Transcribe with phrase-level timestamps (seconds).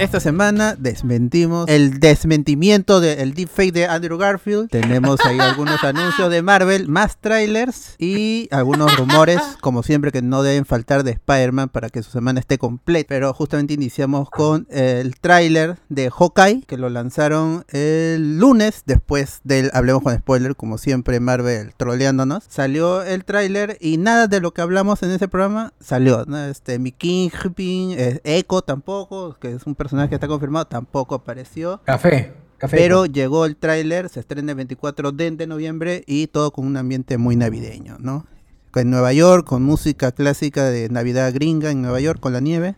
[0.00, 4.70] Esta semana desmentimos el desmentimiento del deepfake de Andrew Garfield.
[4.70, 10.42] Tenemos ahí algunos anuncios de Marvel, más trailers y algunos rumores, como siempre, que no
[10.42, 13.08] deben faltar de Spider-Man para que su semana esté completa.
[13.10, 19.70] Pero justamente iniciamos con el tráiler de Hawkeye, que lo lanzaron el lunes, después del
[19.74, 22.44] Hablemos con Spoiler, como siempre, Marvel troleándonos.
[22.48, 26.24] Salió el tráiler y nada de lo que hablamos en ese programa salió.
[26.26, 26.42] ¿no?
[26.42, 31.80] Este, mi Kingpin, eh, Echo tampoco, que es un personaje que está confirmado, tampoco apareció.
[31.84, 32.32] Café.
[32.58, 32.76] Café.
[32.76, 36.76] Pero llegó el tráiler, se estrena el 24 de, de noviembre y todo con un
[36.76, 38.26] ambiente muy navideño, ¿no?
[38.74, 42.76] En Nueva York, con música clásica de Navidad gringa en Nueva York, con la nieve.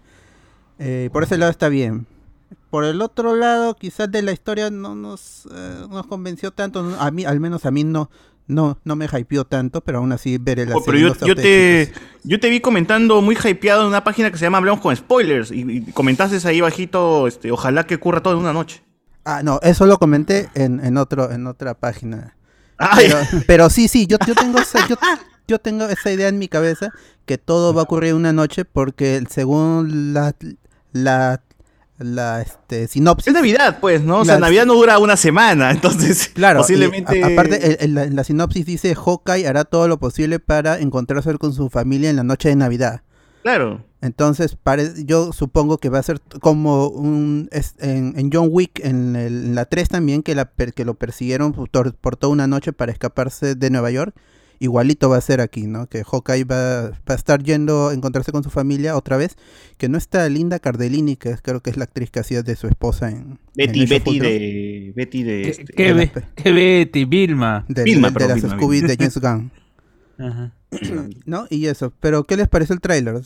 [0.78, 2.06] Eh, por ese lado está bien.
[2.70, 6.96] Por el otro lado, quizás de la historia no nos, eh, nos convenció tanto.
[6.98, 8.08] A mí, al menos a mí no,
[8.46, 11.92] no, no me hypeó tanto, pero aún así veré la Oh, pero yo, yo te,
[12.24, 15.50] yo te vi comentando muy hypeado en una página que se llama Hablamos con Spoilers
[15.50, 18.82] y, y comentaste ahí bajito, este, ojalá que ocurra todo en una noche.
[19.24, 22.36] Ah, no, eso lo comenté en, en otro, en otra página.
[22.96, 24.96] Pero, pero sí, sí, yo, yo tengo esa, yo,
[25.46, 26.90] yo tengo esa idea en mi cabeza
[27.26, 30.34] que todo va a ocurrir una noche porque según la
[30.92, 31.42] la
[32.02, 34.18] la este sinopsis es Navidad, pues, ¿no?
[34.20, 37.22] O sea, La- Navidad no dura una semana, entonces Claro, posiblemente...
[37.22, 41.36] a- aparte el- el- la, la sinopsis dice Hawkeye hará todo lo posible para encontrarse
[41.38, 43.02] con su familia en la noche de Navidad.
[43.42, 43.84] Claro.
[44.00, 48.80] Entonces, pare- yo supongo que va a ser como un es- en, en John Wick,
[48.84, 52.46] en, el- en la 3 también, que, la, que lo persiguieron por, por toda una
[52.46, 54.14] noche para escaparse de Nueva York.
[54.62, 55.86] Igualito va a ser aquí, ¿no?
[55.88, 59.36] Que Hawkeye va, va a estar yendo a encontrarse con su familia otra vez.
[59.76, 62.54] Que no está Linda Cardellini, que es- creo que es la actriz que hacía de
[62.56, 63.38] su esposa en...
[63.54, 64.30] Betty, en Betty Ultron.
[64.30, 64.92] de...
[64.94, 65.42] Betty de...
[65.42, 67.04] ¿Qué, este, qué, de be- la pe- qué Betty?
[67.04, 67.64] Vilma.
[67.68, 68.88] De, Vilma, de perdón, las Vilma, Scooby Vilma.
[68.88, 69.50] de James Gunn.
[70.18, 70.52] Ajá.
[71.26, 71.46] ¿No?
[71.50, 71.92] Y eso.
[72.00, 73.20] Pero, ¿qué les pareció el tráiler?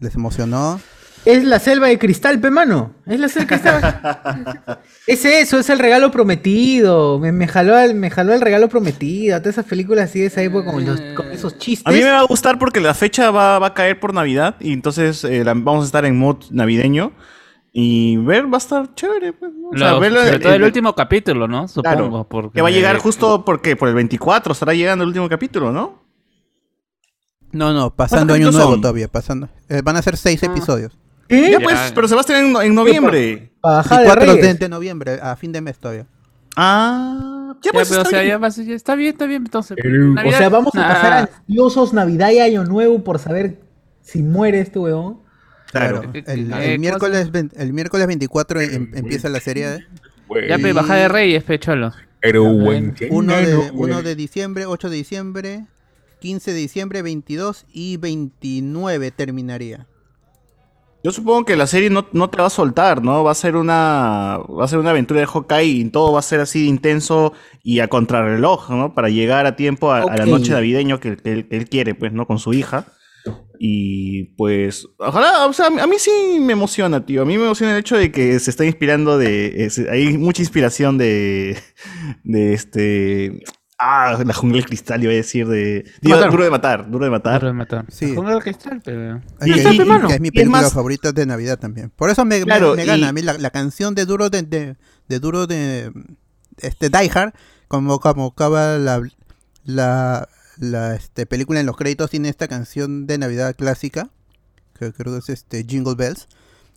[0.00, 0.80] ¿Les emocionó?
[1.24, 2.92] Es la selva de cristal, pe mano.
[3.06, 4.78] Es la selva de cristal.
[5.06, 7.18] es eso, es el regalo prometido.
[7.18, 9.38] Me, me jaló al, me jaló el regalo prometido.
[9.40, 11.86] Todas esas películas así de esa época con, los- con esos chistes.
[11.86, 14.56] A mí me va a gustar porque la fecha va, va a caer por Navidad
[14.60, 17.12] y entonces eh, la- vamos a estar en mood navideño
[17.72, 19.32] y ver va a estar chévere.
[19.32, 19.70] Pues, ¿no?
[19.70, 21.68] O sea, Lo- verlo- sobre todo el, el- último capítulo, ¿no?
[21.68, 21.96] Supongo.
[21.96, 25.08] Claro, porque que va a llegar eh, justo porque por el 24 estará llegando el
[25.08, 26.04] último capítulo, ¿no?
[27.52, 28.80] No, no, pasando ¿Cuántos año nuevo son?
[28.80, 29.48] todavía, pasando.
[29.68, 30.98] Eh, van a ser seis episodios.
[31.28, 31.50] ¿Qué?
[31.50, 33.50] Ya pues, pero se va a estrenar en, en noviembre.
[33.60, 34.58] Para bajar de 24 de, Reyes.
[34.58, 36.06] de noviembre, a fin de mes todavía.
[36.56, 38.30] Ah, ya Ya, pues pero, o está sea, bien.
[38.32, 39.42] ya va a ser- ya está bien, está bien.
[39.44, 40.88] Entonces, O Navidad- sea, vamos a Nah.
[40.88, 43.60] pasar ansiosos Navidad y Año Nuevo por saber
[44.02, 45.20] si muere este weón.
[45.70, 46.02] Claro.
[46.02, 49.74] Claro, Eh, el, eh, el miércoles, el miércoles 24 em- empieza la serie.
[49.76, 49.78] ¿eh?
[50.48, 51.92] Ya, pe, baja de reyes, pecholo.
[52.20, 53.70] Pero Ya, buen 1 de, güey.
[53.72, 55.66] 1 de diciembre, 8 de diciembre,
[56.20, 59.86] 15 de diciembre, 22 y 29 terminaría.
[61.04, 63.22] Yo supongo que la serie no, no te va a soltar, ¿no?
[63.22, 66.22] Va a ser una va a ser una aventura de Hawkeye y todo va a
[66.22, 68.94] ser así de intenso y a contrarreloj, ¿no?
[68.94, 71.94] Para llegar a tiempo a, a la noche navideño que, que él, que él quiere,
[71.94, 72.26] pues, ¿no?
[72.26, 72.86] Con su hija.
[73.58, 76.10] Y pues, ojalá, o sea, a mí sí
[76.40, 77.22] me emociona, tío.
[77.22, 79.64] A mí me emociona el hecho de que se está inspirando de.
[79.64, 81.56] es- hay mucha inspiración de.
[82.24, 83.42] de este.
[83.78, 85.84] Ah, la jungla del cristal, iba a decir, de.
[86.00, 86.30] digo, Matar.
[86.30, 87.34] duro de matar, duro de matar.
[87.40, 87.84] Duro de matar.
[87.88, 88.14] Sí.
[88.14, 89.16] Con el cristal, pero...
[89.42, 91.90] Y, Y- y- y- y que es mi película más- favorita de Navidad también.
[91.90, 94.30] Por eso me, me- Claro, me, gana y- a mí la, la canción de Duro
[94.30, 94.76] de, de,
[95.08, 95.92] de Duro de
[96.58, 97.34] este Die Hard,
[97.66, 99.02] como, como acaba la,
[99.64, 104.08] la, la este, película en los créditos, tiene esta canción de Navidad clásica,
[104.78, 106.28] que creo que es este Jingle Bells.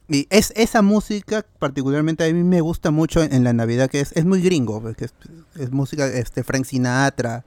[0.10, 4.00] Y es esa música, particularmente a mí me gusta mucho en, en la Navidad, que
[4.00, 5.14] es, es muy gringo, porque es,
[5.60, 7.44] es música este Frank Sinatra,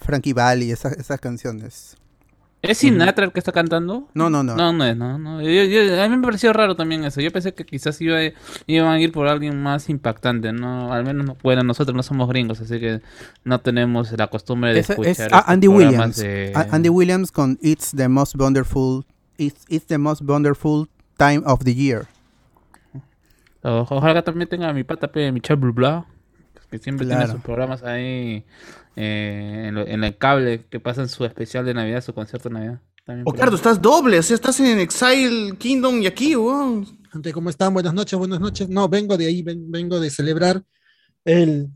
[0.00, 1.96] Frankie Valli, esas, esas canciones.
[2.60, 4.08] ¿Es Sinatra el que está cantando?
[4.14, 4.56] No, no, no.
[4.56, 5.18] No, no es, no.
[5.18, 5.42] no.
[5.42, 7.20] Yo- yo- a mí me pareció raro también eso.
[7.20, 8.18] Yo pensé que quizás iba,
[8.66, 10.90] iban a ir por alguien más impactante, ¿no?
[10.90, 13.02] Al menos, no- bueno, nosotros no somos gringos, así que
[13.44, 16.16] no tenemos la costumbre de Esa escuchar es estos a- Andy Williams.
[16.16, 19.04] de- Andy Williams con It's the most wonderful
[19.36, 22.06] It's, it's the most wonderful time of the year.
[23.62, 26.06] O- Ojalá que también tenga mi pata, pe, Michel Blubla,
[26.70, 27.20] que siempre Claro.
[27.22, 28.44] tiene sus programas ahí
[28.96, 32.54] eh, en, lo- en el cable, que pasan su especial de Navidad, su concierto de
[32.54, 32.80] Navidad.
[33.04, 33.56] También Oh, por Cardo, ahí.
[33.56, 36.86] estás doble, o sea, estás en Exile Kingdom y aquí, weón.
[37.12, 37.72] Gente, ¿cómo están?
[37.74, 38.68] Buenas noches, buenas noches.
[38.68, 40.62] No, vengo de ahí, ven- vengo de celebrar
[41.24, 41.68] el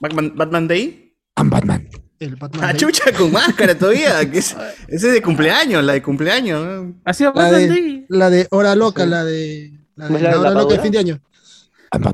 [0.00, 1.14] Batman, Batman Day.
[1.36, 1.88] I'm Batman.
[2.24, 2.76] El Batman Ah, Day.
[2.76, 4.28] chucha, con máscara todavía.
[4.30, 4.56] que es-
[4.88, 6.92] ese es de cumpleaños, la de cumpleaños.
[7.12, 8.06] sido La Batman de, Day.
[8.08, 10.60] la de Hora Loca, la de la, de, ¿Cómo es la la de Hora la
[10.62, 11.20] Loca de fin de año.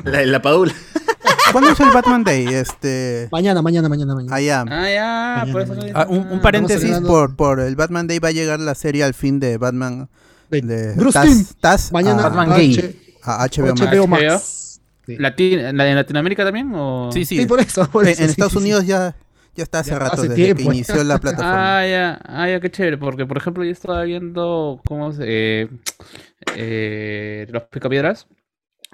[0.05, 0.75] La, la padula.
[1.53, 2.47] ¿Cuándo es el Batman Day?
[2.49, 3.29] Este.
[3.33, 4.37] Mañana, mañana, mañana, mañana.
[4.37, 5.41] Ah, ya.
[5.43, 8.75] Ah, por eso Ah, un, paréntesis, por, por el Batman Day va a llegar la
[8.75, 10.09] serie al fin de Batman
[10.51, 11.45] de Bruce Taz, Timm.
[11.61, 12.97] Taz Mañana a, Batman Gay.
[13.23, 13.81] a HBO Max.
[13.81, 14.07] HBO HBO.
[14.07, 14.81] Max.
[15.07, 15.17] Sí.
[15.17, 16.71] Lati- ¿La de Latinoamérica también?
[16.75, 17.11] O...
[17.13, 17.39] Sí, sí.
[17.39, 17.89] Sí, por eso.
[17.91, 18.63] por En, eso, en sí, Estados sí, sí.
[18.65, 19.17] Unidos ya,
[19.55, 21.79] ya está hace Ya rato, hace desde que inició la plataforma.
[21.81, 25.69] Ah, ya, ah, ya, qué chévere, porque por ejemplo yo estaba viendo cómo se, eh,
[26.57, 28.27] eh, los picapiedras,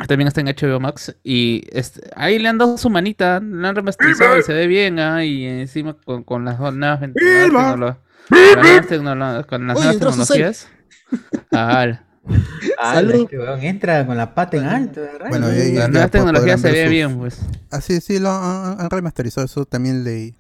[0.09, 3.75] también está en HBO Max, y este, ahí le han dado su manita, le han
[3.77, 7.97] remasterizado y se ve bien, ah, y encima con, con las nuevas, ven- nuevas tecnolo-
[8.29, 10.69] con las nuevas tecnolo- con las Uy, nuevas entró su tecnologías.
[11.53, 11.87] Ah,
[12.83, 13.29] Salud.
[13.31, 15.01] Este entra con la pata en alto.
[15.29, 17.39] Bueno, ya- ya- las nuevas tecnologías se ve sus- bien, pues.
[17.71, 20.35] Ah, sí, sí, lo han, han remasterizado, eso también leí.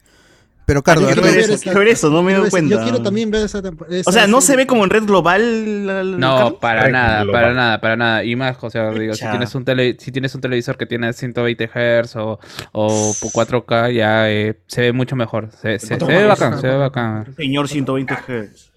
[0.67, 2.51] Pero Carlos, yo quiero ver ver eso, quiero ver eso, no me doy ver- Yo
[2.51, 2.83] cuenta.
[2.83, 3.97] quiero también ver esa temporada.
[4.05, 5.87] O sea, no se ve como en red global.
[5.87, 7.41] la- la- No, para nada, global.
[7.43, 8.25] para nada, para nada.
[8.25, 11.13] Y más, o sea, digo, si tienes un tele, si tienes un televisor que tiene
[11.13, 12.41] 120 Hz o,
[12.73, 15.51] o 4K, ya eh, se ve mucho mejor.
[15.53, 17.33] Se, se- se ve bacán, se ve bacán.
[17.37, 18.73] Señor 120 Hz.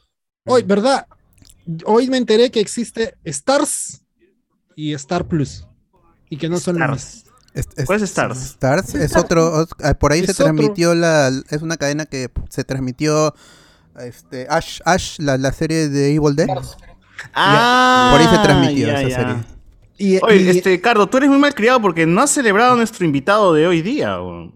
[0.46, 1.08] Hoy, ¿verdad?
[1.86, 4.04] Hoy me enteré que existe Stars
[4.76, 5.66] y Star Plus.
[6.30, 6.76] Y que no son.
[6.76, 7.26] Stars.
[7.60, 8.38] Es- es- ¿Cuál es Stars?
[8.42, 10.46] Stars es otro, ot- ah, por ahí se otro.
[10.46, 13.34] transmitió la, es una cadena que se transmitió,
[14.00, 16.48] este, Ash, Ash, la, la serie de Evil Dead.
[17.34, 19.36] Ah, Por ahí se transmitió ya, esa serie.
[19.98, 22.76] Y, Oye, y- este, Cardo, tú eres muy mal criado porque no has celebrado a
[22.78, 24.22] nuestro invitado de hoy día.
[24.22, 24.52] O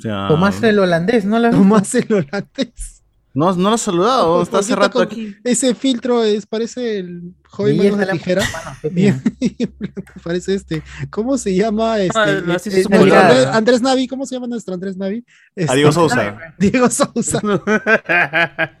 [0.00, 1.38] sea, Tomás el holandés, ¿no?
[1.38, 1.50] La...
[1.50, 3.02] Tomás el holandés.
[3.34, 5.34] no, no lo has saludado, está hace rato con- aquí.
[5.42, 8.42] Ese filtro es, parece el joven Miguel mano de de la- tijera.
[8.90, 9.22] Bien,
[10.24, 10.82] parece este.
[11.10, 12.18] ¿Cómo se llama este?
[12.18, 13.14] Ah, no, así eh, supone.
[13.16, 15.24] Andrés, Andrés Navi, ¿cómo se llama nuestro Andrés Navi?
[15.56, 16.36] Este, Diego Sousa.
[16.58, 17.40] Diego Sousa.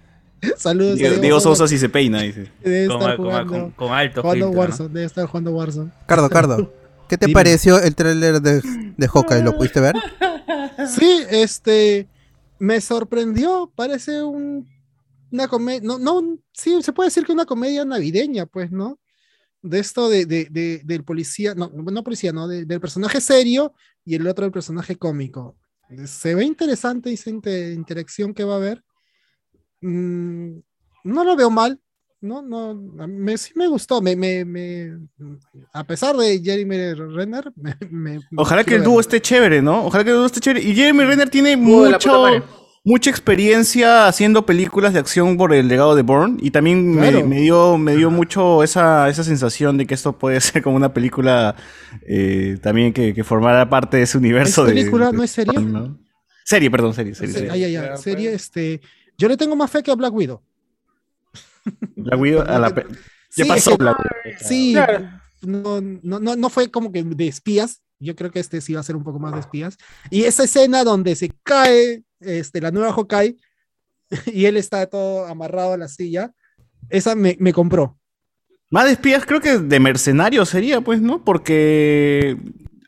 [0.56, 0.92] Saludos.
[0.92, 2.48] a Diego, Diego Sousa, si se peina, dice.
[2.62, 4.58] Debe Con, estar con- jugando, con- con alto jugando filtro, ¿no?
[4.68, 4.88] Warzone.
[4.94, 5.90] Debe estar jugando Warzone.
[6.06, 6.72] Cardo, Cardo,
[7.08, 7.34] ¿qué te Dime.
[7.34, 8.62] pareció el tráiler de,
[8.96, 9.42] de Hawkeye?
[9.42, 9.96] ¿Lo pudiste ver?
[10.88, 12.06] Sí, este.
[12.60, 13.70] Me sorprendió.
[13.74, 14.68] Parece un.
[15.30, 15.80] Una comedia.
[15.82, 18.98] No, no, sí, se puede decir que una comedia navideña, pues, ¿no?
[19.62, 21.54] De esto de, de- de- del policía.
[21.54, 22.46] No, no policía, no.
[22.48, 25.56] de- del personaje serio y el otro del personaje cómico.
[26.06, 28.84] Se ve interesante esa inte- interacción que va a haber.
[29.80, 30.58] Mm,
[31.04, 31.80] no lo veo mal.
[32.20, 34.02] No, no, me, sí me gustó.
[34.02, 34.98] Me, me, me-
[35.72, 39.86] a pesar de Jeremy Renner, me, me- Ojalá que el dúo esté chévere, ¿no?
[39.86, 40.64] Ojalá que el dúo esté chévere.
[40.66, 42.42] Y Jeremy Renner tiene puta mucho, madre.
[42.88, 46.38] Mucha experiencia haciendo películas de acción por el legado de Bourne.
[46.40, 47.26] Y también me- Claro.
[47.26, 50.92] me, dio, me dio mucho esa, esa sensación de que esto puede ser como una
[50.94, 51.54] película
[52.06, 54.62] eh, también que, que formara parte de ese universo.
[54.62, 55.10] ¿Es de- película?
[55.10, 55.60] de- ¿No es serie?
[55.60, 55.98] ¿no?
[56.44, 57.14] Serie, perdón, serie.
[57.14, 57.52] serie, Se- serie.
[57.52, 58.80] ay, ay, ay, serie, este,
[59.18, 60.40] yo le tengo más fe que a Black Widow.
[61.96, 62.84] Black Widow a la Ya
[63.30, 64.38] Sí, pasó es que- Black Widow.
[64.40, 65.10] Sí, Claro.
[65.42, 67.82] no, no, no, no fue como que de espías.
[68.00, 69.76] Yo creo que este sí va a ser un poco más de espías.
[70.08, 73.36] Y esa escena donde se cae este, la nueva Hawkeye
[74.32, 76.32] y él está todo amarrado a la silla,
[76.88, 77.96] esa me, me compró.
[78.70, 81.24] Más de espías, creo que de mercenarios sería, pues, ¿no?
[81.24, 82.36] Porque.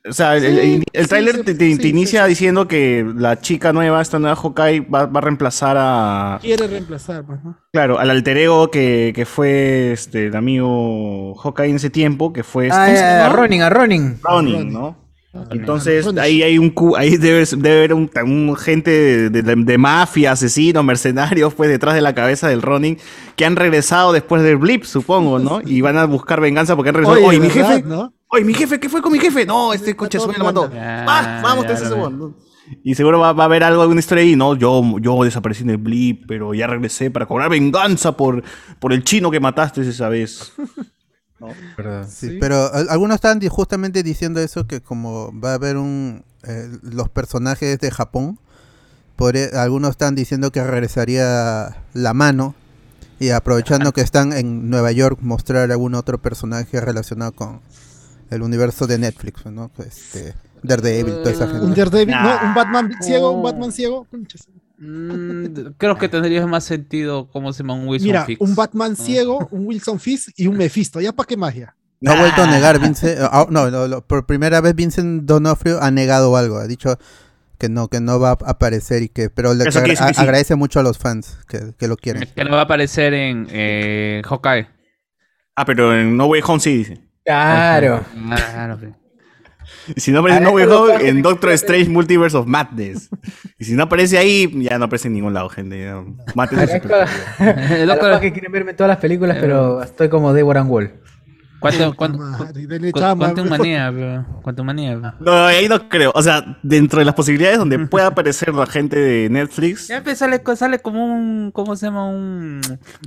[0.08, 2.22] O sea, el, Sí, el, el sí, tráiler sí, te, te- sí, te sí, inicia
[2.24, 2.28] sí.
[2.30, 6.38] diciendo que la chica nueva, esta nueva Hawkeye, va, va a reemplazar a.
[6.40, 7.58] Quiere reemplazar, pues, ¿no?
[7.72, 12.42] Claro, al alter ego que, que fue este, el amigo Hawkeye en ese tiempo, que
[12.44, 12.68] fue.
[12.72, 13.28] Ah, ¿cómo se a?
[13.30, 14.18] Ronin, a Ronin.
[14.22, 14.72] Ronin, Ronin.
[14.72, 15.09] ¿no?
[15.52, 18.90] Entonces, ahí hay un ahí debe, debe haber un, un gente
[19.30, 22.98] de, de- de mafia, asesinos, mercenarios, pues detrás de la cabeza del Ronin,
[23.36, 25.60] que han regresado después del blip, supongo, ¿no?
[25.64, 27.24] Y van a buscar venganza porque han regresado.
[27.24, 28.12] Oye, mi ¿verdad, jefe, ¿no?
[28.26, 29.46] oye, mi jefe, ¿qué fue con mi jefe?
[29.46, 30.70] No, este coche suena lo mató.
[30.72, 32.34] Ya, Ah, vamos, ya te ese ¿no?
[32.84, 34.54] Y seguro va, va a haber algo, alguna historia ahí, ¿no?
[34.54, 38.42] Yo, yo desaparecí en el blip, pero ya regresé para cobrar venganza por,
[38.78, 40.52] por el chino que mataste esa vez.
[42.08, 42.38] Sí, Sí.
[42.40, 46.70] pero al- algunos estaban di- justamente diciendo eso, que como va a haber un eh,
[46.82, 48.38] los personajes de Japón,
[49.16, 52.54] podría- algunos están diciendo que regresaría la mano
[53.18, 57.60] y aprovechando que están en Nueva York mostrar algún otro personaje relacionado con
[58.30, 59.70] el universo de Netflix, ¿no?
[59.78, 61.84] Este, Daredevil, toda esa Un gente.
[61.84, 62.54] Daredevil, no, un.
[62.54, 64.06] Batman ciego, un Batman ciego.
[64.80, 68.40] Mm, creo que tendría más sentido cómo se llama un Wilson Mira, Fix.
[68.40, 69.02] un Batman Ah.
[69.02, 71.00] ciego, un Wilson Fisk y un Mephisto.
[71.00, 71.76] ¿Ya para qué magia?
[72.00, 73.18] No ha vuelto a negar, Vincent.
[73.20, 76.56] ah, no, no, no, por primera vez Vincent Donofrio ha negado algo.
[76.56, 76.96] Ha dicho
[77.58, 80.14] que no, que no va a aparecer y que, pero le agra- sí.
[80.16, 82.26] agradece mucho a los fans que, que lo quieren.
[82.34, 84.66] Que no va a aparecer en eh, Hawkeye.
[85.56, 87.00] Ah, pero en No Way Home sí dice.
[87.22, 88.02] Claro.
[88.34, 88.86] Claro, sí.
[89.94, 92.46] Y si no aparece en A No Way Home, en que- Doctor Strange Multiverse of
[92.46, 93.08] Madness.
[93.58, 95.78] Y si no aparece ahí, ya no aparece en ningún lado, gente.
[95.80, 96.02] ya.
[97.70, 100.92] El doctor- que quieren verme todas las películas, pero estoy como Deborah Wall.
[101.60, 102.18] Cuánto, cuánto,
[103.18, 104.98] cuánto manía, pero, cuánto manía.
[105.00, 105.14] pero.
[105.20, 106.10] No, ahí no creo.
[106.14, 109.88] O sea, dentro de las posibilidades donde pueda aparecer la gente de Netflix.
[109.88, 112.08] Ya sale, sale como un, ¿cómo se llama?
[112.08, 112.60] Un,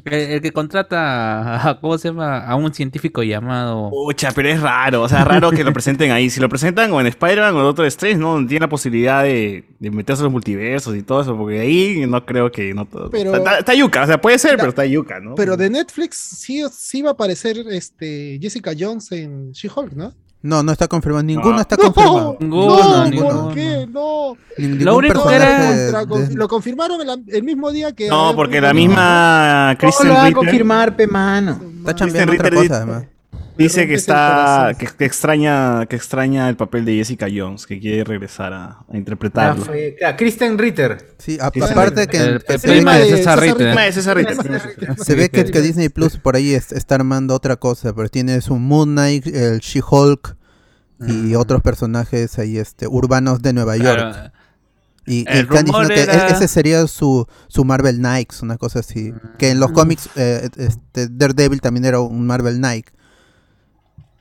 [0.06, 2.46] el, el que contrata, a, ¿cómo se llama?
[2.46, 3.90] A un científico llamado...
[3.90, 5.02] Pucha, pero es raro.
[5.02, 6.30] O sea, raro que lo presenten ahí.
[6.30, 8.46] Si lo presentan o en Spider-Man o en otro Strange, ¿no?
[8.46, 11.36] Tiene la posibilidad de, de meterse en los multiversos y todo eso.
[11.36, 12.74] Porque ahí no creo que.
[12.74, 14.04] No, todo- Pero- está, está yuca.
[14.04, 15.36] O sea, puede ser, Mira, pero está yuca, ¿no?
[15.36, 20.14] Pero de Netflix sí, sí va a aparecer este Jessica Jones en She-Hulk, ¿no?
[20.42, 21.24] No, no está confirmado.
[21.24, 21.62] Ninguno No.
[21.62, 22.38] está No, confirmado.
[22.42, 23.44] Ninguno, no, ninguno.
[23.46, 23.88] ¿por qué?
[23.90, 24.38] No.
[24.58, 28.10] Ni- Lo ningún único era- de- lo confirmaron el, el mismo día que.
[28.10, 31.62] No, porque la misma ¿Cómo Kristen lo va a confirmar, pe mano?
[31.80, 33.04] Está chambeando otra Ritter cosa, dice- además.
[33.58, 37.80] Dice que el está que, que extraña que extraña el papel de Jessica Jones, que
[37.80, 39.64] quiere regresar a, a Ah, interpretarlo.
[39.66, 41.16] fue- ah, Kristen Ritter.
[41.20, 44.62] Sí, a- Kristen aparte que, El, el se, prima ve de César Ritter.
[45.04, 48.42] Se ve que, que Disney Plus por ahí es- está armando otra cosa, pero tiene
[48.42, 50.36] su Moon Knight, el She-Hulk
[51.08, 53.98] y otros personajes ahí este urbanos de Nueva York.
[54.00, 54.32] Claro.
[55.06, 58.80] Y, y El rumor que era- e- ese sería su, su Marvel Knights, una cosa
[58.80, 59.14] así.
[59.38, 62.88] Que en los cómics eh, este, Daredevil también era un Marvel Knight.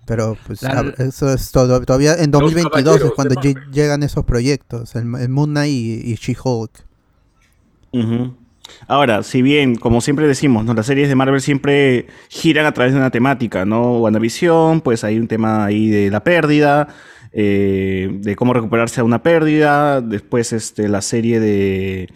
[0.07, 0.61] Pero pues
[0.99, 1.81] eso es todo.
[1.83, 6.71] Todavía en 2022 es cuando llegan esos proyectos, el, el Moon Knight y, y She-Hulk.
[8.89, 10.75] Ahora, si bien, como siempre decimos, ¿no?
[10.75, 13.99] las series de Marvel siempre giran a través de una temática, ¿no?
[13.99, 16.89] WandaVision, pues hay un tema ahí de la pérdida,
[17.33, 20.01] eh, de cómo recuperarse a una pérdida.
[20.01, 22.09] Después, este, la serie de,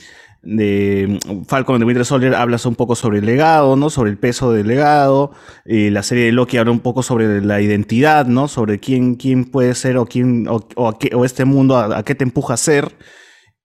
[0.46, 3.90] de Falcon and the Winter Soldier habla un poco sobre el legado, ¿no?
[3.90, 5.32] Sobre el peso del legado.
[5.64, 8.48] La serie de Loki habla un poco sobre la identidad, ¿no?
[8.48, 12.14] Sobre quién, quién puede ser o quién, o, o qué- este mundo a, a qué
[12.14, 12.92] te empuja a ser.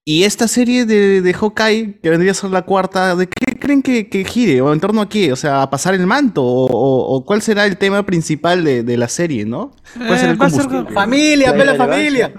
[0.04, 3.82] Y esta serie de, de Hawkeye, que vendría a ser la cuarta, ¿de qué creen
[3.82, 4.60] que, que gire?
[4.60, 5.32] ¿O en torno a qué?
[5.32, 6.42] O sea, ¿a pasar el manto?
[6.42, 9.76] ¿O, o- o cuál será el tema principal de, de la serie, no?
[9.96, 10.92] ¿Cuál será Eh, el va a ser- combustible?
[10.92, 12.30] Familia, ve la relevancia.
[12.30, 12.32] familia.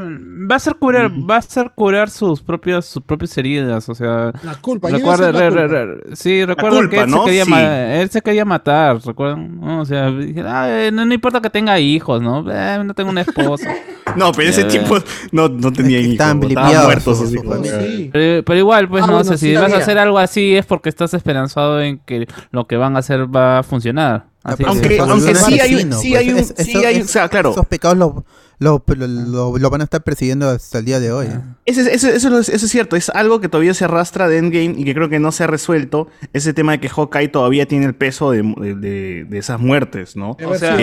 [0.51, 4.33] Va a ser curar, va a ser curar sus propias, sus propias heridas, o sea,
[4.43, 4.89] La culpa.
[4.89, 5.67] recuerda, la culpa.
[5.67, 7.19] re- re- sí, recuerda culpa, que él, ¿no?
[7.19, 7.49] se quería Sí.
[7.51, 11.39] ma- él se quería matar, recuerdan, No, o sea, dije, "Ah, eh, no, no importa
[11.39, 12.43] que tenga hijos, ¿no?
[12.51, 13.73] Eh, no tengo una esposa.
[14.15, 14.65] No, pero ese Eh.
[14.65, 14.97] tipo
[15.31, 16.13] no, no tenía Es que hijos.
[16.13, 16.37] estaban
[16.85, 17.83] muertos familias.
[17.85, 18.09] sí.
[18.11, 20.55] Pero, pero igual, pues Ah, no bueno, sé, sí si vas a hacer algo así
[20.55, 24.25] es porque estás esperanzado en que lo que van a hacer va a funcionar.
[24.43, 26.19] Así Aunque- aunque sí hay un- sí pues.
[26.19, 27.51] hay un- Es- sí eso- hay un- es- o sea, claro.
[27.51, 28.25] Esos pecados lo,
[28.59, 31.27] lo, lo- lo van a estar persiguiendo hasta el día de hoy.
[31.65, 34.75] Ese- ese- eso, es- eso es cierto, es algo que todavía se arrastra de Endgame
[34.77, 36.09] y que creo que no se ha resuelto.
[36.33, 40.17] Ese tema de que Hawkeye todavía tiene el peso de, de- de- de esas muertes,
[40.17, 40.31] ¿no?
[40.31, 40.75] O haber sea,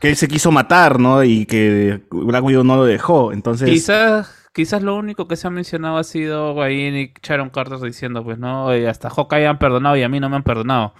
[0.00, 1.22] que- él se quiso matar, ¿no?
[1.24, 3.32] Y que Black Widow no lo dejó.
[3.32, 7.78] Entonces, Quizás, quizás lo único que se ha mencionado ha sido ahí Nick Sharon Carter
[7.80, 10.94] diciendo, pues no, hasta Hawkeye han perdonado y a mí no me han perdonado.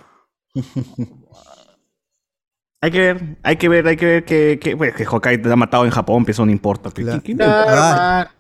[2.83, 5.52] hay que ver, hay que ver, hay que ver que, que, bueno, que Hawkeye te
[5.52, 6.90] ha matado en Japón, pues eso no importa.
[6.90, 7.21] pues, Claro.
[7.23, 8.30] ¿qué- qué- Claro, Ah.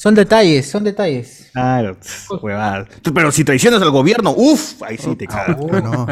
[0.00, 1.50] Son detalles, son detalles.
[1.52, 1.94] Claro,
[2.40, 2.86] huevada.
[3.14, 5.58] Pero si traicionas al gobierno, uff, ahí sí te cagas.
[5.60, 6.06] Ah, no.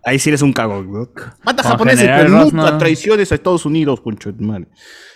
[0.02, 1.10] Ahí sí eres un cagón, ¿no?
[1.44, 2.78] Mata Con japoneses, General pero Ross, nunca no.
[2.78, 4.68] traiciones a Estados Unidos, concho de madre.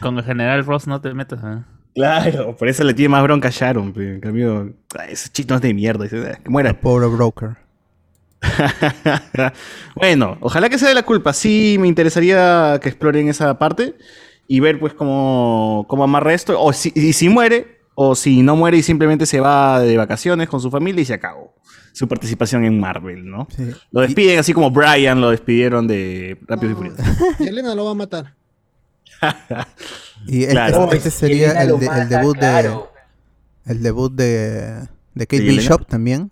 [0.03, 1.63] Con el general Ross no te metas, ¿eh?
[1.95, 4.17] Claro, por eso le tiene más bronca a Sharon, pe.
[4.17, 6.79] en cambio, ay, ese chito es de mierda, "Ah, que muera.
[6.79, 7.57] Pobre broker.
[9.97, 13.95] bueno, ojalá que sea de la culpa, sí me interesaría que exploren esa parte
[14.47, 18.55] y ver pues cómo, cómo amarra esto, o si, y si muere, o si no
[18.55, 21.53] muere y simplemente se va de vacaciones con su familia y se acabó
[21.93, 23.49] su participación en Marvel, ¿no?
[23.57, 23.73] Sí.
[23.91, 27.03] Lo despiden así como Brian lo despidieron de Rápido y Furioso.
[27.41, 28.35] Y Elena lo va a matar.
[30.29, 30.85] Y el- Claro.
[30.85, 31.69] este, este sería el,
[32.09, 32.77] debut de
[33.67, 35.43] el debut de, de Kate.
[35.43, 36.31] Bishop también.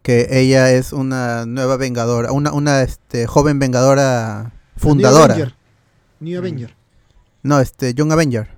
[0.00, 5.34] Que ella es una nueva vengadora, una, una este, joven vengadora New fundadora.
[5.34, 5.54] Avenger.
[6.20, 6.74] New Avenger.
[7.42, 8.48] No, este, Young Avenger.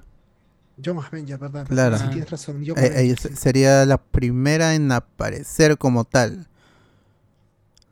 [0.85, 1.67] John Avenger, ¿verdad?
[1.67, 1.97] Claro.
[1.99, 2.63] Sí, tienes razón.
[2.63, 3.29] Young Eh, Avenger, ella sí.
[3.29, 6.49] se- sería la primera en aparecer como tal.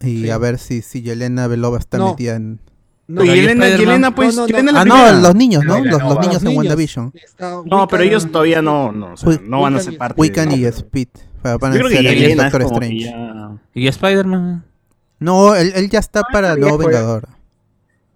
[0.00, 0.30] Y Sí.
[0.30, 2.10] a ver si, si Yelena Belova está No.
[2.10, 2.60] metida en...
[3.06, 5.34] No, y Pero ahí Elena, y Spider-Man- Elena, pues, No, no, la Ah, no, los
[5.34, 5.78] niños, ¿no?
[5.78, 6.56] Los, los los niños en niños.
[6.64, 7.12] WandaVision.
[7.66, 10.20] No, pero ellos todavía no, no, o sea, van a ser parte.
[10.20, 11.08] Wiccan de- y Speed.
[11.42, 12.98] Van a Yo creo ser Yelena Doctor Strange.
[13.00, 14.64] ya- ¿Y Spider-Man?
[15.20, 17.20] No, él, él ya está para el nuevo ya.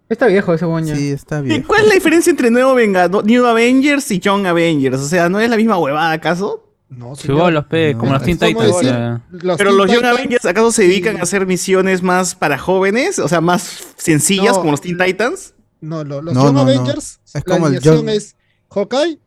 [0.08, 0.96] Está viejo ese boña.
[0.96, 1.62] Sí, está ¿Y bien.
[1.62, 4.98] cuál es la diferencia entre Nuevo Vengador, New Avengers y Young Avengers?
[5.00, 6.64] O sea, ¿no es la misma huevada acaso?
[6.88, 7.14] No.
[7.14, 8.72] Chivó los P, No, como los es Teen Titans.
[8.76, 9.22] decir- ya.
[9.30, 13.18] Los Pero los Young Avengers acaso se dedican y- a hacer misiones más para jóvenes,
[13.18, 14.60] o sea, más sencillas No.
[14.60, 15.54] como los Teen Titans.
[15.82, 16.70] No, lo- los No, Young no, no.
[16.70, 18.36] Avengers, Es la como el alineación es
[18.70, 19.18] Hawkeye,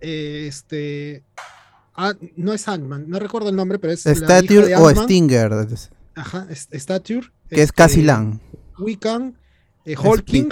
[0.00, 1.24] eh, este,
[1.96, 4.90] ah, no es Ant-Man, no recuerdo el nombre, pero es la hija Stature de o.
[4.90, 5.52] Stinger,
[6.14, 7.26] Ajá, es- Stature.
[7.48, 8.38] que es este, Cassie Lang.
[8.78, 9.36] Wiccan,
[9.84, 10.48] eh, Hulking,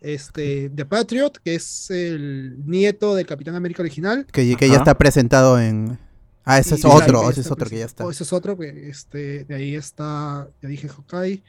[0.00, 4.26] este, The Patriot, que es el nieto del Capitán América original.
[4.30, 5.98] Que, que ya está presentado en.
[6.44, 8.06] Ah, ese es otro, ese es está otro que ya está.
[8.06, 11.42] Oh, ese es otro, que, este, de ahí está, ya dije Hawkeye,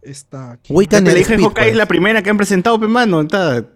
[0.00, 0.58] está...
[0.70, 1.76] Wiccan de Speed, Hawkeye es pues.
[1.76, 3.20] la primera que han presentado, pe mano.
[3.20, 3.66] Está...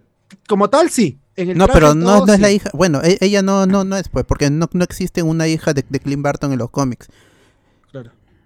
[0.47, 1.19] Como tal, sí.
[1.35, 2.71] En el No, pero no, todo, no es la hija.
[2.73, 5.85] Bueno, e- ella no, no, no es, pues, porque no, no existe una hija de,
[5.87, 7.07] de Clint Barton en los cómics.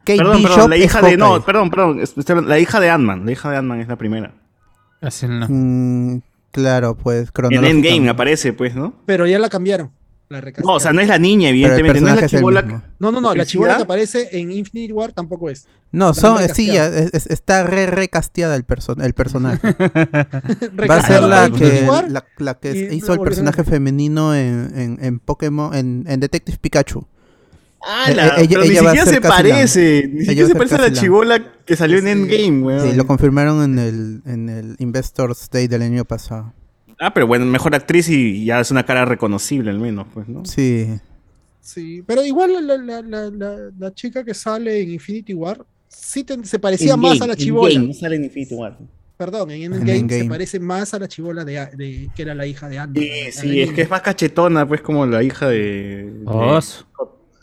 [0.04, 1.18] Kate Perdón, Bishop perdón, la es hija de.
[1.18, 2.00] No, perdón, perdón.
[2.48, 3.26] La hija de Ant-Man.
[3.26, 4.34] La hija de Ant-Man es la primera.
[5.02, 5.46] Así no.
[5.50, 7.64] Mm, claro, pues, En.
[7.66, 8.94] Endgame aparece, pues, ¿no?
[9.06, 9.92] Pero ya la cambiaron.
[10.30, 12.00] La No, o sea, no es la niña, evidentemente.
[12.00, 12.62] No es la chibola.
[13.00, 15.68] No, no, no, la chivola que aparece en Infinity War tampoco es.
[15.92, 19.60] No, son, sí, ya, es- es- está re recasteada el, perso- el personaje.
[20.90, 24.98] Va a ser la que, War, la, la que hizo el personaje femenino en, en,
[25.04, 27.06] en Pokémon, en, en Detective Pikachu.
[27.88, 30.10] Ah, Eh, la- eh, ella- pero ni ella siquiera se parece.
[30.14, 32.08] Ni siquiera se parece a la casi la- chibola que salió en.
[32.08, 32.90] Endgame, weón.
[32.92, 36.54] Sí, lo confirmaron en el, en el Investors Day del año pasado.
[37.00, 40.46] Ah, pero bueno, mejor actriz y ya es una cara reconocible al menos, pues, ¿no?
[40.46, 40.88] Sí.
[41.60, 46.24] Sí, pero igual la, la, la, la, la chica que sale en Infinity War sí
[46.24, 47.74] te- se parecía más a la chivola.
[47.74, 48.78] Endgame, no sale en Infinity War.
[49.18, 52.46] Perdón, en En Endgame se parece más a la chivola de, de- que era la
[52.48, 52.98] hija de Ant.
[52.98, 55.58] Sí, sí, es que es más cachetona, pues, como la hija de...
[56.12, 56.26] de-.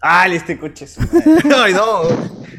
[0.00, 0.96] Ah, este coche es...
[1.56, 2.02] Ay, no.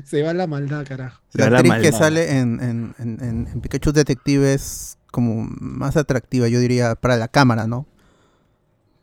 [0.05, 1.22] Se va la maldad, carajo.
[1.29, 5.98] Se La actriz que sale en, en, en, en- en Pikachu Detective es como más
[5.98, 7.86] atractiva, yo diría, para la cámara, ¿no?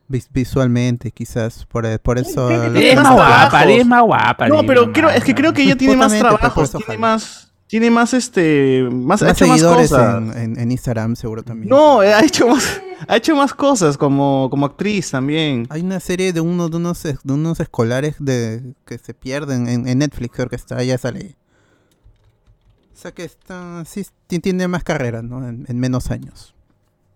[0.09, 1.65] Vis- visualmente, quizás.
[1.67, 2.51] Por, por eso.
[2.51, 4.49] Es más más guapa, es más guapa.
[4.49, 7.43] No, pero creo, es que creo que ella tiene más trabajos, tiene más...
[7.69, 8.87] Tiene más, este...
[8.93, 10.17] Más, ha más hecho más seguidores cosas.
[10.23, 11.69] en, en, en Instagram, seguro también.
[11.69, 15.67] No, ha hecho más, ha hecho más cosas como, como actriz también.
[15.71, 19.89] Hay una serie de, uno, de, unos, de unos escolares de, que se pierden en,
[19.89, 21.37] en Netflix, creo que está, ya sale.
[22.95, 25.47] O sea que está, sí, ti- tiene más carrera, ¿no?
[25.47, 26.55] En, en menos años.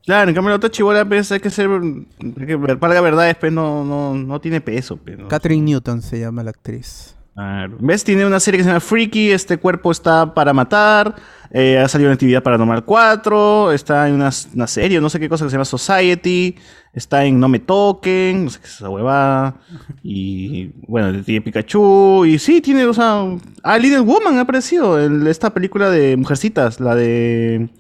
[0.05, 1.70] Claro, en cambio la otra chibola, pues, hay que ser...
[1.70, 5.28] hay que para la verdad, pues, no, no, no tiene peso, pues, ¿no?
[5.28, 7.16] Catherine Newton se llama la actriz.
[7.35, 7.77] Claro.
[7.81, 8.05] ¿Ves?
[8.05, 11.14] Tiene una serie que se llama Freaky, este cuerpo está para matar,
[11.51, 15.29] eh, ha salido en Actividad Paranormal 4, está en una, una serie, no sé qué
[15.29, 16.57] cosa que se llama Society,
[16.93, 19.57] está en No Me Toquen, no sé qué es esa huevada,
[20.03, 23.23] y bueno, tiene Pikachu, y sí, tiene, o sea,
[23.62, 27.71] ah, Little Woman ha aparecido en esta película de Mujercitas, la de,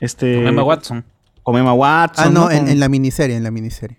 [0.00, 0.34] este...
[0.34, 1.04] Con Emma Watson.
[1.42, 2.26] Con Emma Watson.
[2.26, 3.96] Ah, no, en, la miniserie, en la miniserie.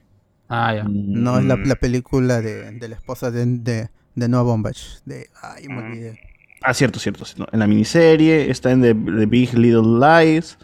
[0.50, 0.84] Ah, ya.
[0.88, 1.68] No, es la, Mm.
[1.68, 4.78] la película de, de la esposa de, de, de Noah Baumbach.
[5.06, 6.20] De, ay, me olvidé.
[6.62, 7.26] Ah, cierto, cierto.
[7.26, 7.48] cierto.
[7.52, 10.58] En la miniserie, está en The, The Big Little Lies.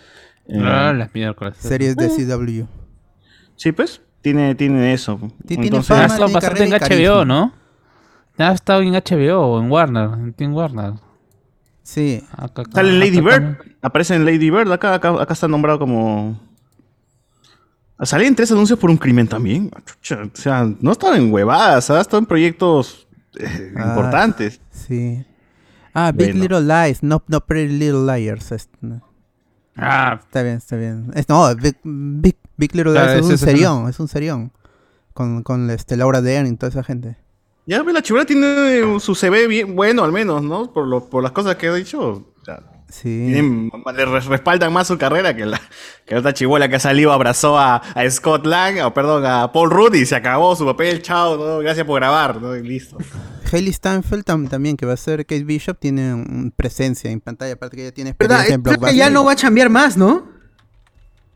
[0.48, 1.56] eh, Ah, las miércoles.
[1.60, 2.66] Series de CW.
[3.56, 5.18] Sí, pues, tiene, tiene eso.
[5.20, 6.02] Ti- tiene Entonces, fama.
[6.04, 6.80] Ha estado tiene bastante en HBO,
[7.20, 7.26] carisma.
[7.26, 7.54] ¿no?
[8.46, 10.94] Ha estado en HBO o en Warner, en Team Warner.
[11.84, 12.24] Sí.
[12.32, 13.56] Acá- acá- Sale en Lady acá Bird.
[13.58, 13.78] también.
[13.82, 14.72] Aparece en Lady Bird.
[14.72, 16.40] Acá, acá, acá está nombrado como.
[18.02, 19.70] Sale en tres anuncios por un crimen también.
[19.76, 23.90] O sea, no estaba en huevadas, ha estado en proyectos eh, Ah.
[23.90, 24.62] importantes.
[24.72, 25.26] Sí.
[25.94, 26.42] Ah, Big Bueno.
[26.62, 28.52] Little Lies, no, no Pretty Little Liars.
[28.52, 29.02] es- no.
[29.76, 31.12] Ah, Está bien, está bien.
[31.16, 34.52] Es, no, Big, Big, Big Little Claro, Lies es un serión, es un serión.
[35.14, 37.18] Con, con este, Laura Dern y toda esa gente.
[37.66, 40.72] Ya, la chivera tiene su CV bien bueno, al menos, ¿no?
[40.74, 42.34] Por, lo, por las cosas que he dicho.
[42.90, 43.04] Sí.
[43.32, 45.60] tienen- le res- respaldan más su carrera que la,
[46.06, 49.52] que la otra chibola que ha salido, abrazó a, a Scott Lang, o perdón, a
[49.52, 51.60] Paul Rudd y se acabó su papel, chao, ¿no?
[51.60, 52.56] gracias por grabar, ¿no?
[52.56, 52.98] Y listo.
[53.52, 57.54] Hailey Steinfeld tam- también, que va a ser Kate Bishop, tiene un- presencia en pantalla,
[57.54, 58.38] aparte que ella tiene ¿Verdad?
[58.42, 58.98] experiencia en Creo que Blockbuster.
[58.98, 60.28] ya no va a chambear más, ¿no?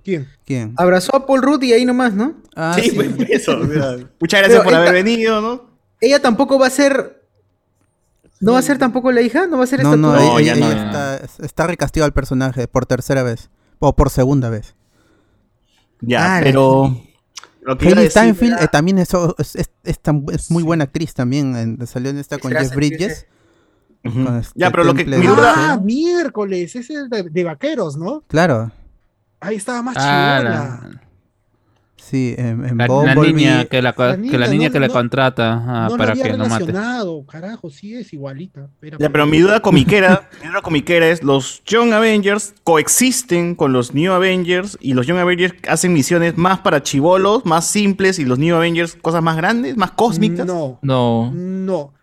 [0.04, 0.28] ¿Quién?
[0.46, 0.74] ¿Quién?
[0.78, 2.36] Abrazó a Paul Rudd y ahí nomás, ¿no?
[2.56, 2.92] Ah, sí, sí.
[2.96, 3.58] pues eso.
[4.20, 5.70] muchas gracias Pero por haber venido, ¿no?
[6.02, 7.23] Ella tampoco va a ser.
[8.44, 9.48] ¿No va a ser tampoco la hija?
[9.48, 10.14] ¿No va a ser esta no?
[10.14, 13.50] No, ella, ya no, ella está, está recastigado al personaje por tercera vez.
[13.80, 14.76] O por segunda vez.
[16.02, 16.96] Ya, Ah, pero.
[17.62, 21.14] Lo que Steinfeld era- eh, también es, es, es- es tan- es muy buena actriz
[21.14, 21.56] también.
[21.56, 23.26] en- salió en esta con Jeff Bridges.
[24.04, 25.06] Este Ya, pero lo que.
[25.06, 25.54] Mi de- duda.
[25.56, 28.24] Ah, miércoles, ese es de, de vaqueros, ¿no?
[28.28, 28.72] Claro,
[29.40, 30.80] Ahí estaba más ah.
[32.04, 34.74] La, sí, en, en la- la niña que la, La que niña la niña no-
[34.74, 36.74] que no- contrata ah, no la para había que no mate.
[37.30, 38.68] carajo, sí es igualita.
[38.82, 43.74] Era Ya, pero mi duda comiquera, mi duda comiquera es los Young Avengers coexisten con
[43.74, 48.26] los New Avengers y los Young Avengers hacen misiones más para chivolos, más simples y
[48.26, 50.46] los New Avengers cosas más grandes, más cósmicas.
[50.46, 51.32] No, No.
[51.34, 51.94] no.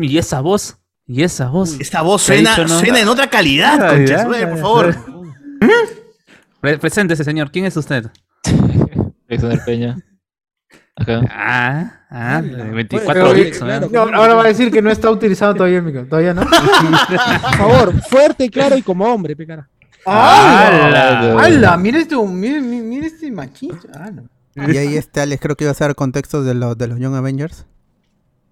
[0.00, 0.78] Y esa voz.
[1.08, 1.78] Y esa voz.
[1.78, 2.80] Esta voz suena, dicho, ¿no?
[2.80, 4.96] suena en otra calidad, Ah, concha ya, por favor.
[6.60, 7.50] Pre- Preséntese, señor.
[7.50, 8.06] ¿Quién es usted?
[9.28, 9.96] Alexander Peña.
[10.96, 11.20] Acá.
[11.30, 12.64] Ah, ah, Ala.
[12.64, 13.58] 24 Bueno, bits.
[13.58, 13.90] claro, ¿eh?
[13.92, 16.06] No, ahora va a decir que no está utilizado todavía el micro.
[16.06, 16.42] Todavía no.
[16.42, 19.68] Por favor, fuerte, claro y como hombre, pecara.
[20.06, 21.38] ¡Hala!
[21.42, 21.76] ¡Hala!
[21.76, 23.88] Mira este, mira, este machista.
[23.94, 24.28] Ah, no.
[24.72, 27.14] Y ahí está, Alex, creo que iba a ser contexto de los, de los Young
[27.14, 27.66] Avengers.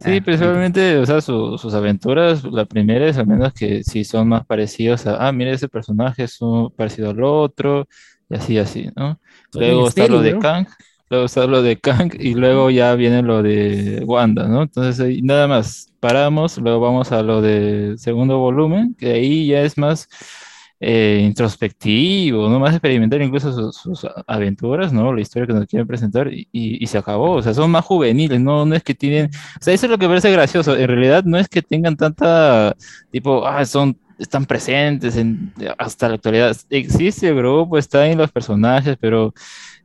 [0.01, 4.29] Sí, principalmente, o sea, su- sus aventuras, la primera es al menos que sí son
[4.29, 7.89] más parecidos a, ah, mira, ese personaje es un- parecido al otro,
[8.29, 9.21] y así, así, ¿no?
[9.51, 10.37] Soy Luego está lo de.
[10.39, 10.67] Kang,
[11.11, 14.63] luego está lo de Kang, y luego ya viene lo de Wanda, ¿no?
[14.63, 19.63] Entonces, ahí nada más, paramos, luego vamos a lo de segundo volumen, que ahí ya
[19.63, 20.09] es más
[20.81, 22.59] eh, introspectivo, ¿no?
[22.61, 25.13] Más experimental incluso sus, sus aventuras, ¿no?
[25.15, 27.85] La historia que nos quieren presentar, y, y- y se acabó, o sea, son más
[27.85, 28.67] juveniles, ¿no?
[28.67, 29.27] No es que tienen
[29.61, 30.77] o sea, eso es lo que parece gracioso.
[30.77, 32.75] En realidad no es que tengan tanta,
[33.11, 36.57] tipo, ah, son, están presentes en, hasta la actualidad.
[36.71, 39.35] Existe el grupo, está en los personajes, pero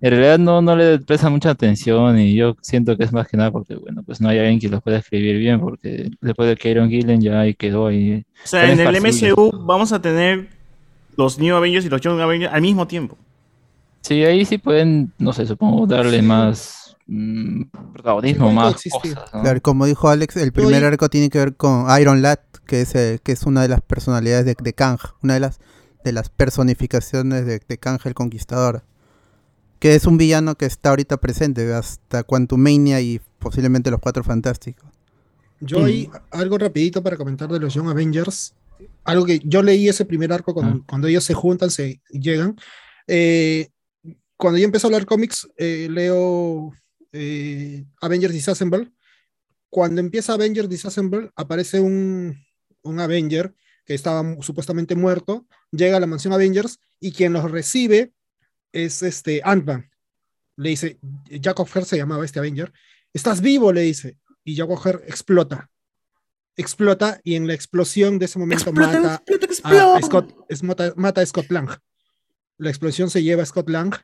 [0.01, 3.37] en realidad no, no le prestan mucha atención y yo siento que es más que
[3.37, 6.55] nada porque, bueno, pues no hay alguien que los pueda escribir bien porque después de
[6.55, 8.25] que Iron Gillen ya ahí quedó ahí.
[8.43, 9.01] O sea, en Están el.
[9.01, 10.49] MCU vamos a tener
[11.17, 13.17] los New Avengers y los Young Avengers al mismo tiempo.
[14.01, 19.15] Sí, ahí sí pueden, no sé, supongo darle más mm, protagonismo, más coexistir.
[19.15, 19.41] cosas, ¿no?
[19.41, 22.93] Claro, como dijo Alex, el primer arco tiene que ver con Iron Lad, que es,
[22.93, 25.59] eh, que es una de las personalidades de, de Kang, una de las,
[26.03, 28.83] de las personificaciones de, de Kang el Conquistador.
[29.79, 34.87] Que es un villano que está ahorita presente hasta Quantumania y posiblemente los Cuatro Fantásticos.
[35.59, 38.53] Yo ahí algo rapidito para comentar de los Young Avengers.
[39.03, 42.55] Algo que yo leí ese primer arco cuando, cuando ellos se juntan, se llegan.
[43.07, 43.69] Eh,
[44.37, 46.71] cuando yo empecé a hablar cómics, eh, leo
[47.13, 48.91] eh, Avengers Disassemble.
[49.69, 52.37] Cuando empieza Avengers Disassemble, aparece un,
[52.89, 53.53] un Avenger
[53.85, 58.13] que estaba supuestamente muerto, llega a la mansión Avengers y quien los recibe
[58.71, 59.89] es este Ant-Man.
[60.57, 60.99] Le dice,
[61.41, 62.71] Jacob Her se llamaba este Avenger,
[63.13, 65.69] estás vivo, le dice, y Jacob Her explota.
[66.55, 70.01] Explota y en la explosión de ese momento Explota, mata, explota, a explota.
[70.05, 71.69] Scott, es- mata, mata a Scott Lang.
[72.57, 73.95] La explosión se lleva a Scott Lang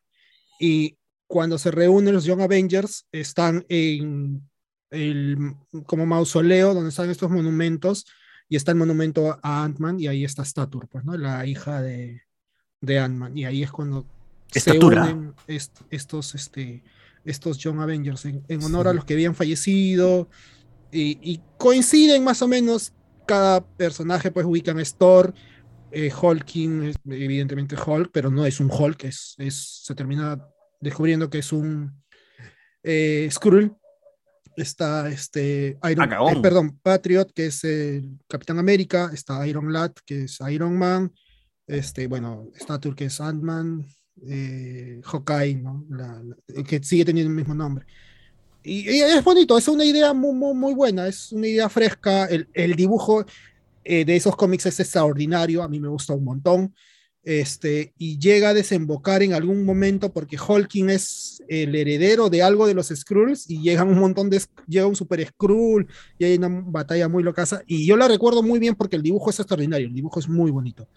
[0.59, 4.49] y cuando se reúnen los Young Avengers están en
[4.89, 5.37] el
[5.85, 8.05] como mausoleo donde están estos monumentos
[8.49, 11.17] y está el monumento a Ant-Man y ahí está Stature, pues, ¿no?
[11.17, 12.21] La hija de,
[12.81, 13.37] de Ant-Man.
[13.37, 14.05] Y ahí es cuando
[14.53, 15.05] Estatura.
[15.05, 16.83] se unen est- estos, este,
[17.23, 20.29] estos Young Avengers en, en honor a los que habían fallecido.
[20.91, 22.93] Y, y coinciden más o menos.
[23.27, 25.33] Cada personaje pues ubican es Thor
[25.89, 30.45] eh, Hulking evidentemente Hulk pero no es un Hulk es, es se termina
[30.79, 32.03] descubriendo que es un
[32.83, 33.75] eh, Skrull
[34.57, 36.05] está este Iron
[36.37, 41.11] eh, perdón Patriot que es el Capitán América está Iron Lad que es Iron Man
[41.67, 43.85] este bueno Stature que es Ant-Man
[44.27, 45.85] eh, Hawkeye ¿no?
[45.89, 47.85] La- la- que sigue teniendo el mismo nombre
[48.67, 52.25] y, y es bonito, es una idea muy, muy, muy buena, es una idea fresca.
[52.25, 53.23] El, el dibujo
[53.83, 56.73] eh, de esos cómics es extraordinario, a mí me gusta un montón.
[57.27, 62.67] Este, y llega a desembocar en algún momento porque Hulking es el heredero de algo
[62.67, 65.87] de los Skrulls y llegan un montón de llega un super Skrull
[66.19, 69.31] y hay una batalla muy locaza y yo la recuerdo muy bien porque el dibujo
[69.31, 70.87] es extraordinario, el dibujo es muy bonito.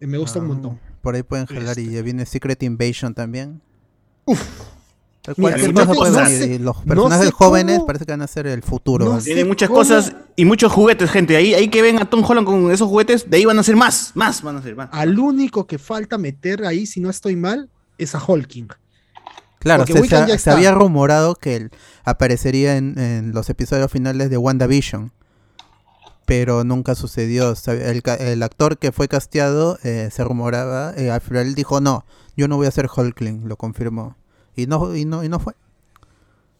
[0.00, 0.80] Eh, me gusta un Ah, montón.
[1.02, 3.60] Por ahí pueden jalar y ya viene Secret Invasion también.
[4.24, 4.36] Tal
[5.36, 8.62] Mira, no puede los no personajes sé jóvenes cómo- parece que van a ser el
[8.62, 9.18] futuro.
[9.22, 11.36] Tiene muchas cómo- cosas y muchos juguetes, gente.
[11.36, 13.76] Ahí, ahí que ven a Tom Holland con esos juguetes, de ahí van a ser
[13.76, 14.88] más, más van a ser más.
[14.92, 18.68] Al único que falta meter ahí, si no estoy mal, es a Hulking.
[19.58, 21.70] Claro, se, había rumorado que él
[22.04, 25.12] aparecería en, en los episodios finales de WandaVision.
[26.26, 27.54] Pero nunca sucedió.
[27.66, 30.92] El actor que fue casteado eh, se rumoraba.
[30.96, 32.04] eh, al final dijo: No,
[32.36, 33.48] yo no voy a ser Hulkling.
[33.48, 34.14] Lo confirmó.
[34.58, 35.54] Y no, y no, y no fue.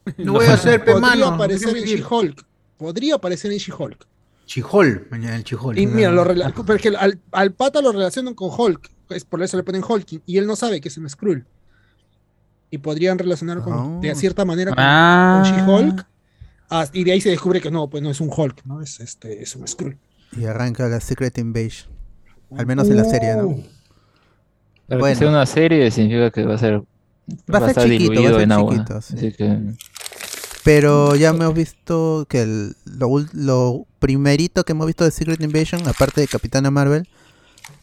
[0.18, 1.84] No voy a hacer pe Podría aparecer en.
[1.84, 2.46] She-Hulk.
[2.78, 4.06] Podría aparecer en She-Hulk.
[4.46, 5.78] Chijol, mañana el Chijol.
[5.78, 8.90] Y mira, lo rela- porque al, al pata lo relacionan con Hulk.
[9.10, 10.22] Es por eso le ponen Hulking.
[10.26, 11.44] Y él no sabe que es un Skrull.
[12.70, 14.14] Y podrían relacionar con, de Ah.
[14.14, 15.42] cierta manera con, Ah.
[15.44, 16.06] con She-Hulk.
[16.70, 18.80] Ah, y de ahí se descubre que no, pues no es un Hulk, ¿no?
[18.80, 19.98] Es, este, es un Skrull.
[20.32, 21.90] Y arranca la Secret Invasion.
[22.56, 23.56] Al menos en la serie, ¿no?
[24.86, 25.12] Pero Bueno.
[25.14, 26.82] que sea una serie significa que va a ser,
[27.52, 28.72] Va a ser estar chiquito, va a ser en agua.
[28.74, 29.14] chiquito, sí.
[29.16, 29.58] Así que
[30.64, 35.86] Pero ya hemos visto que el- lo, lo primerito que hemos visto de Secret Invasion,
[35.88, 37.08] aparte de Capitana Marvel,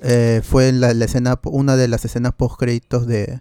[0.01, 3.39] eh, fue la, la escena, una de las escenas post créditos de.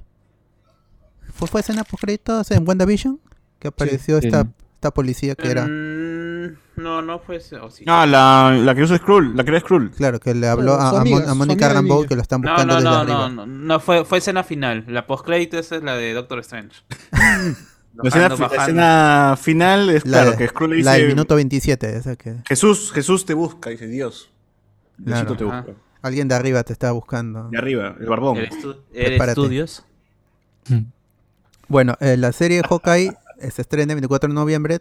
[1.33, 3.21] ¿Fue, fue escena post créditos en WandaVision?
[3.59, 4.27] Que apareció Sí.
[4.29, 5.67] esta, esta policía que era.
[5.67, 6.34] Mm,
[6.77, 7.57] no, no fue ese.
[7.57, 7.85] o sí.
[7.87, 9.91] Ah, la, la que usa Skrull, la que era Skrull.
[9.93, 12.51] Claro, que le habló a, a amiga, Mon- a de Rambeau que lo están No,
[12.51, 13.29] buscando no, desde no, arriba.
[13.29, 14.85] no, no, no, fue, fue escena final.
[14.89, 16.83] La postcrédito esa es la de Doctor Strange.
[17.97, 18.29] La escena,
[19.29, 22.17] la final es La, claro de- que Skrull le la del dice minuto 27, esa
[22.17, 22.35] que.
[22.49, 24.31] Jesús, Jesús te busca, dice Dios.
[24.99, 25.37] Diosito Claro.
[25.37, 25.63] te Ajá.
[25.69, 25.81] busca.
[26.03, 27.49] Alguien de arriba te está buscando.
[27.51, 28.39] De arriba, el barbón.
[28.39, 29.41] El estu- el Prepárate.
[29.41, 29.85] estudios.
[31.69, 34.81] Bueno, eh, la serie Hawkeye eh, se estrena el 24 de noviembre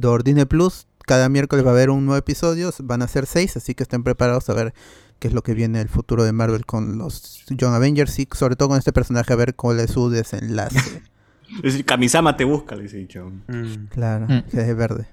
[0.00, 0.86] por Disney Plus.
[1.06, 2.70] Cada miércoles va a haber un nuevo episodio.
[2.82, 4.72] Van a ser seis, así que estén preparados a ver
[5.18, 8.56] qué es lo que viene el futuro de Marvel con los Young Avengers y sobre
[8.56, 10.78] todo con este personaje a ver cuál es su desenlace.
[11.58, 13.30] Es decir, Kamisama te busca, les he dicho.
[13.48, 13.86] Mm.
[13.90, 14.48] Claro, Mm.
[14.50, 15.06] que es verde.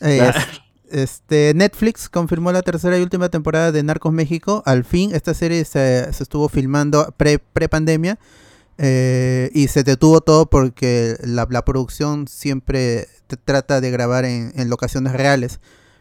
[0.00, 0.40] Eh, Claro.
[0.90, 4.62] este, Netflix confirmó la tercera y última temporada de Narcos México.
[4.66, 8.18] Al fin, esta serie se, se estuvo filmando pre, pre-pandemia
[8.78, 13.08] eh, y se detuvo todo porque la, la producción siempre
[13.44, 15.60] trata de grabar en, en locaciones reales,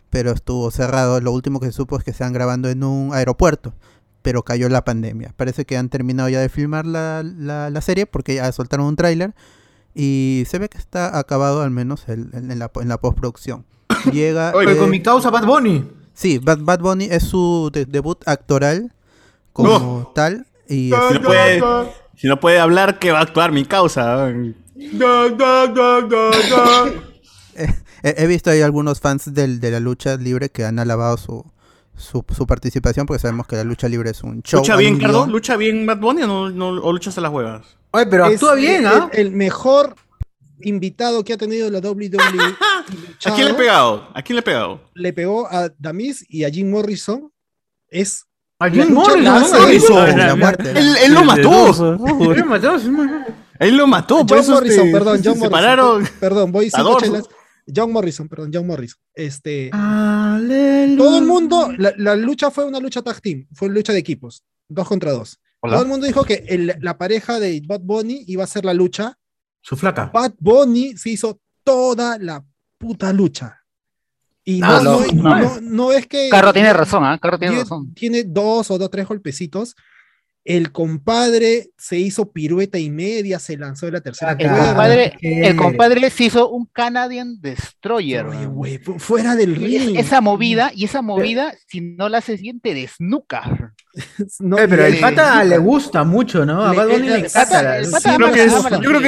[0.10, 1.20] pero estuvo cerrado.
[1.22, 3.74] Lo último que se supo es que están grabando en un aeropuerto,
[4.22, 5.34] pero cayó la pandemia.
[5.36, 8.96] Parece que han terminado ya de filmar la, la- la serie porque ya soltaron un
[8.96, 9.34] tráiler
[9.96, 13.66] y se ve que está acabado al menos el- en, en la, en la postproducción.
[14.13, 14.52] Llega.
[14.56, 15.90] Oye, eh, con mi causa Bad Bunny.
[16.13, 18.94] Sí, Bad, Bad Bunny es su de- debut actoral
[19.54, 20.46] como tal.
[20.70, 21.62] Y este, no, puede,
[22.17, 24.27] si no puede hablar, que va a actuar mi causa.
[27.53, 27.67] he,
[28.23, 31.45] he visto ahí algunos fans del, de la lucha libre que han alabado su,
[31.95, 34.60] su, su participación porque sabemos que la lucha libre es un show.
[34.60, 35.25] ¿Lucha bien, Cardo?
[35.27, 37.65] ¿Lucha bien Bad Bunny o, no, no- o luchas a las huevas?
[37.91, 39.10] Oye, pero Es actúa bien, el- ¿ah?
[39.13, 39.95] El, el mejor
[40.62, 42.17] invitado que ha tenido la WWE.
[43.25, 44.10] ¿A quién le he pegado?
[44.13, 44.82] ¿A quién le he pegado?
[44.93, 47.32] Le pegó a Damis y a Jim Morrison.
[47.89, 48.25] Es
[48.60, 50.06] A lucha Morrison.
[50.06, 50.72] De la muerte.
[50.72, 51.67] Él, él lo mató.
[52.34, 53.26] Él mató, sí, man.
[53.60, 54.17] Él lo mató.
[54.26, 55.50] por John eso Morrison, perdón, se John Morrison.
[56.20, 57.26] Perdón, voy cinco chelas.
[57.76, 59.00] John Morrison, perdón, John Morrison.
[59.13, 60.98] Este, Aleluya.
[60.98, 64.43] todo el mundo, la, la lucha fue una lucha tag team, fue lucha de equipos,
[64.70, 65.39] dos contra dos.
[65.62, 68.74] Todo el mundo dijo que el- la pareja de Bad Bunny iba a hacer la
[68.74, 69.17] lucha.
[69.62, 70.10] Su flaca.
[70.13, 72.43] Bad Bunny se hizo toda la
[72.78, 73.60] puta lucha.
[74.49, 75.39] Y Ah, no, no, no, no.
[75.41, 76.29] no- no es que.
[76.29, 77.19] Carro tiene razón, ¿ah?
[77.21, 77.93] Carro tiene tiene, razón.
[77.93, 79.75] tiene dos o dos, tres golpecitos.
[80.45, 85.13] El compadre se hizo pirueta y media, se lanzó de la tercera Ah, El compadre,
[85.19, 85.41] ¿qué?
[85.41, 88.25] el compadre se hizo un Canadian Destroyer.
[88.55, 89.97] Oye, fuera del ring.
[89.97, 93.73] esa movida, y esa movida, si no la haces bien, te desnuca.
[94.39, 96.63] No, Eh, pero el pata le gusta mucho, ¿no?
[96.63, 97.81] A Bad Bunny le encanta.
[97.81, 98.43] Yo creo, que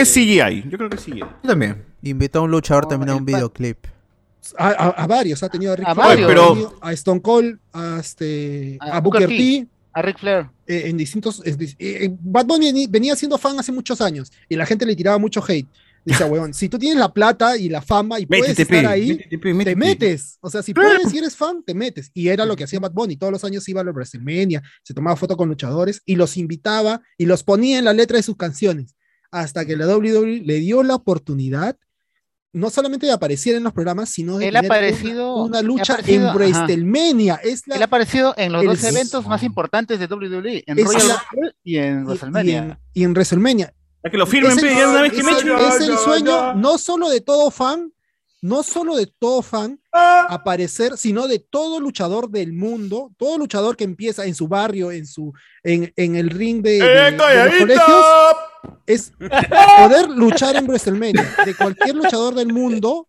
[0.01, 0.13] es.
[0.13, 0.63] CGI.
[0.69, 1.19] Yo creo que es CGI.
[1.19, 1.85] Yo también.
[2.01, 3.77] Invitó a un luchador No, también a un videoclip.
[4.57, 7.97] A, a- a varios, ha tenido a Ric A Flair, Pero- a Stone Cold, a,
[7.99, 10.47] este, A a Booker Booker T, A Ric Flair.
[10.67, 11.41] eh, en distintos.
[11.45, 14.85] es dis- eh, eh, Bad Bunny venía siendo fan hace muchos años y la gente
[14.85, 15.67] le tiraba mucho hate.
[16.05, 19.09] Dice, huevón, si tú tienes la plata y la fama y puedes Métete, estar ahí,
[19.09, 19.75] métete, pe, te métete.
[19.75, 20.37] metes.
[20.41, 22.09] O sea, si puedes y eres fan, te metes.
[22.13, 23.17] Y era lo que hacía Bad Bunny.
[23.17, 27.01] Todos los años iba a la WrestleMania, se tomaba foto con luchadores y los invitaba
[27.17, 28.95] y los ponía en la letra de sus canciones.
[29.31, 31.77] Hasta que la WWE le dio la oportunidad,
[32.51, 35.59] no solamente de aparecer en los programas, sino de Él ha tener una- aparecido- una,
[35.59, 36.35] ha lucha aparecido, en.
[36.35, 37.35] WrestleMania.
[37.43, 40.77] Es la, Él ha aparecido en los el- dos eventos más importantes de WWE, en
[40.85, 42.57] Royal la- Rumble y en y- y, WrestleMania.
[42.63, 43.73] en, y en WrestleMania.
[44.03, 45.57] Ya que lo firmen, Es el- pe, ya una vez que es me el- echen.
[45.59, 47.91] es el sueño no solo de todo fan,
[48.41, 49.79] no solo de todo fan
[50.29, 55.05] aparecer, sino de todo luchador del mundo, todo luchador que empieza en su barrio, en
[55.05, 58.05] su en, en el ring de, de- de los colegios,
[58.85, 59.11] es
[59.77, 61.35] poder luchar en WrestleMania.
[61.45, 63.07] De cualquier luchador del mundo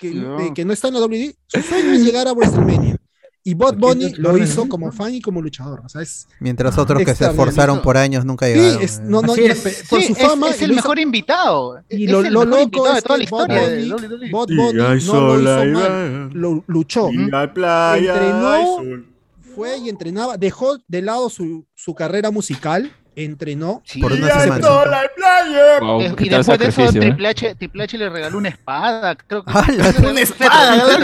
[0.00, 0.36] que No.
[0.38, 2.95] de- que no está en la WWE, su sueño es llegar a WrestleMania.
[3.48, 5.80] Y Cualquier Bunny lo hizo como fan y como luchador.
[5.84, 8.82] O sea, es, Mientras otros que se esforzaron por años nunca sí, llegaron.
[8.82, 9.02] es- eh.
[9.04, 9.84] no, no, es.
[9.88, 10.50] por Sí, su es- fama.
[10.50, 11.80] es, lo el hizo- mejor invitado.
[11.88, 13.90] Y es lo, lo loco es toda la que de
[14.30, 19.04] Bunny, Y Bunny no lo hizo mal, lo luchó, Y hay playa, Entrenó.
[19.54, 23.80] fue y entrenaba, dejó de lado su, su carrera musical, entrenó.
[23.84, 24.00] Sí.
[24.00, 24.68] Por Y una semana.
[25.80, 26.88] Wow, y después de eso, ¿eh?
[27.00, 29.52] Triple H, Triple H le regaló una espada, creo que.
[29.52, 29.94] ¡Hala!
[30.10, 30.98] Una espada.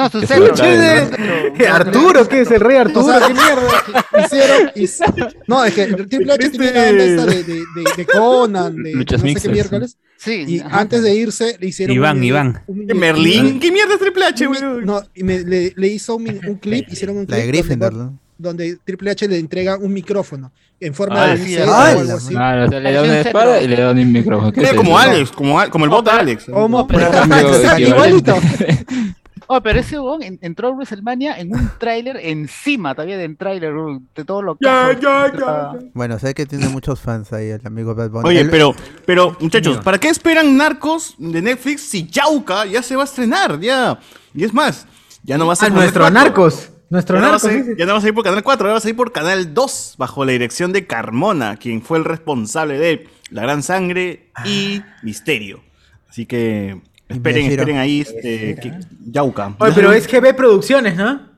[0.00, 1.66] No, su.
[1.70, 3.06] Arturo, ¿qué es el rey Arturo?
[3.06, 4.06] O sea, ¿Qué mierda?
[4.24, 7.64] Hicieron, hic- no, es que Triple H onda esta de, de, de-
[7.96, 10.80] de Conan, de Luchas no sé qué miércoles, Sí, y ajá.
[10.80, 12.62] antes de irse le hicieron Iván, un, Iván.
[12.66, 13.58] un- ¿Qué Merlín?
[13.60, 14.84] ¿Qué mierda es Triple H, weón?
[14.84, 17.58] no, y me- le, le hizo un, un clip, hicieron un clip La de donde
[17.58, 21.72] Gryffindor, donde Triple H le entrega un micrófono en forma Ah, de sí, un cetro
[21.72, 22.26] o algo la así.
[22.34, 24.50] O sea, le da una un espada y le da un micrófono.
[24.52, 24.98] ¿Qué Mira, es como?
[24.98, 26.46] Alex, como, como el bot de Alex.
[29.52, 34.08] Oh, pero ese en- entró a WrestleMania en un tráiler encima todavía del tráiler, huevón,
[34.14, 34.64] de todo lo que.
[34.64, 38.28] Ya, ya, ya, Bueno, sé que tiene muchos fans ahí el amigo Bad Bunny.
[38.28, 43.02] Oye, pero, pero, muchachos, ¿para qué esperan Narcos de Netflix si Yauca ya se va
[43.02, 43.58] a estrenar?
[43.58, 43.98] Ya.
[44.32, 44.86] Y es más,
[45.24, 46.42] ya no va a ser Ah, por nuestro Canal 4.
[46.44, 46.70] narcos.
[46.88, 48.96] Nuestro Ya no, ya no va a salir por Canal 4, ahora va a salir
[48.96, 53.64] por Canal 2, bajo la dirección de Carmona, quien fue el responsable de La Gran
[53.64, 55.60] Sangre y Misterio.
[56.08, 56.80] Así que
[57.10, 58.72] esperen, esperen ahí este, que-
[59.10, 59.54] Yauca.
[59.58, 61.28] Oye, pero es GB Producciones, ¿no?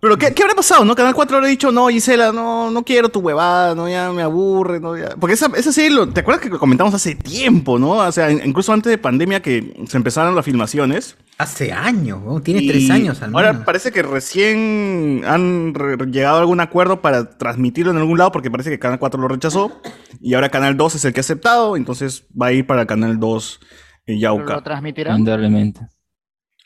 [0.00, 0.96] Pero ¿qué, qué habrá pasado, no?
[0.96, 4.80] Canal 4 habrá dicho, no, Gisela, no, no quiero tu huevada, no, ya me aburre,
[4.80, 5.10] no, ya.
[5.10, 7.90] Porque esa, esa serie, lo- ¿te acuerdas que comentamos hace tiempo, no?
[7.92, 11.16] O sea, in- incluso antes de pandemia que se empezaron las filmaciones.
[11.38, 13.64] Hace años, weón, tiene Y tres años al Ahora menos.
[13.64, 18.50] parece que recién han re- llegado a algún acuerdo para transmitirlo en algún lado porque
[18.50, 19.80] parece que Canal 4 lo rechazó
[20.20, 23.20] y ahora Canal 2 es el que ha aceptado, entonces va a ir para Canal
[23.20, 23.60] 2
[24.06, 24.54] en ¿Pero Yauca.
[24.54, 25.12] ¿Lo transmitirán?
[25.12, 25.80] Lamentablemente.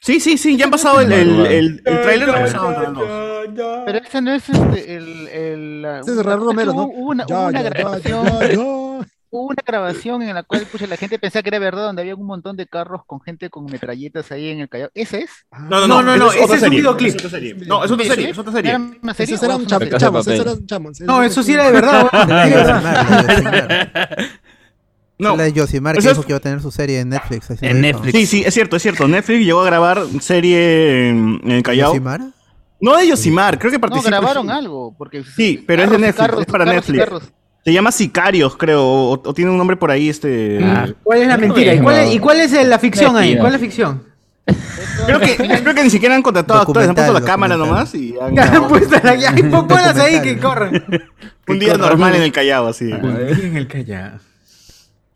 [0.01, 2.37] Sí, sí, sí, ya han pasado el, el, el, el 2.
[3.87, 5.85] Pero ese no es este, el...
[6.01, 6.85] Ese es Romero, ¿no?
[6.85, 8.27] Hubo una, Ya, hubo una ya, ya, grabación...
[9.29, 12.15] Hubo una grabación en la cual pucha, la gente pensaba que era verdad, donde había
[12.15, 14.89] un montón de carros con gente con metralletas ahí en el Callao.
[14.95, 15.31] ¿Ese es?
[15.69, 17.09] No, No, no, no, esa ese es un videoclip.
[17.09, 17.55] esa es otra serie.
[17.67, 18.71] No, es otra serie, es otra serie.
[18.71, 19.91] ¿Era una serie Esos o eran es una cham- serie?
[19.91, 20.53] Casa de chamos, esos Papel.
[20.55, 21.01] eran chamos.
[21.01, 22.09] No, eso sí era de verdad,
[25.19, 25.33] La de.
[25.33, 25.33] Yosimar.
[25.33, 27.51] No, La de Yosimar que dijo que iba a tener su serie en Netflix.
[27.51, 27.99] así En dijo.
[28.01, 28.13] Netflix.
[28.19, 29.09] sí, sí, es cierto, es cierto.
[29.09, 31.93] Netflix llegó a grabar serie en, en el Callao.
[31.93, 32.21] ¿Yosimar?
[32.81, 34.11] No de Yosimar, creo que No, participa.
[34.11, 34.95] grabaron algo.
[34.99, 37.33] Porque Sí, pero es de Netflix, carros, es para carros Netflix.
[37.65, 40.61] Se llama Sicarios, creo, o, o tiene un nombre por ahí, este...
[40.63, 40.87] Ah.
[41.03, 41.75] ¿Cuál es la mentira?
[41.75, 43.35] ¿Y cuál es, y cuál es la ficción ahí?
[43.37, 44.03] ¿Cuál es la ficción?
[45.07, 48.15] Creo que, creo que ni siquiera han contratado actores, han puesto la cámara nomás y
[48.21, 50.85] han Ya han puesto la ya, ponlas ahí que corran.
[51.49, 52.89] un día normal en el Callao, así.
[52.93, 54.21] En el Callao.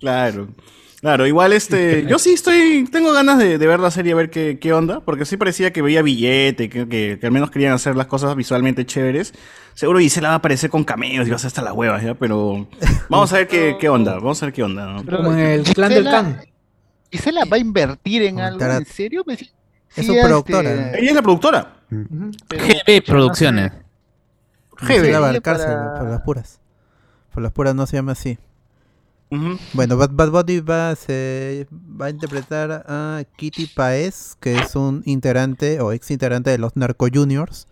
[0.01, 0.49] Claro.
[1.01, 4.29] Claro, igual este, yo sí estoy, tengo ganas de, de ver la serie, a ver
[4.29, 7.73] qué, qué onda, porque sí parecía que veía billete, que, que, que al menos querían
[7.73, 9.33] hacer las cosas visualmente chéveres.
[9.75, 12.15] Seguro Gisela va a aparecer con cameos y va a ser hasta las huevas, ¿ya?
[12.15, 12.69] Pero
[13.09, 15.05] vamos a ver qué, qué onda, vamos a ver qué onda, ¿no?
[15.07, 16.41] Como en el clan del Can.
[17.11, 18.63] ¿Gisela va a invertir en algo?
[18.63, 19.25] ¿En serio?
[19.27, 19.51] Me- sí,
[19.97, 20.93] Es su este, productora.
[20.99, 21.77] Ella es la productora.
[22.47, 23.73] pero- GB Producciones.
[24.77, 25.23] Gisela GB.
[25.23, 26.61] va al cárcel Para- por las puras.
[27.33, 28.39] Por las puras no se llama así.
[29.73, 35.03] Bueno, Bad, Bad Bunny va, se, va a interpretar a Kitty Paez, que es un
[35.05, 37.69] integrante o ex integrante de los Narco Juniors.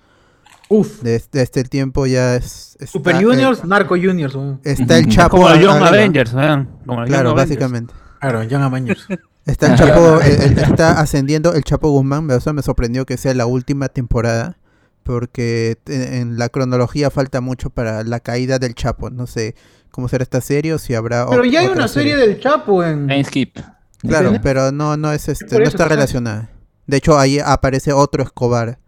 [0.68, 1.02] Uf.
[1.02, 2.76] Desde este tiempo ya es.
[2.78, 4.34] está, Super eh, Juniors, Narco Juniors.
[4.34, 4.60] weón.
[4.62, 5.38] está el Chapo.
[5.38, 5.82] Como los Young.
[5.82, 6.66] Avengers, ¿verdad?
[6.86, 7.34] Como Claro, Young Avengers.
[7.34, 7.94] básicamente.
[8.20, 9.06] Claro, Young Avengers.
[9.46, 13.16] Está el Chapo, eh, eh, está ascendiendo el Chapo Guzmán, o sea, me sorprendió que
[13.16, 14.58] sea la última temporada,
[15.04, 19.08] porque en la cronología falta mucho para la caída del Chapo.
[19.08, 19.54] No sé
[19.98, 21.26] cómo será esta serie o si habrá.
[21.28, 23.08] Pero ya hay una serie del Chapo en.
[23.08, 23.58] Time Skip.
[24.02, 25.88] Claro, pero no, no es este, no eso, está eso.
[25.88, 26.50] relacionada.
[26.86, 28.78] De hecho, ahí aparece otro Escobar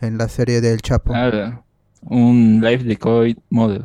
[0.00, 1.12] en la serie del Chapo.
[1.12, 1.62] Nada.
[2.02, 3.84] Un live de COVID model.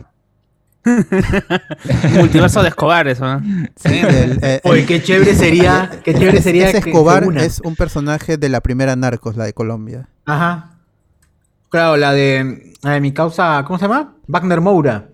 [2.15, 3.39] Multiverso de Escobares, ¿no?
[3.75, 5.91] Sí, eh, Oye, el- qué chévere sería.
[6.03, 6.69] Qué chévere sería.
[6.69, 10.09] ese que Escobar es un personaje de la primera Narcos, la de Colombia.
[10.25, 10.71] Ajá.
[11.69, 14.15] Claro, la de, la de mi causa, ¿cómo se llama?
[14.25, 15.12] Wagner Moura.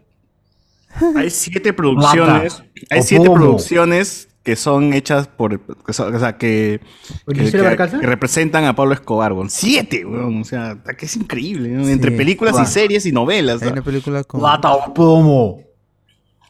[1.15, 3.39] Hay siete producciones, hay O siete Bobo.
[3.39, 6.80] producciones que son hechas por, que son- o sea, que,
[7.25, 9.49] ¿Por que, que- que representan a Pablo Escobar, weón.
[9.49, 10.41] Siete, weón.
[10.41, 11.88] O sea, que es increíble, ¿no?
[11.88, 13.62] Entre películas y series y novelas.
[13.62, 15.62] Hay una película con, Lata o plomo.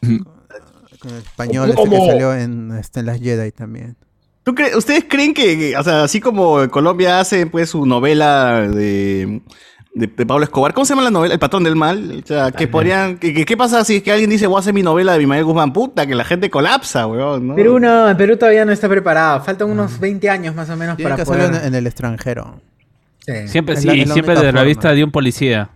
[0.00, 3.96] con el español este que salió en, este, en las Jedi también.
[4.42, 8.62] ¿Tú cre- ¿Ustedes creen que, que, o sea, así como Colombia hace pues su novela
[8.68, 9.42] de,
[9.92, 11.34] de, de Pablo Escobar, ¿cómo se llama la novela?
[11.34, 12.20] El patrón del mal.
[12.22, 14.82] O sea, que podrían, ¿qué pasa si es que alguien dice voy a hacer mi
[14.82, 15.72] novela de Bimael Guzmán?
[15.72, 17.54] Puta, que la gente colapsa, weón, ¿no?
[17.56, 19.42] Perú no, en Perú todavía no está preparado.
[19.42, 21.62] Faltan unos 20 años más o menos para que hacerlo poder.
[21.62, 22.60] en, en el extranjero.
[23.26, 23.48] Sí.
[23.48, 25.70] Siempre, sí, y siempre única de la vista de un policía.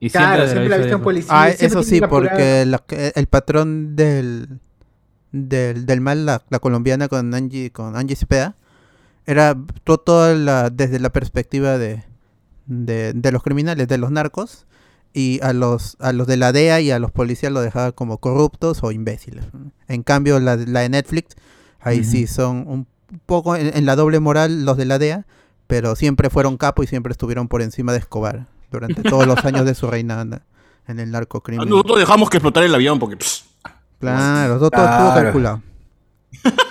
[0.00, 1.30] Y Claro, de siempre la vista en policía.
[1.32, 2.82] Ah, eso sí, porque la-
[3.14, 4.48] el patrón del,
[5.30, 8.56] del, del mal, la, la colombiana con Angie, con Angie Cepeda,
[9.26, 12.02] era to- toda la, desde la perspectiva de,
[12.66, 14.66] de, de los criminales, de los narcos,
[15.14, 18.18] y a los, a los de la DEA y a los policías lo dejaba como
[18.18, 19.44] corruptos o imbéciles.
[19.88, 21.36] En cambio, la, la de Netflix,
[21.80, 22.86] ahí sí son un
[23.26, 25.26] poco en, en la doble moral los de la DEA,
[25.66, 29.66] pero siempre fueron capo y siempre estuvieron por encima de Escobar durante todos los años
[29.66, 30.40] de su reinado
[30.86, 31.68] en- el narcocrimen.
[31.68, 33.16] Nosotros dejamos que explotara el avión porque...
[33.16, 33.44] pss,
[34.00, 35.22] Claro, todo, todo estuvo Claro.
[35.24, 35.62] calculado.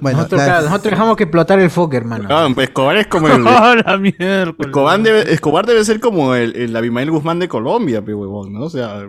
[0.00, 2.28] Bueno, nosotros, la- claro, nosotros dejamos que explotar el foque, hermano.
[2.30, 3.42] ah, pues Escobar es como el...
[3.46, 4.52] ¡Oh, la mierda!
[4.58, 8.62] Escobar debe, Escobar debe ser como el, el Abimael Guzmán de Colombia, pe huevón, ¿no?
[8.64, 9.08] O sea,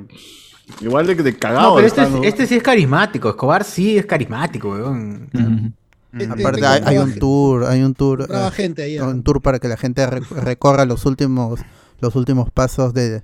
[0.81, 1.69] igual de, de cagado.
[1.69, 2.23] No, pero este, está, es- ¿no?
[2.27, 3.29] este sí es carismático.
[3.29, 5.29] Escobar sí es carismático, weón.
[5.33, 5.71] Ujú.
[6.19, 8.97] Eh, aparte hay, hay un tour, hay un tour, eh, gente ahí.
[8.97, 9.05] ah.
[9.07, 11.59] un tour para que la gente re- recorra los últimos,
[11.99, 13.23] los últimos pasos de, de,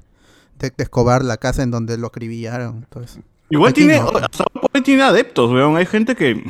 [0.60, 2.86] de Escobar, la casa en donde lo acribillaron.
[3.04, 3.20] eso.
[3.50, 4.12] Igual tiene, no.
[4.12, 5.78] por ahí tiene adeptos, weón.
[5.78, 6.44] Hay gente que...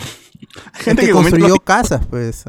[0.74, 2.46] Gente que construyó casas, pues.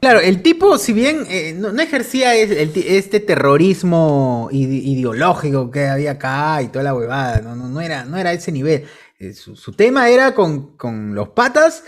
[0.00, 4.82] Claro, el tipo, si bien eh, no, no ejercía es- el ti- este terrorismo ide-
[4.84, 8.50] ideológico que había acá y toda la huevada, no, no, no era, no era ese
[8.52, 8.84] nivel.
[9.18, 11.84] Eh, su, su tema era con, con los patas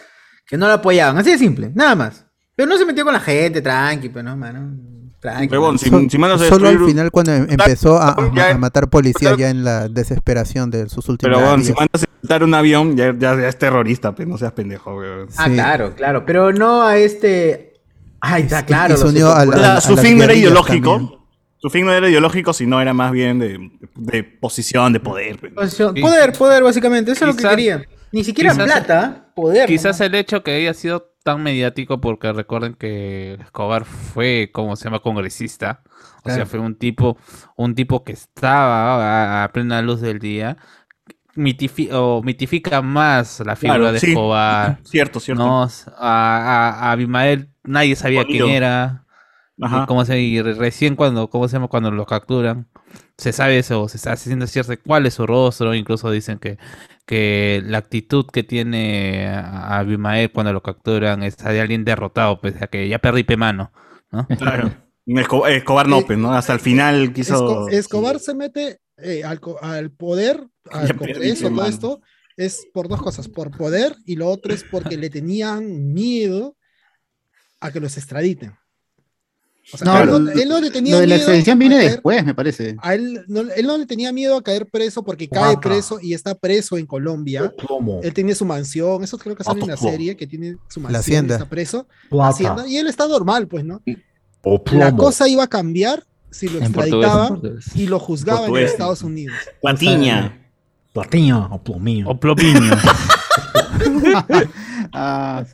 [0.46, 2.24] que no lo apoyaban, así de simple, nada más.
[2.56, 4.76] Pero no se metió con la gente, tranqui, pues no, mano.
[5.20, 5.52] Tranqui.
[5.52, 8.50] Huevón, si, Sol- si mandas a Solo al destruir- final cuando em- empezó a, a-
[8.52, 12.06] a matar policías ya en la desesperación de sus últimos Pero bueno, si mandas a
[12.14, 15.28] inventar un avión, ya, ya, ya es terrorista, pues no seas pendejo, weón.
[15.36, 15.52] Ah, Sí.
[15.52, 16.24] claro, claro.
[16.24, 17.74] Pero no a este.
[18.22, 18.94] Ay, está claro.
[19.06, 20.92] unió a la- O sea, a su fin no era ideológico.
[20.96, 21.20] también.
[21.58, 23.58] Su fin no era ideológico, sino era más bien de,
[23.96, 25.38] de posición, de poder.
[25.38, 25.52] pues.
[25.52, 26.00] Posición- Sí.
[26.00, 27.12] Poder, poder, básicamente.
[27.12, 27.84] Eso es lo que Quizás- querían.
[28.12, 29.66] Ni siquiera quizás- plata, poder.
[29.68, 30.00] Quizás nomás.
[30.00, 35.00] el hecho que haya sido tan mediático porque recuerden que Escobar fue, como se llama,
[35.00, 35.82] congresista.
[36.24, 37.18] O sea, fue un tipo,
[37.56, 40.56] un tipo que estaba a, a plena luz del día.
[41.92, 44.06] O mitifica más la figura Claro, de sí.
[44.10, 44.80] Escobar.
[44.84, 45.44] Cierto, cierto.
[45.44, 49.06] No, a, a, a Abimael nadie sabía quién era.
[49.60, 49.76] Ajá.
[49.76, 51.68] Y cómo se, y re- recién cuando, ¿cómo se llama?
[51.68, 52.68] Cuando lo capturan,
[53.16, 56.58] se sabe eso, se está haciendo cierto cuál es su rostro, incluso dicen que,
[57.06, 62.60] que la actitud que tiene a Abimael cuando lo capturan es de alguien derrotado, pues
[62.62, 63.72] a que ya perdí pe mano,
[64.10, 64.26] ¿no?
[64.38, 64.72] Claro.
[65.06, 66.32] Esco- Escobar no, pues, ¿no?
[66.32, 67.34] Hasta el final quiso.
[67.66, 72.00] Esco- Escobar se mete eh, al, al poder, al Congreso, todo esto,
[72.36, 76.56] es por dos cosas, por poder y lo otro es porque le tenían miedo
[77.60, 78.54] a que los extraditen.
[79.72, 81.58] O sea, No, él, no, lo- él no le tenía Lo de la miedo extradición
[81.58, 82.76] viene caer- después, me parece.
[82.82, 86.12] a él, no, él no le tenía miedo a caer preso porque cae preso y
[86.14, 87.52] está preso en Colombia.
[88.02, 90.98] Él tiene su mansión, eso creo que sale en la serie, que tiene su mansión,
[90.98, 91.34] y hacienda.
[91.36, 93.80] está preso, la hacienda, y él está normal, pues, ¿no?
[94.42, 97.40] O La cosa iba a cambiar si lo extraditaban
[97.74, 98.56] y lo juzgaban en.
[98.64, 99.36] Estados Unidos.
[99.60, 100.36] Platiña.
[100.92, 102.08] Platiño o plomiño.
[102.08, 102.60] O Plomiño.
[104.92, 105.44] Ah,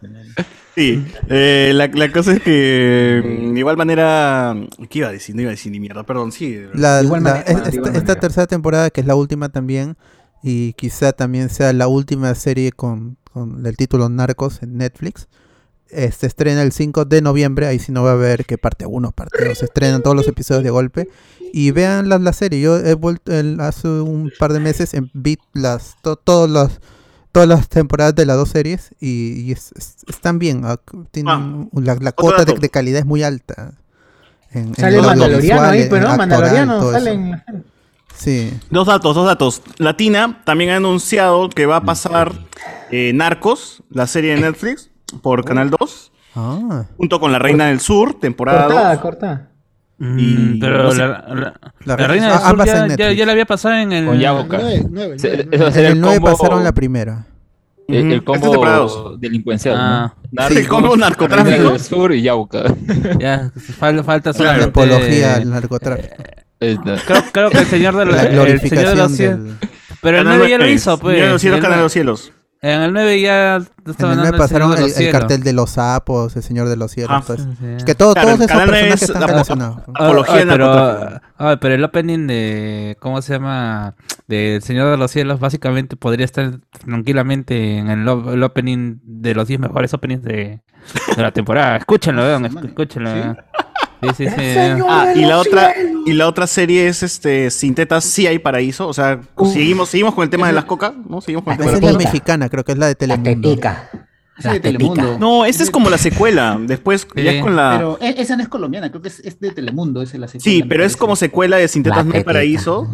[0.74, 4.54] sí, eh, la, la cosa es que mm, de igual manera,
[4.88, 5.34] ¿qué iba a decir?
[5.34, 6.58] No iba a decir ni mierda, perdón, sí.
[6.74, 8.20] La- igual la- manera, esta, igual esta manera.
[8.20, 9.96] tercera temporada, que es la última también,
[10.42, 15.28] y quizá también sea la última serie con, con el título Narcos en Netflix,
[15.90, 18.86] eh, se estrena el 5 de noviembre, ahí sí no va a haber que parte
[18.86, 21.08] 1, parte 2, se estrenan todos los episodios de golpe,
[21.52, 25.10] y vean la, la serie, yo he vuelto el- hace un par de meses, en,
[25.14, 26.80] vi las, to- todos los-
[27.36, 30.78] todas las temporadas de las dos series, y, y es- es- están bien, ah,
[31.10, 33.72] tienen, Ah, la, la cuota de, calidad es muy alta.
[34.52, 36.16] En, en Sale el Mandaloriano ahí, pues, en ¿no?
[36.16, 37.42] Mandaloriano salen.
[38.14, 38.58] Sí.
[38.70, 39.62] Dos datos, dos datos.
[39.76, 42.32] Latina también ha anunciado que va a pasar
[42.90, 44.90] eh, Narcos, la serie de Netflix,
[45.22, 46.84] por Canal 2, Ah.
[46.96, 49.00] junto con La Reina del Sur, temporada Cortada, 2.
[49.02, 49.50] cortada.
[49.98, 50.98] Mm, pero no sé.
[50.98, 53.46] la, la- La la re- Reina ah, del Sur ya, en ya, ya la había
[53.46, 54.04] pasado en el...
[54.06, 54.22] Con En
[55.86, 57.26] el 9 combo- pasaron la primera.
[57.88, 60.14] El, el combo delincuencial, Ah.
[60.32, 60.46] ¿no?
[60.48, 61.50] El combo narcotráfico.
[61.56, 62.64] Reina del Sur y Yauca.
[63.18, 64.68] Ya, fal- falta La solamente...
[64.68, 66.14] apología al narcotráfico.
[66.60, 66.96] Esta.
[67.06, 69.44] Creo, creo que el señor de La la, el señor de glorificación los cielos...
[69.44, 69.56] del...
[70.02, 71.14] Pero el Canal 9 ya lo hizo, pues.
[71.14, 72.32] Señor de los cielos, El Canal de los cielos.
[72.62, 75.12] En el 9 ya En estaban el 9 dando el pasaron de el, el Cielos.
[75.20, 77.10] cartel de los sapos, el señor de los cielos.
[77.28, 77.36] Ah.
[77.36, 77.84] Sí.
[77.84, 79.78] Que todo- Claro, todos esos personajes es están la- relacionados.
[79.94, 80.44] Apología
[81.60, 83.94] pero, el opening de, ¿cómo se llama?
[84.26, 89.46] Del Señor de los Cielos básicamente podría estar tranquilamente en el, el opening de los
[89.46, 90.62] 10 mejores openings de,
[91.16, 91.76] de la temporada.
[91.78, 93.36] Escúchenlo, vean, escúchenlo.
[94.02, 94.34] Sí, sí, sí.
[94.88, 95.74] Ah, y la otra
[96.04, 99.20] y la otra serie es este Sin tetas sí hay paraíso, o sea,
[99.52, 101.20] seguimos seguimos con el tema de las cocas, ¿no?
[101.20, 102.94] Seguimos con el tema Esa de es las la mexicana, creo que es la de
[102.94, 103.56] Telemundo.
[104.42, 105.18] De Telemundo.
[105.18, 107.28] No, esta es como la secuela, después ya Sí.
[107.38, 110.02] es con la Pero e- esa no es colombiana, creo que es, es de Telemundo,
[110.02, 112.86] esa es la secuela, Sí, pero es como secuela de Sin tetas no hay paraíso.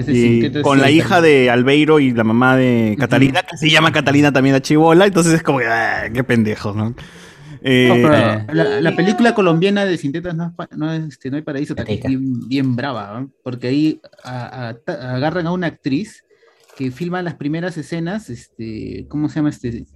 [0.00, 3.90] Y con sí, la hija de Albeiro y la mamá de Catalina, que se llama
[3.90, 6.94] Catalina también la chivola, entonces es como que, ah, qué pendejos, ¿no?
[7.62, 8.46] Eh, No, pero Eh.
[8.52, 12.04] la, la película colombiana de Sintetas no, no, es, este, no hay paraíso, también es
[12.08, 16.24] bien, bien brava, porque ahí a- a- ta- agarran a una actriz
[16.76, 19.86] que filma las primeras escenas, este, ¿cómo se llama este?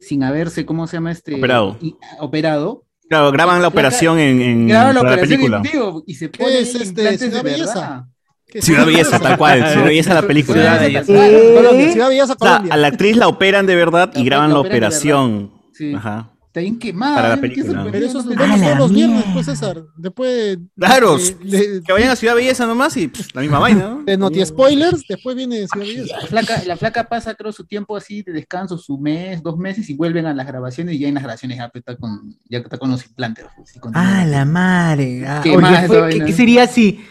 [0.00, 1.34] Sin haberse, ¿cómo se llama este?
[1.34, 1.76] Operado.
[1.80, 2.84] Y- operado.
[3.08, 5.56] claro, graban la operación en, la operación película.
[5.58, 7.74] en vivo y se ¿Qué pone es este, de Ciudad Belleza?
[7.80, 8.04] verdad.
[8.48, 10.54] ¿Qué Ciudad Belleza, tal cual, Ciudad Belleza la película.
[10.60, 11.12] Ciudad Belleza.
[11.12, 11.54] Belleza.
[11.56, 12.74] Colombia, Ciudad Belleza, O sea, Colombia.
[12.74, 15.52] a la actriz la operan de verdad La y graban la operación.
[15.72, 15.94] Sí.
[15.94, 16.30] Ajá.
[16.56, 17.16] Está bien quemada.
[17.16, 17.36] Para la ¿eh?
[17.36, 17.66] ¿Qué película.
[17.66, 19.82] sorprendente, Pero eso no es te- todos los viernes, pues César.
[19.94, 23.88] Después Claro, de, de, Que vayan a Ciudad Belleza nomás y pff, la misma vaina,
[23.90, 24.02] ¿no?
[24.06, 26.16] de Noti Spoilers, después viene Ciudad Belleza.
[26.18, 29.90] La flaca, la flaca pasa, creo, su tiempo así de descanso, su mes, dos meses,
[29.90, 32.78] y vuelven a las grabaciones, y ya en las grabaciones ya está con, ya está
[32.78, 33.44] con los implantes.
[33.54, 34.20] pues, continúa.
[34.22, 35.26] Ah, la madre.
[35.28, 37.04] Ah, ¿Qué oye, fue- ¿qué, qué sería si?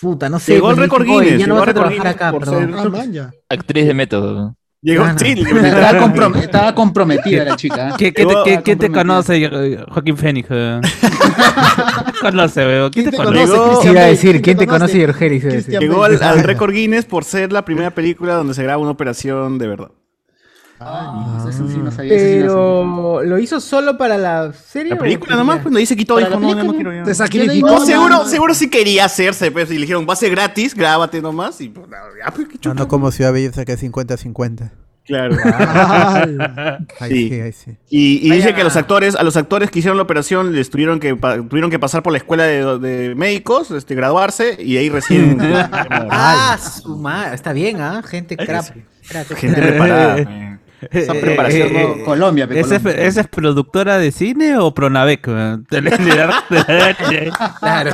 [0.00, 0.54] Puta, no sé.
[0.54, 2.74] Llegó el pues, récord Guinness, Ya no vas a trabajar acá, perdón.
[2.78, 3.30] Ah, man, ya.
[3.50, 4.55] Actriz de método.
[4.82, 5.18] Llegó, Ah, no.
[5.18, 7.94] sí, Estaba, comprom- estaba comprometida la chica.
[7.98, 9.48] ¿Qué- qué te- Llegó- qué- ¿Quién te comprometida.
[9.50, 10.48] conoce, Joaquín Fénix?
[10.50, 10.80] eh?
[12.20, 12.90] conoce, weón?
[12.92, 13.34] ¿Quién te conoce?
[13.46, 14.10] Llegó- Cristian Sí, iba a Bale?
[14.10, 15.06] decir, ¿quién te conoce?
[15.12, 19.58] Cristian llegó al récord Guinness por ser la primera película donde se graba una operación
[19.58, 19.88] de verdad.
[20.78, 24.92] Ah, eso sí no sabía, eso sí no Pero lo hizo solo para la serie.
[24.94, 27.02] La película nomás, pues no dice quitó, dijo, la no, no quiero ya.
[27.02, 27.66] Te sacrificó.
[27.66, 30.74] No, seguro, no, seguro sí quería hacerse, pues, y le dijeron, va a ser gratis,
[30.74, 34.70] grábate nomás, y pues, ya, pues, qué No, no como Ciudad Belleza que es 50-50.
[35.06, 35.36] Claro.
[35.44, 36.36] Ay,
[36.98, 37.28] Ahí Sí.
[37.28, 37.76] sí, ahí sí.
[37.88, 40.68] Y, y dice que a los actores, a los actores que hicieron la operación les
[40.68, 44.76] tuvieron que pa- tuvieron que pasar por la escuela de, de médicos, este, graduarse, y
[44.78, 45.38] ahí recién
[46.10, 47.36] Ah, su madre.
[47.36, 48.02] Está bien, ¿ah?
[48.04, 48.64] Gente crap.
[49.08, 49.28] crack.
[49.36, 50.52] gente preparada.
[50.82, 50.88] eh.
[50.92, 53.04] Esa preparación Eh, co- Colombia, ¿Esa es, Colombia.
[53.06, 55.26] esa es productora de cine o Pronavec?
[55.28, 57.56] la- la- la.
[57.60, 57.90] Claro.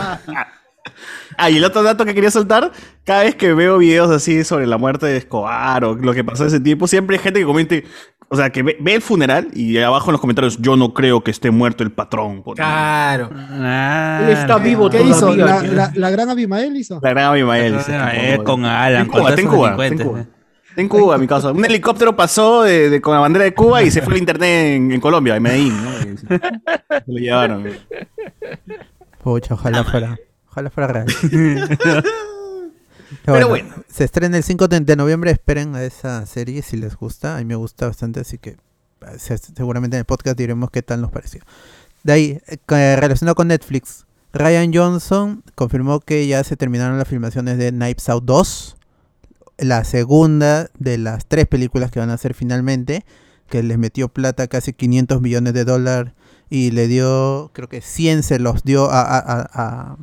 [1.38, 2.70] Ah, y el otro dato que quería soltar,
[3.04, 6.44] cada vez que veo videos así sobre la muerte de Escobar o lo que pasó
[6.44, 7.84] ese tiempo, siempre hay gente que comente,
[8.28, 11.22] o sea, que ve, ve el funeral y abajo en los comentarios, yo no creo
[11.24, 12.42] que esté muerto el patrón.
[12.42, 13.30] por- Claro.
[13.32, 15.34] Ah, Él está vivo ¿Qué hizo?
[15.34, 17.00] La, la- la gran Abimael hizo.
[17.02, 17.74] La gran Abimael.
[17.74, 18.44] Eh, por favor.
[18.44, 20.26] con Alan, En con Cuba, está en todos Cuba, esos está en delincuentes.
[20.26, 20.31] Cuba.
[20.76, 21.52] En Cuba, mi casa.
[21.52, 24.76] Un helicóptero pasó de, de- con la bandera de Cuba y se fue al internet
[24.76, 25.74] en, en Colombia, en Medellín.
[25.84, 25.90] ¿no?
[26.12, 26.26] Y Se
[27.06, 27.66] lo llevaron.
[29.22, 30.18] Pucha, ojalá fuera.
[30.50, 31.06] Ojalá fuera real.
[33.24, 33.68] Pero bueno.
[33.88, 35.30] Se estrena el 5 de, de noviembre.
[35.30, 37.36] Esperen a esa serie si les gusta.
[37.36, 40.82] A mí me gusta bastante, así que eh, se- seguramente en el podcast diremos qué
[40.82, 41.42] tal nos pareció.
[42.02, 47.06] De ahí, eh, que- relacionado con Netflix, Ryan Johnson confirmó que ya se terminaron las
[47.06, 48.76] filmaciones de Knives Out 2.
[49.62, 53.04] La segunda de las tres películas que van a hacer finalmente.
[53.48, 56.12] Que les metió plata casi 500 millones de dólares.
[56.50, 59.96] Y le dio, creo que 100 se los dio a, a, a- a-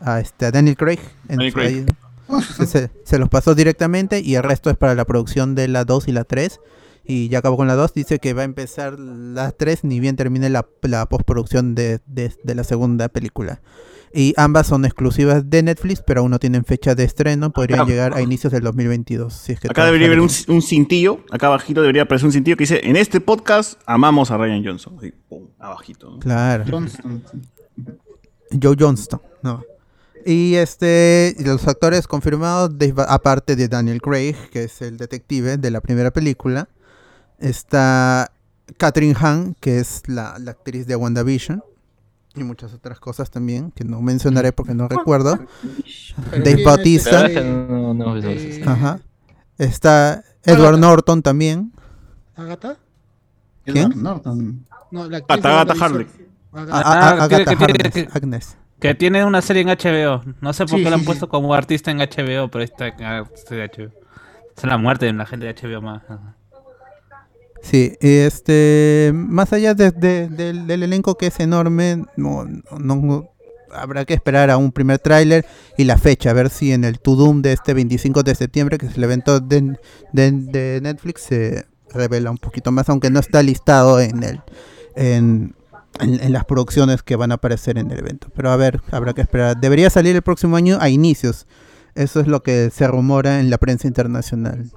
[0.00, 0.98] a este, a Daniel Craig.
[1.28, 1.86] en Daniel Craig.
[2.28, 5.68] ahí- se, se- se los pasó directamente y el resto es para la producción de
[5.68, 6.60] la 2 y la 3.
[7.04, 7.94] Y ya acabó con la 2.
[7.94, 12.32] Dice que va a empezar la 3 ni bien termine la, la postproducción de, de-
[12.42, 13.60] de la segunda película.
[14.14, 17.50] Y ambas son exclusivas de Netflix, pero aún no tienen fecha de estreno.
[17.50, 19.32] Podrían Acá- llegar a inicios del 2022.
[19.32, 22.56] Si es que Acá debería haber un, un cintillo, acá abajito debería aparecer un cintillo
[22.58, 24.96] que dice, en este podcast amamos a Ryan Johnson.
[24.98, 26.10] Así, pum, abajito.
[26.10, 26.18] ¿no?
[26.18, 26.64] Claro.
[26.68, 27.22] Johnston.
[28.62, 29.62] Joe Johnston, no.
[30.26, 35.70] Y este, los actores confirmados, de- aparte de Daniel Craig, que es el detective de
[35.70, 36.68] la primera película,
[37.38, 38.30] está
[38.76, 41.62] Catherine Hahn, que es la, la actriz de WandaVision,
[42.34, 45.36] y muchas otras cosas también, que no mencionaré porque no recuerdo.
[46.30, 47.28] Dave ¿Quién es Bautista?
[47.28, 49.00] No, no, no, ajá.
[49.58, 51.72] Está Edward Norton también.
[52.36, 52.76] ¿Agatha?
[53.64, 53.92] ¿Quién?
[54.02, 54.66] Norton.
[54.90, 55.82] No, la WandaVision.
[55.82, 56.06] Harley.
[56.52, 56.76] Agatha.
[56.76, 56.82] A- a-
[57.20, 58.56] Ah, a- que- Agatha que tiene- Harkness, que- Agnes.
[58.80, 60.22] Que tiene una serie en HBO.
[60.40, 61.30] No sé por Sí, qué la han puesto sí.
[61.30, 63.92] como artista en HBO, pero ahí está en de HBO.
[64.56, 66.02] Es la muerte de la gente de HBO más.
[67.62, 72.44] Sí, este, más allá de- de- del, elenco que es enorme, no,
[72.78, 73.28] no-
[73.72, 75.46] habrá que esperar a un primer tráiler
[75.78, 78.86] y la fecha, a ver si en el Tudum de este 25 de septiembre, que
[78.86, 79.76] es el evento de,
[80.12, 84.40] de- Netflix, se revela un poquito más, aunque no está listado en el
[86.00, 88.28] en- en las producciones que van a aparecer en el evento.
[88.34, 89.58] Pero a ver, habrá que esperar.
[89.60, 91.46] Debería salir el próximo año a inicios.
[91.94, 94.70] Eso es lo que se rumora en la prensa internacional.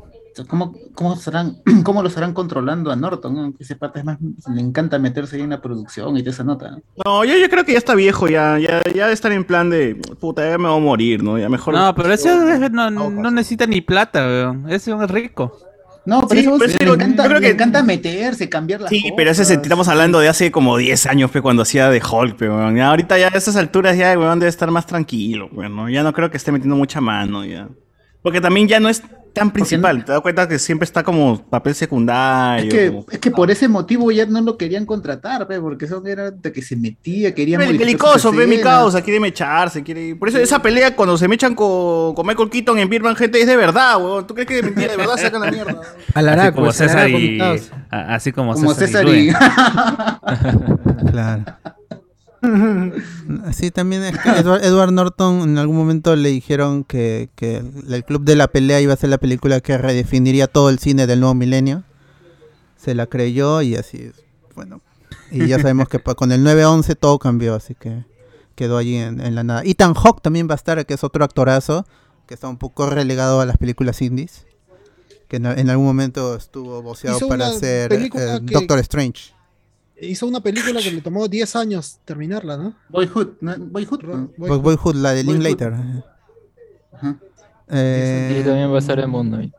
[0.43, 3.35] ¿Cómo, cómo, estarán, ¿Cómo lo estarán controlando a Norton?
[3.35, 3.53] no?
[3.55, 4.17] Que ese pata es más,
[4.53, 6.77] le encanta meterse ahí en la producción y toda esa nota.
[7.05, 7.23] ¿no?
[7.23, 9.95] Yo, yo creo que ya está viejo, ya, ya, ya de estar en plan de,
[10.19, 11.37] puta, ya me voy a morir, ¿no?
[11.37, 11.73] Ya mejor...
[11.73, 14.69] No, pero ese es- no, no necesita ni plata, weón.
[14.69, 15.57] Ese es rico.
[16.05, 18.81] No, pero Sí, eso pero le, sí, yo encanta, creo le que- encanta meterse, cambiar
[18.81, 19.13] las Sí, cosas.
[19.17, 22.35] pero ese se- estamos hablando de hace como 10 años, pe, cuando hacía de Hulk,
[22.37, 22.75] pe, weón.
[22.75, 25.89] Ya ahorita ya a esas alturas ya, weón, debe estar más tranquilo, weón, ¿no?
[25.89, 27.69] Ya no creo que esté metiendo mucha mano, ya.
[28.21, 29.01] Porque también ya no es
[29.35, 32.65] tan principal, te das cuenta que siempre está como papel secundario.
[32.67, 35.85] Es que, como- es que por ese motivo ya no lo querían contratar, pe, porque
[35.85, 40.15] eso era de que se metía, quería modificar Belicoso, ve mi causa, quiere mecharse, quiere...
[40.15, 43.47] Por eso esa pelea cuando se mechan con, con Michael Keaton en Birman, gente, es
[43.47, 44.25] de verdad, weón.
[44.25, 45.81] ¿Tú crees que de mentira, de verdad sacan la mierda?
[46.13, 47.39] Alará, así como César y...
[47.91, 49.31] Así como, Como César, César y...
[49.31, 49.35] Luen.
[51.11, 51.43] Claro.
[53.45, 58.03] Así también es que Edward, Edward Norton en algún momento le dijeron que, que el,
[58.05, 61.19] Club de la Pelea iba a ser la película que redefiniría todo el cine del
[61.19, 61.83] nuevo milenio.
[62.77, 64.23] Se la creyó y así es.
[64.55, 64.81] Bueno,
[65.31, 68.05] y ya sabemos que con el 9-11 todo cambió, así que
[68.55, 69.61] quedó allí en, en la nada.
[69.65, 71.85] Ethan Hawke también va a estar, que es otro actorazo,
[72.25, 74.45] que está un poco relegado a las películas indies.
[75.27, 78.09] Que en, en algún momento estuvo voceado para ser eh,
[78.43, 79.34] Doctor Strange.
[80.01, 82.75] Hizo una película que le tomó 10 años terminarla, ¿no?
[82.89, 83.55] Boyhood, ¿no?
[83.57, 84.01] Boyhood.
[84.37, 85.23] Boyhood, la de.
[85.23, 85.73] Linklater.
[86.93, 87.15] Ajá.
[87.69, 89.53] Eh, Y también va a estar en Moon Knight.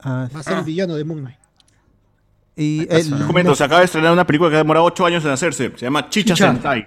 [0.00, 1.36] ah, Va a ser el villano de Moon Knight.
[2.56, 5.30] Y el- comento, se acaba de estrenar una película que ha demorado 8 años en
[5.30, 5.72] hacerse.
[5.76, 6.52] Se llama Chicha, Chicha.
[6.52, 6.86] Sentai.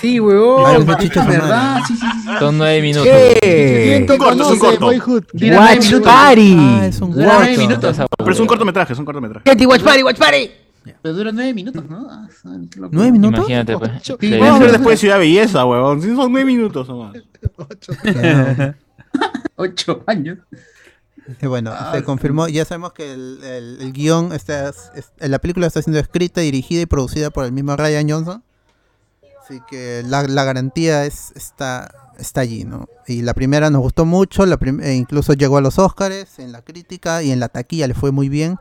[0.00, 1.80] Sí, los chichos son ¿Verdad?
[1.86, 2.28] Sí, sí, sí.
[2.38, 3.08] Son nueve minutos.
[3.42, 4.86] ¿Quién te Un corto, es un corto.
[4.86, 6.02] Watch.
[6.02, 6.56] Party.
[6.58, 7.58] Ah, es un corto.
[7.58, 7.96] minutos.
[8.16, 9.48] Pero es un cortometraje, es un cortometraje.
[9.50, 10.50] Gente, Watch Party, Watch Party.
[11.02, 12.06] Pero dura nueve minutos, ¿no?
[12.10, 12.28] Ah.
[12.90, 13.38] ¿Nueve minutos?
[13.40, 13.90] Imagínate, pues.
[13.98, 14.16] Ocho.
[14.20, 16.02] Sí, Vamos a ver después Ciudad Belleza, huevón.
[16.02, 17.16] Son 9 minutos nomás.
[18.04, 18.76] Ya.
[19.56, 20.38] Ocho años.
[21.40, 25.66] Y bueno, se confirmó, ya sabemos que el, el- el guion, está, es- la película
[25.68, 28.42] está siendo escrita, dirigida y producida por el mismo Ryan Johnson.
[29.44, 32.88] Así que la, la garantía es, está, está allí, ¿no?
[33.06, 36.52] Y la primera nos gustó mucho, la prim- e incluso llegó a los Oscars en
[36.52, 38.56] la crítica y en la taquilla le fue muy bien.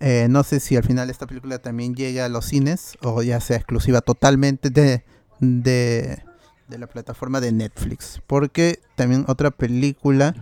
[0.00, 3.40] Eh, no sé si al final esta película también llegue a los cines o ya
[3.40, 5.04] sea exclusiva totalmente de,
[5.40, 6.22] de,
[6.68, 8.20] la plataforma de Netflix.
[8.26, 10.34] Porque también otra película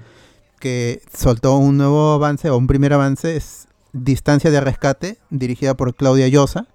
[0.59, 5.95] que soltó un nuevo avance o un primer avance es Distancia de Rescate, dirigida por
[5.95, 6.67] Claudia Llosa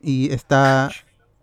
[0.00, 0.90] y está,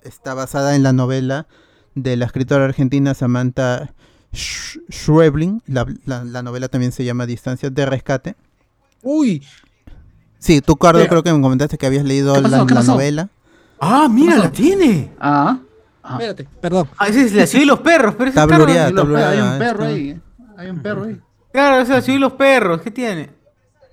[0.03, 1.47] está basada en la novela
[1.95, 3.93] de la escritora argentina Samantha
[4.31, 5.61] Sch- Schweblin.
[5.67, 8.35] La, la- la novela también se llama Distancia de Rescate.
[9.01, 9.45] Uy,
[10.39, 12.57] Sí, tú, Cardo, creo que me comentaste que habías leído ¿Qué pasó?
[12.57, 12.91] la, ¿Qué la pasó?
[12.93, 13.29] novela.
[13.79, 15.11] Ah, mira, la tiene.
[15.19, 15.59] Ah.
[16.03, 16.13] ah.
[16.13, 16.87] espérate, perdón.
[16.97, 19.17] Ah, esa es la ciudad y los perros, pero ese Está blureada, Hay está perro,
[19.17, 20.09] hay un perro está- ahí.
[20.09, 20.19] eh.
[20.57, 21.21] Hay un perro ahí.
[21.53, 23.29] Claro, esa es la ciudad y los perros, ¿qué tiene?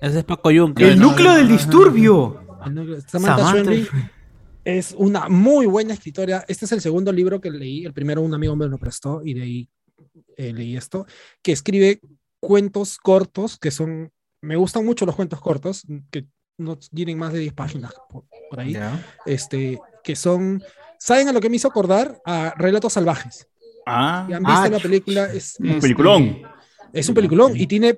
[0.01, 0.87] Ese es Paco Yunque.
[0.87, 2.41] El núcleo del disturbio.
[2.63, 3.89] Samantha, Samantha Schweblin
[4.65, 6.45] es una muy buena escritora.
[6.49, 7.85] Este es el segundo libro que leí.
[7.87, 9.69] El primero un amigo me lo prestó y de ahí
[10.37, 11.07] eh, leí esto,
[11.43, 12.01] que escribe
[12.41, 14.11] cuentos cortos que son,
[14.45, 16.27] me gustan mucho los cuentos cortos, que
[16.59, 18.77] no tienen más de 10 páginas por, por ahí,
[19.27, 20.63] este, que son,
[20.99, 22.21] ¿saben a lo que me hizo acordar?
[22.25, 23.47] A Relatos Salvajes.
[23.87, 25.25] Ah, ¿Y han visto Ah, la película?
[25.33, 26.43] Es, un este, peliculón.
[26.93, 27.97] es un peliculón y tiene.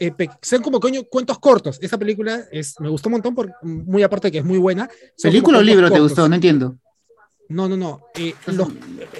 [0.00, 1.78] eh, pe- son como coño cuentos cortos.
[1.82, 4.88] Esta película es, me gustó un montón, por, muy aparte de que es muy buena.
[5.20, 6.10] ¿Película o libro cuentos te cortos.
[6.10, 6.28] gustó?
[6.28, 6.76] No entiendo.
[7.48, 8.02] No, no, no.
[8.14, 8.68] eh, los-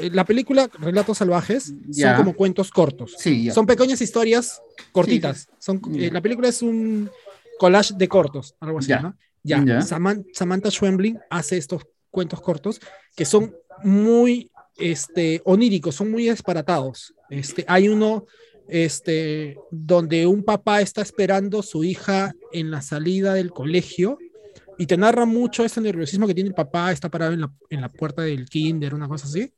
[0.00, 2.10] eh, la película Relatos Salvajes Ya.
[2.16, 3.14] son como cuentos cortos.
[3.18, 3.54] Sí, ya.
[3.54, 4.60] Son pequeñas historias
[4.92, 5.48] cortitas.
[5.58, 6.06] Son, Ya.
[6.06, 7.10] eh, la película es un
[7.58, 9.00] collage de cortos, algo así, Ya.
[9.00, 9.16] ¿no?
[9.42, 9.64] Ya.
[9.64, 9.80] Ya.
[9.80, 12.80] Saman- Samantha Schweblin hace estos cuentos cortos
[13.16, 17.14] que son muy este, oníricos, son muy disparatados.
[17.30, 18.26] Este, hay uno
[18.68, 24.18] este, donde un papá está esperando a su hija en la salida del colegio
[24.78, 27.80] y te narra mucho ese nerviosismo que tiene el papá, está parado en la, en
[27.80, 29.52] la puerta del kinder, una cosa así,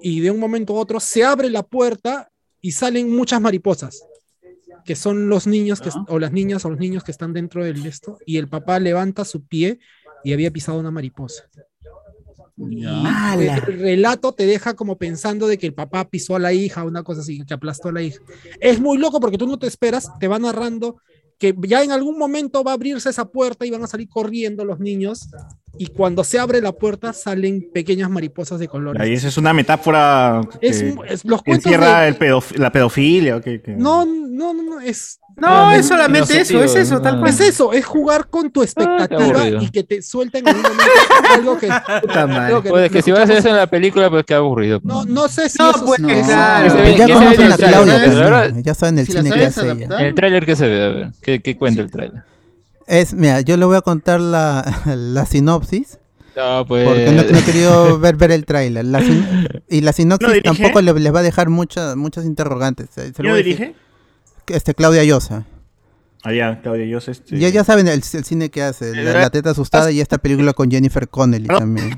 [0.00, 2.30] y de un momento a otro se abre la puerta
[2.60, 4.06] y salen muchas mariposas,
[4.84, 7.84] que son los niños que, o las niñas o los niños que están dentro del
[7.84, 9.80] esto, y el papá levanta su pie
[10.22, 11.44] y había pisado una mariposa.
[12.56, 13.56] Y ¡Hala!
[13.56, 17.02] el relato te deja como pensando de que el papá pisó a la hija, una
[17.02, 18.20] cosa así, que aplastó a la hija.
[18.60, 21.00] Es muy loco porque tú no te esperas, te va narrando
[21.38, 24.64] que ya en algún momento va a abrirse esa puerta y van a salir corriendo
[24.64, 25.28] los niños
[25.78, 29.00] y cuando se abre la puerta salen pequeñas mariposas de colores.
[29.02, 32.56] Ahí esa es una metáfora que, Es, es- los que cuentos encierra de- el pedof-
[32.56, 33.40] la pedofilia.
[33.40, 35.18] que- que- No, no, no, no, es...
[35.36, 37.28] No, es no, solamente eso, es eso, tal cual.
[37.30, 39.60] Es eso, es jugar con tu expectativa aburrido.
[39.62, 40.92] y que te suelten en algún momento
[41.34, 41.68] algo que...
[42.02, 42.44] Puta madre.
[42.46, 44.34] algo que Pues es que si vas a hacer eso en la película, pues qué
[44.34, 44.80] aburrido.
[44.84, 46.06] No, no sé si No, eso pues, no.
[46.06, 46.70] claro.
[46.70, 49.98] Se ya conocen a Claudia, ya saben el Si cine que hace ella.
[49.98, 52.22] El tráiler que se ve, a ver, ¿qué, qué cuenta el tráiler?
[52.86, 55.98] Es, mira, yo le voy a contar la, la sinopsis.
[56.36, 56.84] No, pues...
[56.86, 58.84] Porque no, no he querido ver, ver el tráiler.
[59.68, 62.88] Y la sinopsis tampoco le- les va a dejar muchas muchas interrogantes.
[62.90, 63.74] Se- se lo ¿Quién lo dirige?
[64.48, 65.46] Este, Claudia Llosa.
[66.24, 67.08] Allá, Claudia Yos.
[67.08, 67.38] Este...
[67.38, 68.94] Ya, ya saben el, el cine que hace.
[68.94, 71.94] La, Eh, la teta asustada y esta película con Jennifer Connelly No, también.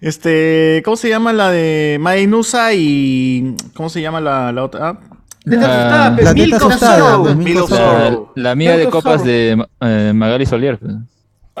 [0.00, 5.00] Este, ¿cómo se llama la de Mainusa y cómo se llama la, la otra?
[5.44, 8.32] Teta asustada, pe, la Milk teta Sorrow.
[8.34, 10.78] La, la amiga de copas de eh, Magali Solier.
[10.78, 10.94] pues.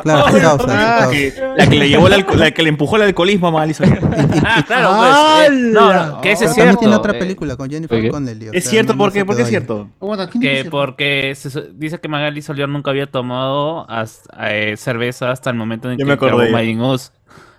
[0.00, 1.10] Claro, su causa, Ah, causa.
[1.10, 3.74] que- la que le llevó el alco- la que le empujó el alcoholismo a Magali
[3.74, 3.98] Soler.
[4.46, 5.48] Ah, claro, pues.
[5.50, 6.78] eh, no, no, que ese es también cierto.
[6.78, 8.10] tiene otra eh, película con Jennifer ¿por qué?
[8.10, 8.46] Connelly.
[8.52, 9.18] Es cierto, no- ¿por no qué?
[9.18, 9.88] se ¿Por qué es cierto?
[9.98, 15.32] Bueno, ¿quién Que porque se dice que Magali Solier nunca había tomado hasta- eh, cerveza
[15.32, 16.52] hasta el momento en que me acordé grabó ya.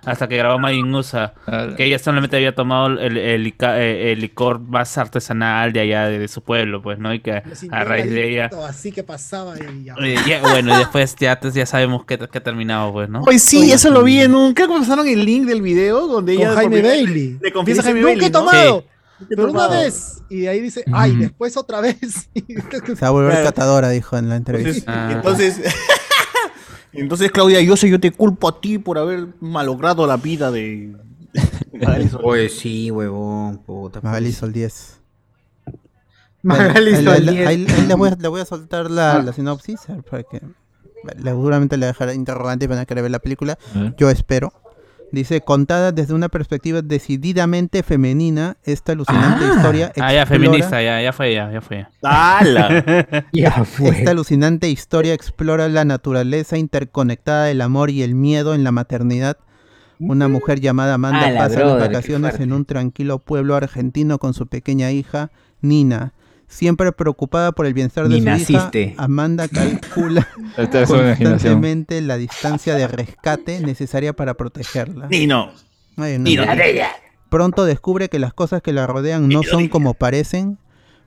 [0.04, 1.34] Hasta que grabó Majin Us, ah,
[1.76, 3.34] que ella solamente había tomado el, eh,
[4.12, 7.12] el licor más artesanal de allá de, de su pueblo, pues, ¿no?
[7.12, 8.50] Y que a raíz de ella...
[8.66, 9.94] Así que pasaba y ya.
[10.02, 13.20] eh, ya- bueno, y después ya, ya sabemos que, que ha terminado, pues, ¿no?
[13.22, 14.54] Pues sí, eso lo vi en un.
[14.54, 16.54] Creo que pasaron el link del video donde Con ella.
[16.54, 17.38] Jaime Bailey.
[17.42, 18.26] Le confiesa a Jaime Nunca Bailey.
[18.26, 18.38] he ¿no?
[18.38, 18.84] tomado, Nunca
[19.20, 19.82] he pero una tomado".
[19.82, 20.22] vez.
[20.30, 21.98] Y ahí dice, ay, después otra vez.
[22.34, 23.44] Se va a volver Claro.
[23.46, 24.92] catadora, dijo en la Entonces, entrevista.
[25.08, 25.12] Ah.
[25.12, 25.60] entonces,
[26.92, 30.94] entonces, Claudia, yo sé, yo te culpo a ti por haber malogrado la vida de.
[32.22, 34.00] Pues sí, huevón, puta.
[34.02, 35.00] Magali Sol 10.
[36.42, 37.46] Magali Ahí- ahí- Solier.
[37.48, 39.22] ahí- ahí le, voy a, le voy a soltar la, Ah.
[39.22, 39.80] la sinopsis
[40.10, 40.40] para que
[41.22, 43.58] seguramente le dejará interrogante y van a querer ver la película.
[43.74, 43.92] ¿Eh?
[43.96, 44.52] Yo espero.
[45.12, 51.02] Dice, contada desde una perspectiva decididamente femenina, esta alucinante historia Ah, ya, explora- feminista, ya,
[51.02, 51.86] ya fue, ya, ya fue.
[52.02, 53.26] ¡Hala!
[53.32, 53.88] Ya fue.
[53.88, 59.36] Esta alucinante historia explora la naturaleza interconectada del amor y el miedo en la maternidad.
[59.98, 64.46] Una mujer llamada Amanda pasa brother, las vacaciones en un tranquilo pueblo argentino con su
[64.46, 65.30] pequeña hija,
[65.60, 66.14] Nina.
[66.50, 68.82] Siempre preocupada por el bienestar de Ni su naciste.
[68.82, 70.26] hija, Amanda calcula
[70.56, 75.06] constantemente la distancia de rescate necesaria para protegerla.
[75.08, 75.50] Nino.
[75.96, 76.44] Ay, no, Nino.
[76.44, 76.52] no.
[77.28, 80.58] Pronto descubre que las cosas que la rodean no son como parecen.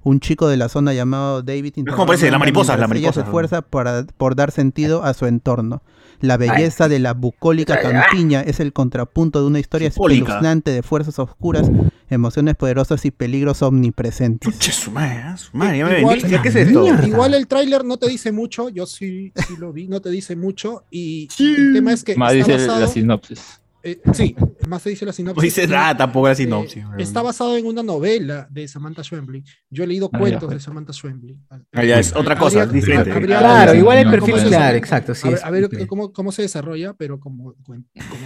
[0.05, 3.13] Un chico de la zona llamado David Es como parece, la mariposa, la mientras ella
[3.13, 5.81] se esfuerza para- por dar sentido a su entorno.
[6.23, 10.21] La belleza de la bucólica campiña es el contrapunto de una historia Bucólica.
[10.23, 11.69] espeluznante de fuerzas oscuras,
[12.09, 14.57] emociones poderosas y peligros omnipresentes.
[14.57, 16.41] Che, su madre, su madre, ya me Igual- vendiste.
[16.41, 17.05] ¿Qué es esto?
[17.05, 20.37] Igual el tráiler no te dice mucho, yo sí, sí lo vi, no te dice
[20.37, 23.59] mucho y el tema es que Más está dice basado, la sinopsis.
[23.83, 24.35] Eh, sí,
[24.67, 25.43] más te dice la No sinopsis.
[25.43, 26.83] dice nada tampoco la sinopsis.
[26.83, 29.43] Eh, está basado en una novela de Samantha Schweblin.
[29.69, 30.53] Yo he leído Ah, ya cuentos fue.
[30.55, 31.45] de Samantha Schweblin.
[31.49, 33.11] Ah, ya, es otra cosa, Habría- diferente.
[33.11, 35.87] habría- Claro, habría- igual el perfil, se- claro, exacto, sí, A ver, es a ver
[35.87, 37.77] cómo, cómo se desarrolla, pero como, como,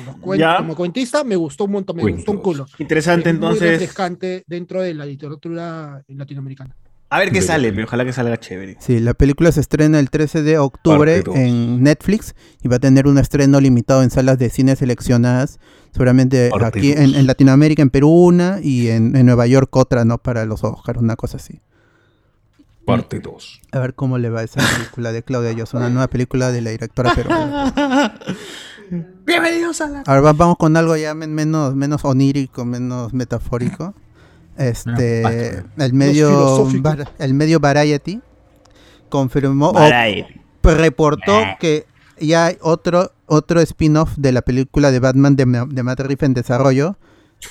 [0.05, 0.57] los cuen- Ya.
[0.57, 2.65] como cuentista me gustó un montón, me gustó un culo.
[2.77, 3.69] Interesante, Es Muy entonces.
[3.71, 6.75] refrescante dentro de la literatura latinoamericana.
[7.09, 8.75] A ver qué sale, pero ojalá que salga chévere.
[8.81, 13.07] Sí, la película se estrena el 13 de octubre en Netflix y va a tener
[13.07, 15.59] un estreno limitado en salas de cine seleccionadas.
[15.93, 20.03] Seguramente Parte aquí en, en Latinoamérica, en Perú una y en, en Nueva York otra,
[20.03, 20.17] ¿no?
[20.17, 21.61] Para los Oscars, una cosa así.
[22.85, 23.61] Parte 2.
[23.71, 26.69] A ver cómo le va esa película de Claudia Llosa, una nueva película de la
[26.71, 28.19] directora peruana.
[29.25, 30.03] Bienvenidos a la.
[30.05, 33.93] Ahora va- vamos con algo ya men- menos, menos onírico, menos metafórico.
[34.57, 36.67] Este, el medio,
[37.19, 38.21] el medio Variety
[39.09, 39.79] confirmó o
[40.63, 41.85] reportó que
[42.19, 46.33] ya hay otro otro spin-off de la película de Batman de, de Matt Reeves en
[46.33, 46.97] desarrollo,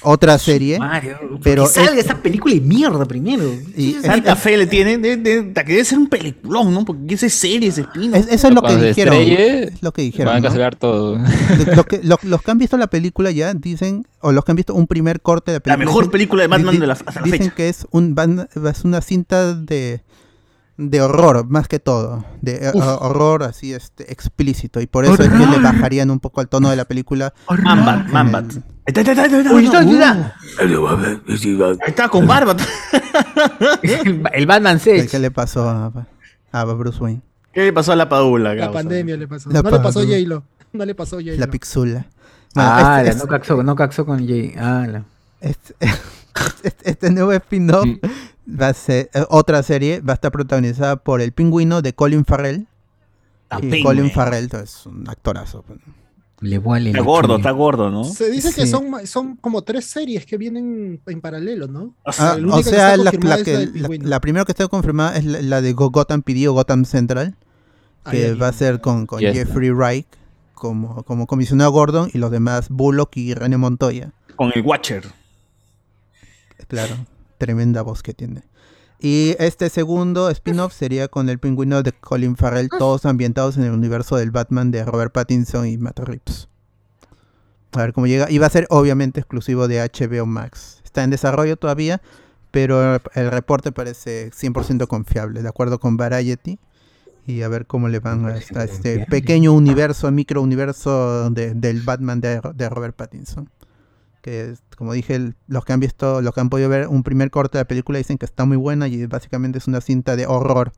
[0.02, 3.44] otra serie, Mario, pero es- salga esa película de mierda primero.
[3.76, 6.84] y es- Tanta fe le tienen, de, de- de- que debe ser un peliculón, ¿no?
[6.84, 8.16] Porque ese serie, ese espino.
[8.16, 9.14] es- eso es lo que dijeron.
[9.14, 10.26] estrelle, Es lo que dijeron.
[10.26, 10.44] Van a ¿no?
[10.44, 11.18] cancelar todo.
[11.74, 14.56] Lo que- lo- los que han visto la película ya dicen, o los que han
[14.56, 15.86] visto un primer corte de la La película.
[15.86, 17.54] mejor dicen- película de Batman di- de la, hasta la dicen fecha.
[17.54, 20.02] que es, un, van- es una cinta de,
[20.76, 22.24] de horror, más que todo.
[22.42, 24.80] De eh, horror así este explícito.
[24.80, 27.32] Y por eso es que le bajarían un poco el tono de la película.
[27.48, 28.52] Mambat, Mambat.
[28.86, 29.92] Está, ahí está, está, está, Uy, no, está, uh,
[31.28, 31.86] está.
[31.86, 32.56] Está con barba.
[33.82, 35.10] el, el Batman ¿Qué, 6.
[35.10, 35.92] qué le pasó a,
[36.52, 37.20] a Bruce Wayne?
[37.52, 38.54] ¿Qué le pasó a la padula?
[38.54, 38.72] La causa?
[38.74, 39.50] pandemia le pasó.
[39.50, 40.18] La no le pasó a pandemia.
[40.28, 40.44] J-Lo.
[40.72, 41.38] No le pasó a J-Lo.
[41.38, 42.06] La pixula.
[42.54, 44.54] Bueno, Ah, este- no caxó, no caxó con Jay.
[44.58, 45.04] Ah, la-
[45.40, 45.74] este,
[46.62, 48.00] este- este nuevo spin-off Sí.
[48.48, 52.24] va a ser eh, otra serie, va a estar protagonizada por el pingüino de Colin
[52.24, 52.66] Farrell.
[53.58, 53.82] Y pingüe.
[53.82, 55.64] Colin Farrell es un actorazo.
[56.40, 58.04] Le vale Está gordo, está gordo, ¿no?
[58.04, 61.94] Se dice que son, son como tres series que vienen en paralelo, ¿no?
[62.04, 64.08] Ah, o sea, la, la es que, la del la, pingüino.
[64.08, 67.36] la primera que está confirmada es la, la de Go- Gotham PD o Gotham Central,
[68.10, 68.34] que Ahí, ahí.
[68.34, 69.20] va a ser con, con.
[69.20, 70.06] Jeffrey Wright
[70.52, 74.12] como, como comisionado Gordon y los demás Bullock y René Montoya.
[74.36, 75.04] Con el Watcher.
[76.68, 76.96] Claro,
[77.38, 78.42] tremenda voz que tiene.
[79.00, 83.72] Y este segundo spin-off sería con el pingüino de Colin Farrell, todos ambientados en el
[83.72, 86.48] universo del Batman de Robert Pattinson y Matt Reeves.
[87.72, 88.30] A ver cómo llega.
[88.30, 90.80] Y va a ser obviamente exclusivo de HBO Max.
[90.84, 92.00] Está en desarrollo todavía,
[92.50, 96.58] pero el reporte parece 100% confiable, de acuerdo con Variety.
[97.26, 101.82] Y a ver cómo le van a, a este pequeño universo, micro universo de- del
[101.82, 103.50] Batman de, de Robert Pattinson
[104.26, 107.04] que es, como dije, el- los que han visto, los que han podido ver un
[107.04, 110.16] primer corte de la película dicen que está muy buena y básicamente es una cinta
[110.16, 110.72] de horror.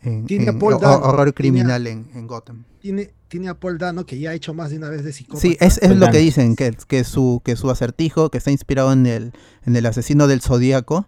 [0.00, 2.64] En, Tiene a en- Paul ho- Dano, horror tiene a- criminal en, en Gotham.
[2.80, 5.42] Tiene, tiene a Paul Dano que ya ha hecho más de una vez de psicópata.
[5.42, 8.50] Sí, es, es Paul lo que dicen, que, que su, que su acertijo, que está
[8.50, 9.32] inspirado en el,
[9.66, 11.06] en el asesino del zodíaco,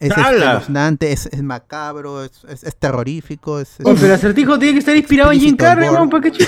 [0.00, 4.58] es espeluznante, es, es macabro, es, es- es terrorífico, es, es- Oh, pero el acertijo
[4.58, 6.32] tiene que estar inspirado en Jim Carrey, ¿para qué?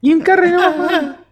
[0.00, 1.27] Jim Carrey, no.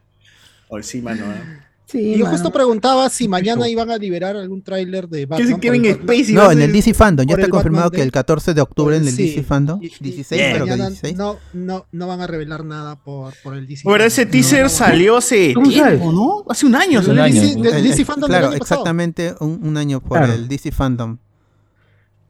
[0.68, 1.24] Hoy sí, mano.
[1.32, 1.60] ¿eh?
[1.88, 2.36] Sí, Y yo mano.
[2.36, 5.46] justo preguntaba si mañana iban a liberar algún tráiler de ¿Qué Batman.
[5.46, 6.34] es por Kevin el Batman- Spacey?
[6.34, 8.96] No, va en el DC Fandom, ya por está confirmado que el 14 de octubre
[8.96, 11.16] en el Sí, DC Fandom, y- y- 16 y creo que mañana 16.
[11.16, 13.84] No, no, no van a revelar nada por, por el DC.
[13.88, 14.32] Pero ese Fandom.
[14.32, 16.44] teaser No, salió hace tiempo, ¿no?
[16.50, 16.98] Hace un año.
[16.98, 17.22] Hace un salió.
[17.40, 17.40] año.
[17.40, 20.32] DC El- DC el- Fandom del claro, exactamente un, un año por Claro.
[20.32, 21.18] el DC Fandom.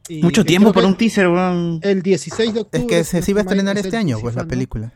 [0.09, 1.80] Y Mucho tiempo que un teaser, weón.
[1.82, 2.82] El 16 de octubre.
[2.82, 4.51] Es que se, se iba a estrenar es este año, DC pues la Fandom.
[4.51, 4.93] película.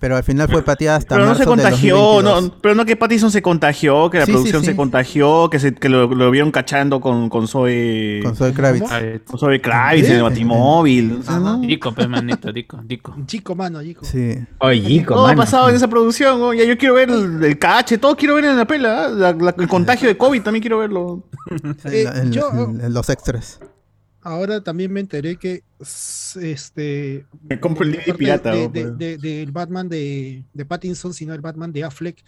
[0.00, 2.42] Pero al final fue pateada hasta Pero no marzo se contagió, 2022.
[2.44, 4.68] no, pero no que Pattinson se contagió, que la Sí, producción sí.
[4.70, 8.20] se contagió, que, se, que lo, lo vieron cachando con, con Zoe...
[8.24, 8.90] Con Zoe Kravitz.
[9.26, 11.20] Con Zoe Kravitz en el Batimóvil.
[11.60, 13.14] Dico, pe, manito, dico, dico.
[13.26, 14.02] Chico, mano, chico.
[14.06, 14.38] Sí.
[14.60, 16.54] Oye, Todo ha pasado en esa producción, ¿no?
[16.54, 19.08] ya yo quiero ver el, el cache, todo quiero ver en la pela.
[19.08, 21.24] La- la- el contagio de COVID también quiero verlo.
[21.84, 22.50] Eh, yo-
[22.88, 23.60] los extras.
[24.22, 28.68] Ahora también me enteré que s- este Me compro el DVD pirata, de- ¿no?
[28.68, 32.22] de- de- del Batman de, de Pattinson, sino el Batman de Affleck.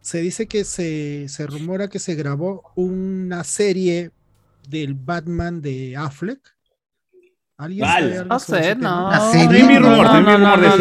[0.00, 4.12] Se dice que se, se rumora que se grabó una serie
[4.68, 6.40] del Batman de Affleck.
[7.58, 8.06] ¿Alguien Vale.
[8.08, 9.10] sabe algo No sobre sé, no.
[9.50, 10.72] Vi rumor, ah,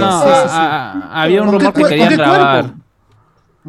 [0.52, 2.74] ah, Había un ¿Con rumor que querían grabar.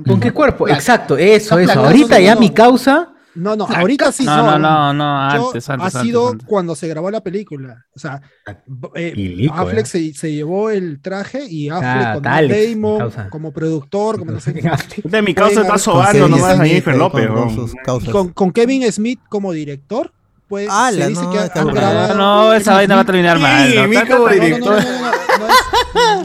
[0.06, 0.68] ¿Con qué cuerpo?
[0.68, 1.80] Exacto, eso, eso.
[1.80, 3.12] Ahorita ya mi causa.
[3.36, 6.48] No, no, ahorita sí No, no, no, no, Yo- antes, ha antes, sido antes, antes.
[6.48, 7.84] cuando se grabó la película.
[7.94, 8.20] O sea,
[8.66, 9.88] b- eh, Pilico, Affleck eh.
[9.88, 13.28] se, se llevó el traje y Affleck Ah, con tal, Damon causa.
[13.30, 14.70] como productor, como no sé qué.
[15.04, 18.32] De mi causa está sobando nomás a Jennifer López, ¿no?
[18.34, 20.12] con Kevin Smith como director,
[20.48, 22.14] pues ¡Hala, se dice no, que está han grabado.
[22.14, 23.74] No, esa vaina va a terminar Sí, mal.
[23.74, 23.86] ¿no?
[23.86, 25.46] No, no, no, no, no, no, no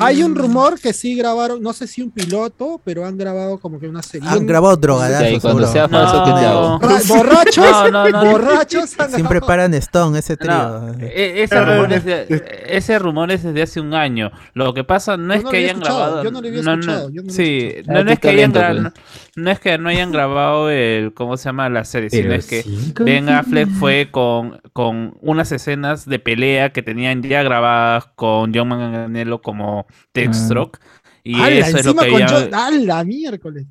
[0.05, 3.79] Hay un rumor que sí grabaron, no sé si un piloto, pero han grabado como
[3.79, 4.27] que una serie.
[4.29, 5.67] Han grabado drogadazos, cuando seguro.
[5.71, 6.79] sea falso, ¿qué te hago?
[6.79, 8.31] Borra- borrachos, No, no, no, no.
[8.31, 8.89] borrachos.
[8.89, 9.47] Siempre grabado.
[9.47, 10.51] paran Stone, ese trío.
[10.53, 14.31] No, e- ese, rumor es de- ese rumor es desde hace un año.
[14.53, 16.23] Lo que pasa no es no que hayan grabado.
[16.23, 18.19] yo no lo había no, no, escuchado, yo no lo sí, no, Ah, no es
[18.19, 18.93] que hayan talento, gra-
[19.35, 22.45] no, no es que no hayan grabado el cómo se llama la serie, sino es
[22.47, 23.29] que sí, Ben.
[23.29, 29.41] Affleck fue con, con unas escenas de pelea que tenían ya grabadas con John Manganiello
[29.41, 30.79] como Deathstroke.
[31.23, 31.49] Y ¡Hala!
[31.49, 33.65] eso es lo encima que con había- John- ¡Hala, miércoles!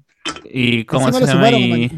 [0.45, 1.91] y cómo Encima se llama y-.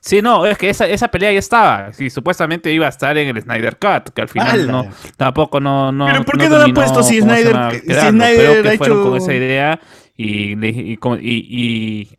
[0.00, 1.92] Sí, no, es que esa, esa pelea ya estaba.
[1.94, 4.86] Sí, supuestamente iba a estar en el Snyder Cut, que al final no,
[5.16, 6.04] tampoco no, no.
[6.06, 7.70] Pero ¿por qué no lo han puesto si ¿cómo se Snyder- llama?
[7.70, 7.78] si
[8.10, 9.80] Snyder ha fueron con hecho- esa idea
[10.16, 12.18] y, como- y- y-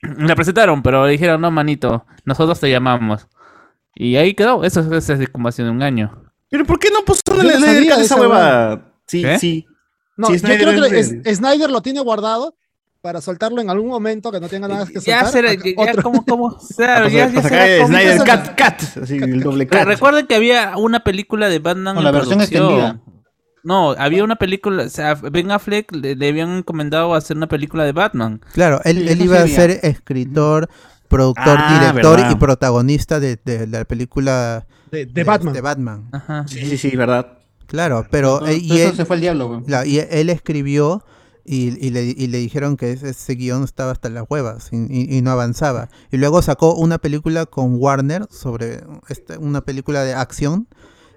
[0.02, 3.26] la presentaron, pero le dijeron, no, manito, nosotros te llamamos.
[4.00, 6.22] Y ahí quedó, eso es, es como hace un año.
[6.48, 8.92] Pero ¿por qué no puso Yo la no la- sabía esa de esa hueva?
[9.06, 9.66] Sí, sí.
[10.16, 12.54] No, Sí, yo Snyder creo que es Snyder lo tiene guardado
[13.00, 15.26] para soltarlo en algún momento que no tenga nada que Ya soltar.
[15.32, 17.86] será, Acá- ya, otro- como, como, claro, Para ya, sacar- ya será cómico.
[17.86, 18.48] Snyder Cut,
[18.96, 22.38] Cut, así el doble recuerden que había una película de Batman Con en la versión
[22.38, 22.64] producción.
[22.64, 23.00] extendida.
[23.64, 27.84] No, había una película, o sea, Ben Affleck le, le habían encomendado hacer una película
[27.84, 28.40] de Batman.
[28.52, 30.68] Claro, él, Sí, él eso iba a ser escritor,
[31.08, 32.30] productor, Ah, director verdad.
[32.30, 35.52] y protagonista de, de la película de, de Batman.
[35.54, 36.08] de Batman.
[36.12, 36.46] Ajá.
[36.48, 37.38] Sí, sí, sí, verdad.
[37.66, 41.04] Claro, pero eh, y, Eso él, se fue el diablo, la- y él escribió
[41.44, 44.76] y, y le, y le dijeron que ese, ese guion estaba hasta las huevas y,
[44.76, 45.88] y- y no avanzaba.
[46.10, 50.66] Y luego sacó una película con Warner sobre este- una película de acción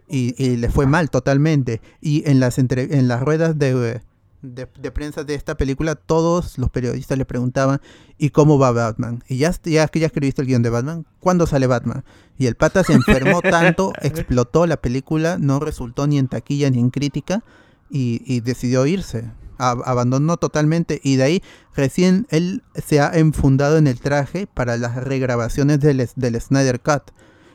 [0.10, 1.82] y, y le fue mal totalmente.
[2.02, 4.02] Y en las, entre- en las ruedas de,
[4.42, 7.80] de, de prensa de esta película, todos los periodistas le preguntaban,
[8.18, 9.24] ¿y cómo va Batman?
[9.28, 12.04] Y ya, ya que ya escribiste el guion de Batman, ¿cuándo sale Batman?
[12.38, 16.80] Y el pata se enfermó tanto, explotó la película, no resultó ni en taquilla ni
[16.80, 17.44] en crítica
[17.90, 19.32] y, y decidió irse.
[19.58, 21.44] A- abandonó totalmente y de ahí
[21.76, 27.12] recién él se ha enfundado en el traje para las regrabaciones del, del Snyder Cut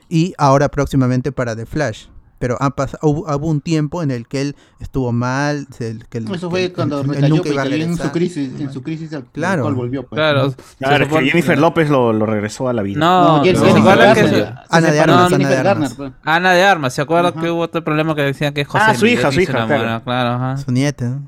[0.08, 2.06] y ahora próximamente para The Flash.
[2.38, 5.66] Pero ha pas- hubo, hubo un tiempo en el que él estuvo mal.
[5.78, 8.60] que él- Eso que fue él- cuando recayó, nunca iba a cayó en su crisis,
[8.60, 9.62] en su crisis al Claro.
[9.62, 10.18] cual volvió, pues.
[10.18, 10.54] Claro.
[10.78, 12.98] Claro, es que Jennifer López lo, lo regresó a la vida.
[13.00, 15.90] No, Jennifer ¿se Jennifer se- Ana de Armas, Ana de Jennifer Armas.
[15.90, 16.12] Garner, pues.
[16.24, 19.06] Ana de Armas, ¿se acuerdan que hubo otro problema que decían que José Ah, su
[19.06, 20.02] hija, su hija, claro.
[20.04, 20.56] claro, ajá.
[20.64, 21.18] Su nieta.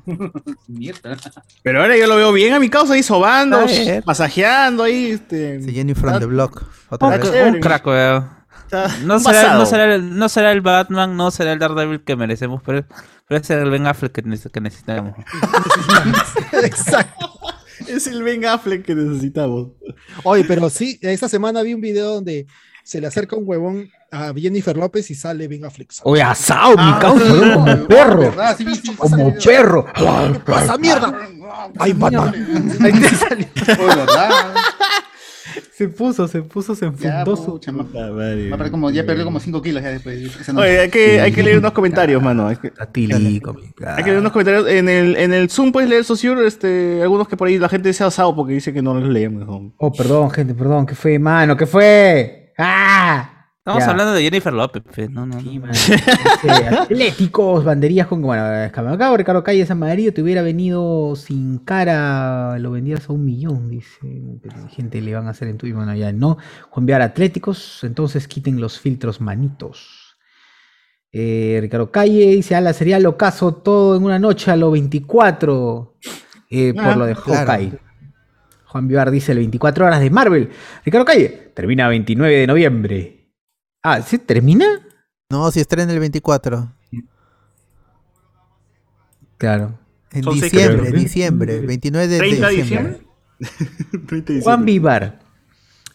[1.63, 3.59] Pero ahora yo lo veo bien a mi causa ahí sobando,
[4.05, 5.11] masajeando ahí.
[5.11, 6.63] Este, Sí, Jenny from the Block.
[6.89, 7.53] Otra Un, vez.
[7.53, 8.38] un crack, weón.
[8.69, 12.15] Está No será, no, será el, no será el Batman, no será el Daredevil que
[12.15, 12.85] merecemos, pero,
[13.27, 15.15] pero ese es el Ben Affleck que, nece- que necesitamos.
[16.63, 17.31] Exacto.
[17.87, 19.69] Es el Ben Affleck que necesitamos.
[20.23, 22.45] Oye, pero sí, esta semana vi un video donde
[22.83, 25.91] se le acerca un huevón a Jennifer López y sale Ben Affleck.
[26.03, 28.19] Oye, asado, mi Ah, causa, no, weón, como no, perro.
[28.19, 28.57] ¿verdad?
[28.57, 29.85] Sí, sí, pasa Como perro.
[29.95, 31.15] ¿Qué pasa, mierda?
[31.79, 32.77] ¡Ay, Batman!
[32.81, 33.47] Ahí te salió.
[35.71, 37.59] Se puso, se puso, se enfundó su.
[37.71, 38.71] madre.
[38.71, 40.49] como, ya perdió como 5 kilos ya después.
[40.55, 42.47] Oye, hay que, hay que leer unos comentarios, mano.
[42.47, 44.67] Hay que, hay que leer unos comentarios.
[44.67, 47.93] En el, en el Zoom puedes leer, Sociur, este, algunos que por ahí la gente
[47.93, 49.47] se ha asado porque dice que no los leemos.
[49.47, 49.73] ¿no?
[49.77, 50.85] Oh, perdón, gente, perdón.
[50.85, 51.55] ¿Qué fue, mano?
[51.55, 52.53] ¿Qué fue?
[52.57, 53.38] ¡Ah!
[53.77, 53.91] Estamos Ya.
[53.91, 55.41] hablando de Jennifer López, pe, no, no, no.
[55.41, 55.71] Sí, man.
[55.71, 58.21] Este, atléticos, banderías con.
[58.21, 63.69] Bueno, acá Ricardo Calles amarillo te hubiera venido sin cara, lo vendías a un millón,
[63.69, 63.99] dice.
[64.41, 65.75] Pero gente le van a hacer en Twitter.
[65.77, 66.37] Bueno, ya no.
[66.69, 70.17] Juan Viar Atléticos, entonces quiten los filtros manitos.
[71.11, 75.95] Eh, Ricardo Calle dice: Ala, sería lo caso todo en una noche a lo 24.
[76.51, 77.51] eh, Ah, por lo de claro.
[77.51, 77.73] Hawkeye.
[78.65, 80.49] Juan Vivar dice el 24 horas de Marvel.
[80.85, 83.18] Ricardo Calle, termina 29 de noviembre.
[83.83, 84.17] Ah, ¿sí?
[84.17, 84.65] ¿Termina?
[85.31, 86.71] No, si estrena el 24.
[89.37, 89.77] Claro.
[90.11, 91.01] En Son diciembre, capítulos.
[91.03, 93.01] diciembre, 29 de 30 de diciembre.
[93.37, 94.05] diciembre.
[94.07, 94.65] 30 de Juan.
[94.65, 95.19] Vivar.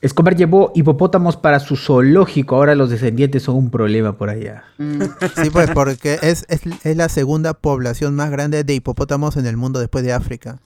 [0.01, 2.57] Escobar llevó hipopótamos para su zoológico.
[2.57, 4.65] Ahora los descendientes son un problema por allá.
[4.79, 9.57] Sí, pues porque es, es, es la segunda población más grande de hipopótamos en el
[9.57, 10.59] mundo después de África.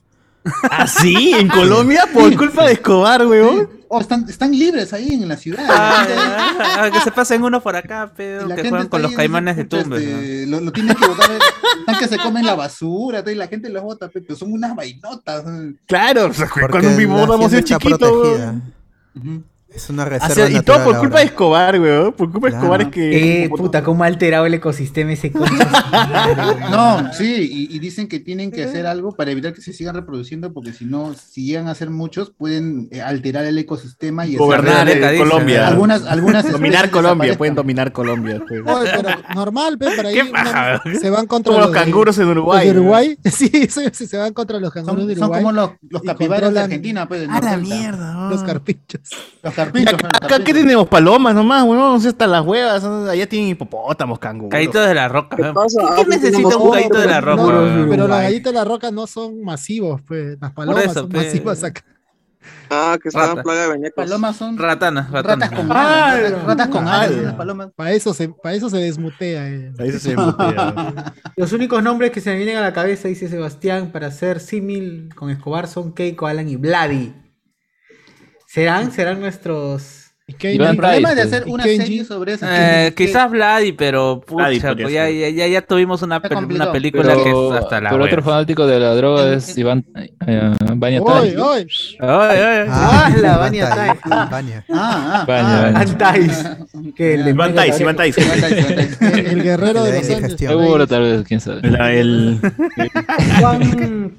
[0.71, 1.33] ¿Ah, sí?
[1.35, 2.05] ¿En Colombia?
[2.13, 3.69] Por culpa de Escobar, weón.
[3.91, 5.65] Oh, están, están libres ahí en la ciudad.
[5.69, 6.07] Ah,
[6.81, 9.57] ah, que se pasen uno por acá, pero la que gente juegan con los caimanes
[9.57, 9.89] de Tumbes.
[10.05, 10.19] ¿no?
[10.19, 11.31] este, lo, lo tienen que botar,
[11.79, 14.75] están que se comen la basura, y la gente los bota, pe, pero son unas
[14.77, 15.45] vainotas.
[15.87, 18.53] Claro, o sea, Porque cuando un hacienda es está chiquito.
[19.79, 21.19] Es una O reserva sea, y todo por culpa ahora.
[21.21, 22.13] de Escobar, weón.
[22.13, 22.65] Por culpa de Claro.
[22.65, 23.45] Escobar es que.
[23.45, 25.55] Eh, puta, cómo ha alterado el ecosistema ese concha.
[26.71, 29.95] No, sí, y, y dicen que tienen que hacer algo para evitar que se sigan
[29.95, 34.37] reproduciendo, porque si no, si llegan a ser muchos, pueden eh, alterar el ecosistema y
[34.37, 35.69] Gobernar Rebeca eh, Colombia.
[35.69, 38.43] Algunas, algunas Dominar Colombia, pueden dominar Colombia.
[38.47, 38.61] pues.
[38.67, 40.83] Oye, pero normal, pe, para ahí ¿Qué una- paja?
[41.01, 42.67] se van contra Como los de- canguros en los Uruguay.
[42.67, 43.19] de Uruguay.
[43.39, 45.43] Sí, sí, sí, se van contra los canguros Son, de son Uruguay.
[45.43, 47.21] como los, los capibaras de Argentina, pues.
[47.21, 48.29] del ¡A la mierda!
[48.31, 49.01] Los carpinchos.
[49.43, 50.89] Los Acá, pues, los acá, ¿qué tenemos?
[50.89, 51.97] Palomas nomás, weón.
[51.97, 52.85] O sea, hasta las huevas.
[52.85, 54.51] Allá tienen hipopótamos, canguros.
[54.51, 55.37] Caíto de la roca.
[55.49, 55.53] ¿eh?
[55.55, 55.83] pasa?
[55.97, 57.43] ¿Qué, qué necesita un No, caíto de pero la no, roca?
[57.53, 57.99] pero Uruguay.
[58.09, 60.37] las gallitas de la roca no son masivos, pues.
[60.41, 61.17] Las palomas eso, son pe.
[61.19, 61.85] masivas acá.
[62.71, 63.43] Ah, que estaban Rata.
[63.43, 63.91] plaga de.
[63.91, 65.51] Palomas son Ratanas, ratanas.
[65.51, 66.23] ratas con Ah, alas.
[66.33, 67.69] ratas- Ratas con ah, alas, palomas.
[67.75, 69.49] Para eso se, para eso se desmutea.
[69.49, 69.73] eh.
[69.79, 70.75] Ahí se embutea.
[71.37, 75.11] Los únicos nombres que se me vienen a la cabeza, dice Sebastián, para hacer símil
[75.15, 77.13] con Escobar son Keiko, Alan y Vladi.
[78.49, 78.91] ¿Serán?
[78.93, 80.07] ¿Serán nuestros...?
[80.27, 80.53] ¿Y qué?
[80.53, 81.79] Iván El problema de hacer ¿Y una Kenji?
[81.87, 82.47] serie sobre eso.
[82.51, 87.15] Eh, quizás Vladi, pero pucha, pues ya, ya, ya, ya tuvimos una, pel- una película
[87.17, 89.87] que Pero, es hasta la pero otro fanático de la droga En- es Iván
[90.27, 91.37] eh, Vania Oye, Tai.
[91.41, 91.67] oye.
[92.01, 92.67] Ay, ay, ay.
[92.69, 93.97] Ah, la Iván Vania Tai, Tai.
[94.05, 94.65] Iván Vania.
[94.71, 96.57] Ah, ah, Baño, ah.
[96.95, 98.15] Que de Iván Tais, Iván Tais.
[98.15, 98.27] Tais.
[98.27, 99.19] Iván Tais, Iván Tais.
[99.33, 100.35] El, guerrero de los Andes.
[100.39, 101.61] Seguro, tal vez, quién sabe.
[101.67, 102.41] El, el-
[103.41, 104.15] Juan,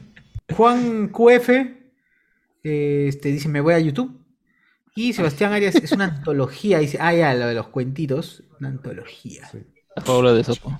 [0.56, 1.50] Juan QF
[2.64, 4.19] eh, este, dice, me voy a YouTube.
[5.00, 6.80] Y Sebastián Arias es una antología.
[6.80, 8.44] Dice, ah, ya, lo de los cuentitos.
[8.60, 9.50] Una antología.
[9.96, 10.78] La fábula de Sopo.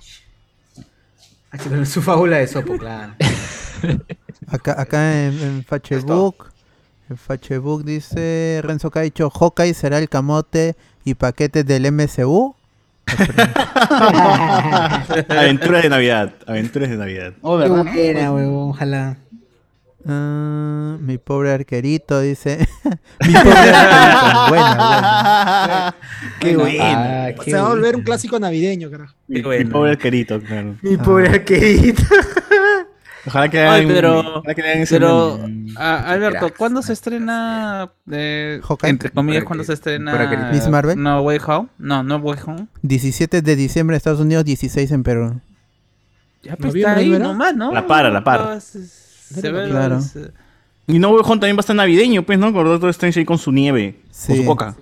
[1.50, 3.14] Ah, sí, pero su fábula de Sopo, claro.
[4.46, 6.48] Acá, acá en, en Facebook,
[7.08, 12.54] en Facebook dice Renzo Caicho, Hawkeye será el camote y paquete del MCU.
[15.28, 16.34] Aventuras de Navidad.
[16.46, 17.32] Aventuras de Navidad.
[17.40, 17.84] Oh, Qué ¿verdad?
[17.84, 19.16] buena, huevón, ojalá.
[20.06, 22.66] Ah, mi pobre arquerito dice.
[23.26, 24.48] mi pobre arquerito.
[24.48, 25.94] Buena, buena.
[26.40, 26.82] Qué bueno.
[26.82, 27.76] Ah, qué Se va a bueno.
[27.76, 29.14] volver un clásico navideño, carajo.
[29.28, 29.70] Mi, bueno.
[29.70, 30.76] pobre arquerito, claro.
[30.82, 32.02] Mi pobre arquerito.
[33.26, 35.40] Ojalá que Ay, hagan, pero, ojalá que hagan ese pero
[35.76, 36.52] ah, Alberto.
[36.56, 41.00] ¿cuándo se estrena, eh, entre comillas, cuándo se estrena Miss Marvel.
[41.00, 41.68] No Way Home?
[41.78, 42.66] No, No Way Home.
[42.80, 45.40] 17 de diciembre en Estados Unidos, 16 en Perú.
[46.42, 47.72] Ya pues, ¿Noviembre, está ahí nomás, ¿no?
[47.72, 48.58] La para, la para.
[49.34, 50.00] Se ve Claro.
[50.86, 52.52] Y No Way Home también va a estar navideño, pues, ¿no?
[52.52, 54.00] Con Doctor Strange ahí con su nieve.
[54.02, 54.36] Con Sí.
[54.38, 54.76] su coca.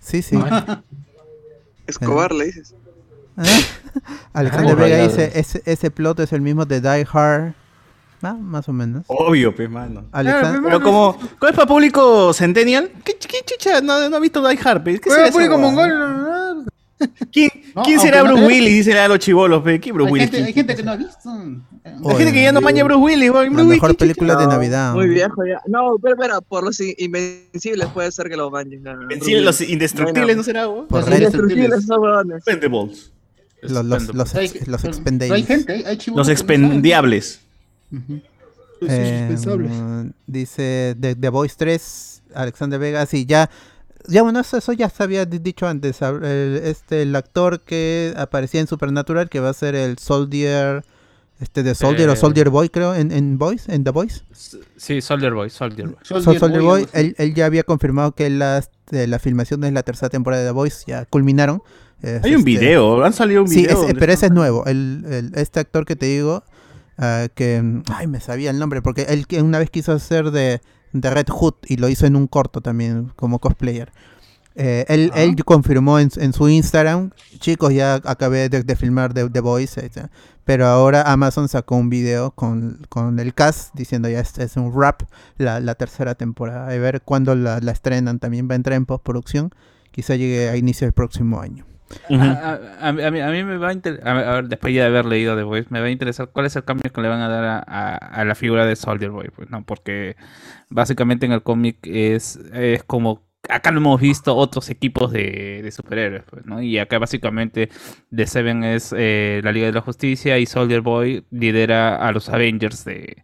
[0.00, 0.38] Sí, sí.
[1.86, 2.74] Escobar, le dices.
[4.32, 7.52] Alexander Ah, Vega dice, ese, ese plot es el mismo de Die Hard.
[8.22, 9.04] Ah, más o menos.
[9.08, 10.04] Obvio, pues, mano.
[10.12, 12.90] Alexan- Pero como, ¿cuál es para público Centennial?
[13.04, 13.80] ¿Qué, qué chucha?
[13.80, 15.00] No, no ha visto Die Hard, pues.
[15.00, 15.72] ¿Qué será esa público huevada?
[16.54, 16.66] mongol.
[17.32, 18.86] ¿Quién, No, ¿quién será no Bruce te- Willis?
[18.86, 19.62] Dice a los chivolos.
[19.80, 20.30] ¿Qué Bruce Hay Willis?
[20.30, 21.30] gente, hay gente que no ha visto.
[21.30, 23.30] Hay gente que ya no maña Bruce Willis.
[23.32, 24.94] La mejor película de Navidad.
[24.94, 25.60] Muy viejo ya.
[25.66, 28.86] No, pero, pero por los in- invencibles puede ser que lo bañen.
[28.86, 30.36] a Invencible, Los indestructibles.
[30.36, 32.36] ¿no será, Los Indestructibles son huevones.
[32.46, 33.12] Expendables.
[33.62, 35.32] los, los, los, Hay- ex- los expendables.
[35.36, 37.40] Hay gente, hay, Los expendiables.
[37.92, 38.20] Ujú.
[38.80, 39.72] Los Eh, indispensables.
[40.26, 43.48] dice The, The Voice 3, Alexander Vega, sí, ya,
[44.08, 48.12] ya bueno, eso, eso ya se había di- dicho antes, el, este, el actor que
[48.16, 50.84] aparecía en Supernatural, que va a ser el Soldier,
[51.40, 52.16] este de Soldier o Eh.
[52.16, 54.22] Soldier Boy, creo, en, en Voice, en The Voice.
[54.76, 55.96] Sí, Soldier Boy, Soldier Boy.
[56.02, 59.72] So- Soldier Soldier Boy, él, él ya había confirmado que las, eh, las filmaciones de
[59.72, 61.62] la tercera temporada de The Voice ya culminaron.
[62.00, 63.78] Es, Hay un este, video, han salido un Sí, video.
[63.78, 64.66] donde pero ese es nuevo.
[64.66, 66.42] El, el- este actor que te digo,
[66.98, 67.62] ah, que.
[67.62, 70.60] mm, Ay, me sabía el nombre, porque él que una vez quiso hacer de,
[70.92, 73.92] de Red Hood y lo hizo en un corto también, como cosplayer.
[74.54, 79.30] Eh, él, él confirmó en, en su Instagram, chicos, ya acabé de, de filmar The,
[79.30, 80.08] The Voice, etc.
[80.44, 84.72] pero ahora Amazon sacó un video con, con el cast diciendo ya este es un
[84.78, 85.04] rap
[85.38, 86.68] la, la tercera temporada.
[86.68, 89.50] A ver cuándo la, la estrenan, también va a entrar en postproducción,
[89.90, 91.64] quizá llegue a inicio del próximo año.
[92.10, 94.74] A, a- a mí, a mí- a mí me va a interesar, a ver, después
[94.74, 97.00] ya de haber leído The Voice, me va a interesar cuál es el cambio que
[97.00, 99.64] le van a dar a, a- a la figura de Soldier Boy, pues, ¿no?
[99.64, 100.16] Porque
[100.70, 105.70] básicamente en el cómic es, es como, acá no hemos visto otros equipos de, de
[105.72, 106.62] superhéroes, pues, ¿no?
[106.62, 107.68] Y acá básicamente
[108.14, 112.28] The Seven es eh, la Liga de la Justicia y Soldier Boy lidera a los
[112.28, 113.22] Avengers de,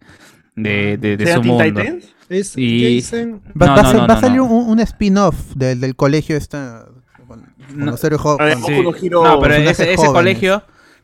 [0.56, 1.62] de, de, de ¿Sea su mundo.
[1.64, 2.14] Titans?
[2.28, 3.40] Es Y- Jason.
[3.60, 4.44] Va, No, va a no, ser- no, va a no, salir no.
[4.44, 6.86] un, un spin-off del, del colegio esta.
[7.74, 7.92] No.
[8.66, 8.74] Sí.
[9.22, 10.62] No pero ese, ese colegio,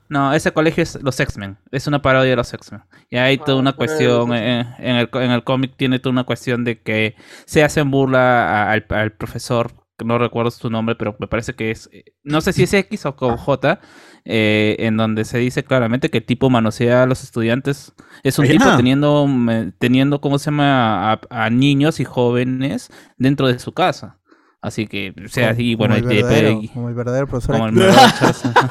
[0.08, 2.82] no, ese colegio es los X-Men, es una parodia de los X-Men.
[3.10, 6.24] Y hay toda una cuestión, eh, en el, co- en el cómic tiene toda una
[6.24, 7.14] cuestión de que
[7.46, 11.54] se hacen burla a- al, al profesor, que no recuerdo su nombre, pero me parece
[11.54, 13.80] que es, eh, no sé si es X o con J,
[14.24, 17.92] eh, en donde se dice claramente que el tipo manosea a los estudiantes.
[18.22, 18.76] Es un Ah, tipo ya.
[18.76, 24.18] teniendo, mm, teniendo, ¿cómo se llama?, a, a niños y jóvenes dentro de su casa.
[24.66, 27.56] Así que, o sea, como- y bueno, como el verdadero, y- como el verdadero profesor.
[27.56, 27.86] como el X.
[27.86, 28.62] verdadero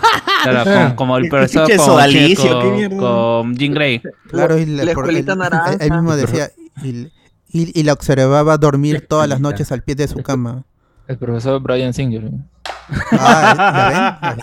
[0.43, 1.69] Claro, como, como el ¿Qué profesor
[2.97, 4.01] con, Jean Grey.
[4.27, 5.73] Claro, y La escuelita naranja.
[5.79, 6.49] él mismo decía.
[6.83, 7.11] Y,
[7.51, 10.65] y- y la observaba dormir todas las noches al pie de su cama.
[11.07, 12.31] El profesor Brian Singer.
[13.11, 14.35] Ah.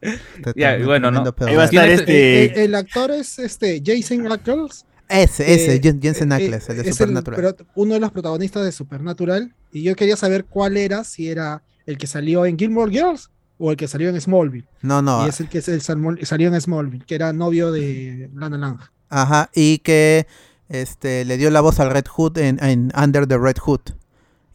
[0.00, 1.32] Este Ya, tremendo- bueno, ¿no?
[1.32, 1.48] tremendo pedo.
[1.48, 2.44] Ahí va a estar Tiene- este.
[2.44, 4.84] El, el actor es este Jason Ackles.
[5.08, 7.54] Ese, ese, eh, Jen- Jensen eh, Ackles, el de Supernatural.
[7.54, 9.52] pro- uno de los protagonistas de Supernatural.
[9.76, 13.70] Y yo quería saber cuál era, si era el que salió en Gilmore Girls o
[13.70, 14.66] el que salió en Smallville.
[14.82, 15.26] No, no.
[15.26, 18.56] Y es el que es el salmo- salió en Smallville, que era novio de Lana
[18.58, 18.78] Lang.
[19.10, 20.26] Ajá, y que
[20.68, 23.80] este le dio la voz al Red Hood en, en Under the Red Hood.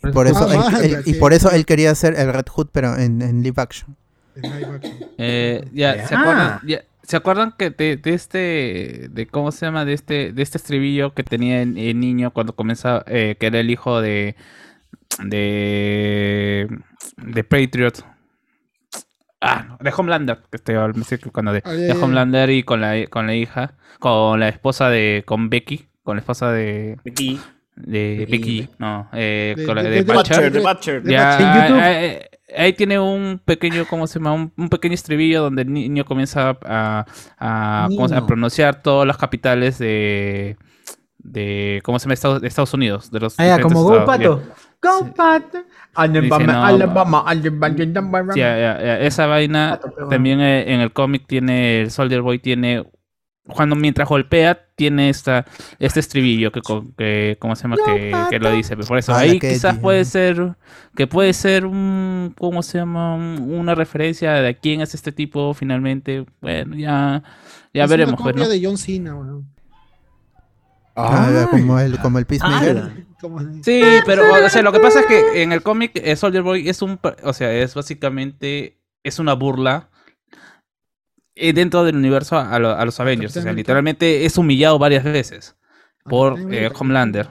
[0.03, 2.69] Y por eso, Ah, él, él- y por eso él quería ser el Red Hood,
[2.71, 3.95] pero en, en live action.
[4.35, 4.97] de live action.
[5.19, 6.21] Eh, ya, ¿se Ah.
[6.21, 6.59] acuerdan?
[6.65, 10.57] ya, ¿Se acuerdan que de, de este, de cómo se llama, de este, de este
[10.57, 14.35] estribillo que tenía el, el niño cuando comenzaba, eh, que era el hijo de,
[15.23, 16.67] de,
[17.17, 18.03] de Patriot?
[19.43, 20.75] Ah, no, de Homelander, que estoy
[21.31, 21.91] cuando de, Ah, de.
[21.93, 26.19] Homelander y con la, con la hija, con la esposa de, con Becky, con la
[26.19, 27.39] esposa de, Aquí.
[27.75, 31.03] de Becky, no, eh, De- con la de- Butcher.
[31.05, 31.39] Ya.
[31.39, 32.21] En YouTube.
[32.55, 34.33] ahí, tiene un pequeño, ¿cómo se llama?
[34.33, 37.05] Un, un pequeño estribillo donde el niño comienza a,
[37.39, 38.25] a, ¿cómo se llama?
[38.25, 40.55] a pronunciar todas las capitales de,
[41.17, 42.13] de ¿cómo se llama?
[42.13, 43.09] Estados, de Estados Unidos.
[43.09, 44.05] De los Ah, ya, como Go estados,
[44.47, 44.53] ya.
[44.81, 45.59] Go Pato.
[45.93, 48.33] Alabama, no, Alabama, Alabama.
[48.33, 52.85] Sí, Esa vaina Pato, pero- también eh, en el cómic tiene, el Soldier Boy tiene,
[53.47, 55.45] cuando mientras golpea, tiene esta,
[55.77, 56.61] este estribillo que,
[56.97, 57.75] que ¿cómo se llama?
[57.85, 58.75] Que, que lo dice.
[58.77, 60.55] Por eso Ah, ahí quizás puede ser,
[60.95, 63.13] que puede ser un, ¿cómo se llama?
[63.15, 66.25] Un- Una referencia de quién es este tipo finalmente.
[66.41, 67.21] Bueno, ya,
[67.73, 68.13] ya Es veremos.
[68.13, 68.49] Una pues, copia ¿no?
[68.51, 69.15] de John Cena.
[70.95, 73.05] Ah, como el, como el Peacemaker.
[73.63, 76.67] Sí, pero o sea, lo que pasa es que en el cómic eh, Soldier Boy
[76.67, 79.89] es un, o sea, es básicamente es una burla
[81.35, 85.03] eh, dentro del universo a, lo- a los Avengers, o sea, literalmente es humillado varias
[85.03, 85.55] veces
[86.05, 86.69] por eh.
[86.77, 87.29] Homelander.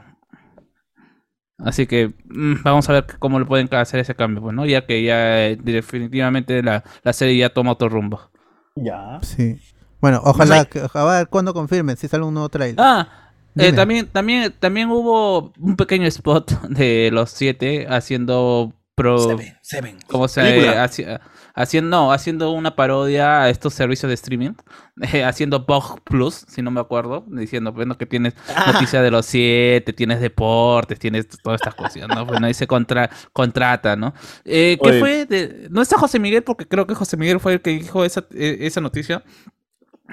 [1.59, 4.65] Así que mm, vamos a ver cómo le pueden hacer ese cambio, pues, ¿no?
[4.65, 5.17] Ya que ya
[5.63, 8.31] definitivamente la, la serie ya toma otro rumbo.
[8.77, 9.19] Ya.
[9.23, 9.61] Sí.
[10.01, 12.77] Bueno, ojalá, que, a ver cuándo confirmen si sale un nuevo trailer.
[12.79, 19.19] Ah, eh, también, también, también hubo un pequeño spot de los siete haciendo pro.
[19.19, 19.99] Seven, Seven.
[20.09, 20.85] ¿Cómo se Película.
[20.85, 21.21] haci-
[21.55, 24.53] haciendo, no, haciendo una parodia a estos servicios de streaming,
[25.13, 28.35] eh, haciendo Bug Plus, si no me acuerdo, diciendo, bueno, que tienes
[28.67, 32.25] noticias de los siete, tienes deportes, tienes todas estas cosas, ¿no?
[32.27, 34.15] Bueno, ahí se contra, contrata, ¿no?
[34.45, 35.01] Eh, ¿Qué Oye.
[35.01, 35.27] fue?
[35.27, 38.27] De, no está José Miguel, porque creo que José Miguel fue el que dijo esa,
[38.35, 39.23] eh, esa noticia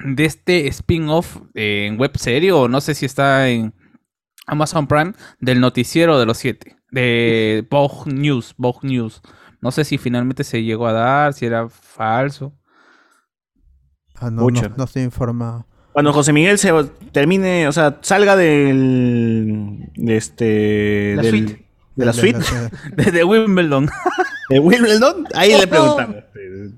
[0.06, 3.74] de este spin-off eh, en web serie, o no sé si está en
[4.46, 9.22] Amazon Prime, del noticiero de los siete, de Vogue News, Vogue News.
[9.62, 12.54] No sé si finalmente se llegó a dar, si era falso.
[14.16, 14.70] Ah, no, no, Pucha.
[14.78, 15.66] no estoy informado.
[15.94, 16.72] Cuando José Miguel se
[17.12, 19.90] termine, o sea, salga del.
[19.96, 21.14] De este.
[21.16, 21.66] La del- suite.
[21.96, 22.40] De la suite.
[22.96, 23.90] Desde Wimbledon.
[24.50, 25.28] De Wimbledon.
[25.34, 26.16] Ahí le preguntamos.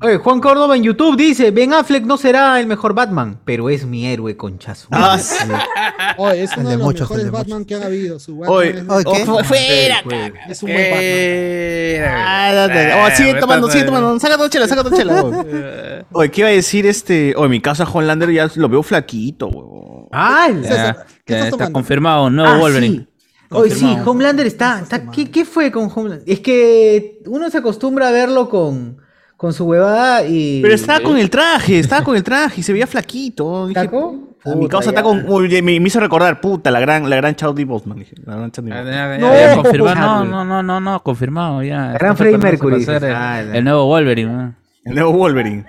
[0.01, 3.85] Oye, Juan Córdoba en YouTube dice, Ben Affleck no será el mejor Batman, pero es
[3.85, 4.87] mi héroe, conchazo.
[4.91, 5.35] Ah, sí.
[6.17, 8.17] Oye, es uno de de los muchos, mejores de Batman que ha habido.
[8.19, 9.23] Su Batman Oye, es, Oye, ¿qué?
[9.29, 10.03] oh, fuera,
[10.49, 12.23] es un buen Batman.
[12.27, 12.93] Ah, date.
[12.93, 14.19] Oh, sigue tomando, sigue tomando.
[14.19, 15.23] Saca dos chelas, saca dos chelas.
[15.23, 16.05] weón.
[16.13, 17.33] Oye, ¿qué iba a decir este?
[17.35, 20.07] Oye, mi casa Homelander ya lo veo flaquito, huevón.
[20.11, 21.73] Ya, ¿qué ya estás está tomando?
[21.73, 22.97] confirmado, nuevo Ah, Wolverine.
[22.97, 23.08] sí.
[23.51, 23.97] Oye, sí.
[24.05, 24.79] Homelander está.
[24.81, 26.23] está- ¿qué, qué fue con Homelander?
[26.27, 28.97] Es que uno se acostumbra a verlo con,
[29.37, 30.59] con su huevada y.
[30.61, 33.67] Pero estaba con el traje, estaba con el traje y se veía flaquito.
[33.67, 34.35] Dije, ¿Taco?
[34.43, 35.25] "Puta, Mi causa está con.
[35.27, 37.97] Uy, me, me hizo recordar, puta, la gran, la gran Chadwick Boseman.
[37.99, 41.93] Dije, la gran ya, No, ya, confirmado, no, no, no, no, no, confirmado ya.
[41.93, 44.55] gran Está Freddie preparándose Mercury, el, Ah, la- el nuevo Wolverine, ¿no?
[44.85, 45.65] El nuevo Wolverine.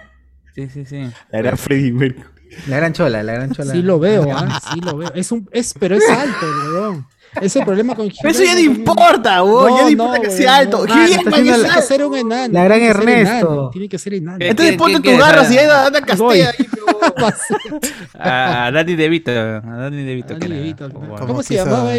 [0.54, 1.08] Sí, sí, sí.
[1.32, 2.26] La gran Freddie Mercury.
[2.68, 3.72] La gran chola, la gran chola.
[3.72, 5.12] Sí lo veo, ah, sí lo veo.
[5.14, 7.06] Es un, es, pero es alto, weón.
[7.36, 9.76] Ese es el problema con Pero eso ya no importa, weón.
[9.76, 10.84] ya no importa que sea alto.
[10.86, 12.52] No, Hugh Jackman está haciendo es tiene que ser un enano.
[12.54, 13.46] La gran Ernesto.
[13.52, 14.38] enano, Tiene que ser enano.
[14.40, 16.50] Entonces ¿Qué- ponte qué tus garras y anda, anda castea.
[16.50, 16.66] ahí,
[18.18, 20.34] A, a Danny DeVito, a Danny DeVito.
[20.38, 20.74] Danny.
[20.74, 21.90] ¿Cómo Como se llamaba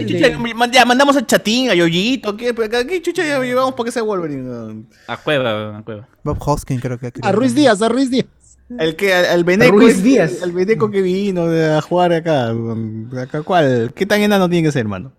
[0.56, 2.54] man- ya mandamos a Chatín, a Yoyito, ¿qué,
[2.88, 4.86] ¿qué chucha ya llevamos para que sea Wolverine?
[5.08, 6.08] A Cueva, a Cueva.
[6.24, 7.12] Bob Hoskin creo que.
[7.22, 8.26] A Ruiz Díaz, a Ruiz Díaz.
[8.80, 9.72] El que, al, al Beneco.
[9.76, 10.42] Ruiz Díaz.
[10.42, 12.54] El Beneco que vino de- a jugar acá.
[13.22, 13.92] acá ¿Cuál?
[13.96, 15.12] ¿Qué tan enano tiene que ser, hermano?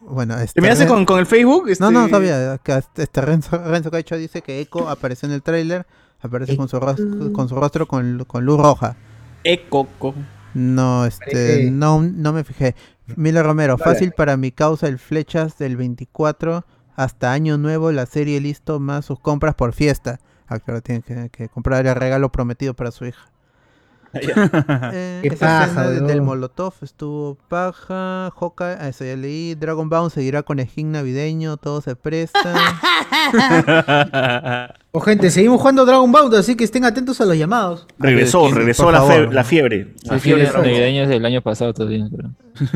[0.00, 1.68] Bueno, este, ¿Terminaste Ren- con, con el Facebook?
[1.68, 1.82] Este...
[1.84, 2.52] No, no, sabía.
[2.52, 5.86] Acá este Renzo, Renzo Caicho dice que Echo apareció en el tráiler.
[6.20, 7.00] Aparece con su, ros-
[7.32, 8.96] con su rostro con, con luz roja.
[9.44, 10.14] Ecoco.
[10.54, 12.74] No, este, Parece- no, no me fijé.
[13.14, 16.64] Mila Romero, fácil para mi causa el flechas del 24
[16.96, 20.18] hasta año nuevo, la serie listo más sus compras por fiesta.
[20.48, 23.30] Ah, claro, tiene que, que comprar el regalo prometido para su hija.
[24.18, 26.22] Eh, Qué esa paja, escena del.
[26.22, 31.82] Molotov estuvo paja, Hawkeye, ah, eso ya leí, Dragon Ball seguirá con skin navideño, todo
[31.82, 32.40] se presta.
[34.92, 37.86] O gente, seguimos jugando Dragon Ball, así que estén atentos a los llamados.
[37.98, 39.28] Regresó, regresó la, favor.
[39.28, 39.94] fe- la fiebre.
[40.04, 42.30] La fiebre sí, navideños del año pasado todavía, pero.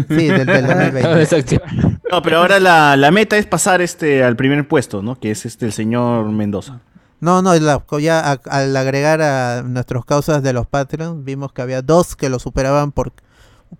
[0.09, 1.19] Sí, del, del Acaba de 2020.
[1.19, 1.71] desactivar.
[2.13, 5.19] No, pero ahora la, la meta es pasar este al primer puesto, ¿no?
[5.19, 6.81] Que es este el señor Mendoza.
[7.21, 11.63] No, no, la- ya a- al agregar a nuestros causas de los Patreons, vimos que
[11.63, 13.13] había dos que lo superaban por,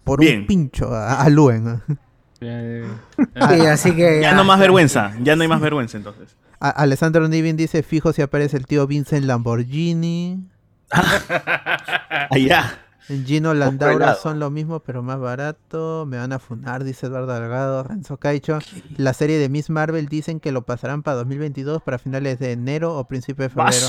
[0.05, 0.41] por Bien.
[0.43, 1.83] un pincho a, a Luen.
[2.41, 4.21] Sí, así que.
[4.23, 6.37] Ya no más vergüenza, ya no hay más vergüenza entonces.
[6.59, 10.49] A- Alessandro Nivin dice, fijo si aparece el tío Vincent Lamborghini.
[12.31, 12.79] Allá.
[13.27, 14.21] Gino Landaura helado.
[14.23, 16.05] son lo mismo, pero más barato.
[16.07, 18.59] Me van a funar, dice Eduardo Delgado, Renzo Caicho.
[18.97, 22.97] La serie de Miss Marvel dicen que lo pasarán para 2022, para finales de enero
[22.97, 23.87] o principio de febrero.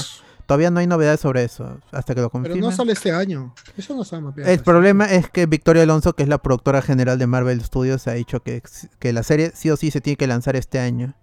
[0.47, 2.61] Todavía no hay novedades sobre eso, hasta que lo Pero confirmen.
[2.61, 3.53] no sale este año.
[3.77, 4.23] Eso no sabe.
[4.51, 8.13] El problema es que Victoria Alonso, que es la productora general de Marvel Studios, ha
[8.13, 8.61] dicho que,
[8.99, 11.13] que la serie sí o sí se tiene que lanzar este año.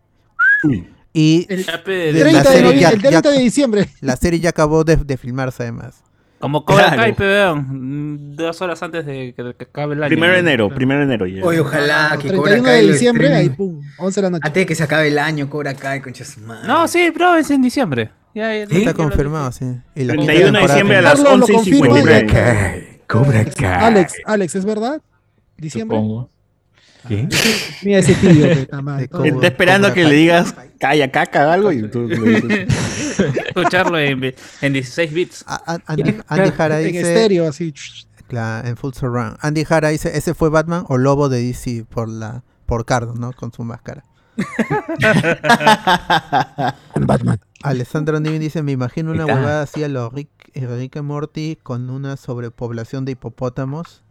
[1.13, 3.39] Y El Ya, de- pe, la 30 de, serie novi- ya- el 30 ya- de
[3.43, 3.89] diciembre.
[4.01, 6.03] la serie ya acabó de, de filmarse además.
[6.39, 7.03] Como Cobra Claro.
[7.03, 7.67] Kai, pe, weón.
[7.69, 10.09] Mm, Dos horas antes de que, que acabe el año.
[10.09, 10.49] Primero de ¿no?
[10.49, 11.45] enero, primero de enero ya.
[11.45, 14.47] Oye, ojalá que Cobra 31 Kai de diciembre, ahí pum, 11 de la noche.
[14.47, 16.67] Antes de que se acabe el año, Cobra Kai, concha su madre.
[16.69, 18.11] No, sí, bro, es en diciembre.
[18.35, 19.65] Ya, ya, ya Está confirmado, sí.
[19.97, 23.01] Y la 31 quinta de diciembre a las Carlos, lo 11 y confirma, 59.
[23.09, 23.85] Cobra Kai.
[23.85, 25.03] Alex, Alex, ¿es verdad?
[25.57, 25.97] ¿Diciembre?
[25.97, 26.31] Supongo.
[27.07, 27.29] ¿Qué?
[27.83, 29.03] Mira ese tío, que está mal.
[29.03, 32.69] Está esperando a que le digas calla, caca, algo y tú le dices.
[33.47, 35.45] Escucharlo en, en 16 bits.
[35.47, 37.73] A- a- Andy, Andy Jara En dice, estéreo, así.
[38.27, 39.39] Claro, en full surround.
[39.41, 43.33] Andy Jara dice, ese fue Batman o Lobo de DC por la por Cardo, ¿no?
[43.33, 44.05] Con su máscara.
[47.01, 47.41] Batman.
[47.63, 51.91] Alessandro Nivin dice, me imagino una huevada así a los Rick, eh, Rick Morty con
[51.91, 54.05] una sobrepoblación de hipopótamos.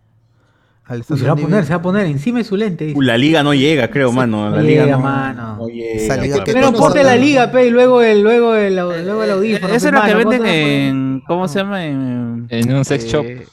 [1.03, 2.85] Se va a poner, se va a poner encima de su lente.
[2.85, 2.97] dice.
[2.97, 4.49] Uh, la liga no llega, creo, mano.
[4.49, 5.57] La liga no, mano.
[5.57, 8.75] no llega, Esa liga que Primero ponte la liga, pe, y luego el, luego el,
[8.75, 9.73] luego el audífono.
[9.73, 11.23] Eso es pe, lo que mano, venden ponte- en.
[11.27, 11.85] ¿Cómo se llama?
[11.85, 13.25] En, En un sex shop.
[13.25, 13.45] eh,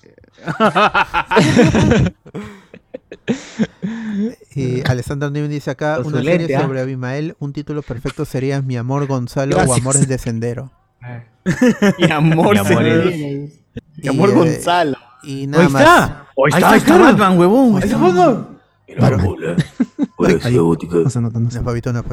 [4.55, 6.63] Y Alessandro Nivin dice acá, Con su una lente, serie ¿ah?
[6.63, 9.79] sobre Abimael, un título perfecto sería Mi amor Gonzalo o Gracias.
[9.81, 10.71] Amores de Sendero.
[11.99, 12.55] Mi amor,
[13.97, 14.97] Mi amor Mi eh, Gonzalo.
[15.27, 15.83] Y nada Ahí más.
[15.83, 16.05] está.
[16.05, 17.77] Ahí Ahí está, ahí está Batman, huevón.
[17.77, 18.49] Ahí está, Batman.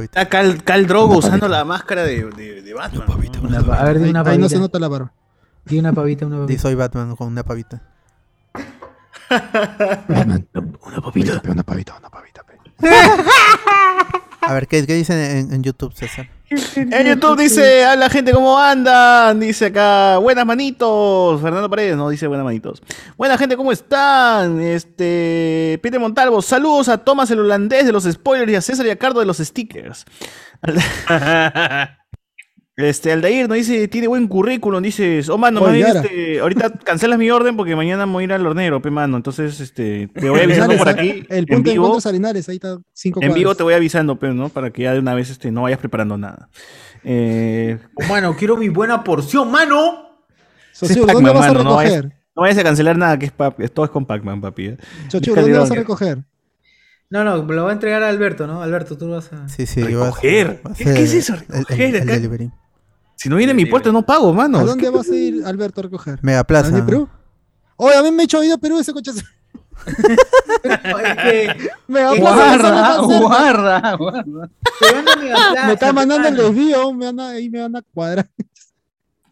[0.04, 3.08] Está Cal, Cal Drogo usando la máscara de, de, de Batman.
[3.44, 4.42] Una a ver, di Ahí, una ahí pavita.
[4.44, 5.12] no se nota la barba.
[5.66, 6.62] Di una pavita, una Di pavita.
[6.62, 7.82] soy Batman con una pavita.
[10.08, 10.48] Batman.
[10.86, 12.31] Una pavita, una pavita.
[14.42, 16.28] A ver, ¿qué, qué dicen en, en YouTube, César?
[16.76, 22.10] En YouTube dice, a la gente cómo andan, dice acá, buenas manitos, Fernando Paredes, no
[22.10, 22.84] dice buenas manitos.
[23.16, 24.60] Buena gente, ¿cómo están?
[24.60, 28.90] Este, Peter Montalvo, saludos a Tomás el holandés de los spoilers y a César y
[28.90, 30.04] a Cardo de los stickers.
[32.84, 37.30] Este, Aldair nos dice, tiene buen currículum, dices, oh mano, Oye, este, ahorita cancelas mi
[37.32, 40.78] orden porque mañana voy a ir al hornero, pe mano, entonces, este, te voy avisando
[40.78, 42.78] por aquí, El en punto de vivo, encuentro Salinares, ahí está.
[42.94, 45.52] Cinco en vivo te voy avisando, pero no, para que ya de una vez, este,
[45.52, 46.50] no vayas preparando nada.
[47.04, 50.10] Eh, Oh, mano, quiero mi buena porción, mano.
[50.72, 52.22] Socio, ¿dónde vas a mano, no vayas- recoger?
[52.36, 54.68] No vayas a cancelar nada, que es, pa- es- todo es con Pac-Man, papi.
[54.68, 54.78] ¿eh?
[55.12, 56.20] ¿dónde vas a recoger?
[57.10, 58.64] No, no, lo va a entregar a Alberto, ¿no?
[58.64, 59.50] Alberto, tú lo vas a.
[59.50, 60.62] Sí, sí, Recoger.
[60.66, 62.52] va a ¿Qué- qué es eso, el- el- recoger el delivery.
[63.22, 64.58] Si no viene mi puerto, no pago, mano.
[64.58, 66.18] ¿A dónde vas a ir, Alberto, a recoger?
[66.24, 66.70] Megaplaza.
[66.70, 67.08] ¿A dónde, Perú?
[67.76, 69.12] Oye, a mí me he hecho ido a Perú ese coche.
[70.66, 70.82] Más
[71.22, 72.98] cerca.
[72.98, 74.50] Guarda, guarda.
[75.68, 78.28] Me está mandando el desvío, me van a, ahí me van a cuadrar.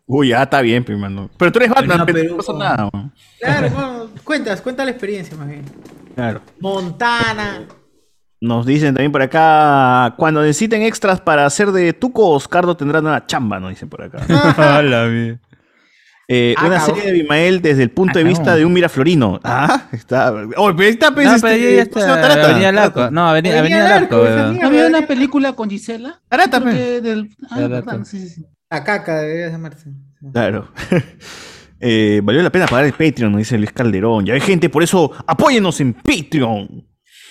[0.06, 1.32] Uy, ya está bien, mano.
[1.36, 3.12] Pero tú eres Batman, no, pero Perú, no pasa nada, man.
[3.40, 5.66] Claro, bueno, cuentas, cuenta la experiencia más bien.
[6.14, 6.42] Claro.
[6.60, 7.66] Montana.
[8.42, 13.26] Nos dicen también por acá, cuando necesiten extras para hacer de Tuco, Oscardo tendrá nueva
[13.26, 14.20] chamba, nos dicen por acá.
[16.32, 19.40] Eh, Ah, una serie de Abimael desde el punto de vista de un miraflorino.
[19.44, 20.32] Ah, está.
[20.58, 22.22] Oh, pero está, pues, No, este, pero ya Paseo está.
[22.22, 22.50] Tarata.
[22.52, 23.10] Avenida Larco.
[23.10, 24.62] No, Avenida, Avenida Larco, Larco.
[24.62, 26.22] ¿No había una película con Gisela?
[26.30, 26.70] Tarata, pe.
[26.72, 27.32] que del...
[27.50, 28.06] Ah, Tarata.
[28.06, 28.46] sí, sí, sí.
[28.70, 29.90] La caca debería llamarse.
[30.32, 30.72] Claro.
[31.82, 34.26] Eh, valió la pena pagar el Patreon, nos dice Luis Calderón.
[34.26, 36.86] Ya hay gente, por eso apóyennos en Patreon.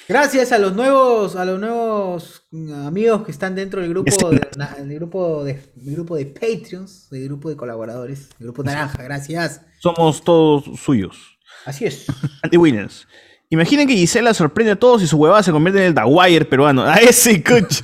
[0.08, 4.40] Gracias a los nuevos, a los nuevos mm, amigos que están dentro del grupo de,
[4.56, 9.02] na- del grupo de, del grupo de Patreons, del grupo de colaboradores, del grupo naranja,
[9.02, 9.60] gracias.
[9.80, 11.38] Somos todos suyos.
[11.66, 12.06] Así es.
[12.42, 13.06] Andy Williams.
[13.50, 16.82] Imaginen que Gisela sorprende a todos y su huevada se convierte en el Dawire peruano.
[16.86, 17.80] ¡A ese coach!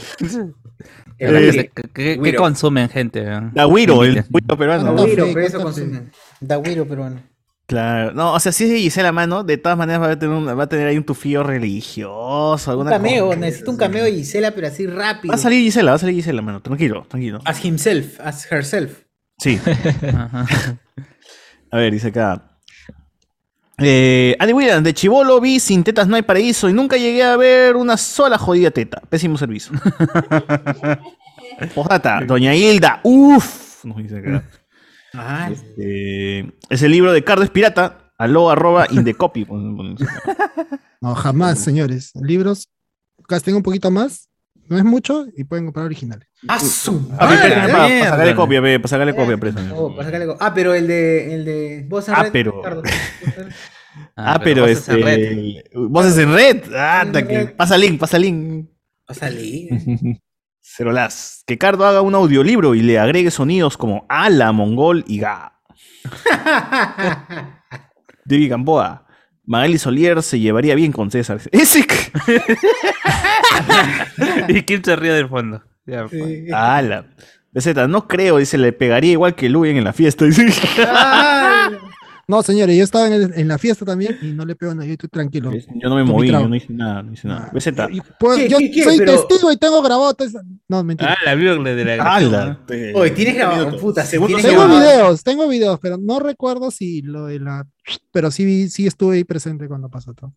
[1.17, 3.25] ¿Qué, qué- qué- qué consumen, gente?
[3.53, 4.95] Dawiro, el Dawiro peruano.
[4.95, 6.11] Dawiro, pero eso consumen.
[6.41, 7.23] Dawiro peruano.
[7.67, 10.37] Claro, no, o sea, si es de Gisela Mano, de todas maneras va a tener,
[10.37, 13.39] un- va a tener ahí un tufío religioso, Un alguna cameo, cosa.
[13.39, 15.33] necesito un cameo de Gisela, pero así rápido.
[15.33, 17.41] Va a salir Gisela, va a salir Gisela, mano, tranquilo, tranquilo.
[17.47, 18.99] As himself, as herself.
[19.39, 19.59] Sí.
[20.15, 20.45] Ajá.
[21.71, 22.51] A ver, dice acá.
[23.79, 27.37] Eh, Andy Williams, de Chivolo vi sin tetas no hay paraíso y nunca llegué a
[27.37, 29.01] ver una sola jodida teta.
[29.09, 29.73] Pésimo servicio.
[31.75, 34.45] Postdata, Doña Hilda, uff, nos dice acá.
[35.15, 39.47] Ah, Este, ese libro de Cardo es pirata, aló arroba indecopy.
[41.01, 42.13] No, jamás, señores.
[42.15, 42.69] Libros,
[43.29, 44.31] gasten un poquito más,
[44.69, 46.27] no es mucho y pueden comprar originales.
[46.49, 47.39] ¡Ah, su Ah, madre!
[47.43, 48.11] pero, para, para mierda.
[48.11, 49.59] sacarle copia, pe, para sacarle copia, preso.
[49.75, 52.53] Oh, para sacarle co- Ah, pero el de, el de Voz en Ah, Red, pero-
[52.57, 52.83] Ricardo.
[54.17, 55.19] Ah, pero, voces en red.
[55.19, 55.71] este.
[55.79, 56.63] Voces en red.
[56.75, 57.55] Ah, En ta que- red.
[57.57, 58.67] Pasa link, pasa link.
[59.09, 59.31] Va a
[60.65, 60.77] salir.
[60.77, 61.45] Cero las.
[61.47, 65.53] Que Cardo haga un audiolibro y le agregue sonidos como ala, mongol y ga.
[68.25, 69.03] David Gamboa.
[69.47, 71.39] Magali Solier se llevaría bien con César.
[71.53, 71.81] Ese.
[74.49, 75.63] ¿Y quién se ríe del fondo?
[75.87, 76.25] Ya, pues.
[76.25, 76.47] Sí.
[76.53, 77.07] Ala.
[77.53, 80.25] BZ, no creo, dice, le pegaría igual que Luyen en la fiesta.
[80.25, 80.51] dice.
[82.27, 84.87] No, señores, yo estaba en, el- en la fiesta también y no le pego nada,
[84.87, 85.53] yo estoy tranquilo.
[85.53, 87.51] Yo no me moví, yo no hice nada, no hice nada.
[87.93, 88.85] Y, pues, ¿Qué, yo qué, qué?
[88.85, 90.15] soy Pero- testigo y tengo grabado.
[90.15, 90.41] todo eso.
[90.69, 91.13] No, mentira.
[91.13, 92.61] Ah, la Biblia de la Ala.
[92.95, 94.79] Oye, tienes grabado, puta, tienes tengo grabado.
[94.81, 97.67] videos, tengo videos, pero no recuerdo si lo de la.
[98.13, 100.33] Pero sí, sí estuve ahí presente cuando pasó todo.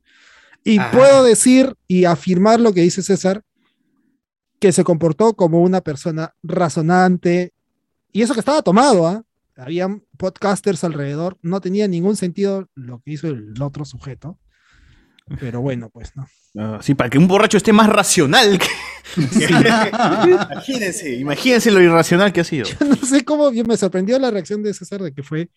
[0.63, 0.91] Y Ajá.
[0.91, 3.41] puedo decir y afirmar lo que dice César,
[4.59, 7.53] que se comportó como una persona razonante.
[8.11, 9.23] Y eso que estaba tomado, ¿ah?
[9.57, 14.37] Habían podcasters alrededor, no tenía ningún sentido lo que hizo el otro sujeto.
[15.39, 16.27] Pero bueno, pues no.
[16.59, 18.59] Ah, sí, para que un borracho esté más racional.
[18.59, 18.67] que-
[20.25, 22.67] imagínense, imagínense lo irracional que ha sido.
[22.79, 25.49] no sé cómo, yo me sorprendió la reacción de César de que fue.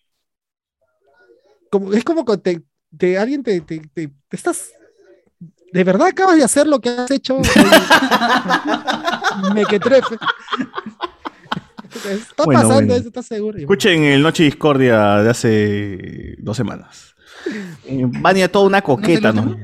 [1.69, 2.61] Como, es como que te,
[2.97, 4.71] te- alguien te, te, estás.
[5.71, 7.39] ¿De verdad acabas de hacer lo que has hecho?
[9.55, 10.17] me que trefe.
[12.09, 12.93] Está Bueno, pasando bueno.
[12.95, 13.57] eso, ¿estás seguro?
[13.57, 17.15] Escuchen el Noche Discordia de hace dos semanas.
[17.85, 19.55] Eh, Vania toda una coqueta, ¿no?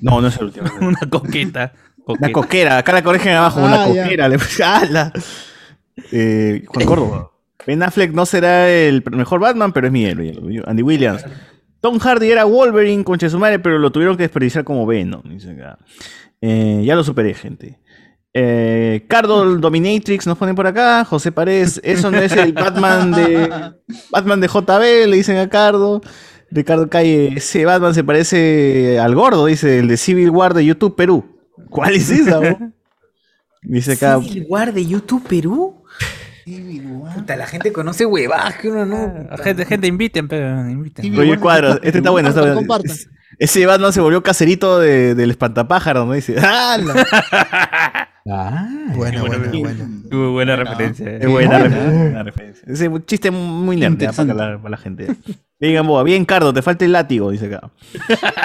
[0.00, 0.66] No, no es el último.
[0.80, 1.72] Una coqueta.
[2.06, 4.28] Una coquera, acá la corrigen abajo, una Ah, coquera.
[4.28, 5.12] le- ¡Hala!
[6.12, 7.30] Eh, Juan Córdoba.
[7.66, 10.32] Ben Affleck no será el mejor Batman, pero es mi héroe.
[10.66, 11.24] Andy Williams.
[11.80, 15.22] Tom Hardy era Wolverine con Chesumare, pero lo tuvieron que desperdiciar como Venom.
[15.24, 15.78] dice acá.
[16.42, 17.78] Eh, ya lo superé, gente.
[18.36, 21.04] Eh, Cardo el Dominatrix nos ponen por acá.
[21.04, 23.72] José Paredes, eso no es el Batman de
[24.10, 26.00] Batman de JB, le dicen a Cardo.
[26.50, 30.94] Ricardo Calle, ese Batman se parece al gordo, dice, el de Civil War de YouTube
[30.94, 31.24] Perú.
[31.70, 32.40] ¿Cuál es esa?
[33.62, 34.20] Dice acá.
[34.20, 35.82] ¿Civil War de YouTube Perú?
[37.14, 39.36] Puta, la gente conoce huevadas que uno no.
[39.42, 41.18] Gente, gente, inviten, pero inviten.
[41.18, 42.28] Oye, cuadro, este está bueno.
[42.28, 42.56] Está bueno.
[42.56, 42.96] Compartan.
[43.38, 46.12] Ese Batman se volvió caserito de- del espantapájaro, ¿no?
[46.12, 46.76] Dice, ¡ah!
[48.24, 49.88] la- Buena, buena, buena.
[50.10, 51.16] Tuvo buena referencia.
[51.16, 52.64] Es buena, refer- buena referencia.
[52.72, 55.08] Ese chiste muy nerd ya, para, la, para la gente.
[55.60, 57.70] Digan, boa, bien, Cardo, te falta el látigo, dice acá.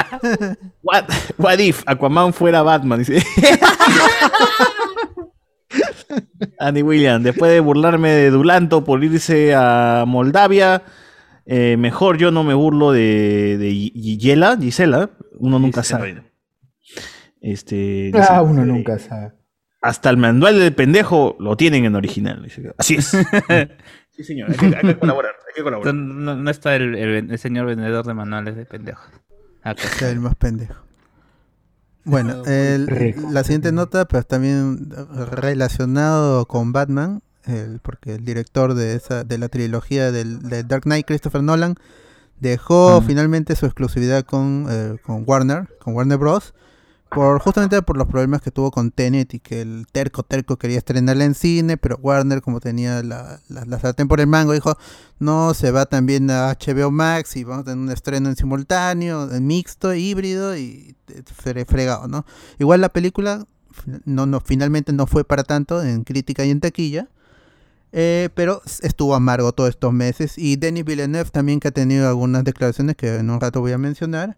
[0.83, 1.05] What,
[1.37, 2.99] what if Aquaman fuera Batman?
[2.99, 3.21] Dice.
[6.59, 10.81] Andy Williams, después de burlarme de Dulanto por irse a Moldavia,
[11.45, 16.23] eh, mejor yo no me burlo de, de Gi- Gisela, Gisela, uno nunca sabe.
[17.41, 19.33] Este, dice- Ah, uno nunca sabe.
[19.81, 22.45] Hasta el manual del pendejo lo tienen en original.
[22.77, 23.07] Así es.
[24.11, 25.93] sí, señor, hay que, hay que colaborar, hay que colaborar.
[25.95, 29.05] No, no está el, el- el señor vendedor de manuales de pendejos.
[29.63, 29.83] Acá.
[29.83, 30.75] Es el más pendejo.
[32.05, 34.89] Bueno, el- la siguiente nota, pero también
[35.31, 40.83] relacionado con Batman, el- porque el director de esa de la trilogía del, de Dark
[40.83, 41.75] Knight, Christopher Nolan,
[42.39, 46.53] dejó finalmente su exclusividad con, eh, con Warner, con Warner Bros.
[47.11, 50.77] Por, justamente por los problemas que tuvo con Tenet y que el terco terco quería
[50.77, 54.77] estrenarla en cine, pero Warner como tenía la, la, la sartén por el mango dijo,
[55.17, 59.33] no, se va también a HBO Max y vamos a tener un estreno en simultáneo,
[59.33, 62.25] en mixto, híbrido y eh, fre- fregado, ¿no?
[62.59, 63.43] Igual la película
[64.05, 67.07] no, no, finalmente no fue para tanto en crítica y en taquilla,
[67.91, 72.43] eh, pero estuvo amargo todos estos meses y Denis Villeneuve también que ha tenido algunas
[72.43, 74.37] declaraciones que en un rato voy a mencionar,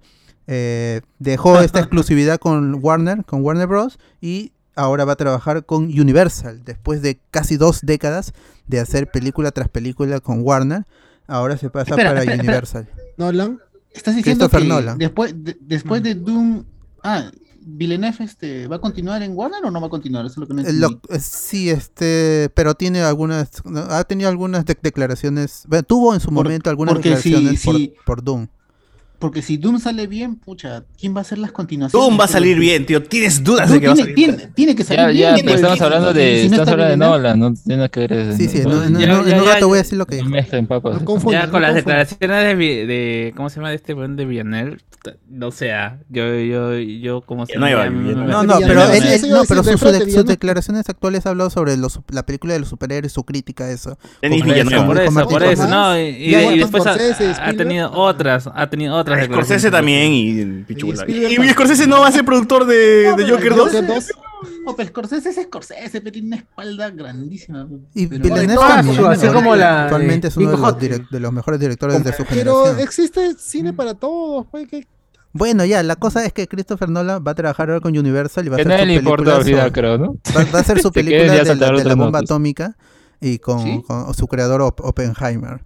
[0.53, 3.97] eh, dejó esta exclusividad con Warner, con Warner Bros.
[4.19, 6.63] y ahora va a trabajar con Universal.
[6.65, 8.33] Después de casi dos décadas
[8.67, 10.85] de hacer película tras película con Warner,
[11.27, 12.51] ahora se pasa Espera, para espera, espera.
[12.51, 12.89] Universal.
[13.17, 13.59] Nolan.
[13.93, 14.97] Estás diciendo Christopher que Nolan.
[14.97, 16.65] después, de, después de Doom...
[17.03, 17.31] Ah,
[17.63, 20.25] Villeneuve este, ¿va a continuar en Warner o no va a continuar?
[20.25, 23.51] Eso es lo que no Eh, lo- eh, sí, este, pero tiene algunas,
[23.89, 27.75] ha tenido algunas de- declaraciones, bueno, tuvo en su Por- momento algunas si- declaraciones por-
[27.75, 28.47] si- por, Doom.
[29.21, 32.07] Porque si Doom sale bien, pucha, ¿quién va a hacer las continuaciones?
[32.07, 33.03] Doom va a salir bien, tío.
[33.03, 34.53] ¿Tienes dudas de que va a tiene, salir tiene, bien?
[34.55, 35.35] tiene que salir Ya, bien.
[35.37, 35.55] ya, pues.
[35.57, 38.35] estamos hablando de, Si no estamos está hablando de Nolan, no tiene que ver eso.
[38.35, 39.97] Sí, sí, No, no, no, Ya, no, ya, en un ya, rato voy a decir
[39.99, 41.03] lo que mezclen papas.
[41.03, 44.81] No Ya no con las declaraciones de, ¿cómo se llama de este buen de Villanel?
[45.29, 48.25] No sea, yo, yo, yo, como se no iba, llama?
[48.25, 48.81] No, no, pero,
[49.29, 53.23] no, pero sus, declaraciones actuales ha hablado sobre los, la película de los superhéroes, su
[53.23, 53.97] crítica a eso.
[54.21, 60.11] Por eso, por eso, no, y, después ha, tenido otras, ha tenido otras Scorsese también
[60.11, 61.05] y Pichula.
[61.07, 61.45] Y, Spielberg.
[61.45, 63.65] y Scorsese no va a ser productor de, de pero Joker el 2.
[63.71, 64.05] Joker 2.
[64.65, 67.67] No, pero Scorsese es Scorsese, pero tiene una espalda grandísima.
[67.93, 69.33] Y Pero- Villeneuve también, su- así ¿no?
[69.33, 72.79] como la actualmente es uno de los, de mejores directores de su Pero generación.
[72.79, 74.87] existe cine para todos, pues, que
[75.33, 78.49] Bueno, ya, la cosa es que Christopher Nolan va a trabajar ahora con Universal y
[78.49, 80.17] va a hacer su película creo, ¿no?
[80.35, 82.21] Va, va a hacer su película de la, de bomba notas.
[82.23, 82.75] atómica
[83.19, 83.83] y con, ¿Sí?
[83.85, 85.61] con su creador Op- Oppenheimer.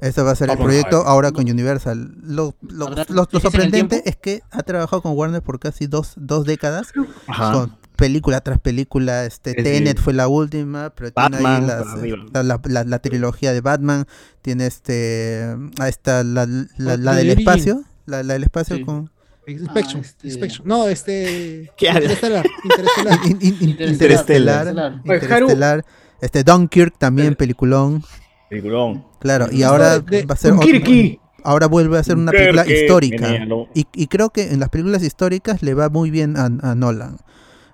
[0.00, 2.12] Ese va a ser el proyecto ahora con Universal.
[2.22, 5.42] Lo, lo- ¿Habrá lo- lo viajes en el sorprendente es que ha trabajado con Warner
[5.42, 6.92] por casi dos, dos décadas,
[7.26, 7.52] Ajá.
[7.52, 9.24] con película tras película.
[9.24, 9.62] Este, sí.
[9.62, 12.18] Tenet fue la última, pero tiene ahí Batman, las, para arriba.
[12.32, 14.06] la, la- la- la trilogía de Batman.
[14.40, 17.82] Tiene este, ahí está la, la, la La del espacio.
[18.06, 18.84] La, la del espacio Sí.
[18.84, 19.10] con
[19.48, 20.68] Inspection, Ah, este- Inspection.
[20.68, 21.72] No, este.
[21.76, 22.02] ¿Qué haces?
[22.02, 22.46] Interestelar.
[22.64, 23.18] Interestelar.
[23.26, 23.92] In- in- in- Interestelar.
[23.92, 24.66] Interestelar.
[24.68, 24.92] Interestelar.
[25.08, 25.44] Oye, Haru.
[25.46, 25.84] Interestelar.
[26.20, 28.04] Este Dunkirk también, peliculón.
[28.50, 29.04] Peliculón.
[29.20, 31.20] Claro, y ahora de- va a ser Kirky.
[31.44, 33.28] ahora vuelve a ser una película Dunkirk, histórica.
[33.74, 37.18] Y, y creo que en las películas históricas le va muy bien a, a Nolan.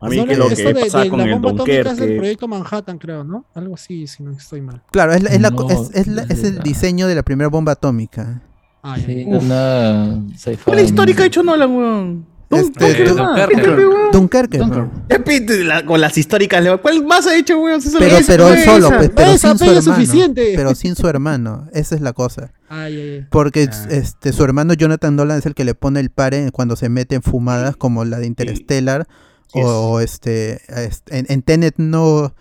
[0.01, 1.96] A mí que lo que de, pasa de con la el bomba atómica es el
[1.96, 2.16] Dunkerque.
[2.18, 3.46] proyecto Manhattan, creo, ¿no?
[3.55, 4.82] Algo así, si no estoy mal.
[4.90, 7.48] Claro, es, la- es, la No, es, es la- es el diseño de la primera
[7.48, 8.42] bomba atómica.
[8.82, 8.96] Ah.
[8.98, 10.22] Sí, una.
[10.64, 12.26] ¿Cuál histórica ha hecho Nolan, weón?
[12.56, 13.72] Este, Dunkerque.
[14.12, 15.85] Dunkerque, Dunkerque.
[15.86, 17.81] con las históricas, ¿cuál más ha hecho, weón?
[17.98, 19.82] Pero, pero él solo, pues, pero esa, sin su hermano.
[19.82, 20.52] suficiente.
[20.56, 21.68] Pero sin su hermano.
[21.72, 22.52] Esa es la cosa.
[22.68, 23.26] Ay, ay, ay.
[23.31, 23.86] Porque Ah.
[23.90, 27.14] este su hermano Jonathan Nolan es el que le pone el pare cuando se mete
[27.16, 29.06] en fumadas como la de Interstellar
[29.52, 32.35] o este este, en, en Tenet no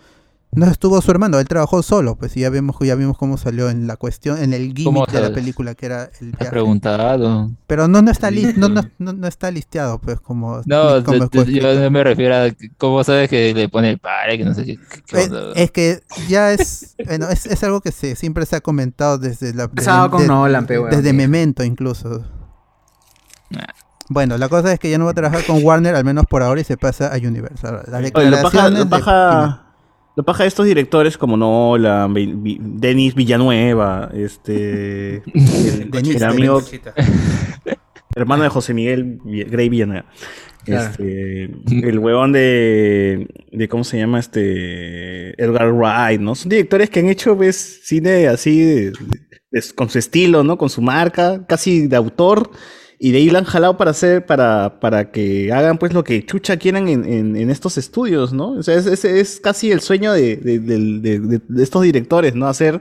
[0.56, 3.70] no estuvo su hermano, él trabajó solo, pues y ya vemos ya vimos cómo salió
[3.70, 6.50] en la cuestión en el ¿Cómo gimmick de la película que era el viaje.
[6.50, 7.50] preguntado.
[7.66, 11.28] Pero no no está li- no, no, no, no está listeado pues como No, como
[11.44, 12.48] yo me refiero a
[12.78, 14.78] cómo sabes que le pone el pare, que no sé qué.
[15.06, 18.60] qué- Eh, es que ya es, bueno, es, es algo que se, siempre se ha
[18.60, 22.24] comentado desde la desde, con Nolan, desde Memento incluso.
[23.50, 23.64] Nah.
[24.10, 26.42] Bueno, la cosa es que ya no va a trabajar con Warner, al menos por
[26.42, 27.82] ahora, y se pasa a Universal.
[27.88, 29.63] Las Oye, lo declaraciones lo de- paja,
[30.16, 35.22] lo paja de estos directores como Nolan, Vi- Vi- Denis Villanueva, este.
[35.34, 36.62] el, amigo,
[38.14, 40.06] hermano de José Miguel Grey Villanueva.
[40.64, 40.90] Claro.
[40.90, 43.68] Este, el huevón de, de.
[43.68, 44.18] ¿Cómo se llama?
[44.18, 45.30] Este.
[45.42, 46.34] Edgar Wright, ¿no?
[46.34, 48.92] Son directores que han hecho, pues, cine así, de-
[49.50, 50.56] de- con su estilo, ¿no?
[50.56, 52.50] Con su marca, casi de autor.
[53.04, 56.24] Y de ahí la han jalado para hacer, para, para que hagan pues lo que
[56.24, 58.52] chucha quieran en, en- en estos estudios, ¿no?
[58.52, 62.46] O sea, es, es- es casi el sueño de, de- de- de- estos directores, ¿no?
[62.46, 62.80] Hacer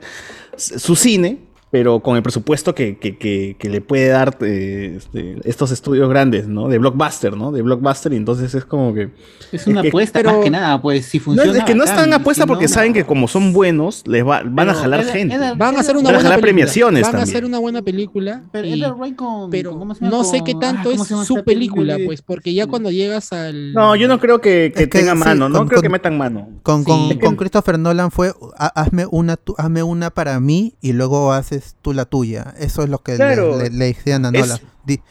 [0.55, 1.39] su cine
[1.73, 6.07] pero con el presupuesto que, que, que, que le puede dar eh, este, estos estudios
[6.07, 6.67] grandes, ¿no?
[6.67, 7.51] De blockbuster, ¿no?
[7.51, 9.09] De blockbuster, y entonces es como que...
[9.51, 11.57] Es una apuesta más que nada, pues si No, funciona.
[11.57, 12.73] es que no están apuesta si no, porque no.
[12.75, 15.33] saben que como son buenos, les va- van a jalar era- gente.
[15.33, 16.41] era- Van a hacer una Van a buena jalar película.
[16.41, 18.43] premiaciones Van a hacer una buena película.
[18.51, 20.15] Pero y- Edgar Wright con- pero ¿cómo se llama?
[20.17, 23.33] no sé qué tanto ah, ¿cómo es su película, de- pues, porque ya cuando llegas
[23.33, 23.73] al.
[23.73, 25.89] No, yo no creo que, que Es que tenga sí, mano, no con- creo que
[25.89, 26.49] metan mano.
[26.61, 27.17] Con, con, Sí.
[27.17, 31.94] con Christopher Nolan fue "Ha- hazme una hazme una para mí y luego haces tú
[31.94, 32.53] la tuya.
[32.60, 33.57] Eso es lo que le- Claro.
[33.57, 34.60] le, le decían a Nolan.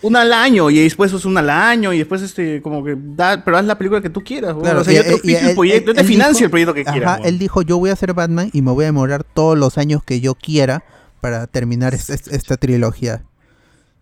[0.02, 3.42] Una al año y después es una al año y después este como que da,
[3.44, 4.54] pero haz la película que tú quieras.
[4.60, 6.44] Claro, o sea, y- yo te y- y el él- proyecto, yo te financio dijo-
[6.44, 7.20] el proyecto que ajá, quieras.
[7.24, 10.04] él dijo, yo voy a ser Batman y me voy a demorar todos los años
[10.04, 10.84] que yo quiera
[11.22, 13.24] para terminar es- es- esta trilogía.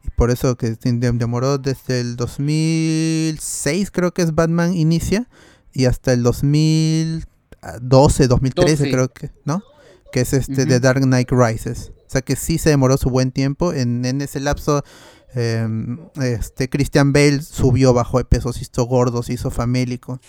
[0.04, 5.28] Y por eso que demoró desde el 2006, creo que es Batman Inicia,
[5.72, 8.90] y hasta el 2012, 2013, 12.
[8.90, 9.62] creo que, ¿no?
[10.12, 10.66] Que es este.
[10.66, 11.92] The Dark Knight Rises.
[12.10, 13.72] O sea que sí se demoró su buen tiempo.
[13.72, 14.82] En, en ese lapso,
[15.36, 15.64] eh,
[16.20, 20.20] este Christian Bale subió, bajó de peso, se hizo gordo, se hizo famélico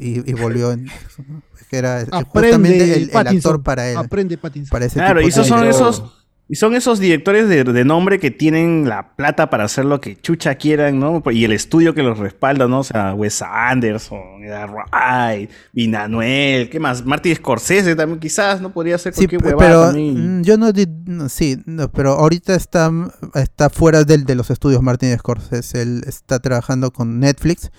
[0.00, 0.90] y, y volvió en,
[1.70, 3.98] que era justamente el, el Pattinson, actor para él.
[3.98, 4.70] Aprende Pattinson.
[4.70, 6.17] Para ese Claro, tipo y esos de- son esos
[6.50, 10.16] y son esos directores de, de nombre que tienen la plata para hacer lo que
[10.16, 11.22] chucha quieran, ¿no?
[11.30, 12.80] Y el estudio que los respalda, ¿no?
[12.80, 17.04] O sea, Wes Anderson, Wright, Vinanuel, ¿qué más?
[17.04, 18.70] Martin Scorsese también quizás, ¿no?
[18.72, 20.40] Podría ser Sí, cualquier huevada pero también.
[20.40, 20.70] mm, yo no,
[21.06, 22.90] no, sí, no, pero ahorita está,
[23.34, 25.82] está fuera del, de los estudios Martin Scorsese.
[25.82, 27.70] Él está trabajando con Netflix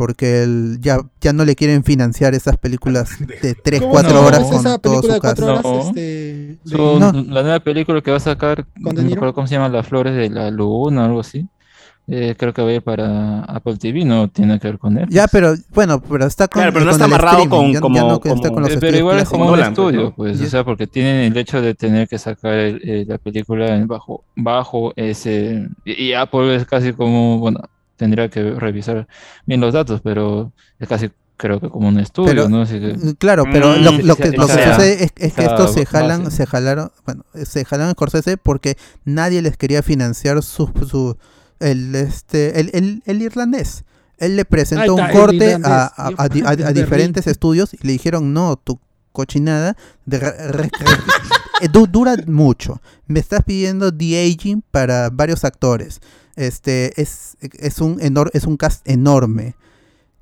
[0.00, 3.10] porque él ya, ya no le quieren financiar esas películas
[3.42, 4.20] de 3, ¿Cómo 4 no?
[4.22, 5.40] horas ¿Es con esa todo su cast.
[5.42, 5.62] horas?
[5.62, 5.80] No.
[5.88, 7.12] Este, Su- de- No.
[7.28, 10.30] La nueva película que va a sacar, ¿Con no cómo se llama, Las Flores de
[10.30, 11.46] la Luna o algo así.
[12.08, 15.06] Eh, creo que va a ir para Apple TV, no tiene que ver con él.
[15.10, 17.80] Ya, pero bueno, pero está con, Claro, pero no está el amarrado con- ya- ya
[17.80, 20.14] como- no está como- con los Eh, pero igual es como un estudio, ¿no?
[20.14, 20.46] pues, Ya.
[20.46, 24.24] o sea, porque tienen el hecho de tener que sacar el- eh, la película bajo,
[24.34, 27.60] bajo ese, y, y Apple es casi como, bueno,
[28.00, 29.06] tendría que revisar
[29.46, 32.62] bien los datos, pero es casi creo que como un estudio, Pero, ¿no?
[32.62, 35.72] Así que- Mm, Claro, pero Mm, lo, lo que, lo sucede es, es que estos
[35.74, 36.36] se jalan, base.
[36.36, 41.16] se jalaron, bueno, se jalaron a Scorsese porque nadie les quería financiar su, su
[41.60, 43.84] el este el, el, el irlandés.
[44.18, 46.28] Él le presentó un está, corte a, a- a
[46.74, 48.78] diferentes estudios y le dijeron, no, tu
[49.12, 49.76] cochinada
[50.06, 50.70] de re- re- re-
[51.62, 52.80] eh, du- dura mucho.
[53.06, 56.00] Me estás pidiendo de aging para varios actores.
[56.36, 59.54] Este es, es un enor- es un cast enorme.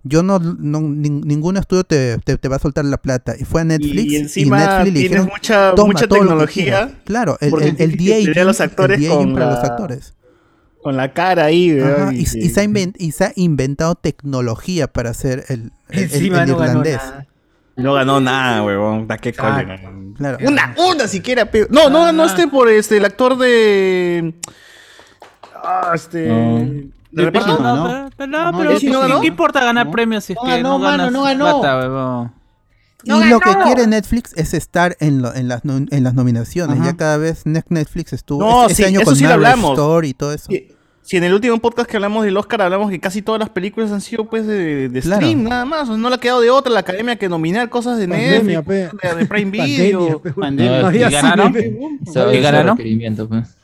[0.05, 3.35] Yo no, no- nin- ningún estudio te, te- te va a soltar la plata.
[3.39, 4.11] Y fue a Netflix.
[4.13, 6.65] y encima Netflix le tienes dijeron, mucha, "Toma mucha tecnología.
[6.65, 6.91] quieras".
[7.05, 10.15] Claro, el, el, el los el actores de-aging con para los la- actores.
[10.83, 11.73] Con la cara ahí,
[12.13, 15.99] y, Y- y se ha inven- y se ha inventado tecnología para hacer el, el-
[15.99, 16.97] el- Encima el no ganó irlandés.
[16.97, 17.27] nada.
[17.79, 19.07] No ganó nada, huevón.
[19.09, 19.81] Da qué cólera.
[20.17, 20.39] Claro.
[20.47, 21.47] Una, una siquiera.
[21.51, 24.35] pe- No, no, no este por este, el actor de.
[25.55, 26.27] Ah, este.
[26.29, 26.89] No.
[27.11, 27.59] ¿De reparto?
[27.59, 27.85] No, ¿no?
[27.87, 29.21] pero, pero, no, No, pero ¿ese no ¿qué- ganó?
[29.23, 29.93] ¿qué importa ganar No.
[29.93, 31.23] premios si es No que ganó, no mano, ganas no
[31.63, 32.35] ganó.
[33.05, 36.77] Y lo que quiere Netflix es estar en, lo- en, las, no- en las nominaciones.
[36.81, 36.91] Ajá.
[36.91, 39.71] Ya cada vez Ne- Netflix estuvo No, este, sí, año eso con sí lo hablamos.
[39.73, 40.47] Story y todo eso.
[40.51, 40.69] Si,
[41.09, 43.91] si en el último podcast que hablamos del Oscar hablamos que casi todas las películas
[43.93, 45.23] han sido pues de, de Claro.
[45.23, 45.89] stream, nada más.
[45.89, 49.09] No le ha quedado de otra la academia que nominar cosas de Pandemia, Netflix, pe.
[49.09, 50.21] de, de Prime Video.
[50.21, 50.83] Pandemia.
[50.83, 51.55] No, ¿y ganaron?
[52.05, 52.77] ¿Y ganaron?
[53.29, 53.55] pues.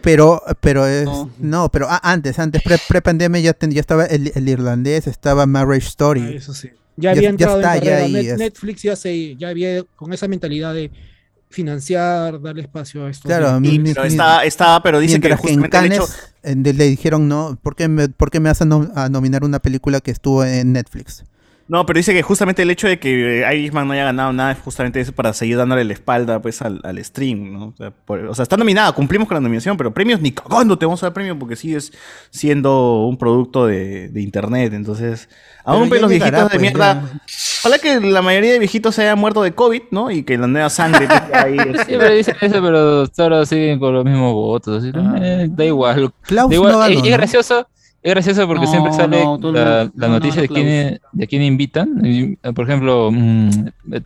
[0.00, 1.68] Pero, pero es, no, No.
[1.70, 5.86] pero ah, antes, antes, pre- pre-pandemia ya, ten- ya estaba el, el irlandés, estaba Marriage
[5.86, 6.34] Ah, Story.
[6.36, 6.70] Eso sí.
[6.96, 8.38] Ya Ya- había ya entrado está, en ya Net- es.
[8.38, 10.90] Netflix ya se, ya había con esa mentalidad de
[11.50, 13.28] financiar, darle espacio a esto.
[13.28, 15.60] Claro, pero mi- está, está, pero dice que que en
[15.92, 16.06] hecho.
[16.72, 20.10] Le dijeron, no, ¿por qué, me, por qué me nom- a nominar una película que
[20.10, 21.24] estuvo en Netflix?
[21.70, 24.50] No, pero dice que justamente el hecho de que eh, Irishman no haya ganado nada
[24.50, 27.66] es justamente eso para seguir dándole la espalda pues al, al stream, ¿no?
[27.68, 30.76] O sea, por- o sea, está nominada, cumplimos con la nominación, pero premios ni cagando
[30.76, 31.92] te vamos a dar premio porque sigues
[32.30, 35.28] siendo un producto de, de internet, entonces...
[35.62, 37.20] Aún ya pues, los llegará, viejitos de pues, mierda...
[37.60, 40.10] Ojalá que la mayoría de viejitos se hayan muerto de COVID, ¿no?
[40.10, 41.56] Y que la nueva sangre esté ahí,
[41.86, 44.82] Siempre dicen eso, pero ahora siguen con los mismos votos.
[44.82, 46.10] así que, eh, da igual.
[46.22, 46.72] Klaus Da igual.
[46.72, 46.96] no ganó, es,
[47.34, 47.66] es ¿no?
[48.02, 52.00] Es gracioso porque No, siempre sale no, la, noticia no, de, quién, de quién invitan.
[52.04, 53.50] Y, eh, por ejemplo, mm,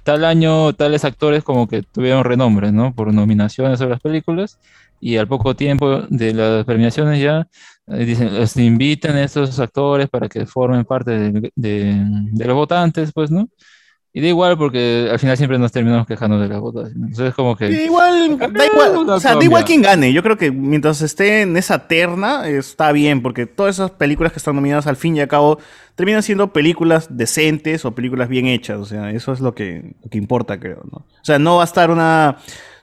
[0.03, 2.93] tal año tales actores como que tuvieron renombre, ¿no?
[2.93, 4.59] Por nominaciones a las películas.
[5.01, 7.47] Y al poco tiempo de las premiaciones ya
[7.89, 12.03] eh, dicen, los invitan a estos actores para que formen parte de, de-
[12.33, 13.49] de los votantes, pues, ¿no?
[14.17, 16.95] Y da igual porque al final siempre nos terminamos quejando de las votaciones.
[16.95, 17.67] Entonces es como que...
[17.67, 20.13] Sí, igual, da igual, o sea, da igual quién gane.
[20.13, 24.39] Yo creo que mientras esté en esa terna, está bien, porque todas esas películas que
[24.39, 25.59] están nominadas al fin y al cabo
[25.97, 28.79] terminan siendo películas decentes o películas bien hechas.
[28.79, 30.99] O sea, eso es lo que, lo que importa, creo, ¿no?
[30.99, 32.37] O sea, no va a estar una.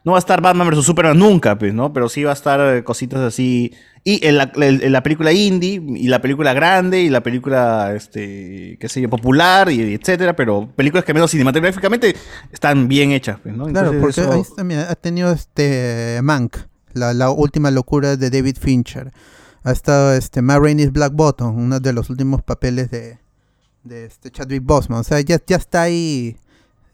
[0.03, 1.93] no va a estar Batman vs Superman nunca, pues, ¿no?
[1.93, 3.73] Pero sí va a estar eh, cositas así.
[4.03, 7.93] Y en la, en- en la película indie, y la película grande, y la película,
[7.95, 12.15] este, qué sé yo, popular, y etcétera, pero películas que menos cinematográficamente
[12.51, 13.67] están bien hechas, pues, ¿no?
[13.67, 16.57] Claro, porque eso- ahí ha tenido este Mank,
[16.93, 19.11] la, la última locura de David Fincher.
[19.63, 23.19] Ha estado este Matt Rainey's Black Bottom, uno de los últimos papeles de,
[23.83, 25.01] de este Chadwick Boseman.
[25.01, 26.35] O sea, ya, ya está ahí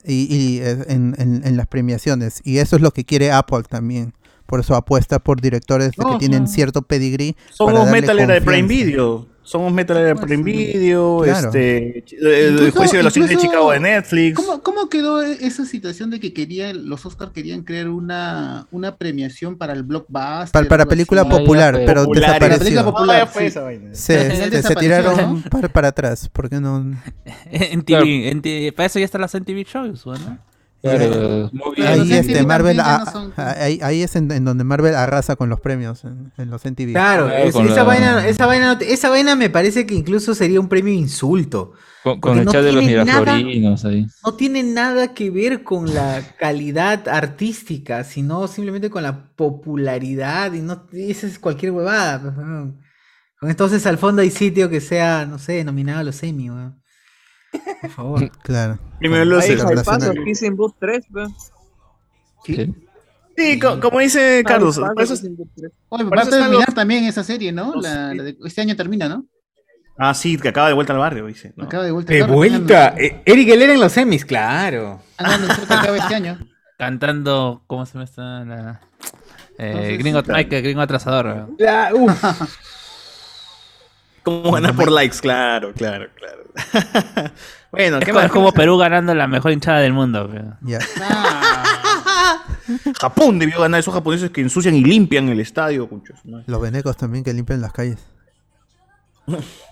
[0.03, 2.41] y, y, eh, en, en- en las premiaciones.
[2.43, 4.13] Y eso es lo que quiere Apple también.
[4.47, 6.47] Por eso apuesta por directores que No, tienen no.
[6.47, 7.35] cierto pedigrí.
[7.51, 8.67] Somos Metal era de Prime.
[8.67, 9.27] Video.
[9.43, 11.21] Somos Metal era de Prime Video.
[11.23, 11.47] Claro.
[11.49, 14.35] Este, el Incluso- juicio de los cines de incluso- Chicago de Netflix.
[14.35, 18.97] ¿Cómo, cómo quedó e- esa situación de que querían, los Oscars querían crear una, una
[18.97, 20.51] premiación para el blockbuster?
[20.51, 21.29] Para, para película así?
[21.29, 22.85] popular, pero Popular, Para película desapareció.
[22.91, 23.47] popular, ya fue sí.
[23.47, 23.89] esa vaina.
[23.93, 23.97] Se,
[24.31, 26.29] se- se desapareció, tiraron para, para atrás.
[26.31, 26.93] porque no?
[27.51, 30.39] En TV, en TV, para eso ya están las MTV Shows, ¿no?
[30.87, 31.51] Claro,
[31.87, 34.63] Ahí, este, MTV Marvel, también ya a- no son- ahí, ahí es en, en donde
[34.63, 36.91] Marvel arrasa con los premios en, en los NTV.
[36.93, 40.33] Claro, es- esa, la- vaina, esa, vaina, no te- esa vaina me parece que incluso
[40.35, 41.73] sería un premio insulto.
[42.21, 44.07] Con, el no chat de los tiene nada- miraflorinos ahí.
[44.25, 50.61] No tiene nada que ver con la calidad artística, sino simplemente con la popularidad y
[50.61, 52.21] no esa es cualquier huevada.
[53.41, 56.81] pues, entonces al fondo hay sitio que sea, no sé, nominado a los Emmy, weón.
[57.81, 58.31] Por favor.
[58.43, 58.79] Claro.
[58.99, 61.35] Primero ahí relación paso, a- Kissing Booth 3, weón.
[62.45, 62.73] Sí.
[63.37, 65.71] Sí, co- como dice Carlos, paso, por eso- Kissing Booth 3.
[65.89, 67.73] Oye, Por va a eso terminar los- también esa serie, ¿no?
[67.81, 69.25] La- la de- este año termina, ¿no?
[69.99, 71.53] Ah, sí, que acaba de vuelta al barrio, dice.
[71.55, 71.63] ¿no?
[71.65, 72.13] Acaba de vuelta.
[72.13, 72.93] De Claro, vuelta.
[72.95, 75.01] termina- Eh, Eric Helera en los Emmys, claro.
[75.17, 76.37] Ah, no, que acaba este año.
[76.77, 78.21] Cantando, ¿cómo se llama esta?
[78.45, 78.81] La,
[79.57, 81.49] eh, Entonces, gringo, sí, ay, que gringo atrasador.
[81.57, 82.11] La- uf.
[84.27, 85.19] ¿Cómo ganar por likes?
[85.21, 86.43] Claro, claro, claro.
[87.71, 88.25] bueno, Es, ¿qué co- más?
[88.25, 90.29] es como Perú ganando la mejor hinchada del mundo.
[92.99, 95.87] Japón debió ganar esos japoneses que ensucian y limpian el estadio.
[95.89, 96.43] conchos, ¿no?
[96.45, 97.99] Los venecos también que limpian las calles.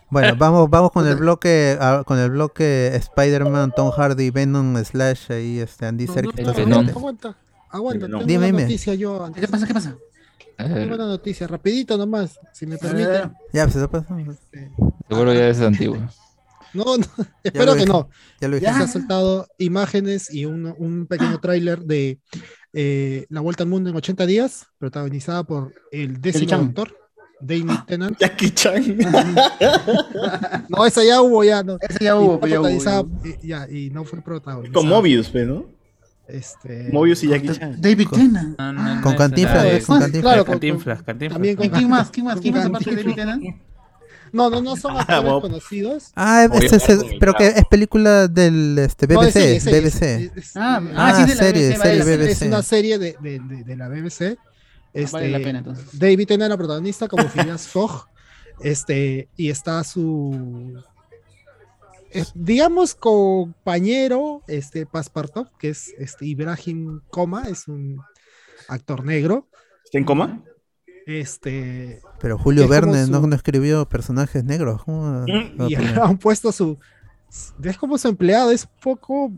[0.10, 5.60] Bueno, vamos, vamos con el bloque, con el bloque Spider-Man, Tom Hardy, Venom, Slash, ahí
[5.60, 6.46] este Andy No, Serkis.
[6.68, 7.36] no, no, aguanta,
[7.70, 8.06] aguanta.
[8.08, 8.62] Dime, una dime.
[8.64, 9.32] noticia yo.
[9.34, 9.66] ¿Qué pasa?
[9.68, 9.96] ¿Qué pasa?
[10.58, 13.34] Tengo una noticia, rapidito nomás, si me permiten.
[13.54, 14.16] Ya, pues, eso pasó.
[15.10, 15.98] Seguro ya es antiguo.
[16.74, 17.92] No, no, Ya espero que dije.
[17.92, 18.10] no.
[18.42, 18.82] Ya lo Ya dije.
[18.82, 22.20] se ha soltado imágenes y un, un pequeño tráiler de
[22.74, 26.98] eh, La Vuelta al Mundo en 80 días, protagonizada por el décimo doctor,
[27.40, 28.18] Danny Tennant.
[28.20, 28.84] Jackie Chan.
[30.70, 31.78] No, esa ya hubo, ya no.
[31.82, 32.68] Ese ya Y hubo, fue pues ya hubo.
[32.68, 34.74] protagonizada, eh, ya, y no fue protagonizada.
[34.74, 35.66] Con Mobius, pues, ¿no?
[36.28, 37.76] Este, Mobius y Jackie Chan.
[37.80, 38.58] David Tennant.
[38.58, 40.22] No, no, no, Con es Cantinflas, con Cantinflas.
[40.22, 41.34] Claro, con- Cantinflas, Cantinflas.
[41.36, 42.10] también con- ¿Quién más?
[42.10, 42.40] ¿Quién más?
[42.40, 43.44] ¿Quién más aparte de David Tennant?
[44.34, 46.12] No, no, no son actores conocidos.
[46.16, 49.64] Ah, este, es- oye, pero que es película del este, No, BBC, es serie, es
[49.64, 50.16] serie, BBC.
[50.26, 52.32] es- es- Ah, Ah, ah, sí, de la serie, BBC, serie BBC.
[52.32, 54.38] es una serie de, de- de- de la BBC.
[54.94, 55.86] Este, Vale la pena, entonces.
[55.98, 58.08] David Tennant la protagonista como Phileas Fogg.
[58.62, 60.74] Este, y está su
[62.20, 68.02] es- digamos compañero, este Passepartout, que es este Ibrahim Coma, es un
[68.68, 69.48] actor negro.
[69.84, 70.44] ¿Está en coma?
[71.06, 74.84] Este, Pero Julio Verne no, su- no escribió personajes negros.
[74.84, 76.78] ¿Cómo Mm, y han puesto su
[77.64, 79.32] es como su empleado, es poco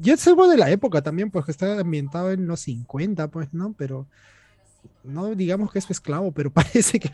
[0.00, 3.74] yo es algo de la época también, porque está ambientado en los 50, pues, ¿no?
[3.78, 4.06] Pero
[5.04, 7.10] no digamos que es su esclavo, pero parece que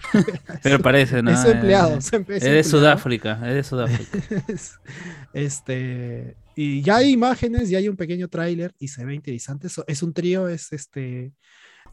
[0.62, 1.30] Pero parece, ¿no?
[1.30, 1.90] es su empleado.
[1.94, 2.64] Eh, em- es Es su de.
[2.64, 4.18] Sudáfrica, es de Sudáfrica.
[4.48, 4.78] Es-
[5.32, 9.68] este y ya hay imágenes, ya hay un pequeño tráiler y se ve interesante.
[9.86, 11.32] Es un trío, es este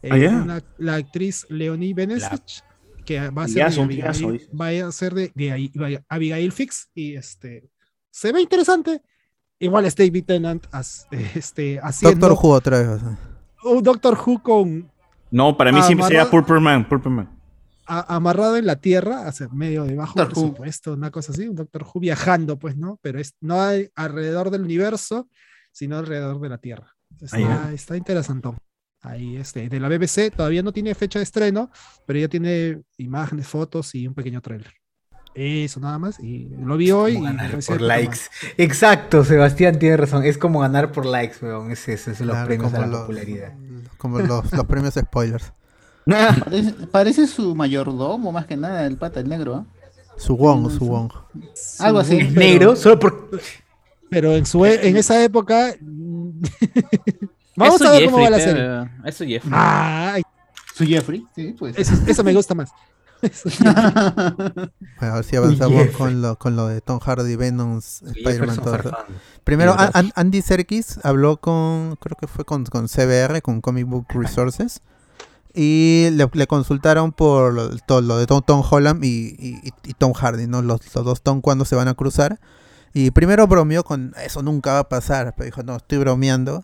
[0.01, 0.29] eh, Ah, ya.
[0.31, 2.61] una- la actriz Leonie Benesich,
[3.05, 6.89] que va a ser Triazo, de Abigail, va a ser de, de Abi- Abigail Fix
[6.93, 7.69] y este
[8.09, 9.01] se ve interesante.
[9.59, 13.01] Igual es David Tennant as- este, haciendo Doctor Who otra vez.
[13.65, 14.91] un Doctor Who con
[15.33, 17.39] No, para mí Ah, siempre sería amarrado- Purple Man, Purple Man.
[17.87, 20.41] a- amarrado en la tierra, hacia medio de bajo Doctor Who.
[20.51, 22.99] presupuesto, una cosa así, un Doctor Who viajando, pues, ¿no?
[23.01, 25.27] Pero es, no hay alrededor del universo,
[25.71, 26.93] sino alrededor de la Tierra.
[27.19, 27.73] Está, Ah, ya.
[27.73, 28.49] está interesante.
[29.01, 31.69] Ahí, este, de la BBC, todavía no tiene fecha de estreno,
[32.05, 34.71] pero ya tiene imágenes, fotos y un pequeño trailer.
[35.35, 37.17] Eso nada más, y lo vi hoy.
[37.17, 38.19] y Ganar por likes.
[38.57, 40.23] Exacto, Sebastián tiene razón.
[40.23, 41.71] Es como ganar por likes, weón.
[41.71, 43.53] Es eso, es los Claro, premios a la los- popularidad.
[43.97, 45.53] Como los, los premios spoilers.
[46.05, 49.55] Parece, parece su mayordomo, más que nada, el pata, el negro.
[49.55, 49.65] ¿ah?
[50.17, 51.09] Su Wong, su Wong.
[51.79, 52.17] Algo así.
[52.17, 53.29] Pero- Negro, solo por.
[54.09, 55.73] Pero en, su, en esa época.
[57.55, 58.53] Vamos a ver cómo va la serie.
[58.63, 59.53] pero- Es su Jeffrey.
[60.75, 61.77] Su Jeffrey, sí, pues.
[61.77, 62.71] eso, eso me gusta más.
[63.59, 68.55] Bueno, a ver si avanzamos con lo, con lo de Tom Hardy, Venom, Spider-Man.
[69.43, 69.75] Primero,
[70.15, 74.81] Andy Serkis habló con, creo que fue con, con CBR, con Comic Book Resources,
[75.53, 79.93] y le, le consultaron por lo, todo lo de Tom, Tom Holland y, y- y
[79.93, 80.61] Tom Hardy, ¿no?
[80.61, 82.39] Los, los dos Tom cuando se van a cruzar.
[82.95, 86.63] Y primero bromeó con, eso nunca va a pasar, pero dijo, no, estoy bromeando,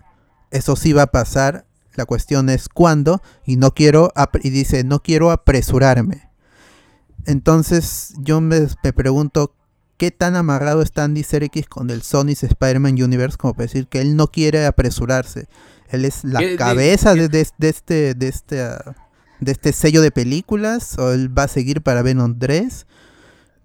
[0.51, 1.65] eso sí va a pasar,
[1.95, 4.11] la cuestión es cuándo, y no quiero,
[4.43, 6.28] y dice, no quiero apresurarme.
[7.25, 9.53] Entonces yo me, me pregunto
[9.97, 14.01] qué tan amarrado está Andy Serkis con el Sony's Spider-Man Universe como para decir que
[14.01, 15.47] él no quiere apresurarse.
[15.89, 18.57] Él es la ¿Qué- de- cabeza de, de- de este de este
[19.39, 22.85] de este sello de películas o él va a seguir para Venom 3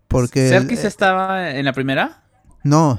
[0.09, 2.23] porque ¿Serkis eh, estaba en la primera?
[2.63, 2.99] no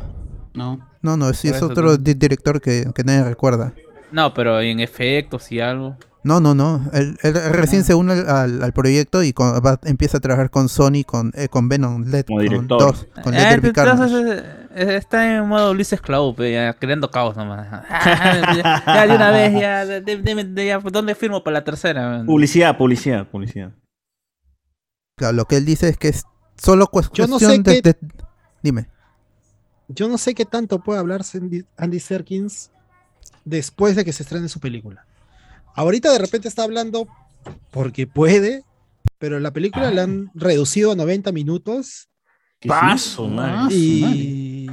[0.53, 0.85] No.
[1.01, 1.97] no no sí es otro no.
[1.97, 3.73] director que, que nadie recuerda
[4.11, 5.97] No, pero en efectos y algo.
[6.25, 7.85] No no no él, él recién Ah.
[7.85, 11.69] se une al, proyecto y con- va- empieza a trabajar con Sony con eh, con
[11.69, 14.43] Venom Led Como con dos con Eh, entonces,
[14.75, 16.01] eh, está en modo Ulises
[16.35, 17.67] pe, ya, creando caos nomás.
[17.89, 21.63] ya, ya, de una vez, ya, de- de- de- de- ya, ¿dónde firmo para la
[21.63, 22.23] tercera?
[22.25, 23.71] Publicidad, publicidad, publicidad.
[25.17, 26.23] Claro, lo que él dice es que es
[26.57, 27.95] solo Yo cuestión no sé de,
[28.61, 28.87] dime
[29.87, 32.71] Yo no sé qué tanto puede hablar Andy, Andy Serkins
[33.45, 35.05] después de que se estrene su película.
[35.75, 37.07] Ahorita de repente está hablando
[37.71, 38.63] porque puede,
[39.19, 42.07] pero la película la han reducido a 90 minutos
[42.67, 43.67] Paso, man.
[43.71, 44.67] y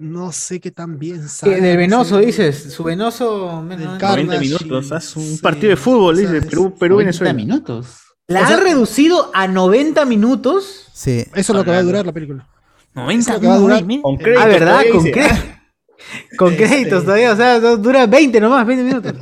[0.00, 1.58] no sé qué tan bien sale.
[1.58, 2.72] Eh, Del no venoso, dices.
[2.72, 3.64] Su venoso.
[3.68, 6.74] Del menos- Carnage 90 minutos, haz un sí, partido de fútbol, o sea, dice Perú,
[6.78, 7.32] Perú, 90 Venezuela.
[7.34, 7.98] minutos.
[8.26, 10.88] La O sea- han reducido a 90 minutos.
[10.92, 12.48] sí Eso es lo que va a durar la película.
[12.94, 13.84] 90 Eso es lo que va a durar.
[14.02, 14.66] Con Ah, crédito, ¿verdad?
[14.82, 15.55] todavía Con, dice.
[16.38, 17.32] Con Este- créditos todavía.
[17.32, 19.12] O sea, dura 20 nomás, 20 minutos.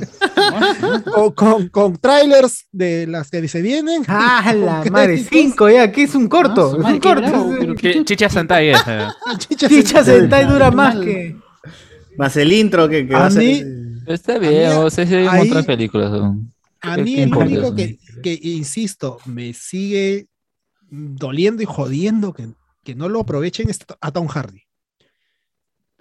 [1.15, 4.03] O con, con trailers de las que se vienen.
[4.07, 5.15] ¡Ah, la madre!
[5.15, 5.29] créditos.
[5.31, 6.77] 5 ya, que es un corto.
[6.83, 7.21] Ah, es un corto.
[7.21, 7.75] bravo,
[8.05, 9.07] Chicha Sentai es, eh.
[9.37, 10.45] Chicha Chicha Sentai.
[10.47, 11.35] Dura más que.
[12.17, 13.63] Más el intro que, que A va a ser- mí-
[14.07, 16.11] Está bien, A mí, o sea, un ahí- de películas.
[16.11, 16.53] son.
[16.81, 17.97] A ¿Qué- mí el único que,
[18.43, 20.27] insisto, me sigue
[20.91, 22.47] doliendo y jodiendo que,
[22.83, 24.61] que no lo aprovechen es a Tom Hardy.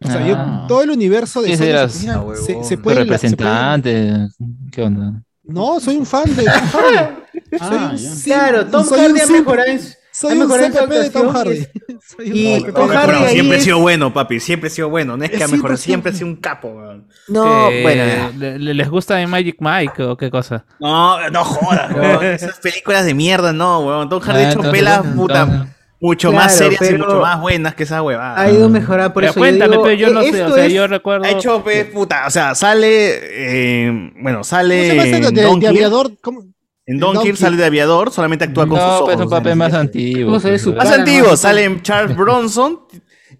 [0.02, 0.26] O sea, Ah.
[0.62, 1.92] yo, todo el universo de ¿Qué Sony serás?
[1.92, 4.28] se- Ah, puede, se puede- representante,
[4.72, 5.22] ¿qué onda?
[5.44, 7.14] No, soy un fan de Tom Hardy.
[7.58, 9.80] Soy Ah, un Claro, Tom soy Hardy un ha mejorado en
[10.14, 11.66] Soy un CPP de Tom Hardy.
[12.24, 12.64] y.
[12.72, 14.38] Tom Hardy ahí siempre ha es- sido bueno, papi.
[14.40, 15.16] Siempre ha sido bueno.
[15.16, 15.76] No es que ha mejorado, 100%.
[15.84, 17.08] siempre ha sido un capo, weón.
[17.28, 18.30] No, Eh, bueno.
[18.38, 20.64] le- le- ¿Les gusta de Magic Mike o qué cosa?
[20.78, 22.24] No, no jodas, weón.
[22.26, 24.08] Esas películas de mierda, no, weón.
[24.08, 25.20] Tom Hardy Ah, ha hecho entonces, pelas, entonces.
[25.20, 25.66] puta,
[26.00, 28.38] mucho Claro, más serias y mucho más buenas que esa huevada.
[28.40, 30.66] Ha ido mejorado, por Pero eso cuéntame, yo digo, pero yo no sé, o sea,
[30.66, 31.24] es- yo recuerdo...
[31.24, 32.88] Ha hecho, pe, puta, o sea, sale,
[33.22, 33.90] eh,
[34.20, 36.10] bueno, ¿Cómo sale se llama ese de, de- aviador?
[36.20, 36.42] ¿Cómo?
[36.86, 39.04] En Dunkirk sale de aviador, solamente actúa con sus No, ojos.
[39.06, 40.26] pues es un papel más antiguo.
[40.26, 42.80] ¿Cómo se ve su pues, Más antiguo, sale en Charles Bronson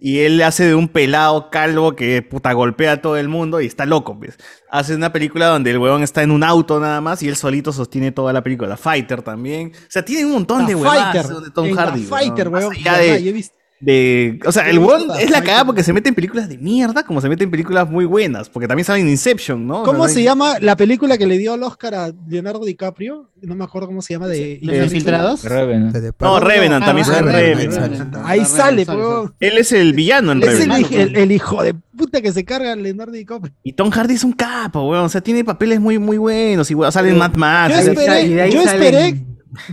[0.07, 3.67] y él hace de un pelado calvo que puta golpea a todo el mundo y
[3.67, 4.37] está loco, pues.
[4.71, 7.73] Hace una película donde el huevón está en un auto nada más y él solito
[7.73, 8.77] sostiene toda la película.
[8.77, 9.73] Fighter también.
[9.75, 11.27] O sea, tiene un montón La de Fighter.
[11.27, 12.03] de Tom en Hardy.
[12.03, 12.75] la Fighter, Más weón.
[12.75, 15.83] allá verdad, de- yo he visto- de, o sea, el la es la cagada porque
[15.83, 18.49] se mete en películas de mierda como se mete en películas muy buenas.
[18.49, 19.83] Porque también sale en Inception, ¿no?
[19.83, 22.13] O sea, ¿Cómo no se hay- llama la película que le dio el Oscar a
[22.29, 23.29] Leonardo DiCaprio?
[23.43, 24.27] No me acuerdo cómo se llama.
[24.27, 25.45] de ¿Los infiltrados?
[25.45, 25.93] Revenant.
[25.93, 27.93] de- de- No, Revenant Ah, también sale Revenant, Revenant.
[27.93, 28.17] Revenant.
[28.27, 29.35] Ahí sale, sale, weón.
[29.39, 30.87] Él es el villano en Es el, Revenant.
[30.87, 33.53] hij- el- el hijo de puta que se carga a Leonardo DiCaprio.
[33.63, 35.05] Y Tom Hardy es un capo, weón.
[35.05, 36.71] O sea, tiene papeles muy, muy buenos.
[36.71, 37.77] Y weón, sale en Mad Max.
[37.77, 39.25] Yo de esperé, ahí yo salen- esperé,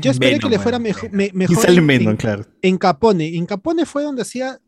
[0.02, 2.46] yo esperé Venom, que le fuera mejor, me- Y sale en en, Venom, en- claro.
[2.62, 3.36] en Capone.
[3.36, 4.60] En Capone fue donde hacía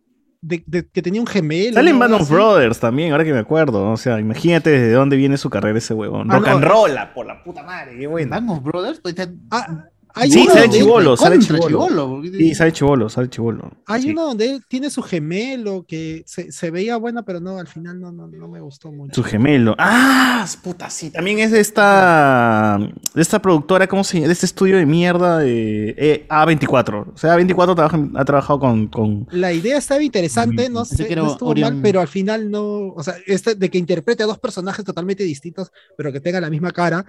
[0.42, 1.76] de, de- que tenía un gemelo.
[1.76, 2.30] Sale en of.
[2.30, 3.90] Brothers también, ahora que me acuerdo.
[3.92, 6.30] O sea, imagínate desde dónde viene su carrera ese huevón.
[6.32, 6.54] Ah, Rock no.
[6.56, 8.30] and roll, por la puta madre, qué bueno.
[8.30, 9.16] Band of Brothers, pues
[9.52, 12.22] Ah, hay Sí, uno sale donde él- chivolo, sale chivolo.
[12.24, 13.72] Sí, sale chivolo, sale chivolo.
[13.88, 14.12] Hay Sí.
[14.12, 18.00] uno donde él tiene su gemelo que se, se veía buena, pero no, al final
[18.00, 19.14] no, no, no me gustó mucho.
[19.16, 19.76] Su gemelo.
[19.78, 21.10] Ah, puta, sí.
[21.12, 22.80] También es de esta.
[23.14, 24.28] De esta productora, ¿cómo se llama?
[24.28, 27.12] De este estudio de mierda de eh, A24.
[27.14, 28.88] O sea, A24 trabaja- ha trabajado con.
[28.88, 31.74] con La idea estaba interesante, no sé, no estuvo Orion.
[31.76, 35.24] mal, pero al final no, o sea, este de que interprete a dos personajes totalmente
[35.24, 37.06] distintos, pero que tengan la misma cara,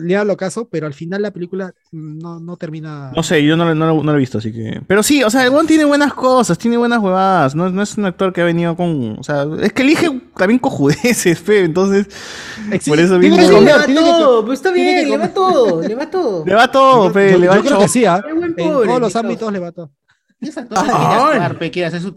[0.00, 3.12] le lo caso, pero al final la película no, no termina.
[3.14, 4.80] no sé, yo no, lo- no, lo- no lo he visto, así que.
[4.86, 7.54] Pero sí, o sea, el tiene buenas cosas, tiene buenas huevadas.
[7.54, 9.16] No, no es un actor que ha venido con.
[9.18, 11.64] O sea, es que elige también cojudeces, fe.
[11.64, 12.06] Entonces.
[12.70, 13.58] Existe- por eso tiene mismo.
[13.58, 16.44] que Sí, le va todo, pues está bien, le va todo, le va todo.
[16.46, 17.32] Le va todo, fe.
[17.32, 18.22] yo, le va yo creo que sí, ¿ah?
[18.28, 19.90] En todos los ámbitos le va todo.
[20.40, 22.14] Es actor, quiere actuar, pe, quiere hacer su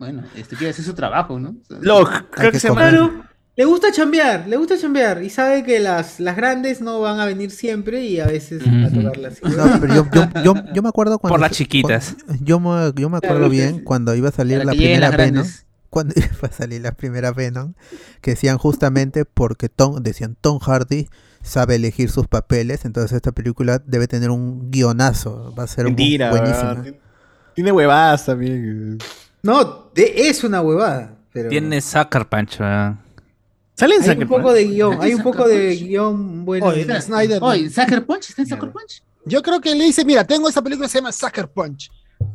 [0.00, 1.54] bueno, este quiere hacer su trabajo, ¿no?
[1.80, 3.30] Lo, creo que que se llama.
[3.54, 7.26] Le gusta chambear, le gusta chambear y sabe que las, las grandes no van a
[7.26, 9.42] venir siempre y a veces va a tocarlas.
[9.42, 11.34] No, pero yo, yo, yo, yo me acuerdo cuando.
[11.34, 12.16] Por las chiquitas.
[12.24, 15.46] cuando- yo, me, yo me acuerdo bien cuando iba a salir la primera Venom.
[15.90, 17.74] Cuando iba a salir la primera Venom,
[18.22, 21.08] que decían justamente porque Tom, decían Tom Hardy
[21.42, 26.30] sabe elegir sus papeles, entonces esta película debe tener un guionazo, va a ser Mentira,
[26.30, 26.74] buenísima.
[26.74, 26.94] ¿verdad?
[27.54, 28.96] Tiene huevadas también.
[29.42, 31.16] No, de- es una huevada.
[31.34, 32.98] Pero Tiene Sucker Punch, weón.
[33.74, 34.54] ¿Sale en hay un poco Punch?
[34.54, 36.66] de guion, hay un Sucker poco de guion bueno.
[36.66, 37.42] Oye, Espera, Snyder.
[37.42, 38.30] Oye, ¿Sucker Punch?
[38.30, 39.02] ¿Está en Sucker Punch?
[39.24, 41.90] Yo creo que le dice, mira, tengo esa película que se llama Sucker Punch.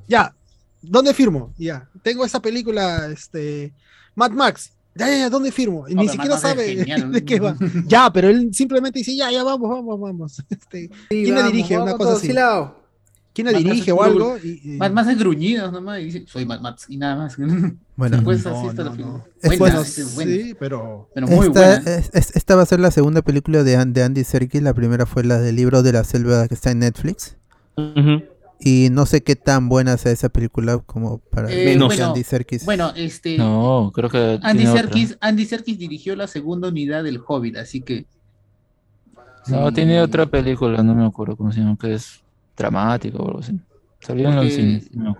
[0.07, 0.33] Ya,
[0.81, 1.53] ¿dónde firmo?
[1.57, 3.73] Ya, tengo esa película, este,
[4.15, 4.71] Mad Max.
[4.95, 5.87] Ya, ya, ya, ¿dónde firmo?
[5.87, 6.75] Y No, ni siquiera Max sabe
[7.11, 7.55] de qué va.
[7.85, 10.43] Ya, pero él simplemente dice, ya, ya, vamos, vamos, vamos.
[10.49, 11.77] Este, Sí, ¿Quién vamos, dirige?
[11.77, 12.27] vamos Una cosa así.
[13.37, 14.35] ¿Quién la dirige o algo?
[14.43, 17.37] Y- y- Mad Max es gruñidos nomás y dice, soy Mad Max y nada más.
[17.97, 19.05] Bueno, No, así está no, la película.
[19.17, 19.23] no.
[19.41, 20.31] Es Buena, bueno, esa es buena.
[20.31, 21.09] sí, pero...
[21.15, 21.95] Pero muy esta, buena.
[21.97, 24.61] es- es- esta va a ser la segunda película de, de Andy Serkis.
[24.61, 27.37] La primera fue la del libro de la selva que está en Netflix.
[28.59, 32.23] Y no sé qué tan buena sea esa película como para Eh, menos bueno, Andy
[32.23, 32.65] Serkis.
[32.65, 33.37] Bueno, este.
[33.37, 34.39] No, creo que.
[34.41, 34.81] Andy otra.
[34.81, 38.07] Serkis, Andy Serkis dirigió la segunda unidad del Hobbit, así que.
[39.47, 39.75] No, sí.
[39.75, 42.21] tiene otra película, no me acuerdo cómo se llama, que es
[42.57, 43.53] dramático o algo así.
[44.01, 45.15] Salió en los Porque- cines, no.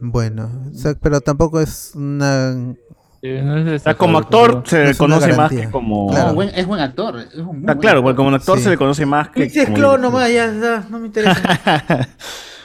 [0.00, 2.74] Bueno, o sea, pero tampoco es una.
[3.22, 6.08] Sí, no es como actor se le conoce más que como...
[6.08, 6.32] Claro.
[6.32, 7.18] Buen- es buen actor.
[7.20, 8.02] Es un muy Ah, buen claro, actor.
[8.04, 8.64] porque como actor Sí.
[8.64, 9.42] se le conoce más que...
[9.42, 10.12] Dices como clon director.
[10.12, 12.08] nomás, ya, ya, no me interesa.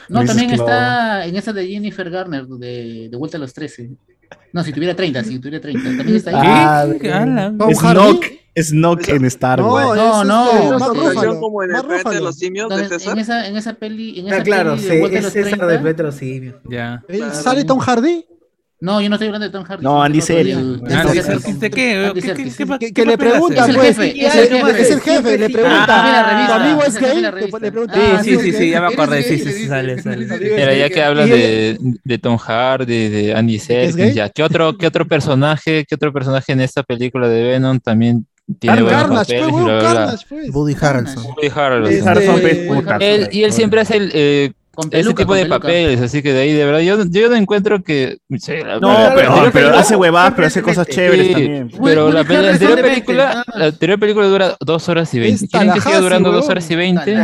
[0.08, 0.70] No, Luis también Esclavo.
[0.70, 3.90] está en esa de Jennifer Garner, de, de Vuelta a los 13.
[4.52, 5.82] No, si tuviera 30, si tuviera 30.
[5.96, 6.46] También está ahí.
[6.48, 7.12] Ah, ¿Qué?
[7.12, 7.52] Ala.
[7.58, 8.35] Tom Snoke, Hardy.
[8.56, 9.96] Snoke en Star No, Wars.
[9.96, 10.72] No, no, este, no.
[10.78, 11.04] Ruffalo.
[11.04, 12.26] Versión como en el Mark planeta de Ruffalo.
[12.26, 13.12] los simios No, de en, César.
[13.12, 15.66] en esa, en esa peli, en esa Ah, claro, peli sí, de es César 30.
[15.66, 16.54] de Planeta de los Simios.
[16.68, 17.02] Ya.
[17.08, 17.34] ¿Él Claro.
[17.34, 18.24] ¿Sale Tom Hardy?
[18.78, 19.82] No, yo no estoy hablando de Tom Hardy.
[19.82, 20.54] No, Andy Serkis.
[20.54, 21.96] del- Andy Andy Serkis, ¿de qué?
[21.96, 22.56] Andy ¿Qué- qué- Serkis.
[22.56, 23.32] qué pa- Que, qué que le papel hace?
[23.38, 23.86] pregunta, Es el pues.
[23.88, 24.80] jefe, es el, jefe.
[24.82, 25.86] es el jefe, le pregunta.
[25.88, 27.20] Ah, ¿Tu amigo es gay?
[27.22, 27.32] Le-
[27.70, 27.94] pregunta.
[27.94, 30.26] Sí, Ah, sí, sí, ya me acordé, sí, sí, sí, sale, sale.
[30.26, 33.58] Pero ya que él- de, de Tom Hardy, de Andy?
[33.58, 37.80] Serkis, ya, ¿qué otro, qué otro personaje, qué otro personaje en esta película de Venom
[37.80, 38.26] también
[38.58, 39.50] tiene buenos Carnage, papeles?
[39.52, 39.82] pues, bla, bla?
[39.94, 40.50] Carnage, pues.
[40.54, 41.24] Woody Harrelson.
[41.24, 41.92] Woody Harrelson.
[41.94, 45.36] Este, Harrelson, puta, Él, y él siempre hace el, eh, Con ese peluca, tipo con
[45.38, 45.58] de peluca.
[45.60, 48.18] papeles, así que de ahí de verdad yo, yo no encuentro que...
[48.38, 51.70] sí, la- No, la- pero, pero pero- hace huevadas, pero hace cosas chéveres Sí, también.
[51.82, 55.48] pero la, la anterior de película, la anterior película dura dos horas y veinte.
[55.48, 57.16] ¿Quieren que siga durando dos horas y veinte?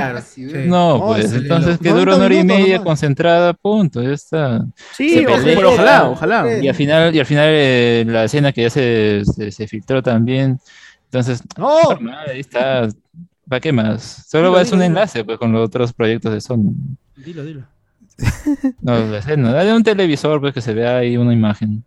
[0.66, 2.84] No, pues es- entonces que 90 dura una hora y media nomás.
[2.86, 4.64] concentrada, punto, ya está.
[4.96, 6.58] Sí, pero ojalá, ojalá.
[6.60, 10.02] Y al final, y al final eh, la escena que ya se, se, se filtró
[10.02, 10.58] también.
[11.12, 11.68] Entonces, No,
[12.26, 12.88] ahí está.
[13.48, 14.24] ¿Para qué más?
[14.28, 15.00] Solo Dilo, va a ser un dilo, dilo.
[15.00, 16.72] enlace pues, con los otros proyectos de Sony.
[17.16, 17.66] dilo, dilo.
[18.80, 19.52] No, escena.
[19.52, 21.84] Dale un televisor pues, que se vea ahí una imagen.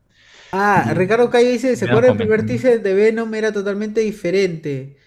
[0.51, 3.33] Ah, Ricardo Calle dice, ¿se Ya, acuerdan el primer teaser de Venom?
[3.35, 4.97] Era totalmente diferente.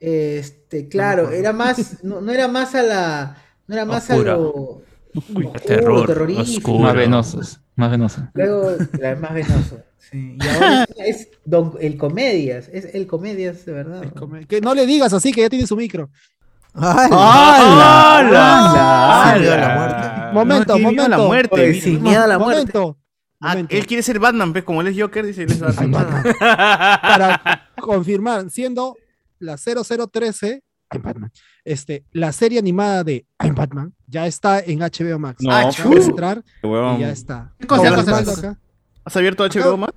[0.00, 3.36] Este, claro, era más, no, no era más a la,
[3.66, 4.32] no era más Oscura.
[4.34, 4.82] a lo
[5.14, 6.72] oscuro, terror, terrorífico.
[6.72, 6.78] oscuro.
[6.80, 7.60] Más venosos.
[7.76, 8.24] Más venosos.
[8.34, 9.82] Luego, la más venoso.
[10.10, 10.36] Sí.
[10.40, 14.02] Y ahora es, es don- el comedias, es el comedias de verdad.
[14.48, 16.08] Que no le digas así, que ya tiene su micro.
[16.74, 18.18] ¡Hala!
[18.18, 19.32] ¡Hala!
[19.32, 19.32] ¡Hala!
[19.34, 20.32] Sin miedo a la muerte.
[20.32, 21.26] Momento, No, a la momento.
[21.26, 21.54] muerte.
[21.54, 21.82] Oye, mira.
[21.84, 22.60] sin miedo a la muerte.
[22.78, 22.98] Momento.
[23.40, 23.76] Ah, momento.
[23.76, 26.22] él quiere ser Batman, pues como él es Joker, dice él es Batman.
[26.40, 28.96] Para confirmar, siendo
[29.38, 30.62] la 0013,
[30.92, 31.32] I'm Batman,
[31.64, 35.42] este, la serie animada de I'm Batman ya está en HBO Max.
[35.42, 37.52] No, Ah, entrar y ya está.
[37.58, 38.58] ¿Qué cosa, cosa, cosa?
[39.08, 39.90] ¿Has abierto HBO más?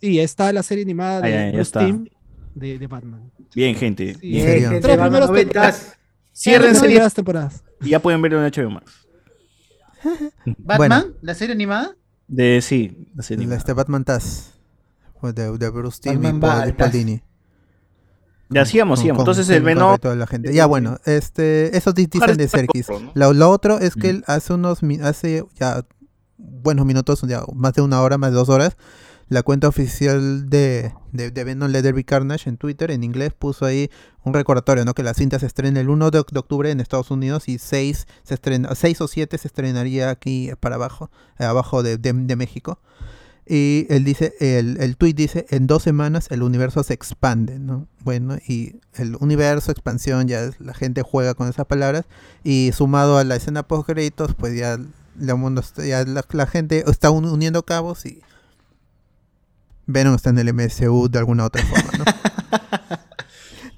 [0.00, 1.84] Y está la serie animada de está.
[1.84, 2.06] Timm
[2.54, 3.30] de, de Batman.
[3.54, 4.14] Bien, gente.
[4.14, 4.20] Sí.
[4.20, 4.46] Bien.
[4.46, 4.68] Serio?
[4.70, 5.96] gente, Tres primeros temporadas.
[6.32, 7.64] Cierren Las serie primeras temporadas.
[7.80, 8.92] y ya pueden verlo en HBO Max.
[10.58, 11.94] Batman, la serie animada.
[12.28, 13.58] De sí, la serie animada.
[13.58, 14.52] este Batman Taz.
[15.20, 16.40] pues, De, de Bruce Timm y Batman
[16.76, 17.20] Paul.
[18.52, 19.18] Ya sigamos, Con- sigamos.
[19.18, 20.52] con Entonces el y toda la gente.
[20.52, 22.88] Ya bueno, este, eso di- dicen de Serkis.
[23.14, 25.84] Lo, lo otro es que él hace unos hace ya
[26.40, 28.76] buenos minutos, ya más de una hora, más de dos horas,
[29.28, 33.32] la cuenta oficial de, de, de Venom Let There Be Carnage en Twitter, en inglés,
[33.38, 33.88] puso ahí
[34.24, 34.92] un recordatorio, ¿no?
[34.94, 38.06] Que la cinta se estrena el 1 de, de octubre en Estados Unidos y 6,
[38.24, 42.80] se estrena, 6 o 7 se estrenaría aquí para abajo, eh, abajo de- de México.
[43.46, 47.88] Y él dice, el, el tweet dice, en dos semanas el universo se expande, ¿no?
[48.04, 52.04] Bueno, y el universo, expansión, ya es- la gente juega con esas palabras.
[52.44, 54.78] Y sumado a la escena post créditos, pues ya,
[55.20, 58.22] la, mundo está- ya la, la gente está un- uniendo cabos y
[59.86, 62.04] Venom está en el MSU de alguna otra forma, ¿no?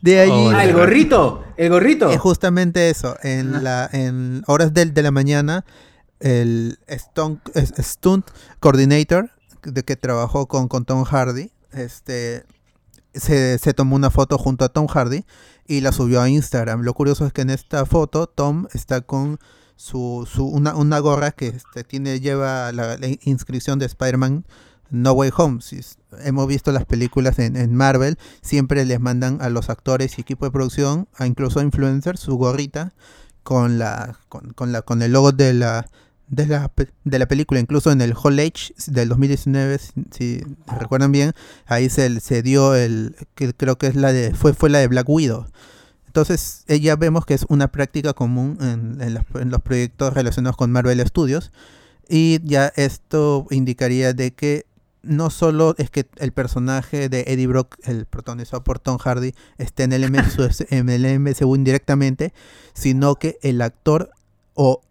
[0.03, 0.33] De allí...
[0.33, 2.11] Oh, Ah, el gorrito, el gorrito.
[2.11, 3.17] Es justamente eso.
[3.23, 5.65] En, la, en horas del, de la mañana,
[6.19, 7.41] el stunt,
[7.81, 8.27] stunt
[8.59, 9.31] coordinator
[9.63, 12.45] de que trabajó con, con Tom Hardy, este
[13.15, 15.25] se, se tomó una foto junto a Tom Hardy
[15.69, 16.83] y la subió a Instagram.
[16.83, 19.39] Lo curioso es que en esta foto Tom está con
[19.83, 24.45] su, su una, una gorra que este, tiene lleva la, inscripción de Spider-Man
[24.91, 25.61] No Way Home.
[25.61, 25.81] Si
[26.25, 30.45] hemos visto las películas en, en Marvel, siempre les mandan a los actores y equipo
[30.45, 32.93] de producción, a incluso a influencers, su gorrita
[33.43, 35.85] con la con, con la con el logo de la
[36.29, 36.71] de la,
[37.05, 40.43] de la película, incluso en el Hall Age del 2019, si, si
[40.79, 41.33] recuerdan bien,
[41.67, 44.87] ahí se, se dio el, que creo que es la de, fue, fue la de
[44.89, 45.47] Black Widow.
[46.13, 50.13] Entonces, eh, ya vemos que es una práctica común en, en las- en los proyectos
[50.13, 51.53] relacionados con Marvel Studios.
[52.07, 54.67] Y ya esto indicaría de que
[55.03, 59.85] no solo es que el personaje de Eddie Brock, el protagonizado por Tom Hardy, esté
[59.85, 62.35] en el MCU, en el MCU indirectamente,
[62.75, 64.11] sino que el actor
[64.53, 64.83] o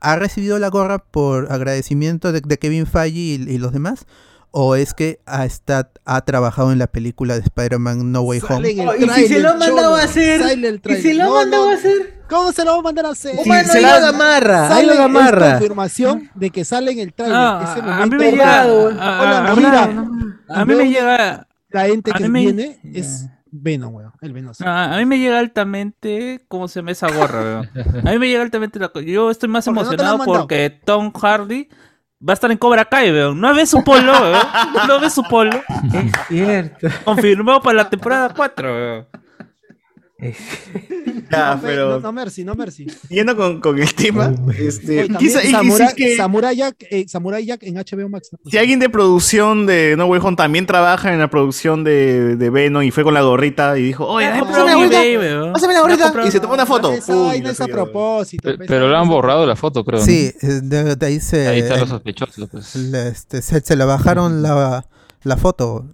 [0.00, 4.04] ha recibido la gorra por agradecimiento de, de Kevin Feige y, y los demás,
[4.52, 8.86] o es que ha, está- ha trabajado en la película de Spider-Man No Way Home.
[8.88, 10.40] Oh, ¿y si se lo ha mandado a hacer?
[10.86, 12.20] ¿Y si lo ha No, mandado no, a hacer?
[12.28, 13.36] ¿Cómo se lo va a mandar a hacer?
[13.42, 15.52] Sí, se la- amarra, ahí lo amarra.
[15.58, 17.36] Confirmación de que sale en el tráiler.
[17.38, 19.82] Ah, ese a mí me llega- dorado, a- Hola, a- a- mira,
[20.48, 24.12] a mí me veo llega- La ente a que me- viene es Venom, weón.
[24.20, 24.52] El Venom.
[24.64, 27.40] A mí me llega altamente, ¿cómo se llama esa gorra?
[27.42, 27.68] weón?
[28.06, 30.02] A mí me llega altamente la co- Yo estoy más ¿Por qué no te la
[30.10, 31.68] han emocionado porque Tom Hardy
[32.26, 33.40] va a estar en Cobra Kai, weón.
[33.40, 34.46] ¿No ves su polo, weón?
[34.86, 35.62] ¿No ves su polo?
[35.92, 36.88] Es cierto.
[37.04, 39.06] Confirmado para la temporada 4, weón.
[41.30, 42.86] Ya, no, pero- no, no, Mercy, no Mercy.
[43.08, 47.04] Yendo con, con el tema, este, Oye, quizá- y Samurai, si que- Samurai Jack, eh,
[47.08, 48.30] Samurai Jack en HBO Max.
[48.32, 48.50] ¿no?
[48.50, 52.50] si alguien de producción de No Way Home también trabaja en la producción de, de
[52.50, 56.12] Venom y fue con la gorrita y dijo, oye, compró pásame la pásame la gorrita
[56.26, 56.92] y se tomó una foto.
[56.92, 57.74] Esa Uy, vaina lo es a sé yo.
[57.76, 58.42] propósito.
[58.50, 60.00] Pe- pues, Pero lo esa han borrado la foto, creo.
[60.00, 62.74] Sí, eh, de, de ahí se, Ahí están los eh, sospechosos, pues.
[62.74, 64.84] le- este, se, se le bajaron la,
[65.22, 65.86] la foto.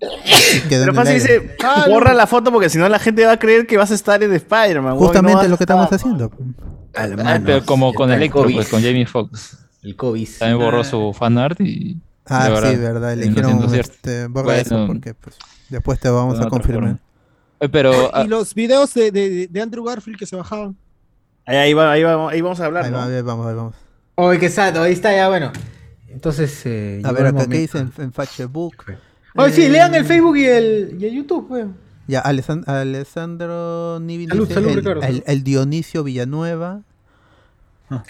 [0.69, 1.57] Pero el fácil dice,
[1.89, 4.23] borra la foto porque si no la gente va a creer que vas a estar
[4.23, 4.95] en Spider-Man.
[4.95, 6.31] no Justamente vas lo que estamos haciendo.
[6.95, 9.59] Ah, pero como con Electro, pues, con Jamie Foxx.
[9.83, 10.29] El COVID.
[10.39, 12.01] También borró su fanart y...
[12.29, 13.15] Ah, sí, verdad.
[13.15, 13.93] siendo cierto.
[13.93, 15.37] este, borra eso Bueno, porque pues,
[15.69, 16.83] después te vamos a confirmar.
[16.83, 17.01] forma.
[17.61, 20.77] Eh, Pero ah, Y los videos de, de, de Andrew Garfield que se bajaban.
[21.45, 22.85] Ahí, ahí, va, ahí, va- ahí vamos a hablar.
[22.87, 22.99] Ahí ¿no?
[22.99, 23.75] va, ahí vamos, ahí vamos.
[24.17, 25.53] Oye, qué sad, ahí está ya, bueno.
[26.09, 28.75] Entonces, eh, A ver, el acá qué dice en, en Facebook.
[29.37, 31.67] Oye, sí, Eh, lean el Facebook y el, y el YouTube, pues.
[32.09, 36.83] Ya, Alessan- Alessandro Nivi Salud, dice salud, el, Ricardo, el- Dionisio Villanueva.
[37.89, 38.03] Ah,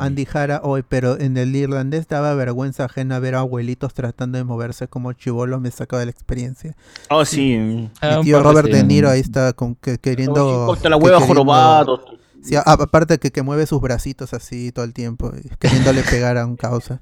[0.00, 4.44] Andy Jara, hoy, pero en el irlandés daba vergüenza ajena ver a abuelitos tratando de
[4.44, 6.74] moverse como chivolos, me sacaba de la experiencia.
[7.10, 7.88] Oh, sí.
[8.00, 8.82] Ah, Mi tío Robert De.
[8.82, 10.66] Niro ahí está con, que, queriendo...
[10.66, 12.04] Corta la que hueva queriendo- jorobado.
[12.42, 15.30] Sí, aparte que, que mueve sus bracitos así todo el tiempo,
[15.60, 17.00] queriéndole pegar a un causa.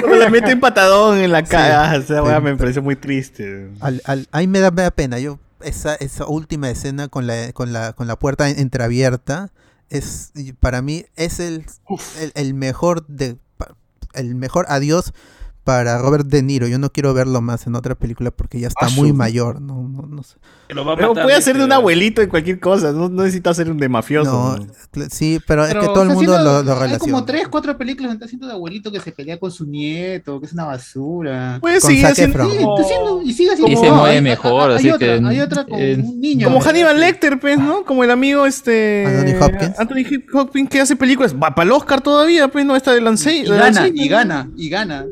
[0.00, 1.90] Cuando le mete un patadón en la cara.
[1.94, 2.20] Sí, esa sí.
[2.20, 3.70] weá me pareció muy triste.
[3.80, 5.18] Al, al- ahí me da, me da pena.
[5.18, 9.50] Yo esa, esa última escena con la, con la, con la puerta entreabierta
[9.90, 11.64] es para mí es el,
[12.20, 13.36] el, el mejor de
[14.14, 15.12] el mejor adiós
[15.68, 16.66] para Robert De Niro.
[16.66, 19.60] Yo no quiero verlo más en otra película porque ya está Ah, muy mayor.
[19.60, 20.36] No, no, no sé.
[20.70, 22.90] Lo va a Pero matar, puede hacer de un abuelito en cualquier cosa.
[22.92, 24.56] No, no necesita ser un de mafioso.
[24.56, 24.66] No,
[25.10, 27.12] sí, pero, es que todo el mundo haciendo- lo, lo Hay relaciona.
[27.12, 30.40] como tres, cuatro películas donde está haciendo de abuelito que se pelea con su nieto,
[30.40, 31.58] que es una basura.
[31.60, 32.48] Puede seguir haciendo.
[32.48, 33.70] Sí, haciendo, y sigue haciendo.
[33.70, 36.46] Y se mueve hay- mejor, hay, así otra, que, Hay otra con eh, un niño.
[36.48, 37.84] Como Hannibal Lecter, pues, ¿no?
[37.84, 39.04] Como el amigo este.
[39.06, 39.78] Anthony Hopkins.
[39.78, 41.34] Anthony Hopkins que hace películas.
[41.34, 43.34] Va para el Oscar todavía, pues, no está de Lance.
[43.36, 45.04] Y gana, y gana, y gana.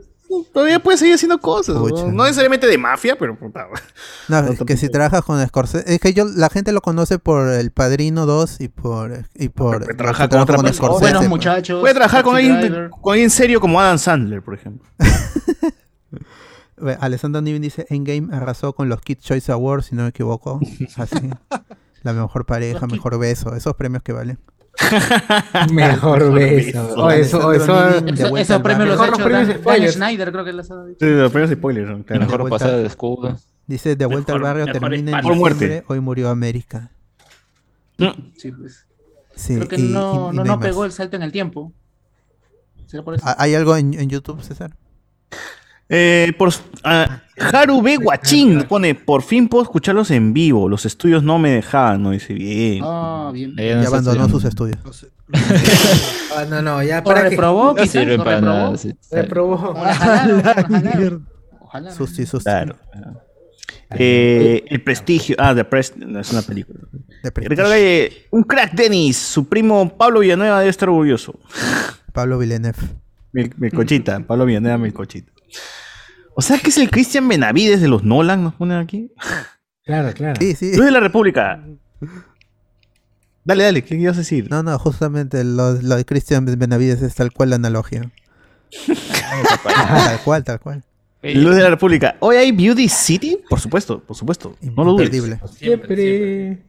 [0.52, 1.76] Todavía puede seguir haciendo cosas.
[1.76, 2.02] Pucha.
[2.04, 2.12] ¿no?
[2.12, 3.66] No necesariamente de mafia, pero puta.
[4.28, 7.18] No, No, es que si trabajas con Scorsese, es que yo la gente lo conoce
[7.18, 10.72] por El Padrino 2 y por y por puede trabajar con otra con.
[10.72, 11.80] Scorsese, Buenos muchachos.
[11.80, 14.86] Puede trabajar con alguien, con alguien serio como Adam Sandler, por ejemplo.
[17.00, 20.60] Alessandro Niven dice Endgame arrasó con los Kids Choice Awards, si no me equivoco.
[20.96, 21.30] Así.
[22.02, 24.38] La mejor pareja, Kid- mejor beso, esos premios que valen.
[25.72, 26.94] Mejor beso.
[26.96, 27.88] Oh, eso, eso.
[28.06, 29.88] Eso- Esos premios los ha hecho Dan- Dan.
[29.88, 30.98] Schneider, creo que los ha dicho.
[31.00, 31.90] Sí, los premios spoilers.
[32.08, 33.36] Mejor pasada de escudo.
[33.66, 35.84] Dice de vuelta al barrio termina en muerte.
[35.88, 36.90] hoy murió América.
[38.36, 38.86] Sí, pues.
[39.34, 41.72] Sí, Creo que y- no, y- no, no pegó el salto en el tiempo.
[42.86, 43.26] ¿Será por eso?
[43.26, 44.76] ¿Ha- ¿Hay algo en, en YouTube, César?
[45.88, 46.52] Eh, por,
[46.84, 47.22] ah,
[47.52, 47.96] Haru B.
[47.98, 50.68] Guachín pone, por fin puedo escucharlos en vivo.
[50.68, 52.82] Los estudios no me dejaban, no dice bien.
[52.84, 53.54] Ah, bien.
[53.56, 54.78] Ya abandonó sus estudios.
[56.36, 57.30] Ah, no, no, ya ¿O para que.
[57.30, 58.40] reprobó, No ¿O para reprobó?
[58.42, 58.76] nada.
[58.76, 58.94] sí.
[59.10, 59.54] Reprobó.
[61.60, 61.90] Ojalá.
[61.92, 62.44] Susti, susti.
[62.50, 62.76] Claro.
[63.90, 65.36] Eh, el prestigio.
[65.38, 65.96] Ah, The Prest.
[65.96, 66.80] no, Es una película.
[67.34, 69.16] Ricardo Galle, un crack Dennis.
[69.16, 71.38] Su primo Pablo Villanueva debe estar orgulloso.
[72.12, 72.76] Pablo Villeneuve.
[73.32, 74.20] Mil, Melcochita.
[74.20, 75.32] Pablo Villanueva, Melcochita.
[76.34, 79.10] O sea que es el Christian Benavides de los Nolan, nos ponen aquí.
[79.84, 80.34] Claro, claro.
[80.40, 80.76] Sí, sí.
[80.76, 81.64] Luz de la República.
[83.44, 84.50] Dale, dale, ¿qué ibas a decir?
[84.50, 88.10] No, no, justamente lo, lo de Christian Benavides es tal cual la analogía.
[88.86, 90.84] tal cual, tal cual.
[91.22, 92.16] Luz de la República.
[92.20, 93.38] ¿Hoy hay Beauty City?
[93.48, 94.56] Por supuesto, por supuesto.
[94.60, 95.06] No lo dudes.
[95.06, 95.40] Imperdible.
[95.54, 96.62] Siempre.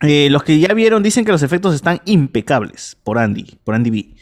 [0.00, 2.96] Eh, los que ya vieron dicen que los efectos están impecables.
[3.04, 4.14] Por Andy, por Andy B.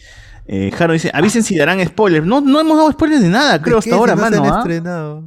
[0.52, 2.27] Eh, Jaro dice, avisen si darán spoilers.
[2.27, 4.44] No, no hemos dado spoilers de nada, creo, ¿De hasta ahora, Si no se mano.
[4.44, 4.59] han ¿ah?
[4.59, 5.24] estrenado.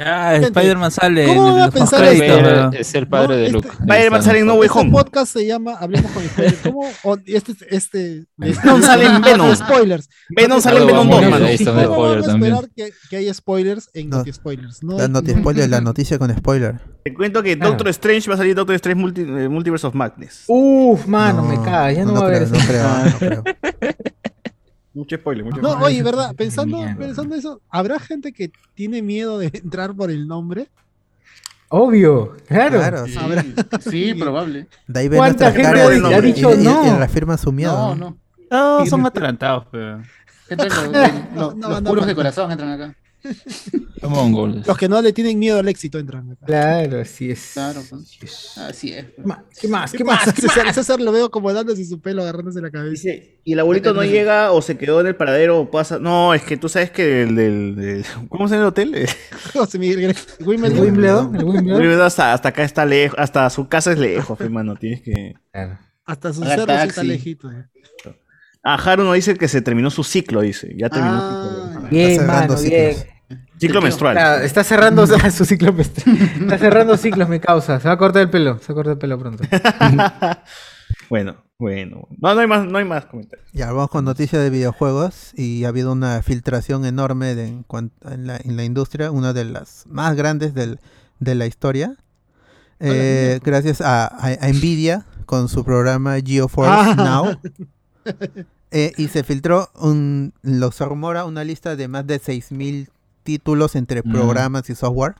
[0.00, 2.70] Ah, Spider-Man sale ¿cómo van a pensar esto?
[2.72, 3.68] Es el padre de No, Luke.
[3.68, 4.90] este- Spider-Man sale en No Way Este Home.
[4.92, 6.58] podcast se llama Hablemos con Spoilers.
[6.62, 7.16] ¿Cómo?
[7.26, 9.54] Este, este, Venom sale en Venom.
[9.56, 10.08] Spoilers.
[10.36, 11.88] Venom sale en Venom Venom 2, dos, mano.
[11.88, 14.18] ¿Cómo van a esperar que, que haya spoilers en No.
[14.18, 14.82] Noti Spoilers?
[14.84, 16.80] No, La noti spoiler, la noticia con spoiler.
[17.04, 17.56] Te cuento que.
[17.56, 20.44] Doctor Strange va a salir Doctor Strange Multi- eh, Multiverse of Madness.
[20.46, 21.90] Uf, mano, me caga.
[21.92, 22.54] Ya no, va a haber eso.
[22.54, 23.44] no creo, no creo.
[24.98, 25.86] Mucho spoiler, mucho No, spoiler.
[25.86, 26.34] oye, ¿verdad?
[26.34, 30.68] Pensando, pensando eso, ¿habrá gente que tiene miedo de entrar por el nombre?
[31.70, 32.78] Obvio, claro.
[32.78, 33.44] Claro, Sí, Habrá-
[33.80, 34.68] sí, probable.
[34.86, 35.68] De ahí ven ¿Cuánta gente
[36.00, 36.98] y, ha y- dicho y- y no?
[36.98, 37.72] reafirman su miedo.
[37.72, 38.16] No, ¿no?
[38.50, 38.78] no.
[38.80, 40.02] No, son atragantados, pero.
[40.48, 40.84] Entran los,
[41.34, 42.06] los- No, los no, puros no.
[42.08, 42.96] de corazón entran acá.
[44.66, 46.46] Los que no le tienen miedo al éxito entran acá.
[46.46, 47.50] Claro, así es.
[47.52, 48.56] Claro, pues.
[48.58, 49.06] Así es.
[49.16, 49.38] ¿Qué más?
[49.60, 49.92] ¿Qué más?
[49.92, 50.32] ¿Qué ¿Qué más?
[50.32, 50.74] ¿Qué César, más?
[50.74, 52.90] César lo veo como dándose su pelo, agarrándose la cabeza.
[52.90, 55.98] Dice, y el abuelito no llega o se quedó en el paradero o pasa.
[55.98, 58.04] No, es que tú sabes que el del.
[58.28, 59.08] ¿Cómo se llama el hotel?
[59.52, 60.20] José Miguel Greco.
[60.38, 60.80] ¿El Wimbledon.
[60.80, 61.36] Wimbledon?
[61.36, 62.00] ¿El Wimbledon?
[62.02, 64.76] hasta, hasta acá está lejos, hasta su casa es lejos, hermano.
[64.76, 65.34] Tienes que.
[65.52, 65.78] Claro.
[66.04, 67.50] Hasta su cerro está lejito.
[67.50, 67.64] eh.
[68.64, 70.74] Ah, Haru no dice que se terminó su ciclo, dice.
[70.76, 71.77] Ya terminó Ah, su ciclo.
[71.90, 72.96] Bien, mano, bien.
[73.58, 74.14] Ciclo menstrual.
[74.14, 75.74] Claro, está cerrando su ciclo.
[75.80, 77.80] Está cerrando ciclos, me causa.
[77.80, 78.58] Se va a cortar el pelo.
[78.58, 79.42] Se va a cortar el pelo pronto.
[81.10, 82.06] bueno, bueno.
[82.20, 83.48] No, no hay más, no hay más comentarios.
[83.52, 88.36] Ya, vamos con noticias de videojuegos y ha habido una filtración enorme de, en, la,
[88.36, 90.78] en la industria, una de las más grandes del-
[91.18, 91.96] de la historia.
[92.80, 96.94] Eh, gracias a, a- a Nvidia con su programa GeoForce Ah.
[96.96, 98.14] Now.
[98.70, 102.88] Eh, y se filtró, un, lo se rumora, una lista de más de 6.000
[103.22, 104.12] títulos entre Mm.
[104.12, 105.14] programas y software.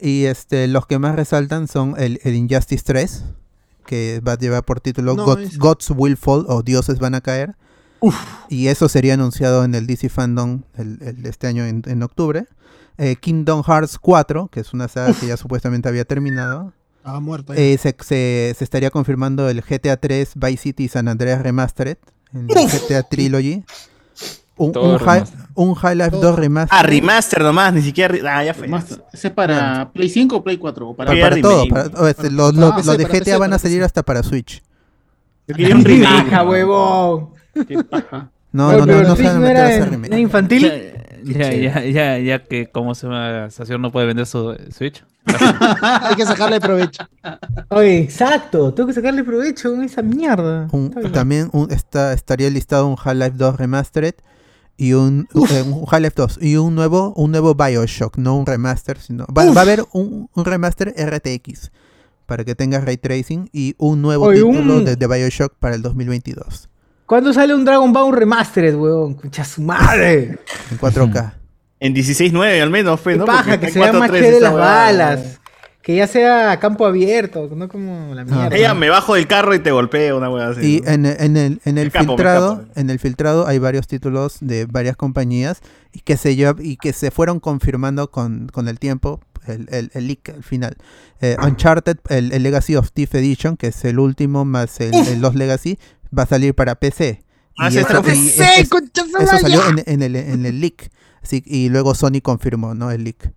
[0.00, 3.24] Y este, los que más resaltan son el, el Injustice 3,
[3.86, 7.14] que va a llevar por título No, God- es- Gods Will Fall o Dioses van
[7.14, 7.54] a caer.
[8.48, 12.46] Y eso sería anunciado en el DC Fandom el, el- este año en, en octubre.
[12.98, 16.72] Eh, Kingdom Hearts 4, que es una saga que ya supuestamente había terminado.
[17.04, 17.52] Ah, muerto.
[17.54, 21.96] Eh, se, se- se estaría confirmando el GTA 3 Vice City San Andreas Remastered
[22.34, 23.62] en el GTA Trilogy.
[24.56, 25.38] Un, Todo un, remaster.
[25.76, 26.78] High Life 2 Remastered.
[26.78, 28.14] Ah, remaster nomás, ni siquiera.
[28.38, 28.68] Ah, ya fue.
[29.12, 30.88] ¿Ese es para Play 5 o Play 4?
[30.90, 31.64] O para para, todo.
[31.64, 31.90] remake.
[31.90, 33.82] para- o este, los los- Ah, los PC, de para GTA PC, van a salir
[33.82, 34.62] hasta para Switch.
[35.48, 36.24] Yo quería un remake.
[36.30, 37.30] ¡Baja, huevón!
[37.66, 38.30] Qué paja.
[38.52, 39.70] No, Oye, no, no, pero no el se van a Switch no meter a era
[39.70, 40.12] ese en- remake.
[40.12, 40.72] ¿era infantil?
[41.24, 45.04] Ya, ya, ya, ya que como se llama, Sación no puede vender su Switch.
[45.82, 47.04] Hay que sacarle provecho.
[47.68, 48.74] Oye, exacto.
[48.74, 50.68] Tengo que sacarle provecho a esa mierda.
[50.72, 54.14] Un- también un- está, estaría listado un Half-Life 2 Remastered
[54.76, 58.98] y un, eh, un Half-Life 2 y un nuevo, un nuevo Bioshock, no un remaster,
[58.98, 61.70] sino va, va a haber un, un remaster RTX
[62.26, 65.74] para que tenga ray tracing y un nuevo Oye, título un- de, de Bioshock para
[65.76, 66.68] el 2022
[67.12, 69.12] ¿Cuándo sale un Dragon Ball Remastered, huevón?
[69.12, 70.38] Concha su madre.
[70.70, 71.34] en 4K.
[71.78, 73.26] En 16.9 al menos fue, Qué ¿no?
[73.26, 75.40] paja, Porque que se vea más 4.3 chévere esa las balas.
[75.82, 78.56] Que ya sea a campo abierto, no como la mierda.
[78.56, 80.76] Ella me bajo del carro y te golpea una hueá así.
[80.78, 80.90] Y ¿no?
[80.90, 83.86] en, el- en el, en el Me escapo, me filtrado, en el filtrado hay varios
[83.86, 85.60] títulos de varias compañías
[85.92, 89.90] y que se lleva- y que se fueron confirmando con, con el tiempo, el, el,
[89.92, 90.78] el leak al final.
[91.20, 95.20] Eh, Uncharted, el, el Legacy of Thief Edition, que es el último más el, el
[95.20, 95.78] Lost Legacy,
[96.16, 97.22] va a salir para PC.
[97.58, 98.68] Ah, Y sí, eso, para PC, es- es-
[99.24, 100.90] eso salió en, en el, en el leak.
[101.22, 102.90] Así, y luego Sony confirmó, ¿no?
[102.90, 103.32] El leak.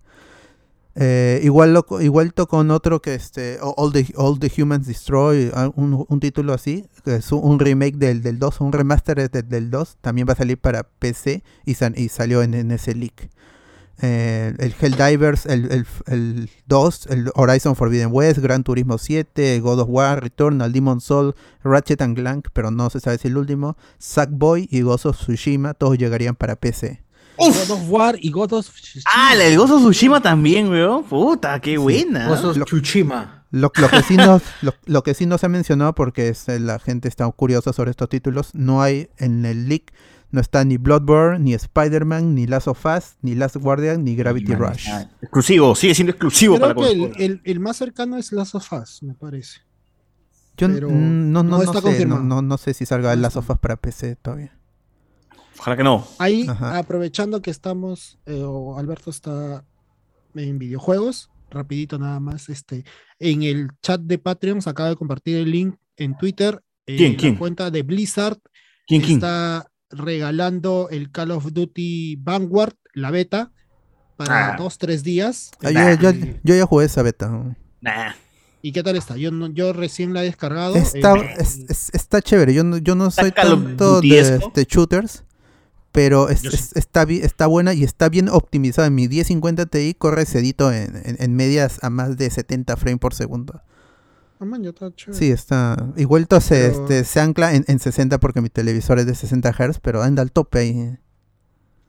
[0.98, 5.70] Eh, igual lo, igual con otro que este All the, All the Humans Destroy, ah,
[5.76, 9.70] un, un título así, que es un, remake del, del 2, un remaster de- del
[9.70, 13.28] 2, también va a salir para PC y, san- y salió en, en ese leak.
[14.02, 19.80] Eh, el Helldivers, el, el, el 2, el Horizon Forbidden West, Gran Turismo 7, God
[19.80, 23.76] of War, Returnal, Demon Soul, Ratchet and Clank, pero no se sabe si el último,
[23.98, 27.02] Sackboy y Ghost of Tsushima, todos llegarían para PC.
[27.38, 28.66] God of War y God of
[29.14, 31.04] Ah, la del Gozo Tsushima también, weón.
[31.04, 32.30] Puta, qué buena.
[32.30, 33.35] Osos Lo- Chuchima.
[33.50, 36.78] Lo, lo que sí nos, lo, lo que sí ha mencionado porque es, eh, la
[36.78, 39.92] gente está curiosa sobre estos títulos, no hay en el leak,
[40.30, 44.54] no está ni Bloodborne, ni Spider-Man, ni Last of Us, ni Last Guardian, ni Gravity
[44.54, 44.88] Rush.
[44.90, 48.54] Ah, exclusivo, sigue siendo exclusivo Creo para que el, el, el más cercano es Last
[48.56, 49.60] of Us, me parece.
[50.56, 53.36] Yo pero no, no, no está sé, no, no, no sé si salga No Last
[53.36, 54.58] of Us para PC todavía.
[55.58, 56.06] Ojalá que no.
[56.18, 56.78] Ahí, Ajá.
[56.78, 59.64] aprovechando que estamos, eh, o Alberto está
[60.34, 62.48] en videojuegos, rapidito nada más.
[62.48, 62.84] Este,
[63.18, 66.62] en el chat de Patreon se acaba de compartir el link en Twitter.
[66.86, 67.34] eh, ¿Quién, la quién?
[67.36, 68.38] cuenta de Blizzard
[68.86, 69.14] ¿Quién, quién?
[69.16, 73.50] está regalando el Call of Duty Vanguard, la beta,
[74.16, 74.56] para Ah.
[74.56, 75.50] dos, tres días.
[75.62, 75.70] Ah,
[76.00, 77.28] yo, yo- yo ya jugué esa beta.
[77.80, 78.12] Nah.
[78.62, 79.16] ¿Y qué tal está?
[79.16, 80.74] Yo, no- yo recién la he descargado.
[80.76, 82.54] Está, eh, es- es- está chévere.
[82.54, 85.24] Yo no, yo no soy tanto de este, shooters,
[85.96, 88.86] pero es- es- está, está buena y está bien optimizada.
[88.88, 93.00] En mi 1050 Ti corre sedito en, en- en medias a más de 70 frames
[93.00, 93.60] por segundo.
[94.38, 94.92] man, está.
[95.10, 95.76] Sí, está.
[95.96, 99.50] Igualito se, Pero- este, se ancla en, en 60 porque mi televisor es de 60
[99.52, 100.98] Hz, pero anda al tope ahí.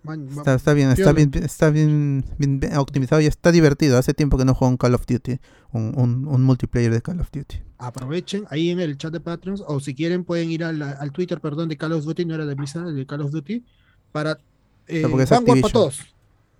[0.04, 3.98] Man, Está, está bien, está bien, está bien, bien- bien optimizado y está divertido.
[3.98, 5.40] Hace tiempo que no juego un Call of Duty,
[5.74, 7.58] un, un- un multiplayer de Call of Duty.
[7.80, 11.42] aprovechen ahí en el chat de Patreons o si quieren pueden ir al, al Twitter,
[11.42, 13.66] perdón, de Call of Duty, no era de Blizzard, de Call of Duty,
[14.12, 14.40] para
[14.88, 16.00] eh, es Vanguard para todos.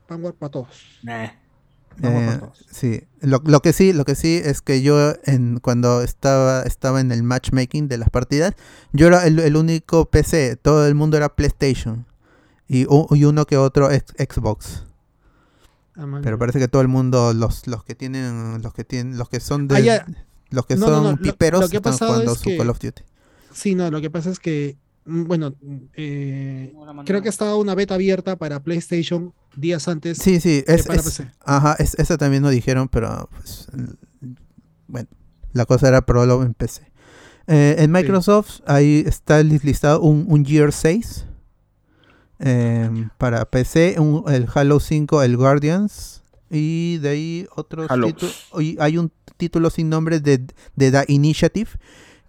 [0.10, 0.68] Vanguard para todos.
[1.04, 1.30] Nah.
[1.98, 2.66] Vanguard Eh, para todos.
[2.72, 7.02] sí, lo, lo que sí, lo que sí es que yo en cuando estaba estaba
[7.02, 8.54] en el matchmaking de las partidas,
[8.94, 12.06] yo era el, el único PC, todo el mundo era PlayStation
[12.68, 14.84] y, y uno que otro ex- Xbox.
[15.96, 19.30] Ah, Pero parece que todo el mundo, los, los que tienen, los que tienen, los
[19.30, 20.06] que son de, Ah,
[20.52, 22.58] los que No, son no, no, piperos lo que ha están jugando es su que-
[22.58, 23.02] Call of Duty.
[23.52, 24.78] Sí, no, lo que pasa es que,
[25.08, 26.74] bueno, mm, eh,
[27.06, 30.18] creo que estaba una beta abierta para PlayStation días antes.
[30.18, 31.32] Sí, sí, es, para es- PC.
[31.46, 33.68] ajá, es, eso también nos dijeron, pero pues,
[34.88, 35.08] bueno,
[35.54, 36.92] la cosa era probarlo en PC.
[37.48, 41.26] Eh, en Microsoft ahí está lis- listado un, un Gear 6
[42.40, 48.08] em, para PC, un- el Halo 5, el Guardians y de ahí otros Halo.
[48.08, 48.48] títulos.
[48.80, 51.70] Hay un título sin nombre de, de The Initiative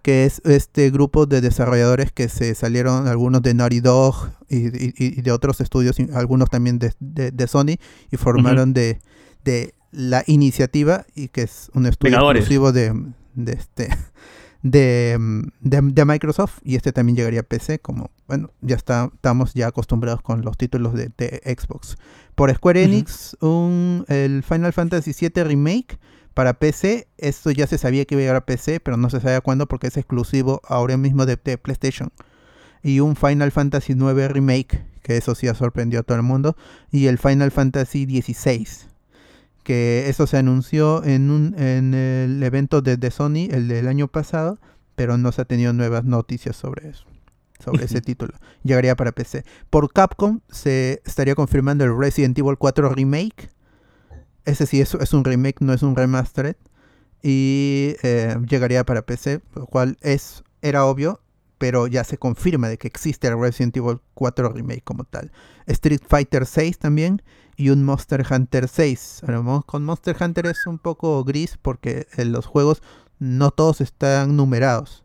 [0.01, 4.93] que es este grupo de desarrolladores que se salieron, algunos de Naughty Dog y, y-
[4.97, 7.77] y de otros estudios, y algunos también de, de- de Sony,
[8.11, 8.99] y formaron de,
[9.43, 12.93] de la iniciativa, y que es un estudio exclusivo de,
[13.35, 13.89] de este
[14.61, 15.17] de,
[15.61, 19.67] de- de Microsoft, y este también llegaría a PC, como, bueno, ya está, estamos ya
[19.67, 21.97] acostumbrados con los títulos de, de Xbox.
[22.35, 22.83] Por Square.
[22.83, 25.97] Enix, un, el Final Fantasy VII Remake
[26.39, 29.19] para PC, esto ya se sabía que iba a llegar a PC, pero no se
[29.19, 32.13] sabía cuándo porque es exclusivo ahora mismo de, de PlayStation.
[32.81, 36.55] Y un Final Fantasy IX Remake, que eso sí ha sorprendido a todo el mundo.
[36.91, 38.65] Y el Final Fantasy XVI,
[39.65, 44.07] que eso se anunció en, un, en el evento de, de Sony, el del año
[44.07, 44.59] pasado,
[44.95, 47.03] pero no se ha tenido nuevas noticias sobre eso.
[47.61, 48.31] Sobre ese título.
[48.63, 49.43] Llegaría para PC.
[49.69, 53.49] Por Capcom se estaría confirmando el Resident Evil 4 Remake.
[54.49, 56.55] Ese sí es, es un remake, no es un remastered.
[57.21, 61.21] Y eh, llegaría para PC, lo cual es, era obvio,
[61.57, 65.31] pero ya se confirma de que existe el Resident Evil 4 Remake como tal.
[65.67, 67.21] Street Fighter 6 también
[67.57, 69.19] y un Monster Hunter 6.
[69.23, 72.81] Ahora, mo- con Monster Hunter es un poco gris porque en los juegos
[73.19, 75.03] no todos están numerados.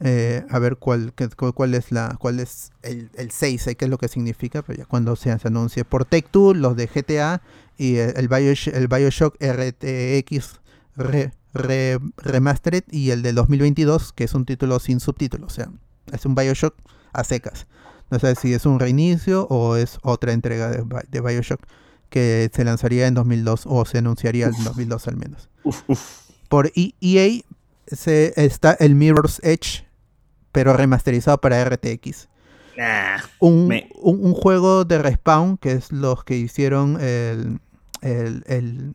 [0.00, 1.12] Eh, a ver cuál,
[1.54, 4.78] cuál es la cuál es el, el 6, eh, qué es lo que significa, pero
[4.78, 7.42] ya cuando se, se anuncie por Take Two, los de GTA
[7.76, 10.60] y eh, el, Bioshock, el Bioshock RTX
[10.96, 15.70] re- re- Remastered y el del 2022, que es un título sin subtítulos, o sea,
[16.12, 16.74] es un Bioshock
[17.12, 17.66] a secas.
[18.10, 21.60] No sé si es un reinicio o es otra entrega de, de Bioshock
[22.08, 25.48] que se lanzaría en 2002 o se anunciaría en 2002 al menos.
[25.64, 26.00] Uf, uf.
[26.48, 27.42] Por E- EA
[27.86, 29.84] se, está el Mirror's Edge,
[30.58, 32.28] pero remasterizado para RTX.
[32.76, 33.18] Nah.
[33.38, 37.60] Un, Me- un, un juego de Respawn, que es los que hicieron el,
[38.00, 38.94] el, el,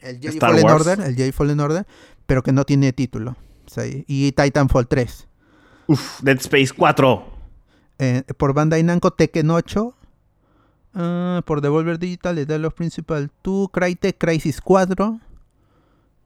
[0.00, 0.86] el Jedi Fallen Wars.
[0.86, 1.86] Order, el Jedi Fallen Order,
[2.26, 3.34] pero que no tiene título.
[3.66, 5.26] Sea, y- Titanfall 3.
[5.86, 7.24] Uf, Dead Space 4.
[7.98, 9.94] Eh, por Bandai Namco Tekken 8.
[10.96, 13.70] ah, por Devolver Digital, The los Principal 2.
[13.72, 15.18] Crytek Crisis 4.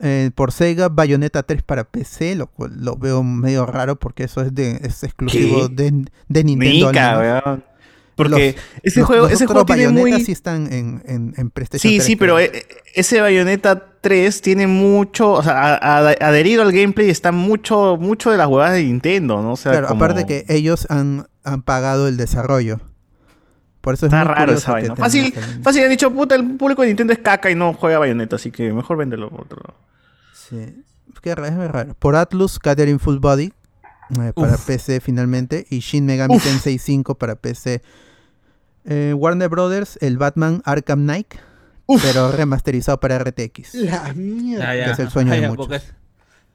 [0.03, 4.41] Eh, por Sega, Bayonetta 3 para PC, lo cual lo veo medio raro porque eso
[4.43, 6.91] es de es exclusivo de, de Nintendo.
[6.91, 7.65] weón.
[8.15, 10.21] Porque Los- ese los- juego, los ese juego tiene muy.
[10.23, 14.67] sí están en, en, en PlayStation Sí, 3, sí, pero eh, ese Bayonetta 3 tiene
[14.67, 18.85] mucho, o sea, a- a- adherido al gameplay está mucho, mucho de las huevadas de
[18.85, 19.53] Nintendo, ¿no?
[19.53, 22.81] O sea, Claro, como- aparte que ellos han, han pagado el desarrollo.
[23.81, 24.95] Por eso es Está muy raro esa vaina.
[24.95, 28.37] Fácil, fácil han dicho, puta, el público de Nintendo es caca y no juega Bayonetta,
[28.37, 29.75] así que mejor véndelo por otro lado.
[30.49, 30.83] Sí.
[31.21, 31.95] Qué raro, es muy raro.
[31.99, 33.53] Por Atlus, Catering Full Body
[34.21, 34.67] eh, para Uf.
[34.67, 35.67] PC finalmente.
[35.71, 36.43] Y Shin Megami Uf.
[36.45, 37.83] Tensei 5 para PC.
[38.85, 41.35] Eh, Warner Brothers, el Batman Arkham Knight.
[42.01, 43.75] Pero remasterizado para RTX.
[43.75, 44.71] La mierda.
[44.71, 44.73] Ah.
[44.87, 45.83] Que es el sueño Ah, de ya, muchos.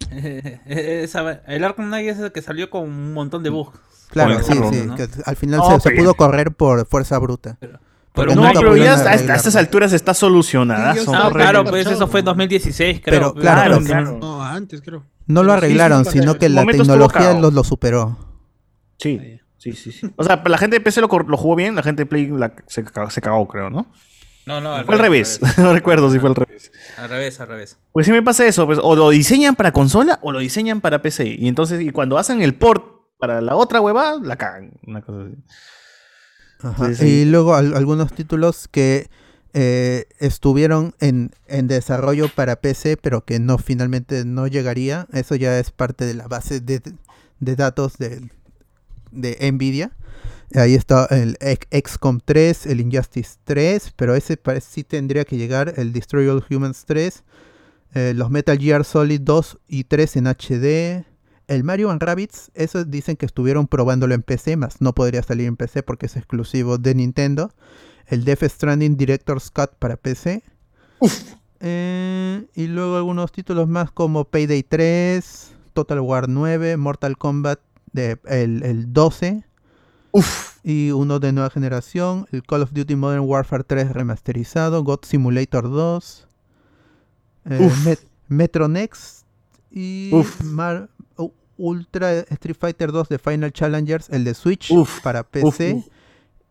[0.66, 3.78] Esa- el Arkham Knight es el que salió con un montón de bugs.
[4.10, 4.84] Claro, sí, sí.
[4.86, 4.96] ¿no?
[4.96, 7.58] que al final Oh, se, pudo correr por fuerza bruta.
[7.60, 7.80] Pero
[8.18, 10.94] Porque no, pero ya hasta, a estas alturas está solucionada.
[10.96, 13.34] Sí, claro, pues eso fue en 2016, creo.
[13.34, 15.04] Pero, claro, Claro, no- No, antes creo.
[15.28, 18.18] No lo Pero sí, arreglaron, sí, sino que la tecnología lo, lo superó.
[18.98, 20.10] Sí, sí, sí, sí.
[20.16, 22.84] O sea, la gente de PC lo, jugó bien, la gente de Play la- se,
[22.84, 23.88] ca- se cagó, creo, ¿no?
[24.46, 25.40] No, no, Fue al revés.
[25.58, 26.72] no recuerdo si fue al revés.
[26.98, 27.78] Al revés, al revés.
[27.92, 31.02] Pues sí me pasa eso, pues o lo diseñan para consola o lo diseñan para
[31.02, 31.36] PC.
[31.38, 32.84] Y entonces, y cuando hacen el port
[33.20, 34.72] para la otra hueva, la cagan.
[34.88, 35.36] Una cosa así.
[36.62, 37.06] Ajá, Sí, sí.
[37.08, 39.10] Y luego al- algunos títulos que
[39.54, 45.08] eh, estuvieron en, en desarrollo para PC, pero que no finalmente no llegaría.
[45.14, 46.82] Eso ya es parte de la base de,
[47.40, 48.30] de datos de,
[49.12, 49.92] de Nvidia.
[50.56, 51.38] Ahí está el
[51.72, 56.44] XCOM 3, el Injustice 3, pero ese parece sí tendría que llegar, el Destroy All
[56.50, 57.24] Humans 3,
[57.96, 61.06] eh, los Metal Gear Solid 2 y 3 en HD,
[61.48, 65.48] el Mario and Rabbids, eso dicen que estuvieron probándolo en PC, más no podría salir
[65.48, 67.52] en PC porque es exclusivo de Nintendo.
[68.06, 70.44] El Death Stranding Director's Cut para PC.
[71.60, 77.60] Eh, y luego algunos títulos más como Payday 3, Total War 9, Mortal Kombat
[77.94, 79.44] de, el, el 12.
[80.64, 85.64] Y uno de nueva generación, el Call of Duty Modern Warfare 3 remasterizado, God Simulator
[85.70, 86.28] 2,
[87.50, 87.72] eh.
[87.84, 89.26] Met- Metro Next
[89.72, 90.12] y.
[90.44, 90.90] Mar-
[91.58, 95.02] Ultra Street Fighter 2 de Final Challengers, el de Switch Uf.
[95.02, 95.86] para PC uf.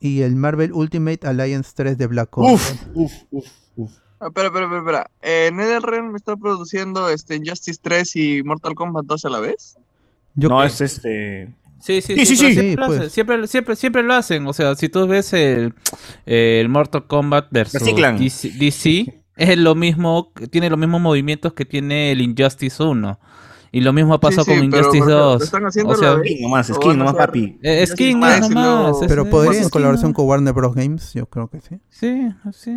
[0.01, 2.53] y el Marvel Ultimate Alliance 3 de Black Ops.
[2.53, 3.47] Uf, uf, uf,
[3.77, 3.93] uf.
[4.19, 5.11] Ah, Espera, espera, espera, espera.
[5.21, 9.77] Eh, ¿NetherRealm está produciendo este Injustice 3 y Mortal Kombat 2 a la vez?
[10.35, 11.55] Yo no, creo- es este.
[11.79, 12.37] Sí, sí, Sí, sí, sí.
[12.37, 12.99] Siempre, Sí, lo pues.
[12.99, 14.47] hacen, siempre, siempre, siempre lo hacen.
[14.47, 15.75] O sea, si tú ves el,
[16.25, 18.19] el Mortal Kombat versus Reciclan.
[18.19, 23.21] DC, DC, es lo mismo, tiene los mismos movimientos que tiene el Injustice 1.
[23.73, 25.43] Y lo mismo pasó Sí, sí, con pero Injustice porque lo 2.
[25.43, 26.21] están haciendo O a sea, la.
[26.23, 27.59] Skin nomás, skin nomás, papi.
[27.63, 28.97] eh, skin es nomás.
[29.09, 30.75] Pero es- podría en colaboración con Warner Bros.
[30.75, 31.81] Games, yo creo que sí.
[31.89, 32.77] Sí, sí.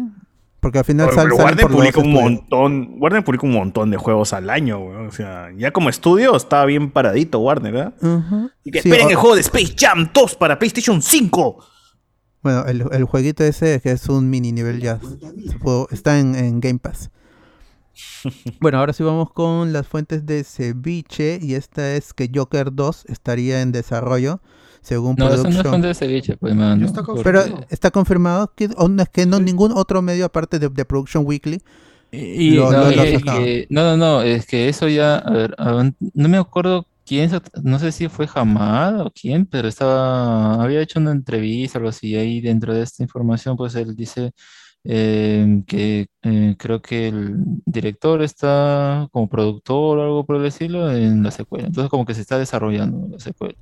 [0.60, 2.95] Porque al final sal- pero Warner publica un montón.
[2.99, 5.07] Warner publica un montón de juegos al año, weón.
[5.07, 7.94] O sea, ya como estudio está bien paradito Warner, ¿verdad?
[8.02, 8.49] Ujú.
[8.66, 11.64] Y que Sí, esperen o- el juego de Space Jam 2 para PlayStation 5.
[12.41, 16.36] Bueno, el, el jueguito ese que es un mini nivel ya se pudo- está en,
[16.36, 17.10] en Game Pass.
[18.60, 23.06] Bueno, ahora sí vamos con las fuentes de ceviche y esta es que Joker 2
[23.08, 24.42] estaría en desarrollo
[24.82, 28.66] según No, eso no es fuente de ceviche, pues, está porque- Pero está confirmado que,
[28.66, 31.62] es que no ningún otro medio aparte de, de Production Weekly
[32.12, 33.40] Y, Lo- no, lo- lo es sacaba.
[33.40, 36.88] que- no, no, no, es que eso ya, a ver, a ver, no me acuerdo
[37.06, 37.30] quién,
[37.64, 41.90] no sé si fue Hamada o quién, pero estaba, había hecho una entrevista o algo
[41.90, 44.32] así, ahí dentro de esta información, pues él dice
[44.84, 47.36] eh, que eh, creo que el
[47.66, 52.14] director está como productor o algo por el estilo en la secuela, entonces como que
[52.16, 53.56] se está desarrollando la secuela.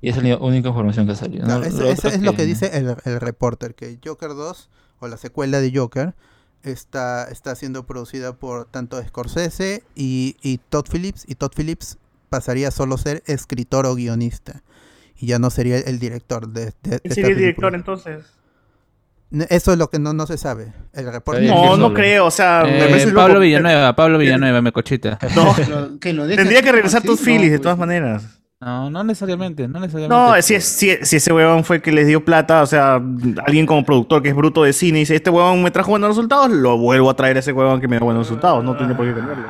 [0.00, 1.46] Y esa es la única información que ha salido.
[1.46, 1.62] No, ¿no?
[1.64, 4.70] eso, Lo eso otro es lo que dice el, el reporter, que Joker 2
[5.00, 6.14] o la secuela de Joker
[6.62, 11.98] está, está siendo producida por tanto Scorsese y, y Todd Phillips, y Todd Phillips
[12.30, 14.62] pasaría a solo ser escritor o guionista,
[15.16, 17.40] y ya no sería el, director de, de- de ¿Quién esta sería el película.
[17.40, 18.24] director entonces?
[19.48, 20.72] Eso es lo que no, no se sabe.
[20.92, 23.40] El reporter Ahí No, no creo, o sea, me Eh, Pablo loco.
[23.40, 25.18] Villanueva, Pablo Villanueva, me cochita.
[25.34, 28.24] No, que lo tendría que regresar tus no, Phillies de todas maneras.
[28.60, 30.36] No, no necesariamente, no necesariamente.
[30.36, 32.94] No, si, es, si, si ese huevón fue que les dio plata, o sea,
[33.44, 36.10] alguien como productor que es bruto de cine y dice, este huevón me trajo buenos
[36.10, 38.94] resultados, lo vuelvo a traer a ese huevón que me da buenos resultados, no tiene
[38.94, 39.48] por qué cambiarlo.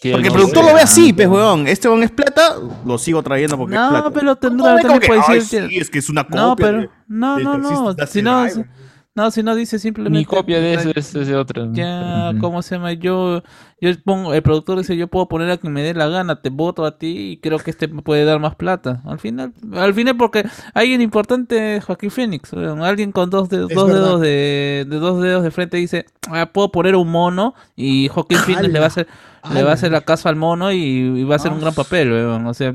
[0.00, 3.22] Que Porque el productor lo ve así, pues huevón, este huevón es plata, lo sigo
[3.22, 4.10] trayendo porque es No, plata.
[4.10, 5.66] pero tendrá, No, también puede "Ay, decir.
[5.70, 6.40] sí, es que es una copia.
[6.42, 6.80] No, pero.
[6.82, 7.94] de- No, de no, no.
[8.06, 8.66] Si no, Driver".
[9.14, 10.18] no, si no dice simplemente.
[10.18, 11.66] Mi copia de eso es, es de otra.
[11.72, 12.34] Ya.
[12.42, 12.92] ¿cómo se llama?
[12.92, 13.42] Yo,
[13.80, 16.50] yo pongo, el productor dice, yo puedo poner a quien me dé la gana, te
[16.50, 19.00] voto a ti y creo que este me puede dar más plata.
[19.06, 20.44] Al final, al final porque
[20.74, 22.82] alguien importante es Joaquín Phoenix, weón.
[22.82, 26.50] alguien con dos, dedos, Es dos dedos de, de dos dedos de frente dice, ah,
[26.52, 29.06] puedo poner un mono y Joaquín Phoenix le va a hacer,
[29.52, 31.74] le va a hacer la caso al mono y, y va a hacer un gran
[31.74, 32.46] papel, weón.
[32.46, 32.74] O sea,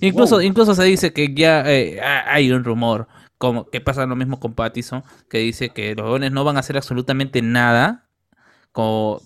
[0.00, 4.16] incluso, incluso se dice que ya eh, ha- hay un rumor como que pasa lo
[4.16, 8.06] mismo con Pattison, que dice que los jóvenes no van a hacer absolutamente nada
[8.72, 9.20] como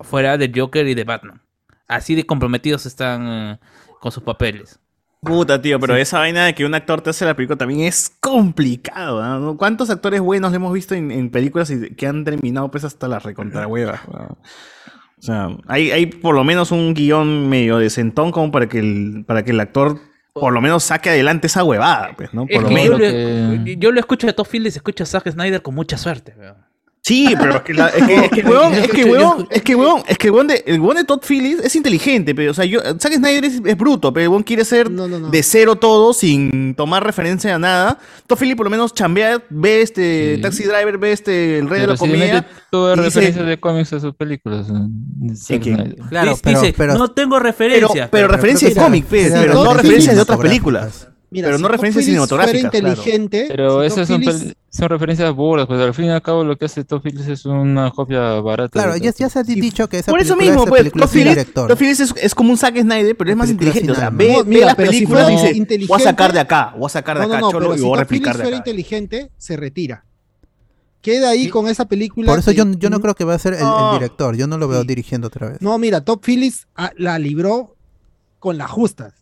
[0.00, 1.40] fuera de Joker y de Batman.
[1.86, 3.58] Así de comprometidos están eh,
[4.00, 4.78] con sus papeles.
[5.22, 8.10] Puta, tío, pero esa vaina de que un actor te hace la película también es
[8.20, 9.56] complicado, ¿no?
[9.58, 13.18] ¿Cuántos actores buenos hemos visto en, en películas y que han terminado pues hasta la
[13.18, 14.00] recontra hueva?
[14.10, 14.38] ¿no?
[15.20, 19.24] O sea, hay, hay por lo menos un guion medio decentón como para que el,
[19.26, 19.98] para que el actor
[20.32, 22.46] por lo menos saque adelante esa huevada, pues, ¿no?
[22.46, 22.90] Por Es lo menos.
[22.92, 25.98] yo, que- le, yo lo escucho de Todd Phillips, escucho a Zack Snyder con mucha
[25.98, 26.34] suerte.
[26.38, 26.54] weón.
[27.02, 29.74] Sí, pero es que, la- es que, es que, weón, es que, weón, es que,
[29.74, 32.66] weón, es que, weón de, el weón de Todd Phillips es inteligente, pero, o sea,
[32.66, 36.74] yo, Zack Snyder es, es bruto, pero el weón quiere ser de cero todo, sin
[36.74, 37.98] tomar referencia a nada.
[38.26, 41.86] Todd Phillips por lo menos chambea, ve este Taxi Driver, ve este El Rey de
[41.86, 42.46] la si Comedia.
[42.70, 44.66] todas referencias de cómics a sus películas.
[44.68, 45.34] eh?
[45.34, 45.96] Snyder.
[46.10, 47.90] Claro, Dice- pero- dice, pero- no tengo referencias.
[47.92, 51.08] Pero, pero referencia de pero- cómic, pues, pero- pero, pero- no referencias de otras películas.
[51.32, 52.70] Mira, pero si no referencias Phillips fuera cinematográficas.
[52.80, 52.88] claro.
[52.88, 56.42] inteligente, Pero si esas son, Phillips- son referencias burdas, pues al fin y al cabo
[56.42, 58.72] lo que hace Todd Phillips es una copia barata.
[58.72, 61.20] Claro, ya, ya se ha dicho que esa Por eso película, mismo, pues, película sin
[61.20, 61.68] Phillips, director.
[61.68, 63.92] Todd Phillips es, es como un Zack Snyder, pero es más película inteligente.
[63.92, 64.18] O sin sea, alma.
[64.18, 66.74] ve, No, ve mira, las pero si y dice, inteligente- voy a sacar de acá,
[66.76, 68.24] voy a sacar de No, no, acá, no, cholo, pero y si voy a replicar
[68.32, 68.70] Phillips de fuera acá.
[68.70, 70.04] inteligente, se retira.
[71.00, 72.26] Queda ahí con esa película.
[72.26, 73.60] Por eso que- yo, yo no creo que va a ser el,
[73.94, 74.36] director.
[74.36, 75.62] Yo no lo veo dirigiendo otra vez.
[75.62, 77.76] No, mira, Top Phillips ah, la libró
[78.38, 79.14] con las justas.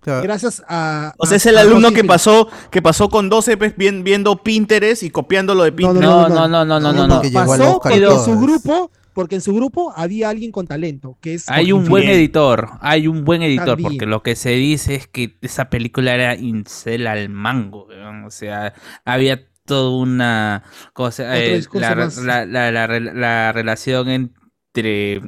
[0.00, 0.22] Claro.
[0.22, 1.12] Gracias a.
[1.18, 4.42] O sea, a- es el alumno que pasó, que pasó con 12 pues, bien- viendo
[4.42, 6.02] Pinterest y copiándolo de Pinterest.
[6.02, 7.14] No, no, no, no, no, no, no.
[7.16, 11.18] porque llegó al Pasó en su grupo, porque en su grupo había alguien con talento,
[11.20, 13.90] que es Hay un buen editor, hay un buen editor, También.
[13.92, 17.88] porque lo que se dice es que esa película era incel al mango,
[18.24, 20.62] o sea, había toda una
[20.94, 24.32] cosa, eh, la, la- la- la rel- la relación
[24.74, 25.20] entre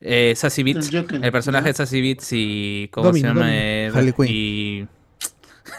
[0.00, 3.46] eh, Sassy Beats, El personaje de Sassy Beats y ¿cómo Domino, se llama?
[3.50, 4.26] Eh, Harley Quinn.
[4.28, 4.86] y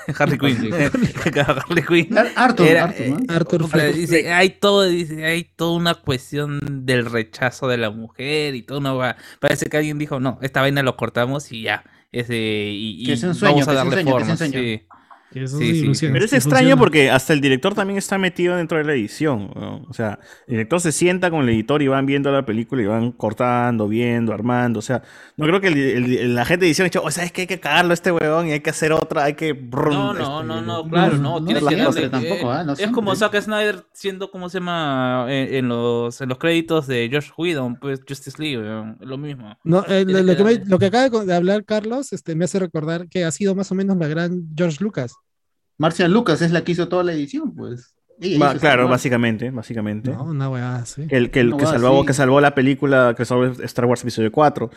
[0.18, 0.73] Harley Quinn.
[1.45, 2.18] Harley Quinn.
[2.18, 3.34] Ar- Arthur, Era- Arthur, ¿no?
[3.34, 3.95] Arthur sea, Fleck.
[3.95, 8.80] dice, hay todo, dice, hay toda una cuestión del rechazo de la mujer y toda
[8.80, 11.84] una Parece que alguien dijo, no, esta vaina lo cortamos y ya.
[12.11, 14.26] Ese, y, y Que sea un sueño, vamos a que sea un darle que forma.
[14.38, 14.60] sea un sueño.
[14.60, 14.82] sí.
[15.35, 16.79] Que eso Sí, sí, sí, ilusión, Pero es extraño funciona.
[16.79, 19.51] porque hasta el director también está metido dentro de la edición.
[19.53, 19.83] ¿no?
[19.89, 20.17] O sea,
[20.47, 23.89] el director se sienta con el editor y van viendo la película y van cortando,
[23.89, 24.79] viendo, armando.
[24.79, 25.03] O sea,
[25.35, 27.33] no creo que el, el- el- la gente de edición ha dicho, o sea, es
[27.33, 29.53] que hay que cagarlo a este weón y hay que hacer otra, hay que...
[29.53, 32.87] No, no, no, no, claro, no, no tiene que siempre darle- tampoco, eh, no Es
[32.91, 33.13] como.
[33.15, 35.25] Zack Snyder siendo, ¿cómo se llama?
[35.27, 39.57] En, en los, en los créditos de Josh Whedon, pues Justice League, lo mismo.
[39.65, 42.59] No, eh, lo, que me- lo que acaba de- de hablar Carlos este, me hace
[42.59, 45.13] recordar que ha sido más o menos la gran George Lucas.
[45.77, 47.91] Marcia Lucas es la que hizo toda la edición, pues.
[48.22, 50.10] Ella Va- hizo claro, básicamente, básicamente.
[50.11, 51.06] No, una weá así.
[51.06, 52.07] Que el, que, el No, que, salvó, sí.
[52.07, 54.69] que salvó la película, que salvó Star Wars Episodio 4.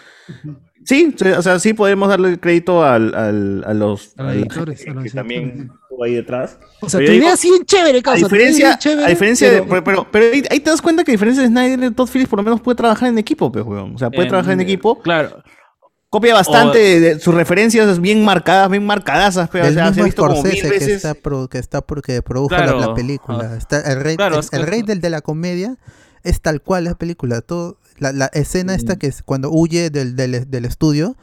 [0.85, 4.35] Sí, sí, o sea, sí podemos darle el crédito al, al- a los A a
[4.35, 6.59] editores, a los que también estuvo ahí detrás.
[6.81, 9.09] O sea, Pero tu idea digo, es bien chévere, a causa, es diferencia, chévere, a
[9.11, 11.49] diferencia pero- de, pero, pero, pero ahí, ahí te das cuenta que a diferencia de
[11.49, 13.95] Snyder, Todd Phillips por lo menos puede trabajar en equipo, pues, weón.
[13.95, 15.01] O sea, puede Eh, trabajar en equipo.
[15.01, 15.43] Claro.
[16.11, 19.91] Copia bastante de, de sus referencias bien marcadas, bien marcadasas, pero o sea, se ha
[19.91, 22.81] mismo visto como mil Scorsese que está, pro- que está porque produjo la- Claro.
[22.81, 23.51] la, película.
[23.53, 23.57] Ah.
[23.57, 25.77] Está el rey, Claro, el, es que el es- rey del de la comedia
[26.23, 27.43] es tal cual la película.
[27.43, 31.17] Todo, la, la escena esta que es cuando huye del, del, del estudio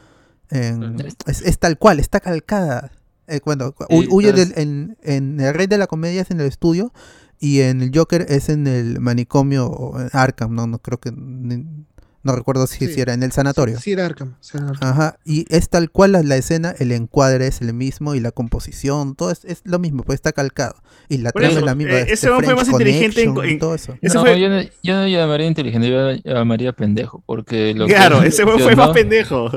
[0.51, 2.91] en- es, es tal cual, está calcada.
[3.27, 6.39] Eh, cuando hu- Sí, huye del, en, en el rey de la comedia es en
[6.41, 6.93] el estudio
[7.39, 11.65] y en el Joker es en el manicomio Arkham, no, no creo que ni-
[12.25, 12.93] no recuerdo si, Sí.
[12.95, 13.79] si era en el sanatorio.
[13.79, 14.35] Sí, era Arkham.
[14.41, 14.89] sí era Arkham.
[14.89, 18.31] Ajá, y es tal cual la, la escena, el encuadre es el mismo y la
[18.31, 20.75] composición, todo es, es lo mismo, pues está calcado.
[21.07, 21.93] Y la trama es la misma.
[21.93, 23.95] eh, este ese hombre fue más inteligente en- en- todo eso.
[24.01, 27.93] Ese no, fue- yo, no, yo no llamaría inteligente, yo llamaría pendejo, porque lo que
[27.93, 29.51] Claro, ese weón fue funcionó- más pendejo.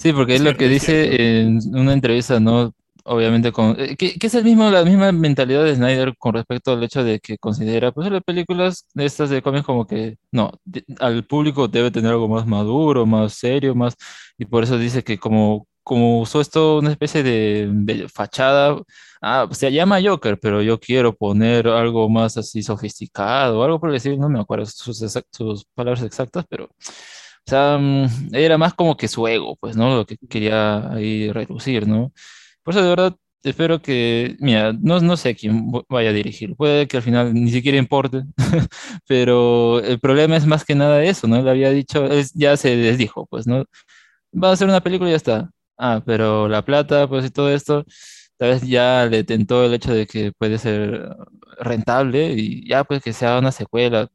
[0.00, 2.72] Sí, porque es lo que dice en una entrevista, ¿no?
[3.06, 6.72] Obviamente con eh, que, que es el mismo, la misma mentalidad de Snyder con respecto
[6.72, 10.52] al hecho de que considera pues las películas de estas de cómics como que no,
[10.64, 13.94] de- al público debe tener algo más maduro, más serio, más
[14.38, 18.74] y por eso dice que como como usó esto una especie de, de fachada,
[19.20, 24.18] ah, se llama Joker, pero yo quiero poner algo más así sofisticado, algo por decir,
[24.18, 28.96] no me acuerdo sus, exact- sus palabras exactas, pero o sea, mm, era más como
[28.96, 29.96] que su ego, pues, ¿no?
[29.96, 32.12] Lo que quería ahí relucir, ¿no?
[32.64, 36.88] Por eso de verdad espero que, mira, no, no sé quién vaya a dirigir, puede
[36.88, 38.22] que al final ni siquiera importe,
[39.06, 41.36] pero el problema es más que nada eso, ¿no?
[41.36, 43.64] Él había dicho, ya se desdijo, pues, ¿no?
[44.34, 45.50] Va a hacer una película y ya está.
[45.78, 47.84] Ah, pero la plata, pues, y todo esto,
[48.38, 51.16] tal vez ya le tentó el hecho de que puede ser
[51.60, 54.08] rentable y ya, pues, que se haga una secuela.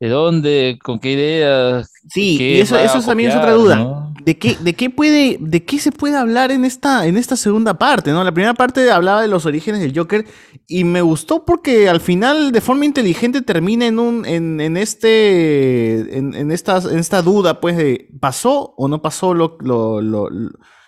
[0.00, 0.78] ¿De dónde?
[0.82, 1.84] ¿Con qué idea?
[2.08, 3.76] Sí, ¿Qué y eso, también es otra duda.
[3.76, 4.14] no?
[4.24, 7.74] ¿De qué, de qué puede, de qué se puede hablar en esta, en esta segunda
[7.74, 8.24] parte, ¿no?
[8.24, 10.24] La primera parte hablaba de los orígenes del Joker
[10.66, 16.16] y me gustó porque al final, de forma inteligente, termina en un, en, en este,
[16.16, 20.28] en, en esta, en esta duda, pues, de ¿pasó o no pasó lo, lo, lo,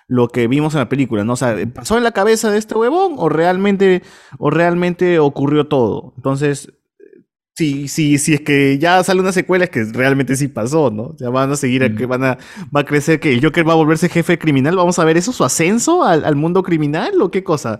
[0.09, 1.35] lo que vimos en la película, ¿no?
[1.35, 4.03] O sea, ¿pasó en la cabeza de este huevón o realmente,
[4.39, 6.15] o realmente ocurrió todo?
[6.17, 6.73] Entonces,
[7.55, 11.03] Sí, sí, sí, es que ya sale una secuela, es que realmente sí pasó, ¿no?
[11.09, 12.39] O sea, van a seguir, a que van a,
[12.75, 15.33] va a crecer, que el Joker va a volverse jefe criminal, ¿vamos a ver eso,
[15.35, 17.79] su ascenso al, al mundo criminal o qué cosa?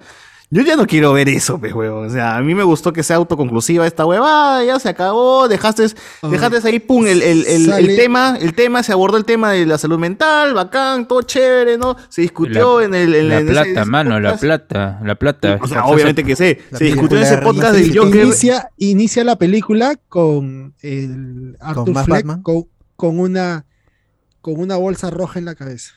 [0.55, 2.09] Yo ya no quiero ver eso, pues, huevón.
[2.09, 5.87] O sea, a mí me gustó que sea autoconclusiva esta huevada, ya se acabó, dejaste,
[6.31, 9.79] dejaste ahí, pum, el, el- el- tema, el tema, se abordó el tema de la
[9.79, 11.97] salud mental, bacán, todo chévere, ¿no?
[12.11, 13.15] Se discutió La- en el...
[13.15, 15.59] en la en plata, ese mano, la plata, la plata.
[15.63, 16.59] O sea, obviamente que sé.
[16.77, 18.25] Se discutió en ese podcast del inicia- Joker.
[18.25, 22.43] Inicia, inicia la película con el Arthur más Fleck Batman.
[22.43, 22.65] con,
[22.97, 23.65] con una
[24.43, 25.93] con una bolsa roja en la cabeza.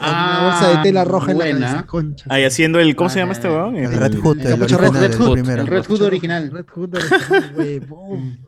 [0.00, 1.66] Ah, una bolsa de tela roja en la buena.
[1.66, 1.86] cabeza.
[1.86, 2.24] Concha.
[2.30, 2.96] Ahí haciendo el...
[2.96, 3.76] ¿Cómo se Ah, llama ya, este huevón?
[3.76, 5.60] El Red Hood, el Red Hood, primero.
[5.62, 6.50] el Red Hood original.
[6.50, 8.38] Red Hood original, huevón.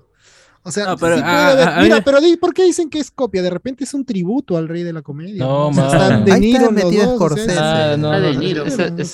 [0.63, 2.99] O sea, No, pero, sí puede ah, haber- ah, mira, pero ¿por qué dicen que
[2.99, 3.43] es copia?
[3.43, 5.45] De repente es un tributo al rey de la comedia.
[5.45, 5.93] No, O sea, man.
[5.95, 7.59] están De Ahí Niro los metido dos, o sea, Scorsese.
[7.59, 8.65] Ah, no, Ah, no, Niro.
[8.67, 9.05] esa- o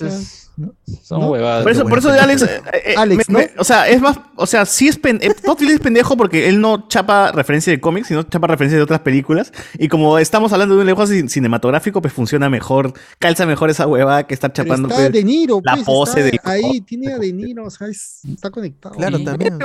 [0.86, 1.28] es- son ¿no?
[1.30, 1.62] huevadas.
[1.62, 3.38] Por eso, por eso de Alex, eh, eh, Alex, me- ¿no?
[3.40, 6.16] me- o sea, es más, o sea, sí es pen, eh, Todd Phillips es pendejo
[6.16, 9.52] porque él no chapa referencia de cómics, sino chapa referencia de otras películas.
[9.78, 13.86] Y como estamos hablando de un lenguaje cin- cinematográfico, pues funciona mejor, calza mejor esa
[13.86, 14.88] huevada que estar Pero chapando.
[14.88, 17.70] está pues, De Niro, la pues, pose está del- ahí, tiene a De Niro, o
[17.70, 18.94] sea, es- está conectado.
[18.94, 19.24] Claro, Sí.
[19.24, 19.58] también.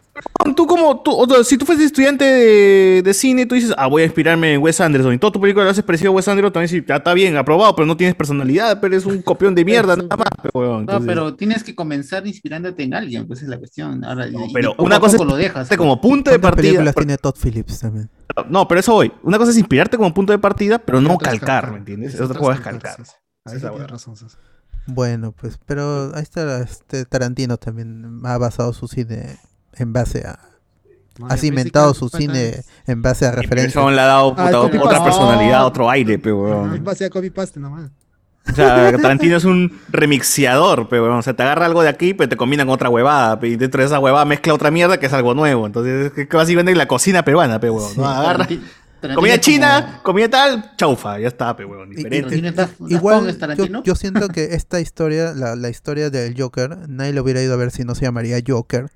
[0.55, 3.87] Tú como, tú, o sea, si tú fueses estudiante de, de cine, tú dices, ah,
[3.87, 5.13] voy a inspirarme en Wes Anderson.
[5.13, 7.37] Y toda tu película lo haces parecido a Wes Anderson, también sí, ya está bien,
[7.37, 10.27] aprobado, pero no tienes personalidad, pero eres un copión de mierda, nada más.
[10.41, 10.78] pe, huevón.
[10.79, 14.03] No, Entonces, pero tienes que comenzar inspirándote en alguien, pues es la cuestión.
[14.03, 15.61] Ahora, y pero poco una cosa es lo dejas.
[15.61, 16.69] inspirarte como punto de ¿Cuántas partida.
[16.71, 18.09] películas pero- tiene Todd Phillips también?
[18.49, 19.11] No, pero eso voy.
[19.23, 22.13] Una cosa es inspirarte como punto de partida, pero no calcar, ¿me entiendes?
[22.13, 23.05] Sí, Otra cosa es calcar, calcar.
[23.05, 23.17] sí, sí.
[23.51, 23.87] Sí, esa tienes hueá.
[23.87, 24.39] razón, César.
[24.87, 29.37] Bueno, pues, pero ahí está este Tarantino también ha basado su cine
[29.73, 30.39] en base a
[31.19, 33.75] No, ha cimentado su cine en base a referencias.
[33.75, 37.59] Eso le ha dado puta, otra personalidad, otro aire, pe, En base a copy paste
[37.59, 37.91] nomás.
[38.51, 41.19] O sea, Tarantino es un remixeador, pe, huevón.
[41.19, 43.81] O sea, te agarra algo de aquí, pero te combina con otra huevada, y dentro
[43.81, 45.65] de esa huevada mezcla otra mierda que es algo nuevo.
[45.65, 47.91] Entonces, es que básicamente es la cocina peruana, pe, huevón.
[47.97, 48.07] ¿no?
[48.07, 51.89] Agarra Tarantino comida como- china, comida tal, chaufa, ya está, pe, huevón.
[51.89, 52.21] Y- y- Diferente.
[52.25, 57.13] Tarantino está- está Igual yo, siento que esta historia, la, la historia del Joker, nadie
[57.13, 58.87] lo hubiera ido a ver si no se llamaría Joker.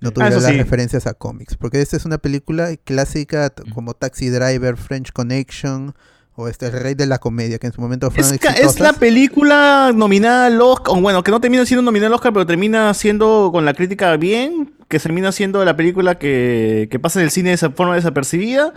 [0.00, 0.56] No tuviera Ah, las sí.
[0.58, 1.56] referencias a cómics.
[1.56, 5.94] Porque esta es una película clásica t- como Taxi Driver, French Connection
[6.36, 8.92] o este El Rey de la Comedia, que en su momento fueron Es, es la
[8.92, 12.92] película nominada al Oscar, o bueno, que no termina siendo nominada al Oscar, pero termina
[12.94, 17.30] siendo con la crítica bien, que termina siendo la película que, que pasa en el
[17.30, 18.72] cine de esa forma desapercibida,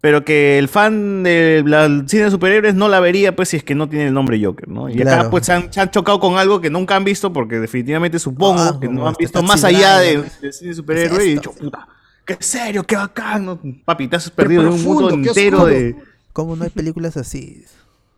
[0.00, 3.74] pero que el fan del cine de superhéroes no la vería, pues, si es que
[3.74, 4.88] no tiene el nombre Joker, ¿no?
[4.88, 5.30] Y acá, Claro.
[5.30, 8.60] pues, se han, se han chocado con algo que nunca han visto, porque definitivamente supongo
[8.60, 10.30] Ah, que no han este visto más allá de- Driver.
[10.40, 11.64] del cine de superhéroes y ¿Qué he es dicho, esto?
[11.64, 11.88] puta,
[12.24, 13.60] qué serio, qué bacán, ¿no?
[13.84, 15.66] Papi, te has perdido de un mundo entero oscuro.
[15.66, 15.96] de...
[16.38, 17.64] ¿Cómo no hay películas así?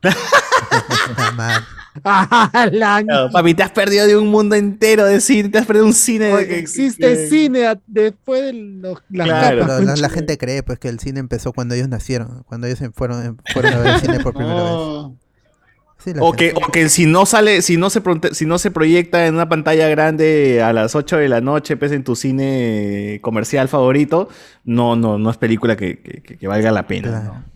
[2.04, 5.86] Ah, Claro, papi, te has perdido de un mundo entero de cine, te has perdido
[5.86, 9.60] un cine de Oye, que existe que- cine a- después de los, las Claro.
[9.62, 12.78] capas, Pero la, gente cree pues que el cine empezó cuando ellos nacieron, cuando ellos
[12.78, 14.72] se fueron, fueron a ver el cine por primera vez.
[14.72, 15.16] No,
[16.04, 18.58] Sí, la O que, o que si no sale, si no se pronte- si no
[18.58, 22.16] se proyecta en una pantalla grande a las 8 de la noche, pues en tu
[22.16, 24.28] cine comercial favorito,
[24.64, 27.08] no, no, no es película que, que- que- que valga la pena.
[27.08, 27.24] Claro.
[27.34, 27.49] ¿no?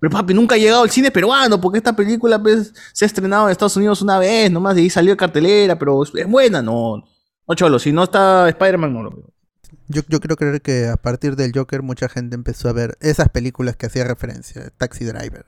[0.00, 3.46] Pero papi, nunca ha llegado al cine peruano, porque esta película pues, se ha estrenado
[3.46, 7.04] en Estados Unidos una vez, nomás, y ahí salió de cartelera, pero es, buena, no.
[7.48, 9.30] No, cholo, si no está Spider-Man, no lo veo.
[9.88, 13.28] Yo, yo quiero creer que a partir del Joker mucha gente empezó a ver esas
[13.28, 15.46] películas que hacía referencia, Taxi Driver.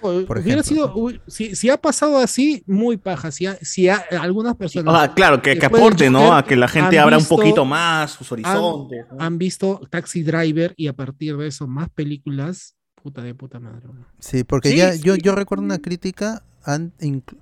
[0.00, 0.62] Por hubiera ejemplo.
[1.02, 3.30] sido, si, si ha pasado así, muy paja.
[3.30, 6.34] Si, ha- si ha- algunas personas Ah, claro, que, aporte, ¿no?
[6.36, 9.06] A que la gente abra un poquito más sus han, horizontes.
[9.10, 9.16] ¿no?
[9.18, 12.74] han visto Taxi Driver y a partir de eso más películas,
[13.04, 13.82] puta de puta madre.
[14.18, 15.00] Sí, porque Sí, ya sí.
[15.00, 16.94] yo, yo recuerdo una crítica an-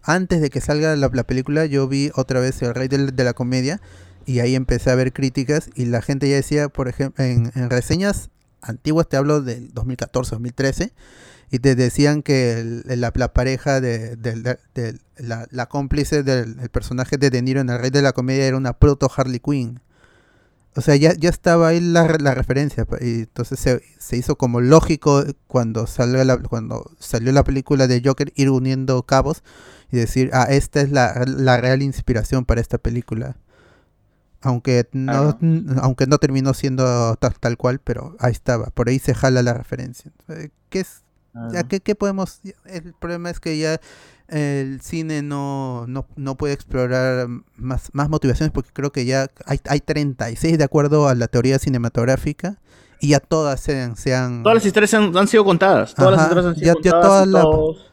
[0.02, 3.22] antes de que salga la, la película, yo vi otra vez El Rey del- de
[3.24, 3.80] la Comedia
[4.26, 7.70] y ahí empecé a ver críticas y la gente ya decía, por ejemplo, en, en
[7.70, 8.30] reseñas
[8.60, 10.92] antiguas, te hablo del 2014, 2013,
[11.52, 14.16] y te decían que el- la, la pareja de,
[15.18, 18.46] la, la cómplice del el personaje de De Niro en El Rey de la Comedia
[18.46, 19.78] era una proto Harley Quinn.
[20.74, 22.86] O sea, ya, ya estaba ahí la, la referencia.
[23.00, 28.00] Y entonces se, se hizo como lógico cuando, salga la, cuando salió la película de
[28.04, 29.42] Joker ir uniendo cabos
[29.90, 33.36] y decir, ah, esta es la, la real inspiración para esta película.
[34.40, 35.38] Aunque no,
[35.82, 38.66] aunque no terminó siendo ta- tal, cual, pero ahí estaba.
[38.70, 40.10] Por ahí se jala la referencia.
[40.28, 41.02] Eh, ¿Qué es?
[41.52, 42.40] Ya, ¿qué, qué podemos...?
[42.66, 43.80] El problema es que ya
[44.28, 49.60] el cine no, no, no puede explorar más, más motivaciones porque creo que ya hay,
[49.68, 52.58] hay 36 de acuerdo a la teoría cinematográfica
[53.00, 53.96] y ya todas sean...
[53.96, 55.94] sean Todas las historias han, han sido contadas.
[55.94, 57.02] Todas las historias han sido ya- ya contadas.
[57.06, 57.88] todas la- todos-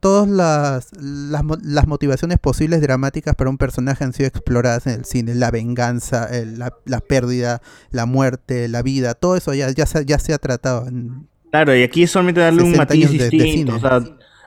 [0.00, 5.04] todas las, las, las motivaciones posibles dramáticas para un personaje han sido exploradas en el
[5.06, 5.34] cine.
[5.34, 10.04] La venganza, el- la, la pérdida, la muerte, la vida, todo eso ya, ya, se,
[10.04, 10.86] ya se ha tratado.
[10.88, 13.76] en- Claro, y aquí es solamente darle un 60 matiz años de- de distinto.
[13.76, 14.02] o sea,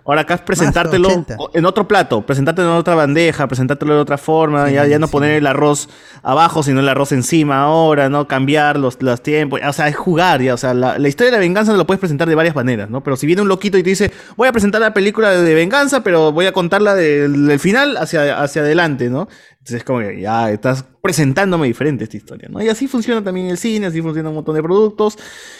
[0.07, 1.37] Ahora acá es presentártelo 80.
[1.53, 5.07] en otro plato, presentártelo en otra bandeja, presentártelo de otra forma, Sí, ya, ya no
[5.07, 5.11] sí.
[5.11, 5.89] poner el arroz
[6.23, 8.27] abajo, sino el arroz encima ahora, ¿no?
[8.27, 11.37] Cambiar los, los tiempos, o sea, es jugar, ya, o sea, la, la historia de
[11.37, 13.03] la venganza lo puedes presentar de varias maneras, ¿no?
[13.03, 16.01] Pero si viene un loquito y te dice, voy a presentar la película de venganza,
[16.03, 19.27] pero voy a contarla del, del final hacia, hacia adelante, ¿no?
[19.67, 22.63] Entonces es como que ya estás presentándome diferente esta historia, ¿no?
[22.63, 25.17] Y así funciona también el cine, así funciona un montón de productos.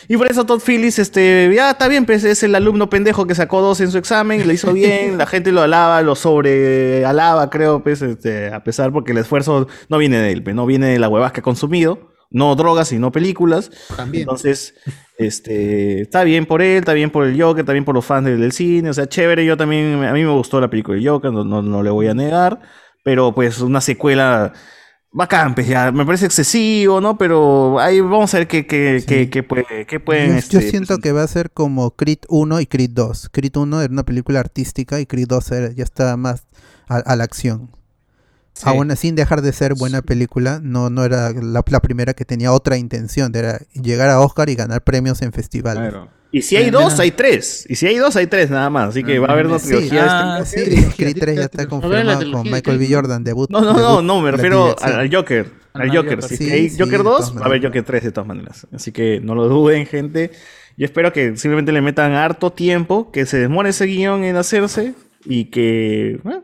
[0.07, 3.35] Y por eso Todd Phillips, este, ya está bien, pues es el alumno pendejo que
[3.35, 7.49] sacó dos en su examen, le hizo bien, la gente lo alaba, lo sobre alaba,
[7.49, 10.87] creo, pues, este, a pesar porque el esfuerzo no viene de él, pues, no viene
[10.87, 13.71] de la huevas que ha consumido, no drogas, sino películas.
[13.93, 14.21] También.
[14.21, 14.73] Entonces,
[15.17, 18.25] este, está bien por él, está bien por el Joker, está bien por los fans
[18.25, 21.07] del, del cine, o sea, chévere, yo también, a mí me gustó la película del
[21.07, 22.61] Joker, no, no, no le voy a negar,
[23.07, 24.51] pero pues una secuela
[25.13, 27.17] bacán, pues ya, me parece excesivo, ¿no?
[27.17, 30.27] Pero ahí vamos a ver qué, qué, qué, qué puede- qué pueden...
[30.27, 33.29] Yo, yo este, siento que va a ser como Creed 1 y Creed 2.
[33.31, 36.47] Creed 1 era una película artística y Creed 2 era- ya está más
[36.89, 37.71] a, a la acción.
[38.63, 42.51] Aún sin dejar de ser buena película, no, no era la, la primera que tenía
[42.51, 45.93] otra intención, de era llegar a Oscar y ganar premios en festivales.
[46.31, 47.65] Y si hay dos, hay tres.
[47.69, 48.89] Y si hay dos, hay tres nada más.
[48.89, 50.03] Así que va a haber una Sí, trilogía.
[50.03, 52.87] de ah, este- sí, Creed 3 ya está confirmado con Michael B.
[52.91, 53.49] Jordan, debut.
[53.49, 55.49] No, no, no, debut, no, me refiero al, al Joker.
[55.73, 56.15] Al Ah, Joker.
[56.15, 56.23] Joker.
[56.23, 58.67] Si Sí, hay Joker de 2, todas va a haber Joker 3 de todas maneras.
[58.73, 60.31] Así que no lo duden, gente.
[60.75, 64.93] Yo espero que simplemente le metan harto tiempo, que se demore ese guion en hacerse
[65.25, 66.19] y que.
[66.23, 66.43] bueno,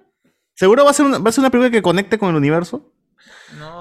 [0.56, 2.90] seguro va a, ser una, va a ser una película que conecte con el universo.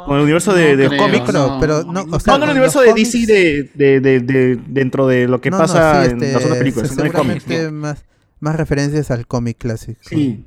[0.06, 1.22] Con el universo de, no de creo, cómics.
[1.26, 4.20] pero- pero no, o sea, no, no, el universo de cómics- DC de, de, de-
[4.20, 7.02] de- dentro de lo que No, no, pasa sí, en este, las otras películas, se-
[7.02, 7.42] de cómics.
[7.44, 8.04] seguramente más,
[8.40, 10.00] más referencias al cómic clásico.
[10.08, 10.44] Sí.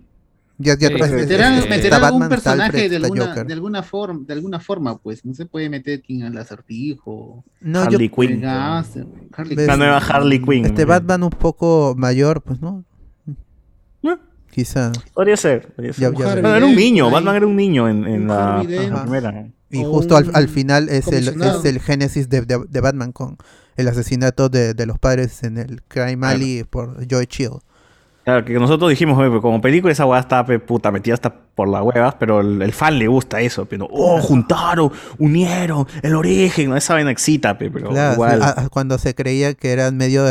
[0.57, 4.21] Ya, ya Sí, meterán, este, algún Batman, está personaje Alfred, de alguna, de alguna forma,
[4.25, 5.25] de alguna forma, pues.
[5.25, 7.43] No se puede meter quien al acertijo.
[7.59, 8.41] No, yo- Harley Quinn.
[8.41, 10.65] La nueva Harley Quinn.
[10.65, 12.85] Este Batman un poco mayor, pues, ¿no?
[14.55, 14.93] Quizá.
[15.13, 15.73] Podría ser.
[15.73, 16.01] podría ser.
[16.01, 16.57] Ya- ya Bueno, veremos.
[16.57, 17.11] era un niño.
[17.11, 18.61] Batman era un niño en, en la,
[19.03, 19.47] primera.
[19.69, 23.35] Y O justo al, final es el, es el génesis de, de- de Batman con
[23.75, 27.49] el asesinato de, de los padres en el Crime Alley por Joy Chill.
[28.23, 31.67] Claro, que nosotros dijimos, "Oye, como película esa weá está pe, puta metida hasta por
[31.67, 36.75] las huevas, pero el, el fan le gusta eso, pero oh, juntaron, unieron, el origen,
[36.77, 38.39] esa vaina excita, pe, pero Claro, igual.
[38.41, 40.25] sí, a- a- cuando se creía que eran medio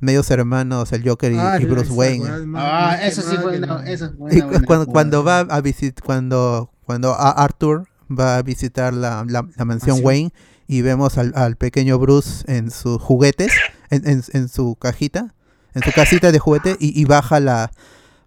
[0.00, 2.28] medios hermanos el Joker y, Ah, y Bruce esa Wayne.
[2.56, 5.40] Ah, eso sí fue que una- la- eso fue Y una cu- buena cuando, va
[5.40, 10.00] a visitar, cuando, cuando a Arthur va a visitar la, la- la mansión.
[10.02, 10.32] Wayne
[10.66, 13.52] y vemos al, al pequeño Bruce en sus juguetes,
[13.90, 15.34] en, en- en su cajita,
[15.74, 17.70] en su casita de juguete y, y baja la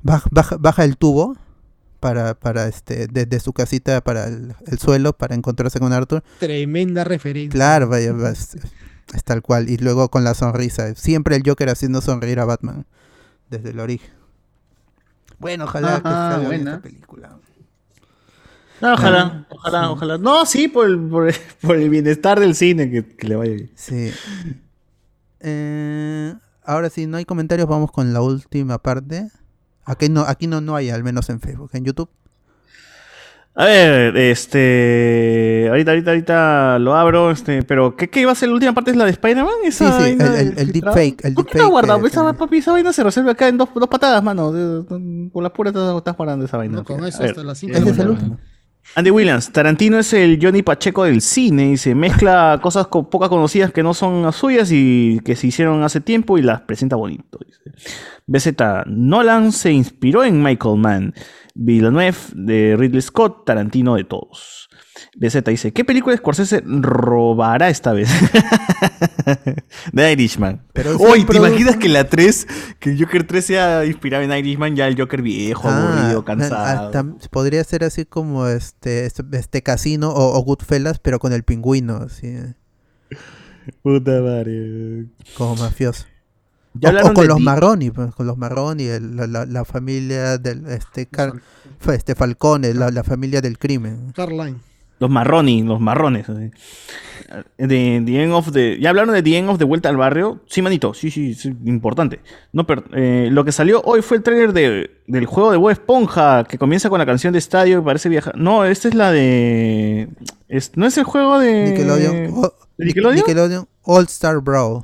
[0.01, 1.35] baja, baja, baja el tubo
[1.99, 6.21] para, para este desde su casita para el, el suelo para encontrarse con Arthur.
[6.39, 7.51] Tremenda referencia.
[7.57, 8.33] Claro, vaya, va,
[9.13, 9.69] es, tal cual.
[9.69, 10.95] Y luego con la sonrisa.
[10.95, 12.85] Siempre el Joker haciendo sonreír a Batman
[13.49, 14.11] desde el origen.
[15.39, 16.71] Bueno, ojalá que salga buena.
[16.71, 17.37] esta película.
[18.81, 20.17] No, ojalá, ojalá, ojalá.
[20.17, 23.53] No, sí, por el, por el, por el bienestar del cine, que, que le vaya
[23.53, 23.71] bien.
[23.75, 24.11] Sí.
[25.39, 26.33] Eh,
[26.63, 29.29] ahora sí, no hay comentarios, vamos con la última parte.
[29.85, 31.69] Aquí no, aquí no, no hay, al menos en Facebook.
[31.73, 32.09] En YouTube.
[33.55, 35.67] A ver, este.
[35.69, 37.61] Ahorita, ahorita, ahorita lo abro, este.
[37.63, 38.89] Pero, ¿qué, qué iba a ser la última parte?
[38.91, 39.53] ¿Es la de Spider-Man?
[39.63, 41.23] Sí, Esa sí, el, el, el deepfake.
[41.25, 42.01] El ¿Por qué no guardado?
[42.01, 44.51] que- Esa, papi, esa vaina se resuelve acá en dos, dos patadas, mano.
[44.51, 46.77] Con las puras estás, estás guardando esa vaina.
[46.77, 47.29] No, con A eso ver.
[47.31, 48.37] hasta las 5 ¿Ese es el último?
[48.95, 53.29] Andy Williams, Tarantino es el Johnny Pacheco del cine y se mezcla cosas co- pocas
[53.29, 56.95] conocidas que no son las suyas y que se hicieron hace tiempo y las presenta
[56.97, 57.39] bonito.
[57.45, 57.61] Dice.
[58.27, 58.55] BZ,
[58.87, 61.13] Nolan se inspiró en Michael Mann,
[61.55, 64.69] Villeneuve de Ridley Scott, Tarantino de todos.
[65.15, 68.09] BZ dice, ¿qué película de Scorsese robará esta vez?
[69.93, 70.63] The Irishman.
[70.73, 72.47] Pero Uy, siempre- ¿te imaginas que la 3,
[72.79, 76.91] que el Joker 3 sea inspirado en Irishman, ya el Joker viejo, aburrido, Ah, cansado?
[76.93, 81.43] ah, podría ser así como este, este, este casino o, o Goodfellas, pero con el
[81.43, 82.35] pingüino, así,
[83.81, 85.05] Puta madre.
[85.37, 86.05] como mafioso.
[86.75, 89.45] Ya O- o, hablaron con de los Marroni, pues, con los Marroni, el- la, la-
[89.45, 91.33] la familia del este, Car-
[91.93, 94.11] este Falcone, la, la familia del crimen.
[94.15, 94.55] Carline.
[94.99, 96.27] Los marroni, los marrones.
[96.27, 96.51] De,
[98.05, 100.41] the End of the, ¿Ya hablaron de The End of the Vuelta al Barrio?
[100.47, 102.19] Sí, manito, sí, sí, sí, importante.
[102.53, 105.71] No, pero, eh, lo que salió hoy fue el tráiler de, del juego de Bob
[105.71, 108.37] Esponja, que comienza con la canción de Estadio que parece viajar.
[108.37, 110.07] No, esta es la de...
[110.47, 111.71] es- ¿No es el juego de...
[111.71, 113.15] Nickelodeon, o- ¿De Nickelodeon?
[113.17, 114.83] Nickelodeon All Star Brawl.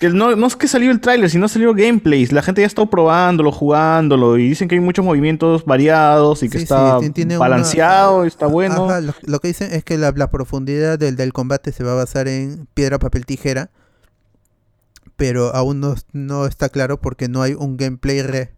[0.00, 2.32] Que no, no es que salió el tráiler, sino salió gameplays.
[2.32, 6.56] La gente ya está probándolo, jugándolo y dicen que hay muchos movimientos variados y que
[6.58, 8.86] Sí, está sí, tiene una- balanceado, está bueno.
[8.88, 11.92] Ajá, lo, lo que dicen es que la, la profundidad del, del combate se va
[11.92, 13.70] a basar en piedra, papel, tijera.
[15.16, 18.54] Pero aún no, no está claro porque no hay un gameplay re-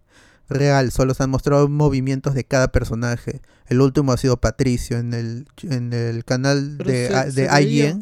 [0.49, 3.41] real, solo se han mostrado movimientos de cada personaje.
[3.67, 7.33] El último ha sido Patricio en el, en el canal Pero de, se- a- de
[7.33, 7.99] se veía.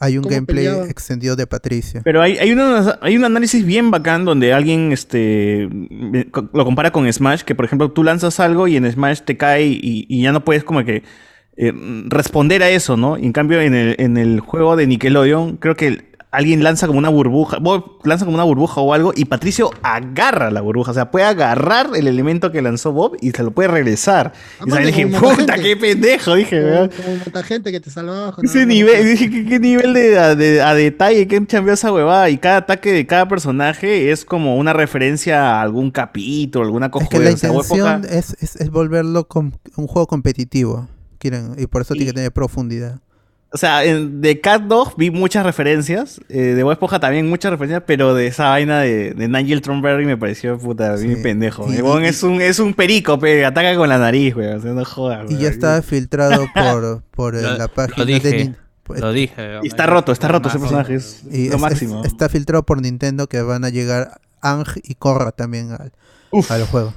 [0.00, 0.90] Hay un gameplay peleaban.
[0.90, 2.00] extendido de Patricio.
[2.04, 5.68] Pero hay, hay, una- hay un análisis bien bacán donde alguien este,
[6.52, 9.66] lo compara con Smash, que por ejemplo tú lanzas algo y en Smash te cae
[9.66, 11.02] y, y ya no puedes como que
[11.56, 11.72] eh,
[12.06, 13.18] responder a eso, ¿no?
[13.18, 16.86] Y en cambio en el, en el juego de Nickelodeon creo que el- alguien lanza
[16.86, 20.90] como una burbuja, Bob lanza como una burbuja o algo y Patricio agarra la burbuja,
[20.90, 24.32] o sea, puede agarrar el elemento que lanzó Bob y se lo puede regresar.
[24.60, 26.90] Y Aparte, dije, puta, qué pendejo, dije, Como, ¿verdad?
[27.04, 28.32] como gente que te salvaba.
[28.32, 31.92] con Ese nivel, dije, ¿qué, qué nivel de, a, de- a detalle han cambiado esa
[31.92, 32.28] huevada?
[32.30, 37.04] Y cada ataque de cada personaje es como una referencia a algún capítulo, alguna cosa.
[37.04, 39.26] Es que la intención es, es, es volverlo
[39.76, 40.88] un juego competitivo.
[41.18, 43.00] Quieren, y por eso tiene que tener profundidad.
[43.50, 47.50] O sea, en- de Cat Dog vi muchas referencias, eh, de Bob Esponja también muchas
[47.50, 51.64] referencias, pero de esa vaina de, de Nigel Thornberry me pareció puta, bien pendejo.
[51.64, 54.72] Huevón y- es un, es un perico, pe, ataca con la nariz, güey, o sea,
[54.72, 55.30] no jodas.
[55.30, 59.00] Y ya está filtrado por, por eh, Lo- la lo página dije, de Nin- pues,
[59.00, 59.60] lo dije.
[59.62, 62.00] Y está roto, está roto ese personaje, es Y lo es- máximo.
[62.04, 65.92] es- está filtrado por Nintendo que van a llegar Ang y Korra también al,
[66.50, 66.92] al juego.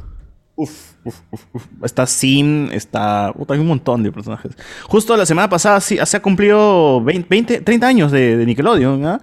[0.64, 1.64] Uf, uf, uf.
[1.84, 3.34] Está Sim, está.
[3.36, 4.52] puta, hay un montón de personajes.
[4.88, 9.06] Justo la semana pasada sí, se ha cumplido 20, 20, 30 años de, de Nickelodeon.
[9.06, 9.22] ¿ah?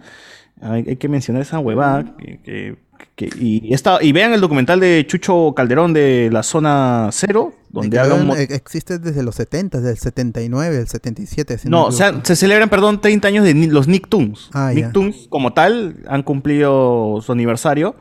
[0.60, 2.16] Hay, hay que mencionar esa huevada.
[2.18, 2.76] Que, que-
[3.14, 7.98] que- y, esta, y vean el documental de Chucho Calderón de la Zona Cero, donde
[7.98, 11.58] habla un eh, existe desde los 70, desde el 79, el 77.
[11.58, 14.50] si No, me o sea, se celebran, perdón, 30 años de los Nicktoons.
[14.52, 14.72] Ah.
[14.74, 17.94] Nicktoons, como tal, han cumplido su aniversario.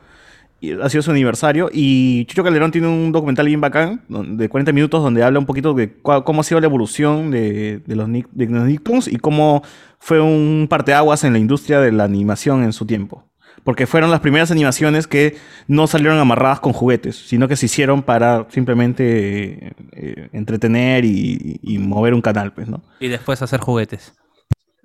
[0.82, 1.70] Ha sido su aniversario.
[1.72, 5.74] Y Chucho Calderón tiene un documental bien bacán, de 40 minutos, donde habla un poquito
[5.74, 9.62] de cómo ha sido la evolución de, de los, de Nicktoons y cómo
[9.98, 13.24] fue un parteaguas en la industria de la animación en su tiempo.
[13.64, 18.02] Porque fueron las primeras animaciones que no salieron amarradas con juguetes, sino que se hicieron
[18.02, 22.82] para simplemente eh, entretener y, y mover un canal, pues, ¿no?
[22.98, 24.14] Y después hacer juguetes.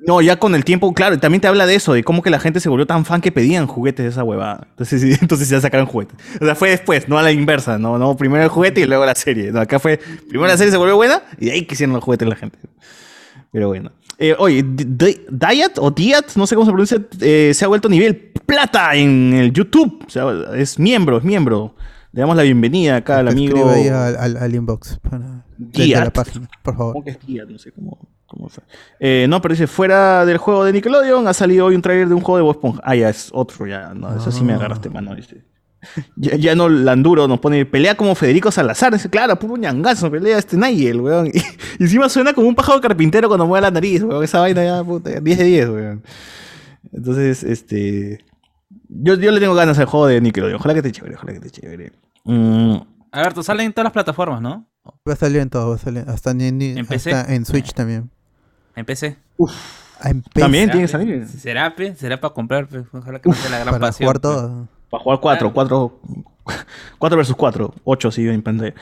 [0.06, 2.40] No, ya con el tiempo, claro, también te habla de eso, de cómo que la
[2.40, 4.67] gente se volvió tan fan que pedían juguetes de esa huevada.
[4.72, 6.17] Entonces, entonces ya sacaron juguetes.
[6.41, 9.06] O sea, fue después, no a la inversa, no, no, primero el juguete y luego
[9.06, 9.51] la serie.
[9.51, 12.27] No, acá fue, primero la serie se volvió buena y de ahí quisieron los juguetes
[12.27, 12.57] la gente.
[13.51, 13.91] Pero bueno.
[14.19, 18.32] Eh, oye, Diet o Diet, no sé cómo se pronuncia, eh, se ha vuelto nivel
[18.45, 20.03] plata en el YouTube.
[20.06, 20.25] O sea,
[20.56, 21.75] es miembro, es miembro.
[22.11, 23.69] Le damos la bienvenida acá al amigo.
[23.69, 24.99] Ahí al, al- al inbox.
[25.01, 26.03] Para, Diat.
[26.03, 26.93] la página, por favor.
[26.93, 27.49] ¿Cómo que es Diat?
[27.49, 27.98] No sé cómo,
[28.34, 28.64] cómo fue.
[29.00, 32.14] Eh, no, pero dice, fuera del juego de Nickelodeon ha salido hoy un trailer de
[32.14, 32.82] un juego de Bob Esponja.
[32.84, 33.94] Ah, ya es otro, ya.
[33.94, 35.16] No, eso sí me agarraste, mano.
[35.16, 35.44] Dice.
[36.16, 38.94] Ya, ya no Landuro nos pone, pelea como Federico Salazar.
[38.94, 41.28] Dice, claro, puro ñangazo, pelea este Nigel, weón.
[41.34, 44.24] Y, y encima suena como un pájaro carpintero cuando mueve la nariz, weón.
[44.24, 46.03] Esa vaina ya, puta, 10 de 10, weón.
[46.92, 48.24] Entonces, este...
[48.88, 50.56] Yo, yo le tengo ganas al juego de Nickelodeon.
[50.56, 51.92] Ojalá que esté chévere, ojalá que esté chévere.
[52.24, 52.78] Mm,
[53.12, 54.68] Alberto, salen en todas las plataformas, ¿no?
[55.08, 56.03] Va a salir en todo, va a salir.
[56.08, 58.10] Hasta en, ¿En hasta en Switch también.
[58.76, 59.18] En PC.
[60.00, 60.40] Ah, en PC.
[60.40, 61.27] También tiene que ¿Será, salir.
[61.27, 61.95] ¿Será, pe?
[61.95, 62.68] ¿Será para comprar?
[62.68, 62.84] pe?
[62.92, 64.06] Ojalá que no sea la gran Para pasión.
[64.08, 64.68] jugar todo.
[64.90, 66.00] Para jugar 4, 4,
[67.00, 68.74] 4 versus 4, 8 sí en pantalla.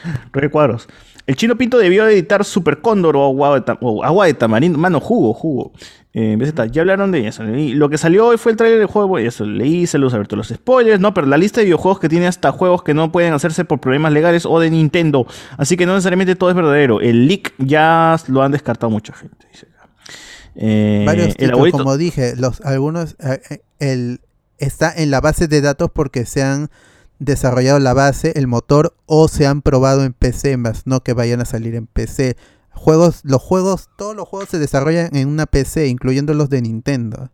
[0.51, 0.87] Cuadros.
[1.27, 4.77] El chino Pinto debió editar Super Cóndor o agua de, ta- o agua de tamarindo.
[4.77, 5.71] Mano, jugo, jugo.
[6.13, 6.37] Eh,
[6.71, 7.45] ya hablaron de eso.
[7.47, 9.19] Y lo que salió hoy fue el trailer del juego.
[9.19, 11.13] y Eso, leí, se los abierto los spoilers, ¿no?
[11.13, 14.11] Pero la lista de videojuegos que tiene hasta juegos que no pueden hacerse por problemas
[14.11, 15.25] legales o de Nintendo.
[15.57, 16.99] Así que no necesariamente todo es verdadero.
[16.99, 19.47] El leak ya lo han descartado mucha gente.
[19.51, 19.67] dice.
[20.55, 24.21] Eh, Varios títulos, como dije, los algunos eh, eh, el
[24.57, 26.69] está en la base de datos porque se han
[27.19, 31.41] desarrollado la base, el motor o se han probado en PC, más no que vayan
[31.41, 32.35] a salir en PC.
[32.71, 37.29] Juegos, los juegos, todos los juegos se desarrollan en una PC, incluyendo los de Nintendo.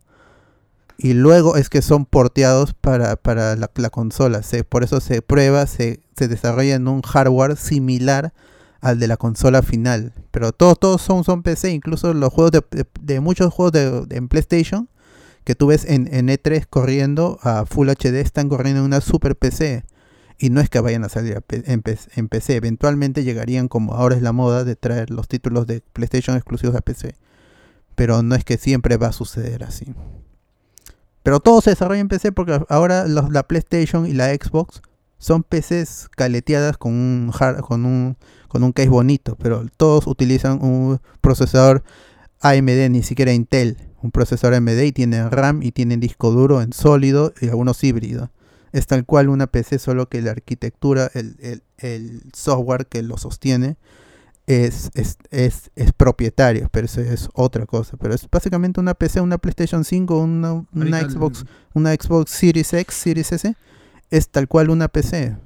[0.97, 4.41] Y luego es que son porteados para, para la, la consola.
[4.41, 8.33] Se, por eso se prueba, se, se desarrolla en un hardware similar
[8.81, 10.13] al de la consola final.
[10.31, 14.17] Pero todos, son, son PC, incluso los juegos de, de- de muchos juegos de, de-
[14.17, 14.89] en PlayStation
[15.43, 19.35] que tú ves en, en E3 corriendo a Full HD están corriendo en una super
[19.35, 19.85] PC.
[20.39, 21.83] Y no es que vayan a salir en,
[22.15, 26.35] en PC, eventualmente llegarían como ahora es la moda de traer los títulos de PlayStation
[26.35, 27.15] exclusivos a PC.
[27.95, 29.95] Pero no es que siempre va a suceder así.
[31.23, 34.81] Pero todo se desarrolla en PC porque ahora los- la PlayStation y la Xbox
[35.19, 40.63] son PCs caleteadas con un hard- con un con un case bonito, pero todos utilizan
[40.63, 41.83] un procesador
[42.41, 46.71] AMD, ni siquiera Intel, un procesador AMD y tienen RAM y tienen disco duro en
[46.71, 48.29] sólido y algunos híbridos.
[48.71, 53.17] Es tal cual una PC, solo que la arquitectura, el, el- el software que lo
[53.17, 53.77] sostiene
[54.45, 57.97] es, es, es, es propietario, pero eso es otra cosa.
[57.97, 62.95] Pero es básicamente una PC, una PlayStation 5, una, una Xbox, una Xbox Series X,
[62.95, 63.55] Series S,
[64.09, 65.37] es tal cual una PC.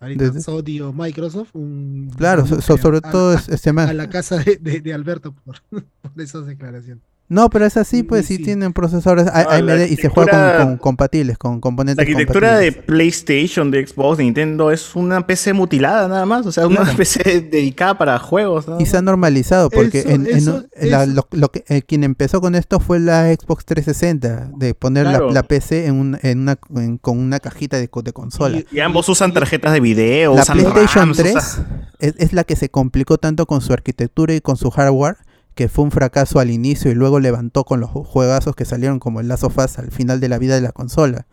[0.00, 1.50] Ahorita Sony o Microsoft.
[1.54, 3.88] Un Claro, so- sobre a- todo a- es- este man.
[3.88, 5.56] A la casa de, de- de Alberto por,
[6.02, 7.02] por esas declaraciones.
[7.30, 10.64] No, pero es así, pues sí, tienen procesadores A- No, la AMD y se juega
[10.64, 12.72] con, compatibles, con La componentes arquitectura de.
[12.72, 16.46] PlayStation, de Xbox, de Nintendo es una PC mutilada nada más.
[16.46, 18.66] O sea, una PC dedicada para juegos.
[18.78, 21.64] Y se ha normalizado porque Eso- en, en- eso- en la- eso- lo, lo que,
[21.68, 25.30] eh, quien empezó con esto fue la Xbox 360, de poner la- Claro.
[25.30, 28.62] la, PC en un- en una, en- con una cajita de, co- de consola.
[28.72, 32.44] Y ambos usan tarjetas de video, la usan PlayStation RAMs, 3 usan- es, es la
[32.44, 35.16] que se complicó tanto con su arquitectura y con su hardware
[35.58, 39.00] que fue un fracaso al inicio y luego levantó con los ju- juegazos que salieron
[39.00, 41.26] como el Last of Us al final de la vida de la consola.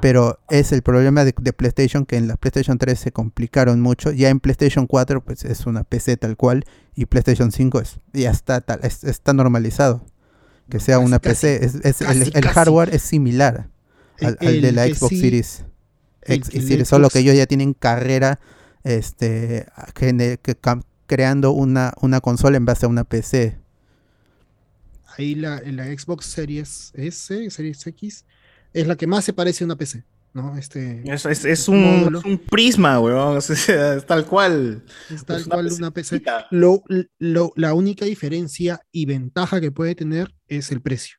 [0.00, 4.12] Pero es el problema de, de PlayStation que en la PlayStation 3 se complicaron mucho.
[4.12, 6.64] Ya en PlayStation 4 pues es una PC tal cual
[6.94, 10.04] y PlayStation 5 es, ya está, tal, es- está normalizado.
[10.68, 11.64] Que sea una PC.
[11.64, 12.54] Es, es- casi, el, el casi.
[12.54, 13.68] hardware es similar
[14.22, 15.64] al, de la que Xbox sí- Series
[16.22, 18.38] X que y Series, solo que ellos ya tienen carrera
[18.84, 23.58] este que cam- creando una, una consola en base a una PC.
[25.16, 28.24] Ahí la, en la Xbox Series S, Series X,
[28.72, 30.04] es la que más se parece a una PC.
[30.32, 30.56] ¿no?
[30.56, 33.36] Este, Es, es- es un, es un prisma, weón.
[33.38, 34.84] o sea, es tal cual.
[35.12, 36.22] Es tal una cual una PC.
[36.52, 36.84] Lo,
[37.18, 41.16] lo- la única diferencia y ventaja que puede tener es el precio.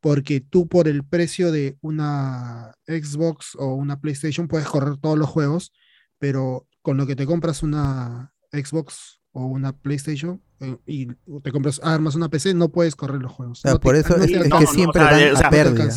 [0.00, 5.28] Porque tú por el precio de una Xbox o una PlayStation puedes correr todos los
[5.28, 5.70] juegos,
[6.18, 11.06] pero con lo que te compras una Xbox o una PlayStation eh, y
[11.42, 13.60] te compras, armas una PC, no puedes correr los juegos.
[13.60, 15.46] sea, No te- por eso no es- es que siempre o sea, van o sea,
[15.46, 15.90] a pérdida.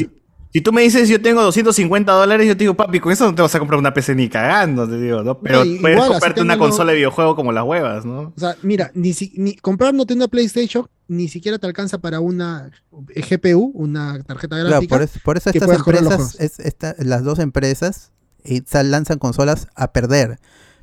[0.53, 3.33] Si tú me dices yo tengo 250 dólares, yo te digo, papi, con eso no
[3.33, 5.39] te vas a comprar una PC ni cagando, te digo, ¿no?
[5.39, 8.33] Pero puedes comprarte una consola de videojuego como las huevas, ¿no?
[8.35, 12.69] O sea, mira, ni, si, ni comprándote una PlayStation ni siquiera te alcanza para una
[12.91, 14.95] GPU, una tarjeta Claro, gráfica.
[14.95, 18.11] por, eso, por eso estas empresas, es, esta- las dos empresas,
[18.43, 20.39] y sa- lanzan consolas a perder.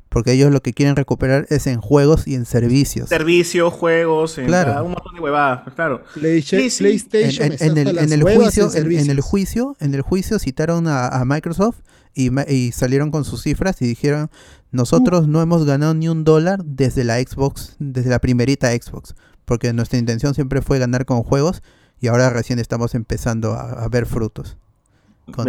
[0.09, 3.09] Porque ellos lo que quieren recuperar es en juegos y en servicios.
[3.09, 4.83] Servicios, juegos, en- Claro.
[4.83, 6.01] un montón de huevadas, pues, claro.
[6.43, 6.83] Sí, sí.
[6.83, 10.01] PlayStation en, en hasta el, en el juicio, en en, en el juicio, en el
[10.01, 11.77] juicio citaron a, a Microsoft
[12.15, 14.31] y, y salieron con sus cifras y dijeron
[14.71, 19.15] nosotros no hemos ganado ni un dólar desde la Xbox, desde la primerita Xbox,
[19.45, 21.61] porque nuestra intención siempre fue ganar con juegos
[21.99, 24.57] y ahora recién estamos empezando a, a ver frutos.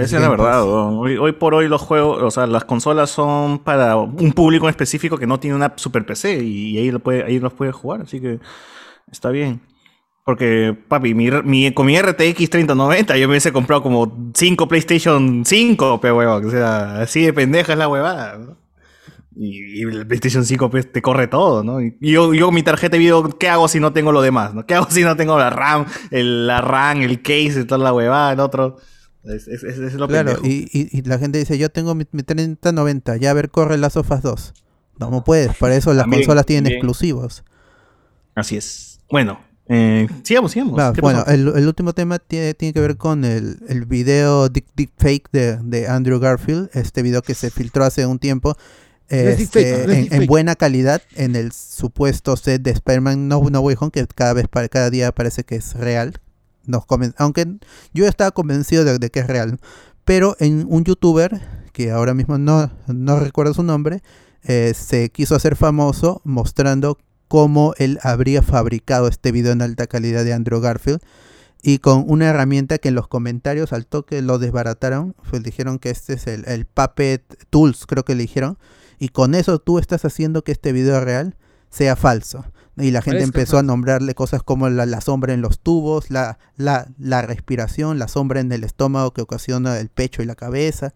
[0.05, 3.59] Esa es la verdad, hoy, hoy por hoy los juegos, o sea, las consolas son
[3.61, 7.25] para un público en específico que no tiene una super PC y ahí, lo puede,
[7.25, 8.39] ahí los puede jugar, así que
[9.11, 9.61] está bien.
[10.25, 15.45] Porque, papi, mi, mi- con mi RTX 3090 yo me hubiese comprado como 5 PlayStation
[15.45, 16.45] 5, pe huevón.
[16.47, 18.57] O sea, así de pendeja es la huevada, ¿no?
[19.37, 21.81] Y, y el PlayStation 5 pues, te corre todo, ¿no?
[21.81, 24.55] Y yo, yo mi tarjeta de video, ¿qué hago si no tengo lo demás?
[24.55, 24.67] ¿no?
[24.67, 28.33] ¿Qué hago si no tengo la RAM, el, la RAM, el case, toda la huevada,
[28.33, 28.77] el otro?
[29.25, 32.07] Es, es- es- es lo Claro, y, y- y la gente dice, yo tengo mi,
[32.13, 34.55] mi 3090, ya a ver, corre las sofas 2.
[34.99, 37.45] No, no puedes, para eso las También, consolas tienen exclusivos.
[38.35, 39.01] Así es.
[39.11, 40.79] Bueno, eh, sigamos, sigamos.
[40.79, 41.33] Va, ¿Qué bueno, pasó?
[41.33, 45.57] el, el último tema tiene, tiene que ver con el, el video deep, fake de,
[45.63, 48.57] de Andrew Garfield, este video que se filtró hace un tiempo.
[49.09, 50.29] Este, deepfake, no en, en deepfake.
[50.29, 54.47] buena calidad en el supuesto set de Spider-Man No, no Way Home, que cada vez
[54.71, 56.21] cada día parece que es real.
[56.67, 56.85] Nos
[57.17, 57.47] aunque
[57.93, 59.59] yo estaba convencido de, de que es real.
[60.05, 61.41] Pero en un youtuber,
[61.73, 64.03] que ahora mismo no, no recuerdo su nombre,
[64.43, 66.99] eh, se quiso hacer famoso mostrando
[67.29, 71.01] cómo él habría fabricado este video en alta calidad de Andrew Garfield
[71.63, 75.91] y con una herramienta que en los comentarios al toque lo desbarataron, pues dijeron que
[75.91, 78.59] este es el, el Puppet Tools, creo que le dijeron,
[78.99, 81.37] y con eso tú estás haciendo que este video real
[81.69, 82.45] sea falso.
[82.77, 86.11] Y la gente Parezca empezó a nombrarle cosas como la, la sombra en los tubos,
[86.11, 90.35] la, la, la respiración, la sombra en el estómago que ocasiona el pecho y la
[90.35, 90.95] cabeza.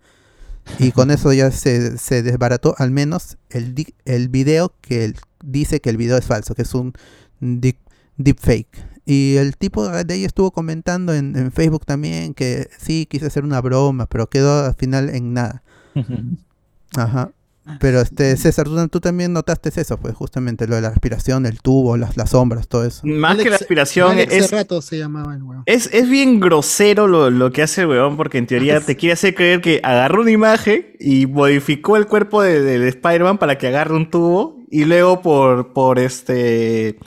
[0.79, 5.13] Y con eso ya se, se desbarató al menos el, di- el video que
[5.45, 6.95] dice que el video es falso, que es un
[7.41, 7.77] deep,
[8.17, 8.87] deepfake.
[9.05, 13.45] Y el tipo de ahí estuvo comentando en, en Facebook también que sí, quise hacer
[13.45, 15.63] una broma, pero quedó al final en nada.
[16.97, 17.33] Ajá.
[17.81, 21.61] Pero este César, tú, tú también notaste eso, pues justamente lo de la respiración, el
[21.63, 23.07] tubo, las, las sombras, todo eso.
[23.07, 25.63] Más que la aspiración Alex es, Cerrato se llamaba el weón.
[25.67, 29.15] es, es bien grosero lo, lo que hace el weón, porque en teoría te quiere
[29.15, 33.57] hacer creer que agarró una imagen y modificó el cuerpo de, de- de Spider-Man para
[33.57, 36.99] que agarre un tubo y luego por, por este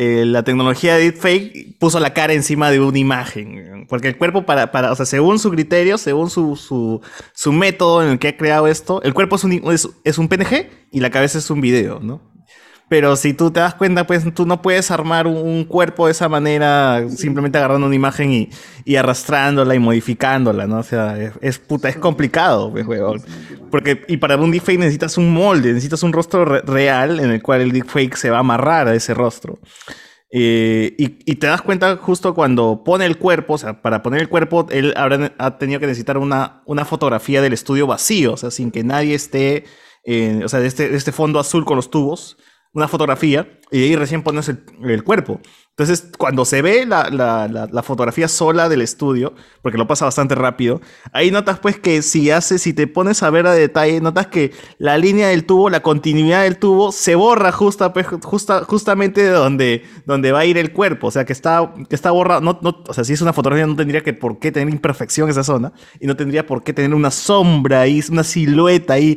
[0.00, 3.84] eh, la tecnología de deepfake puso la cara encima de una imagen.
[3.88, 7.00] Porque el cuerpo, para, para, o sea, según su criterio, según su, su,
[7.34, 10.28] su método en el que ha creado esto, el cuerpo es un, es, es un
[10.28, 12.22] PNG y la cabeza es un video, ¿no?
[12.88, 16.28] Pero si tú te das cuenta, pues tú no puedes armar un, cuerpo de esa
[16.28, 18.50] manera simplemente agarrando una imagen y,
[18.84, 20.78] y arrastrándola y modificándola, ¿no?
[20.78, 23.20] O sea, es, es puta, es complicado, pues, huevón.
[23.70, 27.42] Porque, y para un deepfake necesitas un molde, necesitas un rostro re- real en el
[27.42, 29.58] cual el deepfake se va a amarrar a ese rostro.
[30.30, 34.20] Eh, y, y te das cuenta justo cuando pone el cuerpo, o sea, para poner
[34.20, 38.36] el cuerpo, él habrá, ha tenido que necesitar una, una fotografía del estudio vacío, o
[38.36, 39.64] sea, sin que nadie esté,
[40.04, 42.36] eh, o sea, de este, de este fondo azul con los tubos,
[42.72, 45.40] una fotografía, y ahí recién pones el, el cuerpo.
[45.78, 49.32] Entonces, cuando se ve la, la- la- fotografía sola del estudio,
[49.62, 50.80] porque lo pasa bastante rápido,
[51.12, 54.52] ahí notas pues que si haces, si te pones a ver a detalle, notas que
[54.78, 59.30] la línea del tubo, la continuidad del tubo, se borra justa, pues, justa, justamente de
[59.30, 61.06] donde, donde va a ir el cuerpo.
[61.06, 62.40] O sea, que está, que está borrado.
[62.40, 65.28] No, no, o sea, si es una fotografía, no tendría que por qué tener imperfección
[65.30, 65.72] esa zona.
[66.00, 69.16] Y no tendría por qué tener una sombra ahí, una silueta ahí,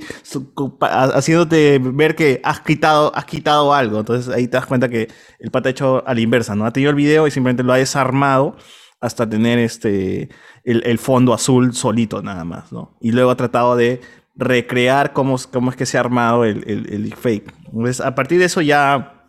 [0.80, 4.00] haciéndote ver que has quitado, has quitado algo.
[4.00, 5.08] Entonces ahí te das cuenta que
[5.40, 6.66] el pata ha hecho a la inversa, ¿no?
[6.66, 8.56] Ha tenido el video y simplemente lo ha desarmado
[9.00, 10.30] hasta tener este
[10.64, 12.98] el, el fondo azul solito nada más, ¿no?
[13.02, 14.02] Y luego ha tratado de
[14.36, 17.54] recrear cómo, cómo es que se ha armado el, el, el fake.
[17.66, 19.26] Entonces, a partir de eso ya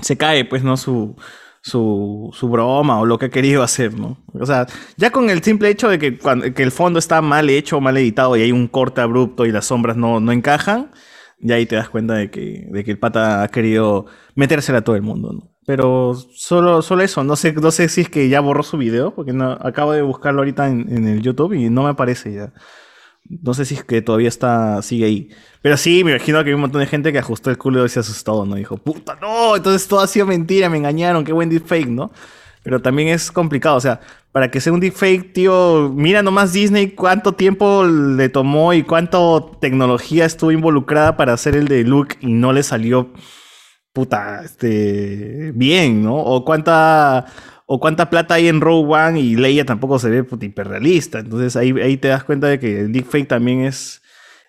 [0.00, 0.76] se cae, pues, ¿no?
[0.76, 1.16] Su,
[1.62, 4.22] su, su broma o lo que ha querido hacer, ¿no?
[4.34, 7.48] O sea, ya con el simple hecho de que, cuando, que el fondo está mal
[7.48, 10.90] hecho, mal editado y hay un corte abrupto y las sombras no, no encajan,
[11.40, 14.84] ya ahí te das cuenta de que, de que el pata ha querido metérsela a
[14.84, 15.53] todo el mundo, ¿no?
[15.66, 19.14] Pero solo, solo eso, no sé, no sé si es que ya borró su video,
[19.14, 22.52] porque no, acabo de buscarlo ahorita en, el YouTube y no me aparece ya.
[23.42, 25.30] No sé si es que todavía está, sigue ahí.
[25.62, 27.88] Pero sí, me imagino que hay un montón de gente que ajustó el culo y
[27.88, 28.56] se asustó, ¿no?
[28.56, 32.12] Dijo, puta, no, entonces todo ha sido mentira, me engañaron, qué buen deepfake, ¿no?
[32.62, 34.00] Pero también es complicado, o sea,
[34.32, 39.56] para que sea un deepfake, tío, mira nomás Disney cuánto tiempo le tomó y cuánto
[39.60, 43.10] tecnología estuvo involucrada para hacer el de Luke y no le salió,
[43.94, 46.16] puta, este, bien, ¿no?
[46.16, 47.26] O cuánta,
[47.66, 51.20] o cuánta plata hay en Rogue One y Leia tampoco se ve puta, hiperrealista.
[51.20, 54.02] Entonces ahí, ahí te das cuenta de que el deepfake también es,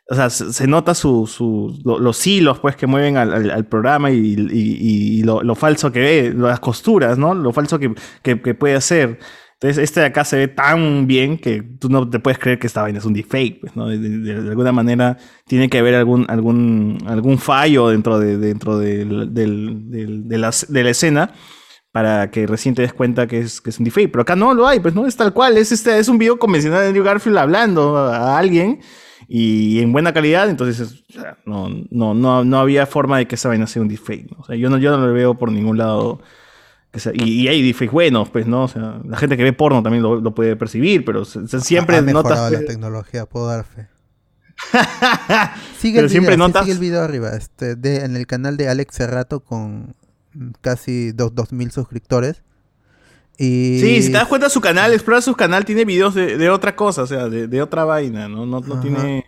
[0.09, 4.17] o sea, se, nota su, su- lo- los hilos pues que mueven al, programa y,
[4.51, 7.33] y- lo falso que ve, las costuras, ¿no?
[7.35, 7.93] Lo falso que,
[8.23, 9.19] que- que puede hacer.
[9.69, 12.81] Este de acá se ve tan bien que tú no te puedes creer que esta
[12.81, 13.73] vaina es un deepfake, pues.
[13.75, 18.79] De, de- de alguna manera tiene que haber algún, algún, algún fallo dentro, de, dentro
[18.81, 21.31] la, de la escena
[21.91, 24.11] para que recién te des cuenta que es, que es un deepfake.
[24.11, 25.57] Pero acá no lo hay, pues no es tal cual.
[25.57, 28.81] Es, este, es un video convencional de Andrew Garfield hablando a alguien
[29.29, 30.49] y en buena calidad.
[30.49, 31.05] Entonces,
[31.45, 34.27] no, no, no, no había forma de que esa vaina sea un deepfake.
[34.29, 34.53] ¿no?
[34.55, 36.19] Yo no, yo no lo veo por ningún lado.
[37.13, 38.63] Y, y hay deepfakes buenos, pues, ¿no?
[38.63, 42.01] O sea, la gente que ve porno también lo, lo puede percibir, pero siempre ha
[42.01, 42.51] notas.
[42.51, 43.87] la tecnología, puedo dar fe.
[45.79, 48.25] sigue Pero el siempre video, sí, notas- sigue el video arriba, este, de, en el
[48.27, 49.95] canal de Alex Cerrato con
[50.61, 52.43] casi dos, 2000 suscriptores.
[53.37, 56.49] Y Sí, si te das cuenta su canal, explora su canal, tiene videos de, de
[56.49, 58.45] otra cosa, o sea, de, de otra vaina, ¿no?
[58.45, 59.25] No, no tiene...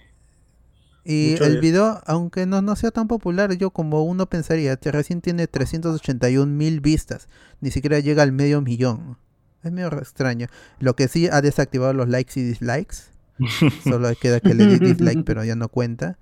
[1.09, 4.77] Y mucho el de- video, aunque no, no sea tan popular, yo como uno pensaría,
[4.81, 7.27] recién tiene 381 mil vistas,
[7.61, 9.17] ni siquiera llega al medio millón.
[9.63, 10.47] Es medio extraño.
[10.79, 12.97] Lo que sí ha desactivado los likes y dislikes.
[13.83, 16.17] Solo queda que le di dislike, pero ya no cuenta.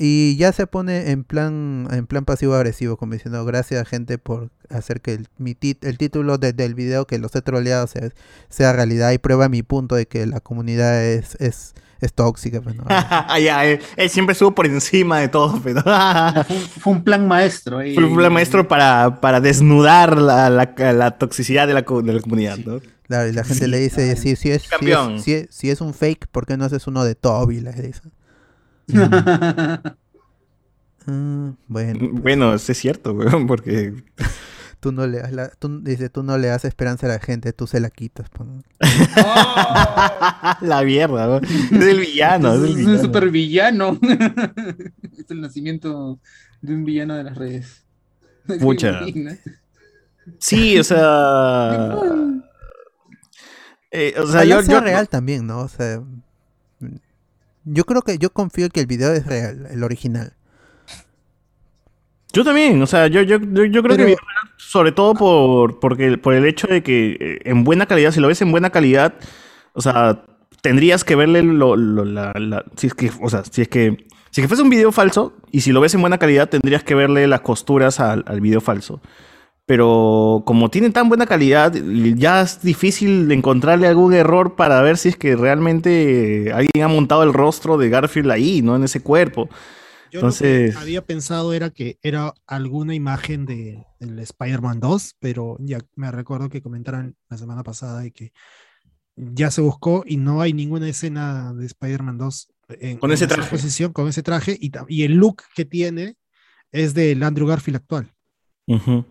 [0.00, 4.50] Y ya se pone en plan en plan pasivo agresivo, como diciendo gracias gente por
[4.68, 8.10] hacer que el, mi tit- el título de- del video que los he troleado sea,
[8.48, 12.60] sea realidad y prueba mi punto de que la comunidad es, es, es tóxica.
[12.60, 12.84] pues, ¿no?
[12.88, 15.82] Ah, ya, él, él siempre estuvo por encima de todo, pero...
[16.80, 17.78] Fue un plan maestro.
[17.78, 17.94] ahí.
[17.94, 22.20] Fue un plan maestro para, para desnudar la, la, la toxicidad de la, de la
[22.20, 22.80] comunidad, ¿no?
[23.06, 25.14] Claro, y la gente Sí, le dice, si, si, es, si, Campeón.
[25.14, 27.60] es, si, es, si es un fake, ¿por qué no haces uno de Toby?
[27.60, 28.12] Le dicen.
[31.06, 33.94] Mm, bueno, Bueno, eso es cierto, weón, porque...
[34.80, 37.52] tú no le das la, tú, dice, tú no le das esperanza a la gente,
[37.52, 38.28] tú se la quitas.
[38.38, 38.62] ¿no?
[40.60, 41.38] la mierda.
[41.38, 43.02] Es el villano, es el Es un villano.
[43.02, 43.98] super villano.
[45.18, 46.18] es el nacimiento
[46.60, 47.84] de un villano de las redes.
[48.60, 49.00] Pucha.
[50.38, 51.96] Sí, o sea...
[53.90, 54.60] Eh, o sea, yo...
[54.62, 55.60] yo- real también, ¿no?
[55.60, 56.02] O sea,
[57.64, 60.34] yo creo que, yo confío que el video es real, el original.
[62.32, 64.16] Yo también, o sea, yo, yo, yo, yo creo que Pero-
[64.56, 68.28] sobre todo por, porque, por el hecho de que eh, en buena calidad, si lo
[68.28, 69.14] ves en buena calidad,
[69.72, 70.24] o sea,
[70.60, 74.06] tendrías que verle lo, lo- la, la- si es que, o sea, si es que,
[74.30, 76.84] si es que fuese un video falso y si lo ves en buena calidad, tendrías
[76.84, 79.00] que verle las costuras al, al video falso.
[79.64, 85.10] Pero como tiene tan buena calidad, ya es difícil encontrarle algún error para ver si
[85.10, 88.76] es que realmente alguien ha montado el rostro de Garfield ahí, ¿no?
[88.76, 89.50] En ese cuerpo.
[90.10, 95.16] Yo Entonces- lo que había pensado era que era alguna imagen de, del Spider-Man 2,
[95.18, 98.32] pero ya me recuerdo que comentaron la semana pasada y que
[99.16, 103.24] ya se buscó y no hay ninguna escena de Spider-Man 2 en, Con en ese
[103.24, 103.50] esa traje.
[103.50, 106.16] posición, con ese traje y, el look que tiene
[106.70, 108.12] es del Andrew Garfield actual.
[108.66, 109.04] No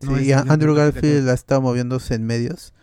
[0.00, 2.74] Sí, Andrew Garfield ha estado moviéndose en medios.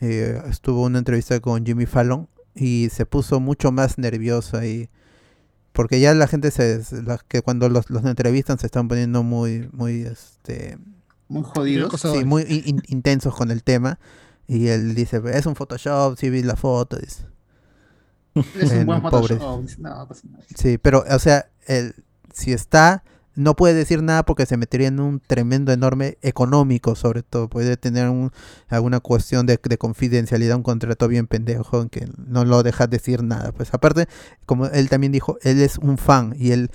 [0.00, 4.90] Eh, estuvo en una entrevista con Jimmy Fallon y se puso mucho más nervioso ahí.
[5.80, 9.66] Porque ya la gente se, la- que cuando los, los entrevistan se están poniendo muy,
[9.72, 10.76] muy, este,
[11.28, 11.98] Muy jodidos.
[11.98, 13.98] sí, muy in- in- intensos con el tema.
[14.46, 16.98] Y él dice, es un Photoshop, si vi la foto.
[16.98, 17.24] dice.
[18.60, 19.00] Es un buen.
[19.00, 19.38] Photoshop.
[19.38, 20.06] No, nada.
[20.54, 21.94] Sí, pero, o sea, el,
[22.34, 23.02] si está,
[23.36, 27.48] no puede decir nada porque se metería en un tremendo, enorme económico, sobre todo.
[27.48, 28.32] Puede tener un-
[28.68, 33.22] alguna cuestión de, de confidencialidad, un contrato bien pendejo en que no lo deja decir
[33.22, 33.52] nada.
[33.52, 34.08] Pues aparte,
[34.46, 36.70] como él también dijo, él es un fan y él,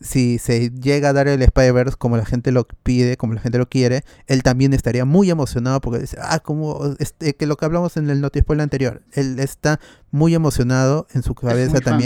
[0.00, 3.58] si se llega a dar el Spider-Verse como la gente lo pide, como la gente
[3.58, 7.64] lo quiere, él también estaría muy emocionado porque dice, ah, como este, que lo que
[7.64, 9.80] hablamos en el Notispoiler anterior, él está
[10.12, 11.98] muy emocionado en su cabeza fan.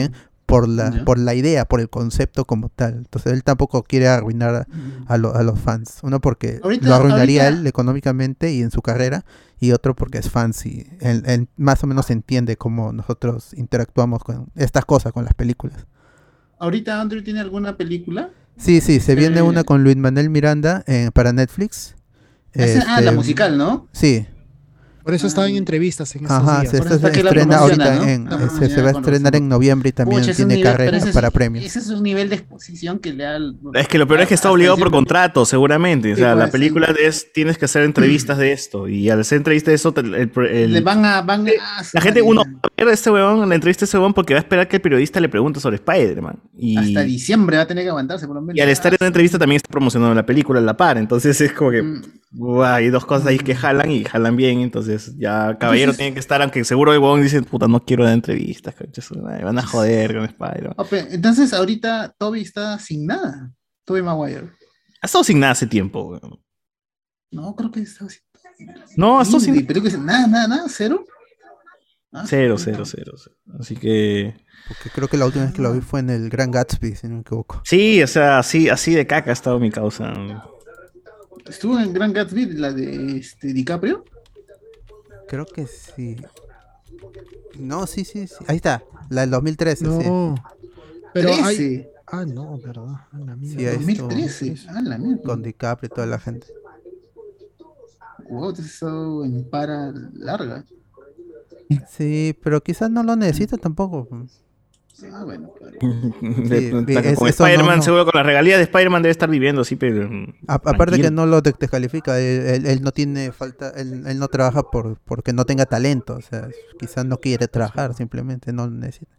[0.53, 2.95] Por la, por la idea, por el concepto como tal.
[2.99, 4.67] Entonces él tampoco quiere arruinar a,
[5.07, 5.99] a lo- a los fans.
[6.03, 9.25] Uno porque Ahorita- lo arruinaría ahorita- él económicamente y en su carrera,
[9.59, 14.23] y otro porque es fan y él, él más o menos entiende cómo nosotros interactuamos
[14.25, 15.87] con estas cosas, con las películas.
[16.59, 18.31] ¿Ahorita Andrew tiene alguna película?
[18.57, 21.97] Sí, sí, se viene Eh, una con Luis Manuel Miranda eh, para Netflix.
[22.53, 23.89] Esa- ah, Este, la musical, ¿no?
[23.93, 24.27] Sí.
[25.05, 26.71] Por eso estaba en entrevistas en estos Ajá, días.
[26.71, 28.11] se, está- está se que la estrena promociona, ahorita ¿no?
[28.11, 30.63] en, La se- se, promociona va a estrenar en noviembre y también ese tiene nivel-
[30.63, 31.65] pero carrera ese es- para premios.
[31.65, 33.37] Ese es un nivel de exposición que le da.
[33.37, 36.13] al- Es que lo peor es que está obligado por contrato, seguramente.
[36.13, 38.89] O sea, la película es, tienes que hacer entrevistas de esto.
[38.89, 41.23] Y al hacer entrevistas de eso, el, el- Le van a.
[41.23, 41.51] Van a
[41.93, 44.35] la gente, uno va a ver a este huevón, la entrevista a este huevón porque
[44.35, 46.39] va a esperar que el periodista le pregunte sobre Spider-Man.
[46.57, 48.57] Y, Hasta diciembre va a tener que aguantarse por lo menos.
[48.57, 50.99] y al estar en la entrevista también está promocionando la película a la par.
[50.99, 52.03] Entonces es como que Mm.
[52.65, 54.61] hay dos cosas ahí que jalan y jalan bien.
[54.61, 58.05] Entonces ya Caballero Entonces- tiene que estar, aunque seguro el huevón dice, puta, no quiero
[58.05, 58.75] dar entrevistas,
[59.43, 60.75] van a joder con Spider-Man.
[60.79, 63.53] Ah, Entonces, ahorita Toby está sin nada.
[63.85, 64.51] Toby Maguire.
[65.01, 66.41] Ha estado sin nada hace tiempo, weón.
[67.31, 68.21] No, creo que está sin
[68.97, 71.05] No, ha estado sin Indie, películas- Nada, nada, nada, cero.
[72.15, 72.65] Ah, Cero, sí.
[72.67, 73.37] cero, cero, cero.
[73.59, 74.35] Así que.
[74.69, 77.09] Porque creo que la última vez que lo vi fue en el Gran Gatsby, si
[77.09, 77.63] no me equivoco.
[77.65, 80.13] Sí, o sea, así, así de caca ha estado mi causa.
[81.47, 84.05] Estuvo en Gran Gatsby, la de este, DiCaprio.
[85.33, 86.17] Creo que sí.
[87.59, 88.45] No, sí, sí, sí.
[88.49, 89.77] Ahí está, la del 2013.
[89.77, 89.91] sí.
[89.91, 90.35] No.
[91.15, 91.57] Pero hay.
[91.57, 91.91] 13.
[92.09, 93.07] Ah, no, verdad.
[93.11, 93.59] A la mierda.
[93.59, 94.09] Sí, ahí estuvo.
[94.09, 94.57] 2013.
[94.69, 95.23] Ah, la mierda.
[95.23, 96.49] Con DiCaprio y toda la gente.
[98.29, 100.67] Wow, eso en para larga.
[101.89, 104.07] Sí, pero quizás no lo necesita tampoco.
[105.13, 105.79] Ah, bueno, claro.
[106.49, 106.71] Sí,
[107.27, 107.83] Spider-Man, no.
[107.83, 110.09] seguro con las regalías de Spider-Man debe estar viviendo así, pero.
[110.47, 114.19] A- aparte que no lo de- descalifica, él, él- él no tiene falta, él, él
[114.19, 116.49] no trabaja por porque no tenga talento, o sea,
[116.79, 119.11] quizás no quiere trabajar, simplemente no necesita.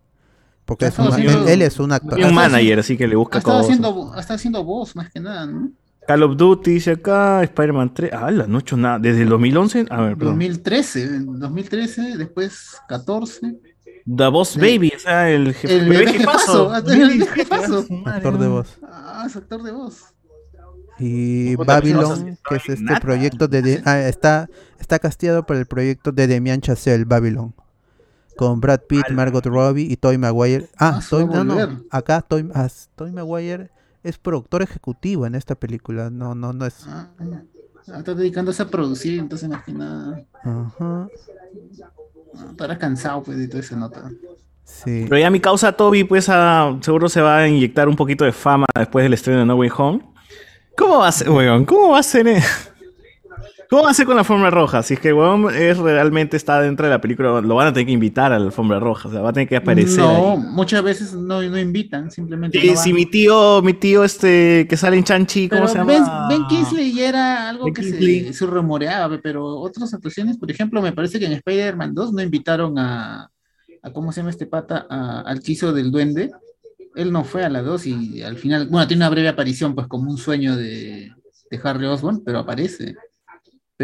[0.65, 2.19] Porque es un- estado él, haciendo- él es un actor.
[2.19, 3.63] Un manager, así que le busca cosas.
[3.65, 5.71] haciendo, ha estado haciendo voz más que nada, ¿no?
[6.05, 8.11] Call of Duty dice acá, Spider-Man 3.
[8.13, 8.99] Ah, no he hecho nada.
[8.99, 9.85] Desde el 2011.
[9.89, 10.33] A ver, perdón.
[10.33, 13.55] 2013, en 2013, después 14.
[14.05, 16.91] The Boss Baby, o sea, el, jefe- El bebé jefazo, jefazo.
[16.91, 17.85] el jefazo.
[18.05, 18.77] actor de voz.
[18.83, 20.03] Ah, es actor de voz.
[20.99, 22.99] Y Babylon, que es este nada.
[22.99, 24.47] proyecto de, de- ah, está
[24.79, 27.53] está casteado por el proyecto de Demian Chazelle, Babylon.
[28.35, 30.67] Con Brad Pitt, Margot Robbie y Toy Maguire.
[30.77, 33.69] Ah, Ah, Toy, no, acá Toy, ah, Tobey Maguire
[34.03, 36.09] es productor ejecutivo en esta película.
[36.09, 36.85] No, no, no es.
[36.87, 40.19] Ah, ah, está dedicándose a producir, entonces más que nada.
[40.43, 41.07] Ajá.
[42.51, 44.09] Estará cansado, pues, de toda esa nota.
[44.63, 45.05] Sí.
[45.07, 48.31] Pero ya mi causa Toby, pues ah, seguro se va a inyectar un poquito de
[48.31, 50.01] fama después del estreno de No Way Home.
[50.77, 51.65] ¿Cómo va a ser, weón?
[51.65, 52.27] ¿Cómo va a ser?
[52.27, 52.41] eh?
[53.69, 54.83] ¿Cómo va a ser con la alfombra roja?
[54.83, 57.87] Si es que weón es realmente está dentro de la película, lo van a tener
[57.87, 59.99] que invitar a la alfombra roja, o sea, va a tener que aparecer.
[59.99, 60.37] No, ahí.
[60.37, 62.63] muchas veces no, no invitan, simplemente.
[62.63, 66.03] No si mi tío, mi tío este que sale en Chanchi, ¿cómo Pero se Ben,
[66.03, 66.27] llama?
[66.29, 70.91] Ben Kingsley era algo Ben que se, se rumoreaba, pero otras actuaciones, por ejemplo, me
[70.91, 73.29] parece que en Spider-Man 2 no invitaron a,
[73.81, 74.85] a ¿cómo se llama este pata?
[74.89, 76.31] A- al que hizo del duende.
[76.95, 79.87] Él no fue a la 2 y al final, bueno, tiene una breve aparición, pues
[79.87, 81.11] como un sueño de,
[81.49, 82.95] de Harry Osborn, pero aparece.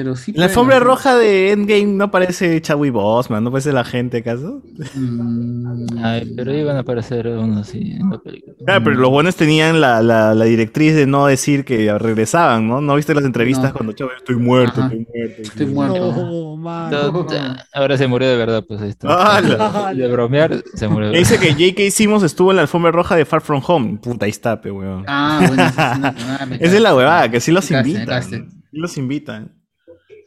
[0.04, 0.32] Pero sí.
[0.34, 4.62] La alfombra hacer- roja de Endgame no aparece Chadwick Boseman, no aparece la gente, ¿acaso?
[4.96, 8.56] Mm, Ay, pero iban a aparecer aún así en la película.
[8.66, 12.80] Claro, pero los buenos tenían la, la, la directriz de no decir que regresaban, ¿no?
[12.82, 13.74] ¿No viste las entrevistas No.
[13.74, 14.94] cuando Chadwick estoy muerto, Ajá.
[14.94, 15.42] estoy muerto?
[15.42, 16.58] Estoy muerto.
[16.58, 17.28] No,
[17.74, 19.08] Ahora se murió de verdad, pues ahí está.
[19.38, 19.94] ¡Hala!
[20.00, 21.10] De bromear, se murió.
[21.10, 21.92] de dice que J.K.
[21.92, 23.98] Simmons estuvo en la alfombra roja de Far From Home.
[24.02, 25.04] Puta, ahí está, pe, weón.
[25.08, 25.64] Ah, bueno,
[26.56, 28.24] esa es ah, la huevada, que sí los invitan.
[28.24, 29.52] Sí los invitan.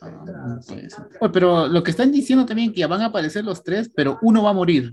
[0.04, 0.58] Ah.
[1.20, 4.18] Oye, pero lo que están diciendo también que ya van a aparecer los tres, pero
[4.22, 4.92] uno va a morir.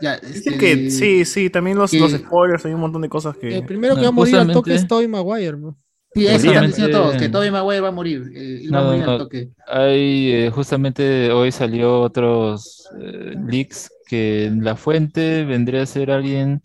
[0.00, 3.36] Ya, este, que sí, sí, también los, que- los spoilers, hay un montón de cosas
[3.36, 3.56] que...
[3.58, 5.56] El primero que No, va a morir al toque es Tobey Maguire.
[5.56, 5.78] ¿no?
[6.12, 8.32] Sí, eso están diciendo todos, que Tobey Maguire va a morir.
[8.34, 9.24] eh, él va a No, morir no, al no.
[9.24, 9.50] toque.
[9.68, 16.62] Hay, eh, justamente hoy salió otros eh, leaks que la fuente vendría a ser alguien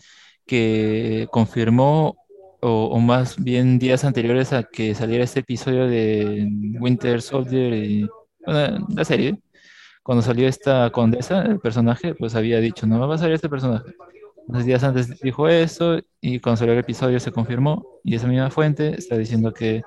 [0.48, 2.18] que confirmó,
[2.62, 6.48] o, o más bien días anteriores a que saliera este episodio de
[6.80, 8.08] Winter Soldier y
[8.46, 9.38] bueno, la serie,
[10.04, 13.94] cuando salió esta condesa, el personaje, pues había dicho, no va a salir este personaje.
[14.48, 18.52] Unos días antes dijo eso y cuando salió el episodio se confirmó y esa misma
[18.52, 19.82] fuente está diciendo que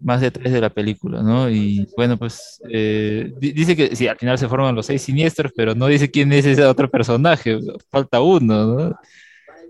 [0.00, 1.48] más de tres de la película, ¿no?
[1.50, 5.52] Y bueno, pues eh, di- dice que sí, al final se forman los seis siniestros,
[5.56, 7.58] pero no dice quién es ese otro personaje,
[7.90, 8.96] falta uno, ¿no?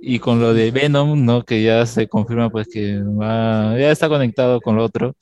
[0.04, 1.44] Y con lo de Venom, ¿no?
[1.44, 5.14] Que ya se confirma pues que va- ya está conectado con lo otro.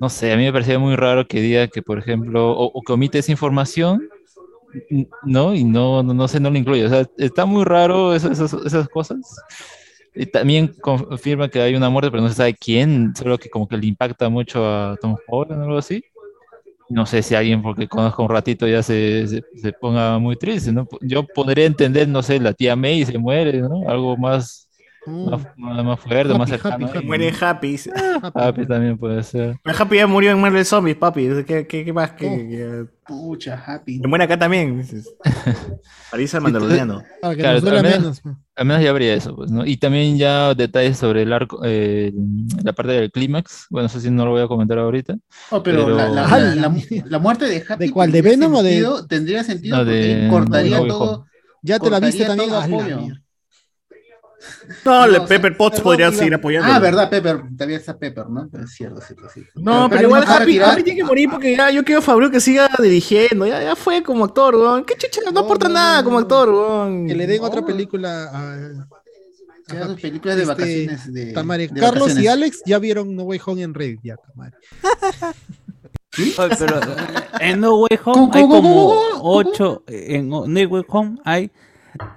[0.00, 2.92] No sé, a mí me parecía muy raro que diga que, por ejemplo, o, que
[2.92, 4.08] omite esa información,
[5.24, 5.54] ¿no?
[5.54, 6.84] Y no, no, no sé, no lo incluye.
[6.86, 9.18] O sea, está muy raro esas, esas cosas.
[10.14, 13.68] Y también confirma que hay una muerte, pero no se sabe quién, solo que como
[13.68, 16.02] que le impacta mucho a Tom Holland o algo así.
[16.88, 20.86] No sé si alguien, porque conozco un ratito, ya se, se, ponga muy triste, ¿no?
[21.00, 23.88] Yo podría entender, no sé, la tía May se muere, ¿no?
[23.88, 24.65] Algo más,
[25.06, 26.86] más, más- más fuerte, más Happy, cercano.
[26.86, 27.06] happy, happy.
[27.06, 27.76] Mueren Happy.
[28.34, 29.56] Happy también puede ser.
[29.62, 31.28] Pero Happy ya murió en Marvel Zombies, papi.
[31.46, 32.12] ¿Qué, qué, qué más?
[32.12, 33.08] que Oh.
[33.08, 34.00] Pucha, happy.
[34.00, 34.84] muere acá también.
[36.10, 37.02] Parece el mandaloriano.
[37.22, 38.20] Que Claro, al menos- menos.
[38.20, 38.34] pues.
[38.56, 39.64] Al menos ya habría eso, pues, ¿no?
[39.64, 42.12] Y también ya detalles sobre el arco, eh,
[42.64, 43.66] la parte del clímax.
[43.70, 45.14] Bueno, eso sí no lo voy a comentar ahorita.
[45.50, 46.74] Oh, pero, Pero- La, la- Ah, la- la- la-
[47.06, 47.86] la muerte de Happy.
[47.86, 48.10] ¿De cuál?
[48.10, 51.26] ¿De tendría Venom o de- sentido- Tendría sentido No, porque de- cortaría No todo.
[51.62, 52.48] Ya te la viste también.
[52.48, 53.00] todo a la apoyo.
[53.00, 53.22] mierda.
[54.84, 56.72] No, le No, Pepper Potts podría seguir apoyando.
[56.72, 57.42] Ah, verdad, Pepper.
[57.56, 58.48] Todavía está Pepper, ¿no?
[58.62, 59.44] Es cierto, cierto, sí.
[59.54, 60.70] No, pero igual a Happy, retirar.
[60.72, 63.46] Happy tiene que morir porque ya yo quiero Fabio que siga dirigiendo.
[63.46, 64.84] Ya, ya fue como actor, weón.
[64.84, 65.20] ¿Qué chucha?
[65.24, 67.06] No, No, aporta no, nada no, como actor, weón.
[67.06, 68.86] Que le den otra película a.
[69.86, 71.12] Sus películas de Este, vacaciones.
[71.12, 71.66] De, Tamare.
[71.68, 72.26] de Carlos y.
[72.28, 74.00] Alex ya vieron No Way Home en Reddit.
[74.02, 74.54] Ya, Tamare.
[76.18, 76.96] Oye, pero eh,
[77.40, 79.20] en No Way Home ¿Cómo, hay cómo, como cómo, cómo?
[79.22, 79.82] ocho.
[79.86, 81.50] En No Way Home hay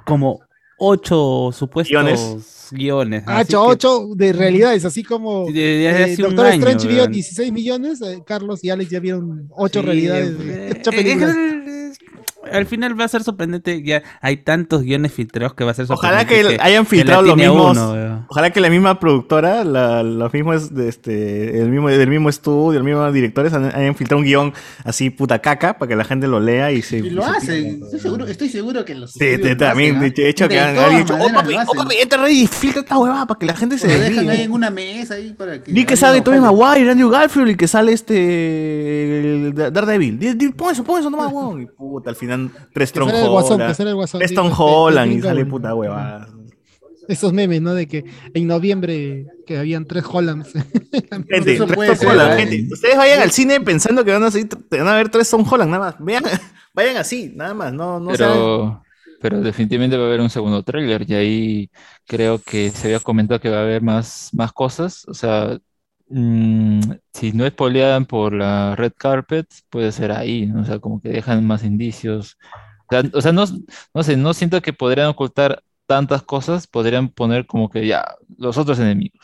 [0.06, 0.42] como
[0.80, 2.68] ocho supuestos Guiones.
[2.72, 3.24] guiones.
[3.26, 6.98] Ah, así ocho, que- ocho de realidades, así como De- eh, Doctor año, Strange vio
[7.04, 7.12] weón.
[7.12, 11.36] 16 millones, eh, Carlos y Alex ya vieron ocho Sí, realidades, eh, ocho eh, películas.
[11.36, 11.79] eh,
[12.52, 13.84] al final va a ser sorprendente.
[13.84, 16.58] Ya hay tantos guiones filtrados que va a ser Ojalá sorprendente.
[16.58, 17.78] que hayan filtrado los mismos.
[17.78, 18.26] uno.
[18.30, 22.78] Ojalá que la misma productora, la, los mismos, de este, el mismo, del mismo estudio,
[22.80, 24.54] el mismo directores hayan filtrado un guion
[24.84, 26.98] así puta caca para que la gente lo lea y se.
[27.00, 27.82] Y lo hacen.
[27.84, 29.12] Estoy seguro, estoy seguro que los.
[29.12, 30.48] Sí, te- también, hacen, de hecho, ¿ah?
[30.48, 33.46] que han, dicho, oh papi, oh papi, entra ready y filtra esta huevada para que
[33.46, 34.44] la gente se Lo dejan ahí desvíe.
[34.46, 35.72] en una mesa ahí para que.
[35.72, 36.40] Di que sale Tobey.
[36.40, 39.52] Maguire, Andrew Garfield y que sale este.
[39.72, 40.20] Daredevil.
[40.56, 41.62] Pon eso, pon eso nomás, weón.
[41.62, 42.39] Y puta, al final,
[42.74, 43.78] tres Holland.
[43.78, 46.28] digo, Tom este, Holland y sale puta huevada.
[47.08, 47.74] Estos memes, ¿no?
[47.74, 50.52] De que en noviembre que habían tres Hollands.
[50.52, 52.46] Gente, tres puede Tom ser, Holland, ¿eh?
[52.46, 52.74] gente.
[52.74, 55.72] Ustedes vayan al cine pensando que van a, seguir- van a ver tres Tom Holland,
[55.72, 55.96] nada más.
[56.00, 56.24] Vean,
[56.74, 57.74] vayan así, nada más.
[57.74, 58.84] No, no Pero,
[59.22, 61.72] pero definitivamente va a haber un segundo tráiler y ahí
[62.06, 65.04] creo que se había comentado que va a haber más, más cosas.
[65.08, 65.58] O sea,
[66.10, 66.82] mm,
[67.14, 70.62] si no spoileadan por la red carpet, puede ser ahí, ¿no?
[70.62, 72.38] O sea, como que dejan más indicios.
[72.90, 73.46] O sea, o sea, no,
[73.94, 78.06] no sé, no siento que podrían ocultar tantas cosas, podrían poner como que ya,
[78.38, 79.20] los otros enemigos.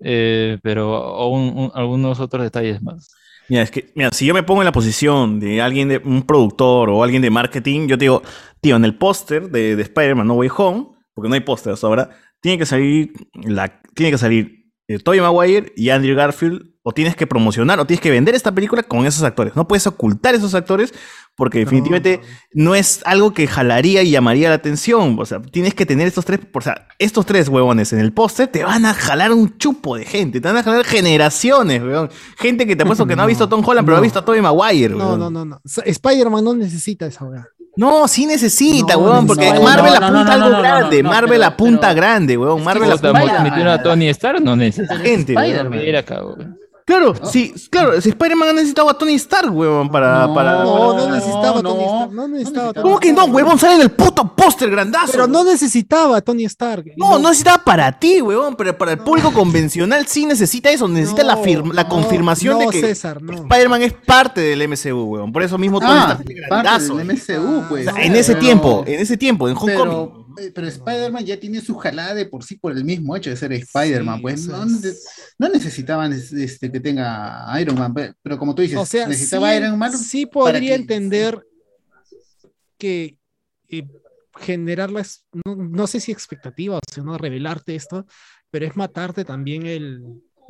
[0.00, 3.08] Eh, pero o un- un- algunos otros detalles más.
[3.48, 6.22] Mira, es que, mira, si yo me pongo en la posición de alguien de un
[6.22, 8.22] productor o alguien de marketing, yo te digo,
[8.60, 11.86] tío, en el póster de, de Spider-Man No Way Home, porque no hay póster hasta
[11.86, 12.10] ahora,
[12.40, 17.14] tiene que salir la, tiene que salir eh, Tobey Maguire y Andrew Garfield, o tienes
[17.16, 19.54] que promocionar, o tienes que vender esta película con esos actores.
[19.54, 20.94] No puedes ocultar esos actores,
[21.36, 22.20] porque definitivamente
[22.54, 25.14] no es algo que jalaría y llamaría la atención.
[25.18, 28.48] O sea, tienes que tener estos tres, o sea, estos tres huevones en el póster
[28.48, 32.08] te van a jalar un chupo de gente, te van a jalar generaciones, weón.
[32.38, 34.04] Gente que te apuesto que no, ha visto a Tom Holland, pero ha no.
[34.04, 35.20] visto a Tobey Maguire, No, weón.
[35.20, 35.60] no, no, no.
[35.64, 37.46] Spider-Man no necesita esa weá.
[37.78, 41.02] No, sí necesita, No, weón, porque no, Marvel no, apunta no, algo no, no, grande,
[41.02, 44.96] no, Marvel pero- apunta pero- grande, weón, Marvel apunta metieron a Tony Stark, no necesita.
[44.96, 46.58] gente, Spider-Man.
[46.88, 50.26] Claro, sí, claro, si Spider-Man ha necesitado a Tony Stark, huevón, para.
[50.26, 50.64] No, para...
[50.64, 52.12] No, no necesitaba no, Tony Stark.
[52.14, 53.58] No necesitaba Tony ¿Cómo que no, huevón?
[53.58, 55.12] Sale en el puto póster grandazo.
[55.12, 56.86] Pero no necesitaba a Tony Stark.
[56.96, 61.22] No, no necesitaba para ti, huevón, pero para el público convencional sí necesita eso, necesita
[61.24, 63.34] la, fir- la confirmación no, de que César, no.
[63.34, 65.30] Spider-Man es parte del MCU, huevón.
[65.30, 66.96] Por eso mismo Tony Ah, Stark es parte grandazo.
[66.96, 67.86] del MCU, pues.
[67.86, 69.56] O sea, en ese Pero- tiempo, en ese tiempo, en.
[69.62, 73.30] Pero, eh, pero Spider-Man ya tiene su jalada de por sí por el mismo hecho
[73.30, 74.96] de ser Spider-Man, pues no, nece-
[75.38, 79.06] no necesitaban es- este, que tenga Iron Man, pe- pero como tú dices, O sea,
[79.08, 79.96] necesitaba sí, Iron Man.
[79.96, 81.44] sí podría entender
[82.78, 83.18] que
[83.68, 83.86] eh,
[84.36, 88.06] generarlas, no, no sé si expectativa o si no revelarte esto,
[88.50, 90.02] pero es matarte también el,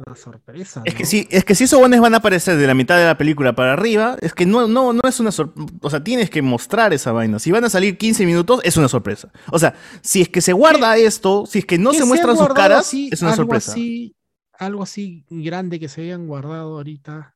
[0.07, 0.83] la sorpresa.
[0.85, 3.05] Es que sí, es que si esos buenos van a aparecer de la mitad de
[3.05, 5.69] la película para arriba, es que no, no, no es una sorpresa.
[5.83, 7.39] O sea, tienes que mostrar esa vaina.
[7.39, 9.31] Si van a salir 15 minutos, es una sorpresa.
[9.51, 12.37] O sea, si es que se guarda esto, si es que no Que se muestran
[12.37, 13.73] sus caras, así, es una algo sorpresa.
[13.73, 14.15] Así,
[14.59, 17.35] algo así grande que se hayan guardado ahorita.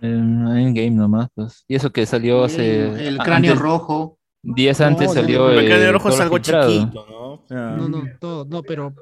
[0.00, 1.64] En Endgame nomás, pues.
[1.66, 3.06] Y eso que salió hace.
[3.08, 4.18] El cráneo antes- rojo.
[4.42, 5.38] Días antes No, salió.
[5.48, 6.70] no, el cráneo eh, rojo es algo filtrado.
[6.72, 7.32] chiquito, ¿no?
[7.34, 8.94] O sea, No, no, todo, no, pero.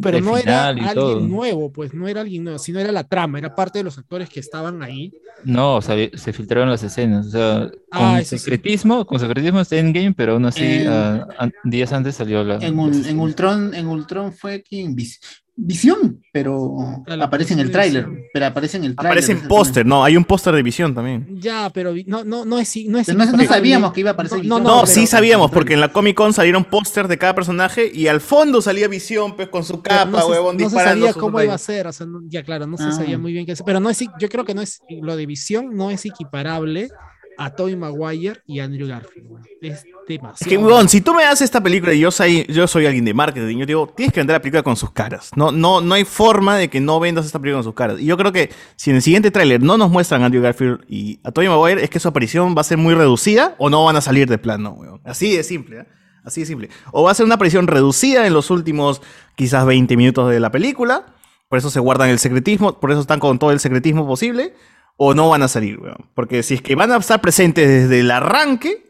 [0.00, 1.20] Pero El no era alguien todo.
[1.20, 4.28] nuevo, pues no era alguien nuevo, sino era la trama, era parte de los actores
[4.28, 5.12] que estaban ahí.
[5.44, 7.26] No, o sea, se filtraron las escenas.
[7.26, 8.38] O sea, Ah, con eso sí.
[8.38, 12.56] secretismo, con secretismo está Endgame, pero aún así, En- an- días antes salió la.
[12.56, 14.94] En, Ul- en Ultron, en Ultron fue quien
[15.54, 19.10] Visión, pero Ah, aparece en el tráiler, pero aparece en el tráiler.
[19.12, 21.26] Aparece en póster, no, hay un póster de visión también.
[21.40, 24.38] Ya, pero no, no, no es, no es no- no sabíamos que iba a aparecer
[24.38, 24.62] No, Visión.
[24.64, 28.22] no, sí sabíamos, porque en la Comic Con salieron pósters de cada personaje y al
[28.22, 31.06] fondo salía visión, pues con su capa, huevón, no se disparando.
[31.06, 32.92] sabía cómo iba a ser, o sea, no- ya claro, no se Ah.
[32.92, 35.26] sabía muy bien qué hacer, pero no es, yo creo que no es, lo de
[35.26, 36.88] visión no es equiparable
[37.44, 39.42] a Tobey Maguire y Andrew Garfield, güey.
[39.60, 40.36] es demasiado.
[40.40, 43.04] Es que, huevón, si tú me das esta película y yo soy, yo soy alguien
[43.04, 45.30] de marketing, yo digo, tienes que vender la película con sus caras.
[45.34, 47.98] No, no, no hay forma de que no vendas esta película con sus caras.
[47.98, 50.84] Y yo creo que si en el siguiente tráiler no nos muestran a Andrew Garfield
[50.88, 53.84] y a Tobey Maguire, es que su aparición va a ser muy reducida o no
[53.84, 55.00] van a salir de plano, huevón.
[55.04, 55.86] Así de simple, ¿eh?
[56.24, 56.70] Así de simple.
[56.92, 59.02] O va a ser una aparición reducida en los últimos
[59.34, 61.06] quizás 20 minutos de la película.
[61.48, 64.54] Por eso se guardan el secretismo, por eso están con todo el secretismo posible.
[64.96, 65.96] O no van a salir, weón.
[66.14, 68.84] Porque si es que van a estar presentes desde el arranque,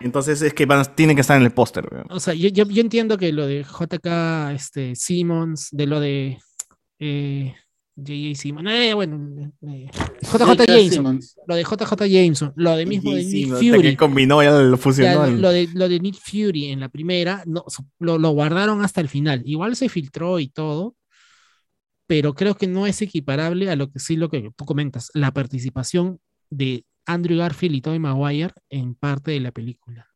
[0.00, 2.06] entonces es que van a- tienen que estar en el póster, weón.
[2.10, 6.38] O sea, yo, yo, yo entiendo que lo de JK este, Simmons, de lo de
[7.00, 7.54] eh,
[7.96, 8.34] J.J.
[8.40, 9.90] Simmons, eh, bueno, eh,
[10.22, 10.64] JJ J.K.
[10.66, 11.36] Jameson, Simmons.
[11.48, 13.82] lo de JJ Jameson, lo de mismo de Nick Fury.
[13.82, 15.26] que combinó, ya lo fusionó.
[15.26, 17.64] lo, de, lo de Nick Fury en la primera, no,
[17.98, 19.42] lo, lo guardaron hasta el final.
[19.44, 20.94] Igual se filtró y todo,
[22.08, 25.30] pero creo que no es equiparable a lo que sí lo que tú comentas, la
[25.32, 26.20] participación
[26.50, 30.08] de Andrew Garfield y Tobey Maguire en parte de la película.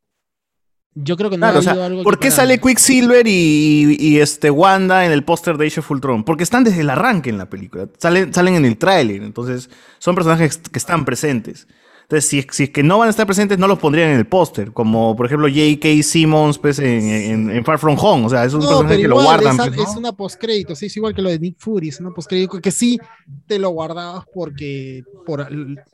[0.95, 4.19] Yo creo que no Claro, ha o sea, algo ¿por qué sale Quicksilver y, y,
[4.19, 6.23] este Wanda en el póster de Age of Ultron?
[6.23, 7.87] Porque están desde el arranque en la película.
[7.97, 9.23] Salen, salen en el tráiler.
[9.23, 11.67] Entonces, son personajes que están presentes.
[12.13, 14.27] Entonces, si, si es que no van a estar presentes, no los pondrían en el
[14.27, 14.71] póster.
[14.71, 16.03] Como, por ejemplo, J.K.
[16.03, 18.25] Simmons pues, en, en- en Far From Home.
[18.27, 19.53] O sea, es un No, personaje que lo guardan.
[19.55, 19.83] esa- pues, ¿no?
[19.83, 22.69] es una postcrédito, sí, es igual que lo de Nick Fury, es una postcrédito que
[22.71, 22.99] sí
[23.47, 25.47] te lo guardabas porque por,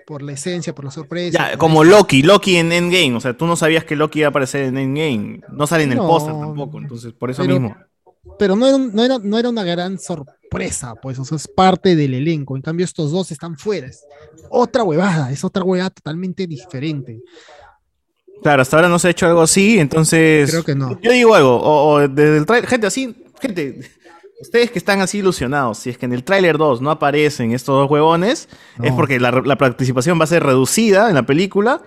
[0.05, 1.51] por la esencia, por la sorpresa.
[1.51, 1.85] Ya, como.
[1.85, 3.15] Loki, Loki en Endgame.
[3.15, 5.39] O sea, tú no sabías que Loki iba a aparecer en Endgame.
[5.51, 6.79] No sale en el póster tampoco.
[6.79, 7.75] Entonces, por eso pero- mismo.
[8.37, 11.95] Pero no era, no, era, no era una gran sorpresa, pues, o sea, es parte
[11.95, 12.55] del elenco.
[12.55, 13.87] En cambio, estos dos están fuera.
[13.87, 14.03] Es
[14.49, 17.21] otra huevada, es otra huevada totalmente diferente.
[18.41, 20.49] Claro, hasta ahora no se ha hecho algo así, entonces.
[20.49, 20.99] Creo que no.
[21.01, 22.69] Yo digo algo, o, o desde el trailer.
[22.69, 23.15] Gente, así.
[23.41, 23.79] Gente,
[24.41, 27.75] ustedes que están así ilusionados, si es que en el tráiler 2 no aparecen estos
[27.75, 28.49] dos huevones,
[28.81, 31.81] es porque la, la participación va a ser reducida en la película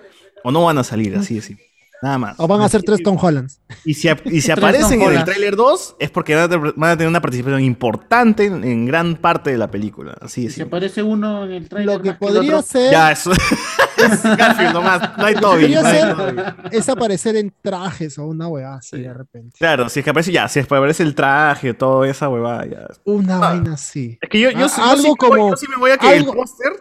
[0.45, 1.72] o no van a salir, así de simple.
[2.03, 2.35] Nada más.
[2.39, 3.61] O van a ser tres Tom Hollands.
[3.85, 6.91] Y si, y si aparecen en el tráiler 2 es porque van a, tener- van
[6.91, 10.17] a tener una participación importante en, en gran parte de la película.
[10.21, 11.95] Así Si aparece uno en el trailer.
[11.97, 13.31] Lo que más el podría otro, ser Ya, eso.
[13.97, 15.69] es Garfield nomás, no hay Toby.
[15.75, 16.43] no hay ser Toby.
[16.73, 19.57] es aparecer en trajes o una huevada así de repente.
[19.59, 22.67] Claro, si es que aparece ya, si es que aparece el traje, toda esa huevada,
[22.67, 22.89] ya.
[23.05, 24.19] Una vaina así.
[24.21, 25.77] Es que yo, yo, Ah, sí- yo algo sí me voy- como- yo sí me
[25.77, 26.73] voy a que algo- el póster.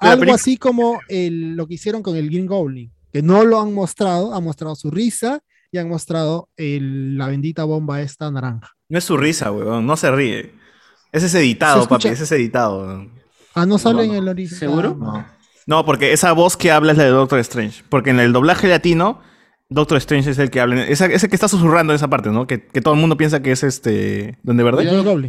[0.00, 3.58] Algo película- así como el, lo que hicieron con el Green Goblin, que no lo
[3.62, 5.40] han mostrado, han mostrado su risa
[5.72, 8.72] y han mostrado el- la bendita bomba esta naranja.
[8.90, 10.52] No es su risa, weón, no se ríe.
[11.12, 12.80] Ese es editado, papi, ese es editado.
[12.82, 13.12] weón.
[13.54, 14.58] Ah, no sale No, en el original.
[14.58, 14.94] ¿Seguro?
[15.00, 15.26] No.
[15.66, 17.84] No, porque esa voz que habla es la de Doctor Strange.
[17.88, 19.22] Porque en el doblaje latino,
[19.70, 20.84] Doctor Strange es el que habla.
[20.84, 22.46] Esa, ese que está susurrando en esa parte, ¿no?
[22.46, 24.38] Que, que todo el mundo piensa que es este.
[24.42, 24.80] ¿Dónde verdad?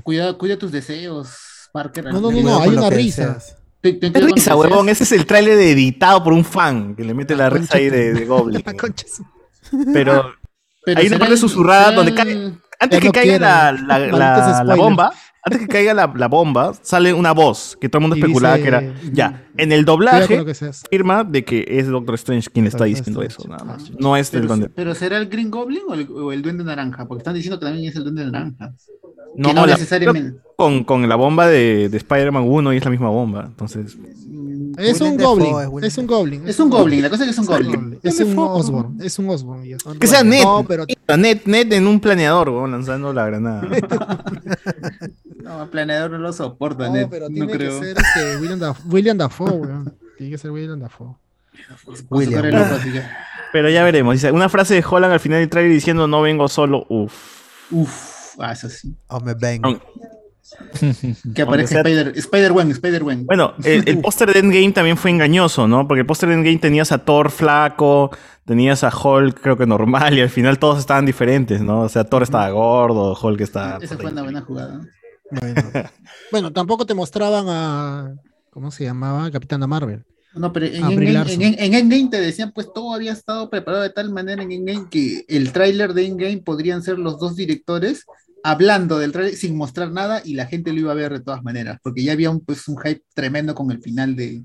[0.03, 1.29] Cuidado, cuida tus deseos,
[1.71, 2.03] Parker.
[2.05, 3.27] No, no, no, no, hay una risa.
[3.35, 3.56] deseas.
[3.81, 4.89] Ten- ten ¿Qué cuidado con risa, huevón?
[4.89, 8.13] Ese es el tráiler editado por un fan que le mete la risa ahí de,
[8.13, 8.63] de Goblin.
[8.65, 8.73] La
[9.93, 10.31] Pero
[10.85, 13.37] Pero hay una parte susurrada donde cae, Antes que caiga
[13.73, 15.11] la, la- bomba,
[15.43, 18.75] antes que caiga la, bomba, sale una voz que todo el mundo especulaba dice- que
[18.75, 18.93] era.
[19.11, 20.45] Ya, en el doblaje
[20.85, 23.91] afirma de que es Doctor Strange quien está diciendo eso, nada más.
[23.99, 24.69] No es el duende.
[24.69, 27.05] pero ¿será el Green Goblin o el, o el Duende Naranja?
[27.05, 28.73] Porque están diciendo que también es el Duende Naranja.
[29.37, 30.39] No, que no la- necesariamente.
[30.55, 33.45] con, con la bomba de, de Spider-Man 1 y es la misma bomba.
[33.45, 33.95] Entonces,
[34.77, 35.83] Es un Dafoe, goblin.
[35.83, 36.47] es un goblin.
[36.47, 37.99] Es un Goblin, la cosa es que es un Goblin.
[38.03, 38.97] Es un Osborn.
[39.01, 39.63] Es un Osborn.
[39.99, 40.43] que sea Ned.
[40.43, 40.85] No, pero
[41.17, 43.61] Ned, Ned en un planeador, weón, lanzando la granada.
[45.43, 48.59] No, el planeador no lo soporta, no, Ned, pero no tiene que ser este, William,
[48.59, 49.93] Daf- William Dafoe, weón.
[50.17, 51.15] Tiene que ser William Dafoe.
[52.09, 52.43] William.
[53.53, 54.13] Pero ya veremos.
[54.15, 56.85] Dice, una frase de Holland al final del trailer diciendo no vengo solo.
[56.89, 57.13] Uf.
[57.71, 58.06] Uf,
[58.39, 58.95] ah, eso sí.
[59.07, 59.61] O me ven.
[59.63, 59.81] Aun-
[61.35, 63.25] Que Spider, Spider-Wen, Spider-Wen.
[63.25, 65.87] Bueno, el, el póster de Endgame también fue engañoso, ¿no?
[65.87, 68.11] Porque el póster de Endgame tenías a Thor flaco,
[68.45, 71.81] tenías a Hulk creo que normal y al final todos estaban diferentes, ¿no?
[71.81, 73.79] O sea, Thor estaba gordo, Hulk estaba...
[73.81, 74.79] Esa fue una buena jugada.
[75.31, 75.61] Bueno.
[76.31, 78.15] bueno, tampoco te mostraban a.
[78.49, 79.29] ¿Cómo se llamaba?
[79.29, 80.03] Capitana Marvel.
[80.33, 84.11] No, pero en Endgame, en Endgame te decían, pues todo había estado preparado de tal
[84.11, 88.05] manera en Endgame que el tráiler de Endgame podrían ser los dos directores
[88.51, 91.43] hablando del tráiler sin mostrar nada y la gente lo iba a ver de todas
[91.43, 94.43] maneras, porque ya había un, pues, un hype tremendo con el final de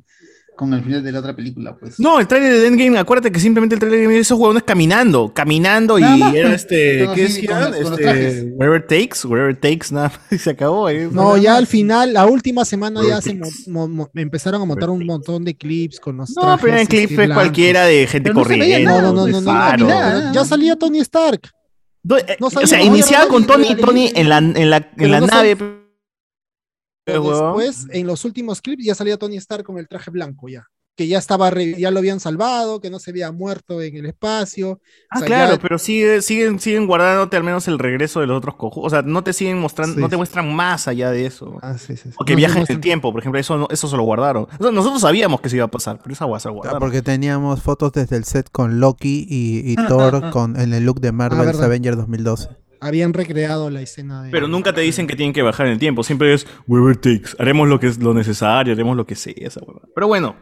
[0.54, 1.98] con el final de la otra película, pues.
[1.98, 5.32] No, el trailer de Endgame, acuérdate que simplemente el trailer de Endgame esos huevones caminando,
[5.32, 6.60] caminando y más, era pues.
[6.62, 7.48] este, ¿qué así, decía?
[7.48, 10.90] con los- con los Este, wherever takes, wherever takes, nada más, y se acabó.
[10.90, 11.08] ¿eh?
[11.10, 14.90] No, ya al final, la última semana ya se mo- mo- mo- empezaron a montar
[14.90, 17.44] un montón de clips con los No, pero en clip fue blancos.
[17.44, 18.90] cualquiera de gente Pero no corriendo.
[18.90, 20.32] No, no, no, no, no.
[20.34, 21.48] Ya salía Tony Stark.
[22.02, 24.92] Do- eh, No o sea, iniciaba con Tony, Tony, era Tony en la, en la,
[24.96, 25.56] en la no nave.
[27.06, 30.66] Después, en los últimos clips, ya salía Tony Stark con el traje blanco ya.
[30.94, 34.04] Que ya estaba, re- ya lo habían salvado, que no se había muerto en el
[34.04, 34.78] espacio.
[35.10, 38.26] Ah, O sea, claro, ya- pero sigue, siguen, siguen guardándote al menos el regreso de
[38.26, 38.82] los otros cojos.
[38.84, 41.56] O sea, no te siguen mostrando, Sí, no te muestran más allá de eso.
[41.62, 42.16] Ah, sí, sí, sí.
[42.18, 44.02] O que No viajan en el muestran- tiempo, por ejemplo, eso, no- eso se lo
[44.02, 44.44] guardaron.
[44.58, 46.80] O sea, nosotros sabíamos que se iba a pasar, pero esa guasa Ah, guardaron.
[46.80, 51.00] Porque teníamos fotos desde el set con Loki y, y Thor con, en el look
[51.00, 51.64] de Marvel's Ah, verdad.
[51.64, 52.48] Avengers 2012.
[52.80, 54.30] Habían recreado la escena de.
[54.30, 56.02] Pero nunca te dicen que tienen que bajar en el tiempo.
[56.02, 57.30] Siempre es whatever takes.
[57.38, 59.32] Haremos lo que es lo necesario, haremos lo que sea.
[59.36, 59.60] Esa.
[59.94, 60.34] Pero bueno,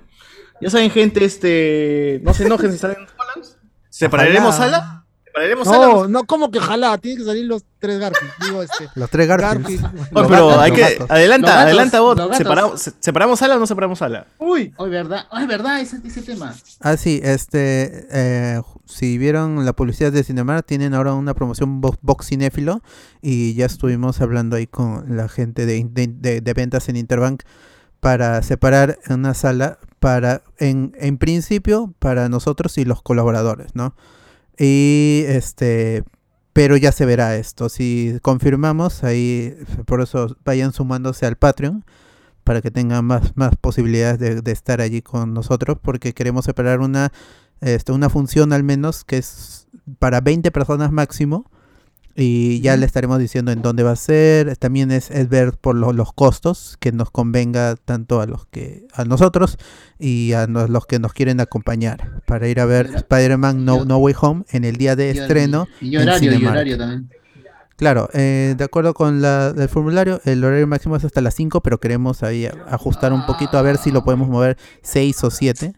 [0.61, 2.21] ya saben, gente, este.
[2.23, 3.47] No se enojen si salen Holland.
[3.89, 4.79] ¿Separaremos Ojalá.
[4.79, 4.97] sala?
[5.25, 6.09] ¿Separaremos No, sala?
[6.09, 8.33] no, como que ojalá, tienen que salir los tres Garfield.
[8.45, 8.89] Digo, este.
[8.97, 10.09] Los tres Garfield.
[10.13, 10.83] Pero gatos, hay que.
[11.09, 12.37] Adelanta, gatos, adelanta vos.
[12.37, 14.27] ¿Separamos, se- ¿Separamos sala o no separamos sala?
[14.39, 16.55] Uy, es verdad, es verdad ese, ese tema.
[16.81, 21.97] Ah, sí, este, eh, si vieron la publicidad de Cinemar, tienen ahora una promoción bo-
[22.03, 22.83] Box Cinéfilo
[23.23, 27.43] y ya estuvimos hablando ahí con la gente de, de- de- de ventas en Interbank
[28.01, 33.95] para separar una sala para, en, en principio, para nosotros y los colaboradores, ¿no?
[34.59, 36.03] Y este,
[36.53, 37.69] pero ya se verá esto.
[37.69, 39.57] Si confirmamos, ahí,
[39.87, 41.85] por eso vayan sumándose al Patreon
[42.45, 46.81] para que tengan más, más posibilidades de, de estar allí con nosotros, porque queremos separar
[46.81, 47.13] una,
[47.61, 51.51] este, una función al menos que es para 20 personas máximo.
[52.17, 54.57] Y ya le estaremos diciendo en dónde va a ser.
[54.57, 58.87] También es, es ver por lo- los costos que nos convenga tanto a los que
[58.93, 59.57] a nosotros
[59.99, 62.87] y a nos- los que nos quieren acompañar para ir a ver.
[62.95, 65.69] Spider-Man no, no Way Home en el día de Y- estreno.
[65.81, 67.09] Y, horario, y horario también.
[67.77, 71.63] Claro, eh, de acuerdo con la, el formulario, el horario máximo es hasta las 5,
[71.63, 75.73] pero queremos ahí ajustar un poquito a ver si lo podemos mover 6 o 7.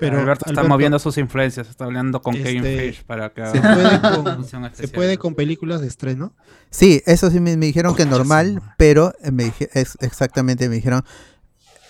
[0.00, 0.18] Pero.
[0.20, 3.60] Alberto está Alberto, moviendo sus influencias, está hablando con Kevin Este, Fish para que Se
[3.60, 6.34] puede, con, se puede con películas de estreno.
[6.70, 10.76] Sí, eso sí me, me dijeron que normal, pero eh, me dije, es exactamente me
[10.76, 11.02] dijeron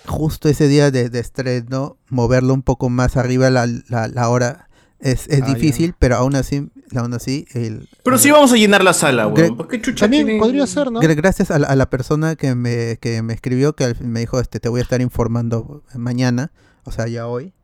[0.07, 4.68] justo ese día de, de estreno moverlo un poco más arriba la, la, la hora
[5.00, 5.55] es, es Ah, ya.
[5.55, 9.57] difícil, pero aún así, aún así el, Pero sí vamos a llenar la sala, weón.
[9.57, 12.99] ¿Por qué chucha También tiene- podría ser, Gracias a la, a la persona que me,
[13.00, 16.52] que me escribió, que al fin me dijo, este, te voy a estar informando mañana,
[16.84, 17.55] o sea, ya hoy,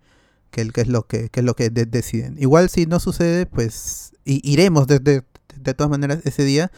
[0.50, 2.36] que, el, que es lo que, que es lo que de- deciden.
[2.38, 5.22] Igual si no sucede, pues i- iremos de, de-
[5.56, 6.70] de todas maneras ese día,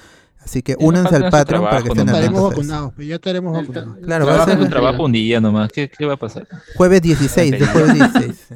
[0.45, 2.53] así que únanse al Patreon para que estén no Estaremos atentos.
[2.53, 2.73] eso.
[2.73, 3.99] vacunados, pero ya estaremos El- vacunados.
[4.05, 5.71] Claro, va a ser tu trabajo un día nomás.
[5.73, 6.47] ¿Qué, qué va a pasar?
[6.77, 8.47] jueves 16, de jueves 16.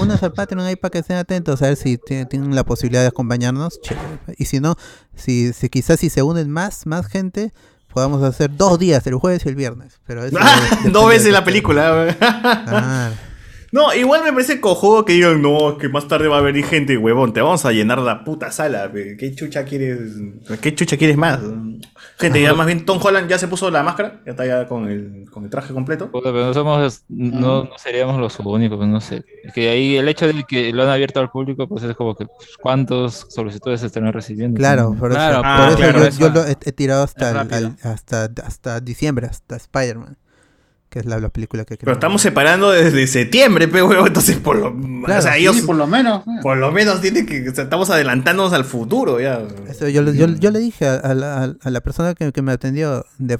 [0.00, 3.08] Únanse al Patreon ahí para que estén atentos, a ver si tienen, la posibilidad de
[3.08, 3.78] acompañarnos.
[3.82, 4.06] chévere.
[4.38, 4.74] Y si no,
[5.14, 7.52] si, si quizás si se unen más, más gente,
[7.92, 10.00] podamos hacer dos días, el jueves y el viernes.
[10.06, 11.92] Pero eso Ah, Dos veces la película.
[11.92, 13.14] weón.
[13.76, 16.64] No, igual me parece cojudo que digan, no, es que más tarde va a venir
[16.64, 18.90] gente, huevón, te vamos a llenar la puta sala.
[18.90, 19.16] pe.
[19.18, 19.98] ¿Qué chucha quieres?
[20.62, 21.40] ¿Qué chucha quieres más?
[22.18, 24.88] Gente, ya más bien Tom Holland ya se puso la máscara, ya está ya con
[24.88, 26.10] el, con el traje completo.
[26.10, 29.22] Puta, pero no somos, no, no seríamos los únicos, pues, no sé.
[29.44, 32.14] Es que ahí el hecho de que lo han abierto al público, pues es como
[32.16, 34.56] que pues, cuántos solicitudes se están recibiendo.
[34.56, 36.20] Claro, por eso, Claro, por Ah, eso claro, yo, eso.
[36.20, 40.16] yo lo he, he tirado hasta, al- hasta, hasta diciembre, hasta Spider-Man,
[40.96, 44.56] que es la, la película que Pero estamos separando desde septiembre, pe, huevón, entonces por
[44.56, 46.22] lo, Claro, o sea, sí, ellos por lo menos.
[46.42, 49.42] por lo menos tienen que, o sea, estamos adelantándonos al futuro ya.
[49.68, 52.40] Eso yo, le- yo, yo le dije a, a la, a la persona que, que
[52.40, 53.38] me atendió, de,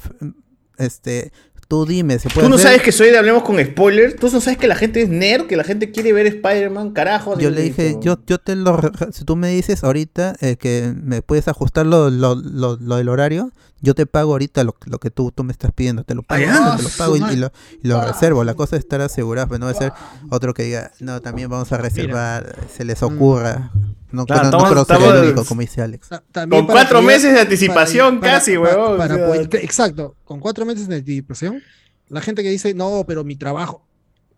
[0.76, 1.32] este,
[1.68, 2.68] tú dime, ¿se puede Tú no hacer?
[2.68, 5.46] sabes que soy de Hablemos con Spoilers, tú no sabes que la gente es nerd,
[5.46, 7.38] que la gente quiere ver Spider-Man, carajo.
[7.38, 10.92] Yo le dije, yo, yo te lo, re- si tú me dices ahorita eh, que
[11.02, 13.50] me puedes ajustar lo, lo, lo, lo del horario,
[13.82, 16.42] yo te pago ahorita lo, lo que tú, tú me estás pidiendo, te lo pago,
[16.44, 18.42] te lo Ah, pago y, lo, y lo reservo.
[18.44, 19.92] La cosa es estar asegurado, pero no va a ser
[20.30, 23.70] otro que diga, no, también vamos a reservar, se les ocurra.
[24.12, 26.08] No, Claro, creo- no estamos- el estamos- único, como dice Alex.
[26.08, 28.98] Con para cuatro meses de anticipación para- casi, para- huevón.
[28.98, 29.26] para o sea.
[29.26, 31.62] apoyar- exacto, con cuatro meses de anticipación,
[32.08, 33.82] la gente que dice, no, pero mi trabajo.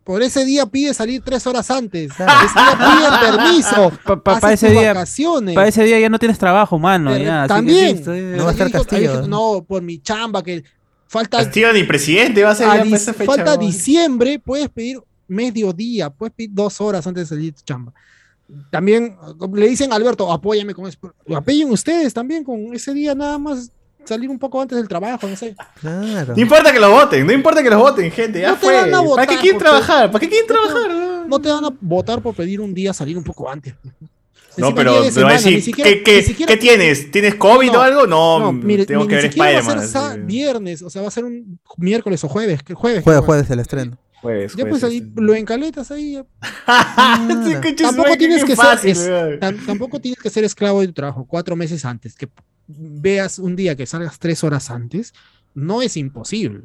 [0.05, 2.13] Por ese día pide salir tres horas antes.
[2.13, 3.93] Ese día pide permiso.
[4.25, 5.55] Pa- pa- ese día- vacaciones.
[5.55, 7.11] Para ese día ya no tienes trabajo, mano.
[7.11, 8.37] Pero ya, así que también.
[8.39, 9.13] No va a estar castigo.
[9.17, 10.65] dijo, no, por mi chamba, que
[11.07, 11.37] falta.
[11.37, 13.27] Castillo ni presidente va a ser a para esa fecha.
[13.35, 17.93] falta diciembre, puedes pedir mediodía, puedes pedir dos horas antes de salir de tu chamba.
[18.71, 19.17] También
[19.55, 20.99] le dicen a Alberto, apóyame con eso.
[21.35, 23.71] Apoyen ustedes también con ese día nada más
[24.05, 25.55] salir un poco antes del trabajo, no sé.
[25.81, 26.35] Claro.
[26.35, 28.75] No importa que los voten, no importa que los voten, gente, ya No te fue.
[28.75, 30.11] van a votar ¿Para qué quieren trabajar?
[30.11, 31.27] ¿Para qué quieren no te- trabajar?
[31.29, 33.75] No te van a votar por pedir un día salir un poco antes.
[34.57, 37.11] No, pero semana, decir, siquiera- ¿qué, siquiera- qué tienes?
[37.13, 38.07] ¿Tienes COVID No, o algo?
[38.07, 40.13] No, No, mire, tengo ni, que ni ver siquiera va a Spider-Man.
[40.15, 42.63] ser viernes, o sea, va a ser un miércoles o jueves.
[42.65, 43.99] que Jueves, Jueves, jueves el estreno.
[44.23, 45.13] Jueves, Ya jueves, pues ahí sí.
[45.17, 46.13] lo encaletas ahí.
[46.15, 46.27] ya.
[47.45, 50.89] Sí, que chis- tampoco tienes que fácil, ser es- tampoco tienes que ser esclavo de
[50.89, 52.29] tu trabajo cuatro meses antes que
[52.67, 55.15] veas un día que salgas tres horas antes
[55.55, 56.65] no es imposible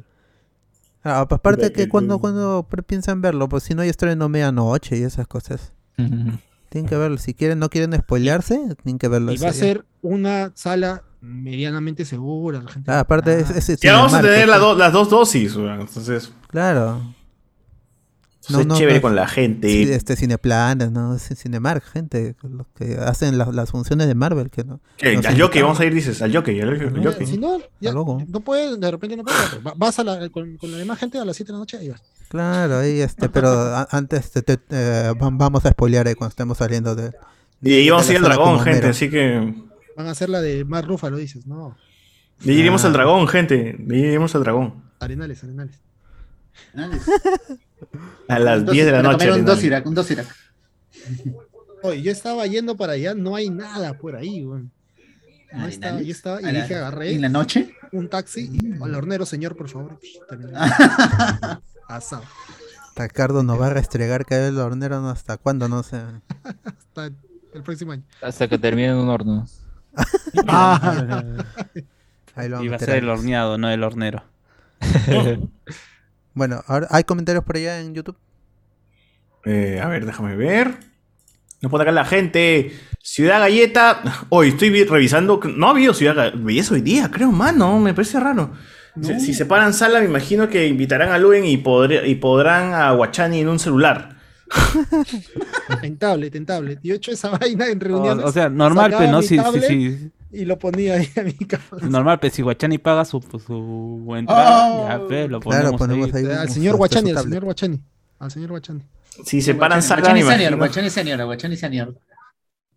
[1.06, 5.02] Ah, aparte Ve- que cuando, cuando piensan verlo, pues si no hay estreno medianoche y
[5.02, 5.72] esas cosas.
[5.96, 7.18] Tienen que verlo.
[7.18, 9.30] Si quieren, no quieren spoilearse, tienen que verlo.
[9.32, 13.92] y va a ser una sala medianamente segura la gente Ah, aparte, es, es Ya
[13.94, 16.32] vamos a tener pues, la do- las dos dosis, entonces.
[16.48, 17.14] Claro.
[18.48, 19.68] Eso es chévere con la gente.
[19.68, 21.18] Sí, este Cineplanet, ¿no?
[21.18, 24.80] Cinemark, gente, los que hacen las, las funciones de Marvel, que no.
[24.98, 25.16] ¿Qué?
[25.16, 27.26] Al jockey, vamos a ir, dices, al jockey, al al No, jockey.
[27.26, 28.04] si no ya, no
[28.40, 31.24] puede de repente no puede va- vas a la, con, con la demás gente a
[31.24, 35.12] las 7 de la noche y vas Claro, ahí este, pero antes te- te- eh,
[35.20, 37.12] va- vamos a spoilear ahí cuando estemos saliendo de.
[37.62, 39.54] Y ahí vamos a ir al dragón, gente, así que.
[39.96, 41.76] van a hacer la de Mar Rúfalo dices no
[42.40, 42.88] De ahí iremos Ah.
[42.88, 43.76] al dragón, gente.
[43.78, 44.82] De ahí iremos al dragón.
[45.00, 45.80] arenales arenales
[48.28, 49.26] A las Un 10 de la noche.
[49.26, 49.44] Un Arenal.
[49.44, 50.26] dosirak, un dosirak.
[51.82, 54.70] Oye, yo estaba yendo para allá, no hay nada por ahí, weón.
[55.52, 57.12] No estaba, yo estaba, y ¿A la- dije, agarré.
[57.14, 57.74] ¿En la noche?
[57.92, 58.50] Un taxi.
[58.82, 60.00] Al hornero, señor, por favor.
[61.88, 62.22] Asado.
[62.96, 66.00] Ricardo nos va a restregar que el hornero no hasta cuándo, no sé.
[66.64, 68.02] Hasta el próximo año.
[68.22, 69.46] Hasta que termine en un horno.
[70.48, 71.44] Ah.
[72.34, 74.24] Ahí lo vamos Y va a ser el horneado, no el hornero.
[76.34, 78.16] Bueno, ahora hay comentarios por allá en YouTube.
[79.44, 80.74] Eh, a ver, déjame ver.
[81.60, 82.72] Nos pone acá la gente.
[83.00, 84.02] Ciudad Galleta.
[84.30, 85.40] Hoy estoy vi- revisando.
[85.56, 87.78] No ha habido Ciudad Galleta hoy día, creo, mano.
[87.78, 88.52] Me parece raro.
[89.00, 92.74] Si, si se paran sala, me imagino que invitarán a Luen y, podré- y podrán
[92.74, 94.16] a Guachani en un celular.
[95.82, 96.78] En tablet, en tablet.
[96.82, 98.24] Yo he hecho esa vaina en reuniones.
[98.24, 101.22] o sea, normal, pero no, mi si, si, tablet si- Y lo ponía ahí a
[101.22, 101.64] mi cama.
[101.88, 106.14] normal, pero si Guachani paga su, pues, su entrada, ya, pe, lo ponemos, Claro, ponemos
[106.14, 106.24] ahí.
[106.26, 107.80] Al un- señor Guachani, al señor Guachani.
[108.18, 108.80] Al señor Guachani.
[109.24, 111.94] Si se paran Guachani senior, Guachani senior, Guachani senior.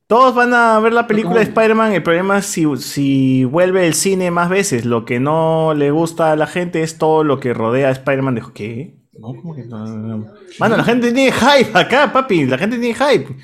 [0.08, 1.44] Todos van a ver la película de.
[1.44, 1.92] Spider-Man.
[1.92, 4.86] El problema es si, si vuelve el cine más veces.
[4.86, 8.36] Lo que no le gusta a la gente es todo lo que rodea a Spider-Man.
[8.36, 8.96] Dijo, ¿qué?
[9.20, 10.34] No, ¿cómo que no, no, no?
[10.60, 12.46] Mano, la gente tiene hype acá, papi.
[12.46, 13.36] La gente tiene hype.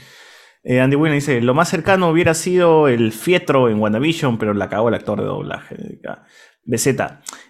[0.63, 4.69] Eh, Andy Williams dice: Lo más cercano hubiera sido el fietro en WandaVision, pero la
[4.69, 5.99] cagó el actor de doblaje.
[6.65, 6.95] BZ.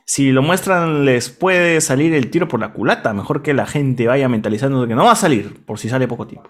[0.05, 3.13] Si lo muestran, les puede salir el tiro por la culata.
[3.13, 6.07] Mejor que la gente vaya mentalizando de que no va a salir, por si sale
[6.07, 6.49] poco tiempo.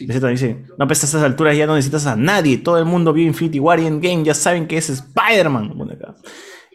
[0.00, 2.58] BZ dice: No, pues a estas alturas ya no necesitas a nadie.
[2.58, 4.22] Todo el mundo vio Infinity War y Endgame.
[4.22, 5.76] Ya saben que es Spider-Man.
[5.76, 6.14] Pone acá.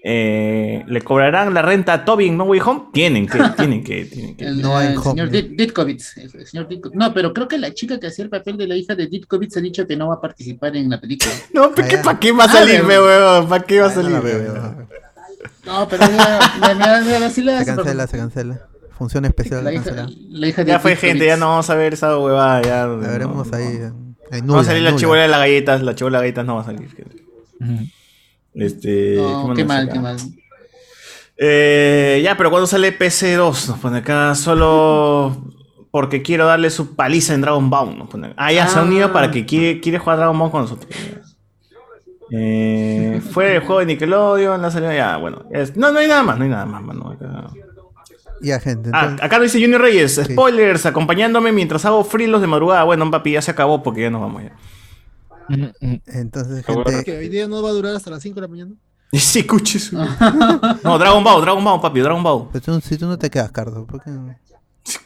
[0.04, 2.82] Eh, ¿Le cobrarán la renta a Toby en No Way Home?
[2.92, 4.46] Tienen que, tienen que, tienen que.
[4.48, 6.98] El, No hay el home, señor Ditkovitz, el señor Ditkovitz.
[6.98, 9.58] No, pero creo que la chica que hacía el papel de la hija de Ditkovitz
[9.58, 11.32] ha dicho que no va a participar en la película.
[11.54, 13.48] No, ¿para qué, Ah, pa' qué va a Ah, salir, de- pe, huevón?
[13.50, 14.12] ¿Para qué va a Ah, no salir?
[14.12, 14.54] la veo, pe, yo.
[14.54, 14.88] huevón?
[15.66, 16.40] No, pero ya,
[17.32, 18.62] Se cancela, se cancela.
[18.98, 19.64] función especial.
[19.64, 22.62] La hija- la hija de Ya fue, gente, ya no vamos a ver esa huevada.
[22.64, 23.78] Ya, La veremos no, ahí.
[23.80, 24.10] no.
[24.32, 26.56] va a nula, salir la chivola de las galletas, la chivola de las galletas no
[26.56, 26.90] va a salir.
[28.54, 29.16] Este.
[29.18, 29.94] No, ¿cómo qué mal, acá?
[29.94, 30.18] qué mal.
[31.38, 35.36] Eh, ya, pero cuando sale PC2, nos pone acá solo
[35.90, 37.98] porque quiero darle su paliza en Dragon Ball.
[37.98, 38.34] Nos pone.
[38.38, 39.14] Ah, ya se ha unido Ah.
[39.14, 40.88] para que quiere, quiere jugar Dragon Ball con nosotros.
[42.32, 45.44] Eh, fue el juego de Nickelodeon, la salida, ya, bueno.
[45.52, 47.10] es- no, no hay nada más, no hay nada más, mano.
[47.12, 47.50] Acá,
[48.42, 48.90] Ya, gente.
[48.94, 52.84] Ah, acá nos dice Junior Reyes, spoilers, acompañándome mientras hago frilos de madrugada.
[52.84, 54.56] Bueno, papi, ya se acabó porque ya nos vamos ya.
[56.08, 57.04] Entonces, gente.
[57.04, 58.72] Que hoy día no va a durar hasta las 5 de la mañana.
[59.14, 59.92] Sí, escuches.
[60.84, 62.48] No, Dragon Ball, Dragon Ball, papi, Dragon Ball.
[62.54, 64.34] Pero tú- si tú no te quedas, Cardo, ¿por qué no?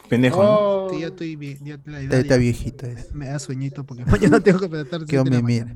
[0.07, 0.93] Pendejo, ¿no?
[0.93, 1.57] Sí, ya estoy bien.
[1.65, 3.13] Ya la edad Está- ya viejito, es.
[3.15, 5.05] Me da sueñito porque mañana tengo que despertar.
[5.05, 5.75] Que me mira.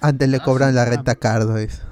[0.00, 1.56] Antes le cobran la renta a Cardo.
[1.56, 1.82] eso.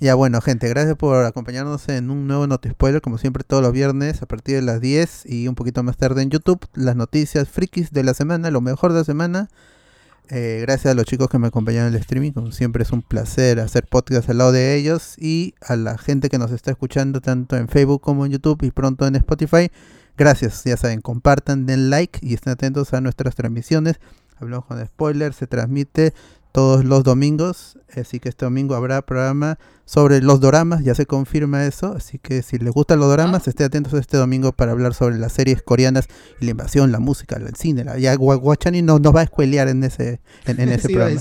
[0.00, 3.72] Ya bueno, gente, gracias por acompañarnos en un nuevo Noti Spoiler, como siempre todos los
[3.72, 7.48] viernes a partir de las 10 y un poquito más tarde en YouTube, las noticias
[7.48, 9.48] frikis de la semana, lo mejor de la semana.
[10.30, 13.02] Eh, gracias a los chicos que me acompañaron en el streaming, como siempre es un
[13.02, 17.20] placer hacer podcast al lado de ellos y a la gente que nos está escuchando
[17.20, 19.70] tanto en Facebook como en YouTube y pronto en Spotify.
[20.16, 24.00] Gracias, ya saben, compartan, den like y estén atentos a nuestras transmisiones.
[24.38, 26.14] Hablamos con spoilers, se transmite
[26.54, 31.66] todos los domingos, así que este domingo habrá programa sobre los doramas, ya se confirma
[31.66, 35.18] eso, así que si les gustan los doramas, estén atentos este domingo para hablar sobre
[35.18, 36.06] las series coreanas
[36.40, 39.26] y la invasión, la música, el cine, la, ya Gua- Guachani no, nos va a
[39.26, 41.20] spoilear en ese, en, en ese Sí, iba a programa.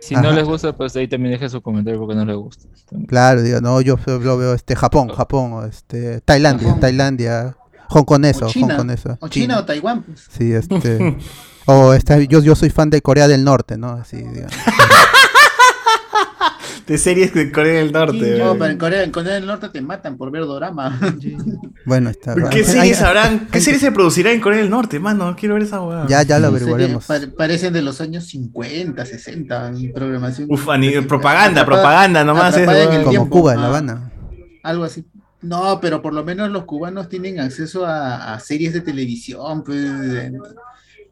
[0.00, 2.68] Si no les gusta, pues ahí también deje su comentario porque no les gusta.
[3.06, 6.80] Claro, digo, no, yo lo veo este Japón, Japón, o este Tailandia, Japón.
[6.80, 7.56] Tailandia,
[7.88, 10.02] hongkoneso, O China, hongkoneso, o China o Taiwán.
[10.02, 10.26] Pues.
[10.36, 11.16] Sí, este.
[11.66, 13.90] o esta, yo, yo soy fan de Corea del Norte, ¿no?
[13.90, 14.52] Así, digamos.
[16.88, 18.38] De series de Corea del Norte.
[18.38, 20.98] No, pero en Corea, en Corea del Norte te matan por ver dorama.
[21.84, 22.34] Bueno, está.
[22.50, 23.48] ¿Qué series habrán?
[23.50, 25.34] ¿Qué series se producirá en Corea del Norte, mano?
[25.38, 26.06] Quiero ver esa hueá.
[26.06, 27.06] Ya, ya lo averiguaremos.
[27.06, 30.48] pa- parecen de los años 50, 60 en programación.
[30.50, 32.54] Uf, ani- propaganda, propaganda nomás.
[32.58, 32.96] es, huevón.
[32.98, 33.68] Como tiempo, Cuba, en La ah.
[33.68, 34.12] Habana.
[34.62, 35.06] Algo así.
[35.40, 39.62] No, pero por lo menos los cubanos tienen acceso a, a series de televisión.
[39.64, 40.32] Pues,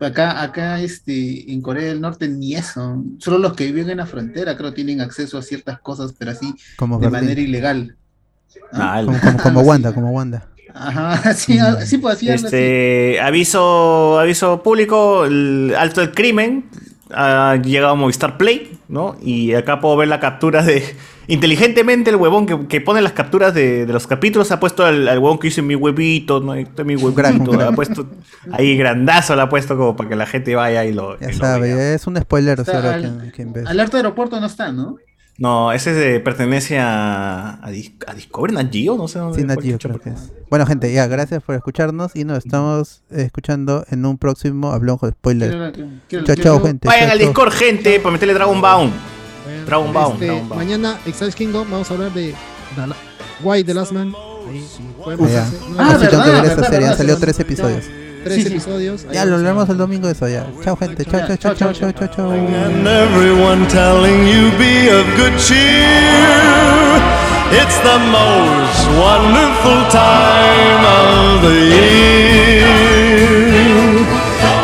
[0.01, 3.03] acá, acá este, en Corea del Norte ni eso.
[3.19, 6.55] Solo los que viven en la frontera creo tienen acceso a ciertas cosas, pero así
[6.77, 7.21] Como de Berlín.
[7.21, 7.97] manera ilegal.
[8.73, 10.49] Ah, Como, como, como Wanda, como Wanda.
[10.75, 12.29] Ajá, sí, al- sí, pues así.
[12.29, 16.67] Este, aviso, aviso público, el alto del crimen
[17.11, 19.17] ha llegado a Movistar Play, ¿no?
[19.23, 20.83] Y acá puedo ver la captura de...
[21.29, 25.09] Inteligentemente el huevón que, que pone las capturas de, de los capítulos ha puesto al,
[25.09, 26.53] al huevón que dice mi huevito, ¿no?
[26.85, 27.53] Mi huevito.
[27.67, 28.07] Ha puesto
[28.53, 31.19] ahí grandazo, lo ha puesto como para que la gente vaya y lo...
[31.19, 31.95] Ya y lo sabe, vea.
[31.95, 33.65] es un spoiler, Está seguro, al- quien, quien ve.
[33.67, 34.97] Alerta aeropuerto no está, ¿no?
[35.39, 39.39] No, ese es de, pertenece a, a, Dis- a Discovery, Nat Geo, no sé dónde.
[39.39, 40.33] Sí, Nat Geo creo que es.
[40.49, 45.13] Bueno, gente, ya, gracias por escucharnos y nos estamos escuchando en un próximo Hablamos de.
[45.21, 45.73] Quiero-
[46.09, 46.89] quiero- Chao, quiero- chao, gente.
[46.89, 47.19] Vayan chao, al.
[47.19, 48.93] Discord, gente, para meterle Dragon Bound.
[49.67, 52.35] Dragon Bound, Este, mañana, Exiles Kingdom, vamos a hablar de
[52.75, 52.97] The La-
[53.43, 54.15] Why The Last Man.
[54.49, 54.65] Ahí,
[55.33, 55.43] Ya.
[55.43, 57.43] hacer- no, Ah, verdad, ver esa verdad, serie, han verdad, salido sí, tres sí.
[57.43, 57.85] episodios.
[58.25, 58.49] Tres Sí, sí.
[58.55, 59.05] episodios.
[59.09, 60.47] ahí Ya, lo hablamos el domingo de eso ya.
[60.65, 61.05] Chao, gente.
[61.05, 62.31] Chao, chao, chao, chao, chao, chao, chao.
[62.33, 67.01] And everyone telling you be of good cheer.
[67.53, 73.26] It's the most wonderful time of the year.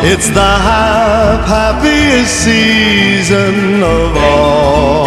[0.04, 5.06] It's the hap- happiest season of all.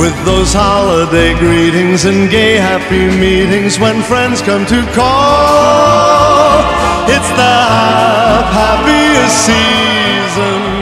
[0.00, 6.60] With those holiday greetings and gay happy meetings when friends come to call.
[7.14, 10.77] It's the hap- happiest season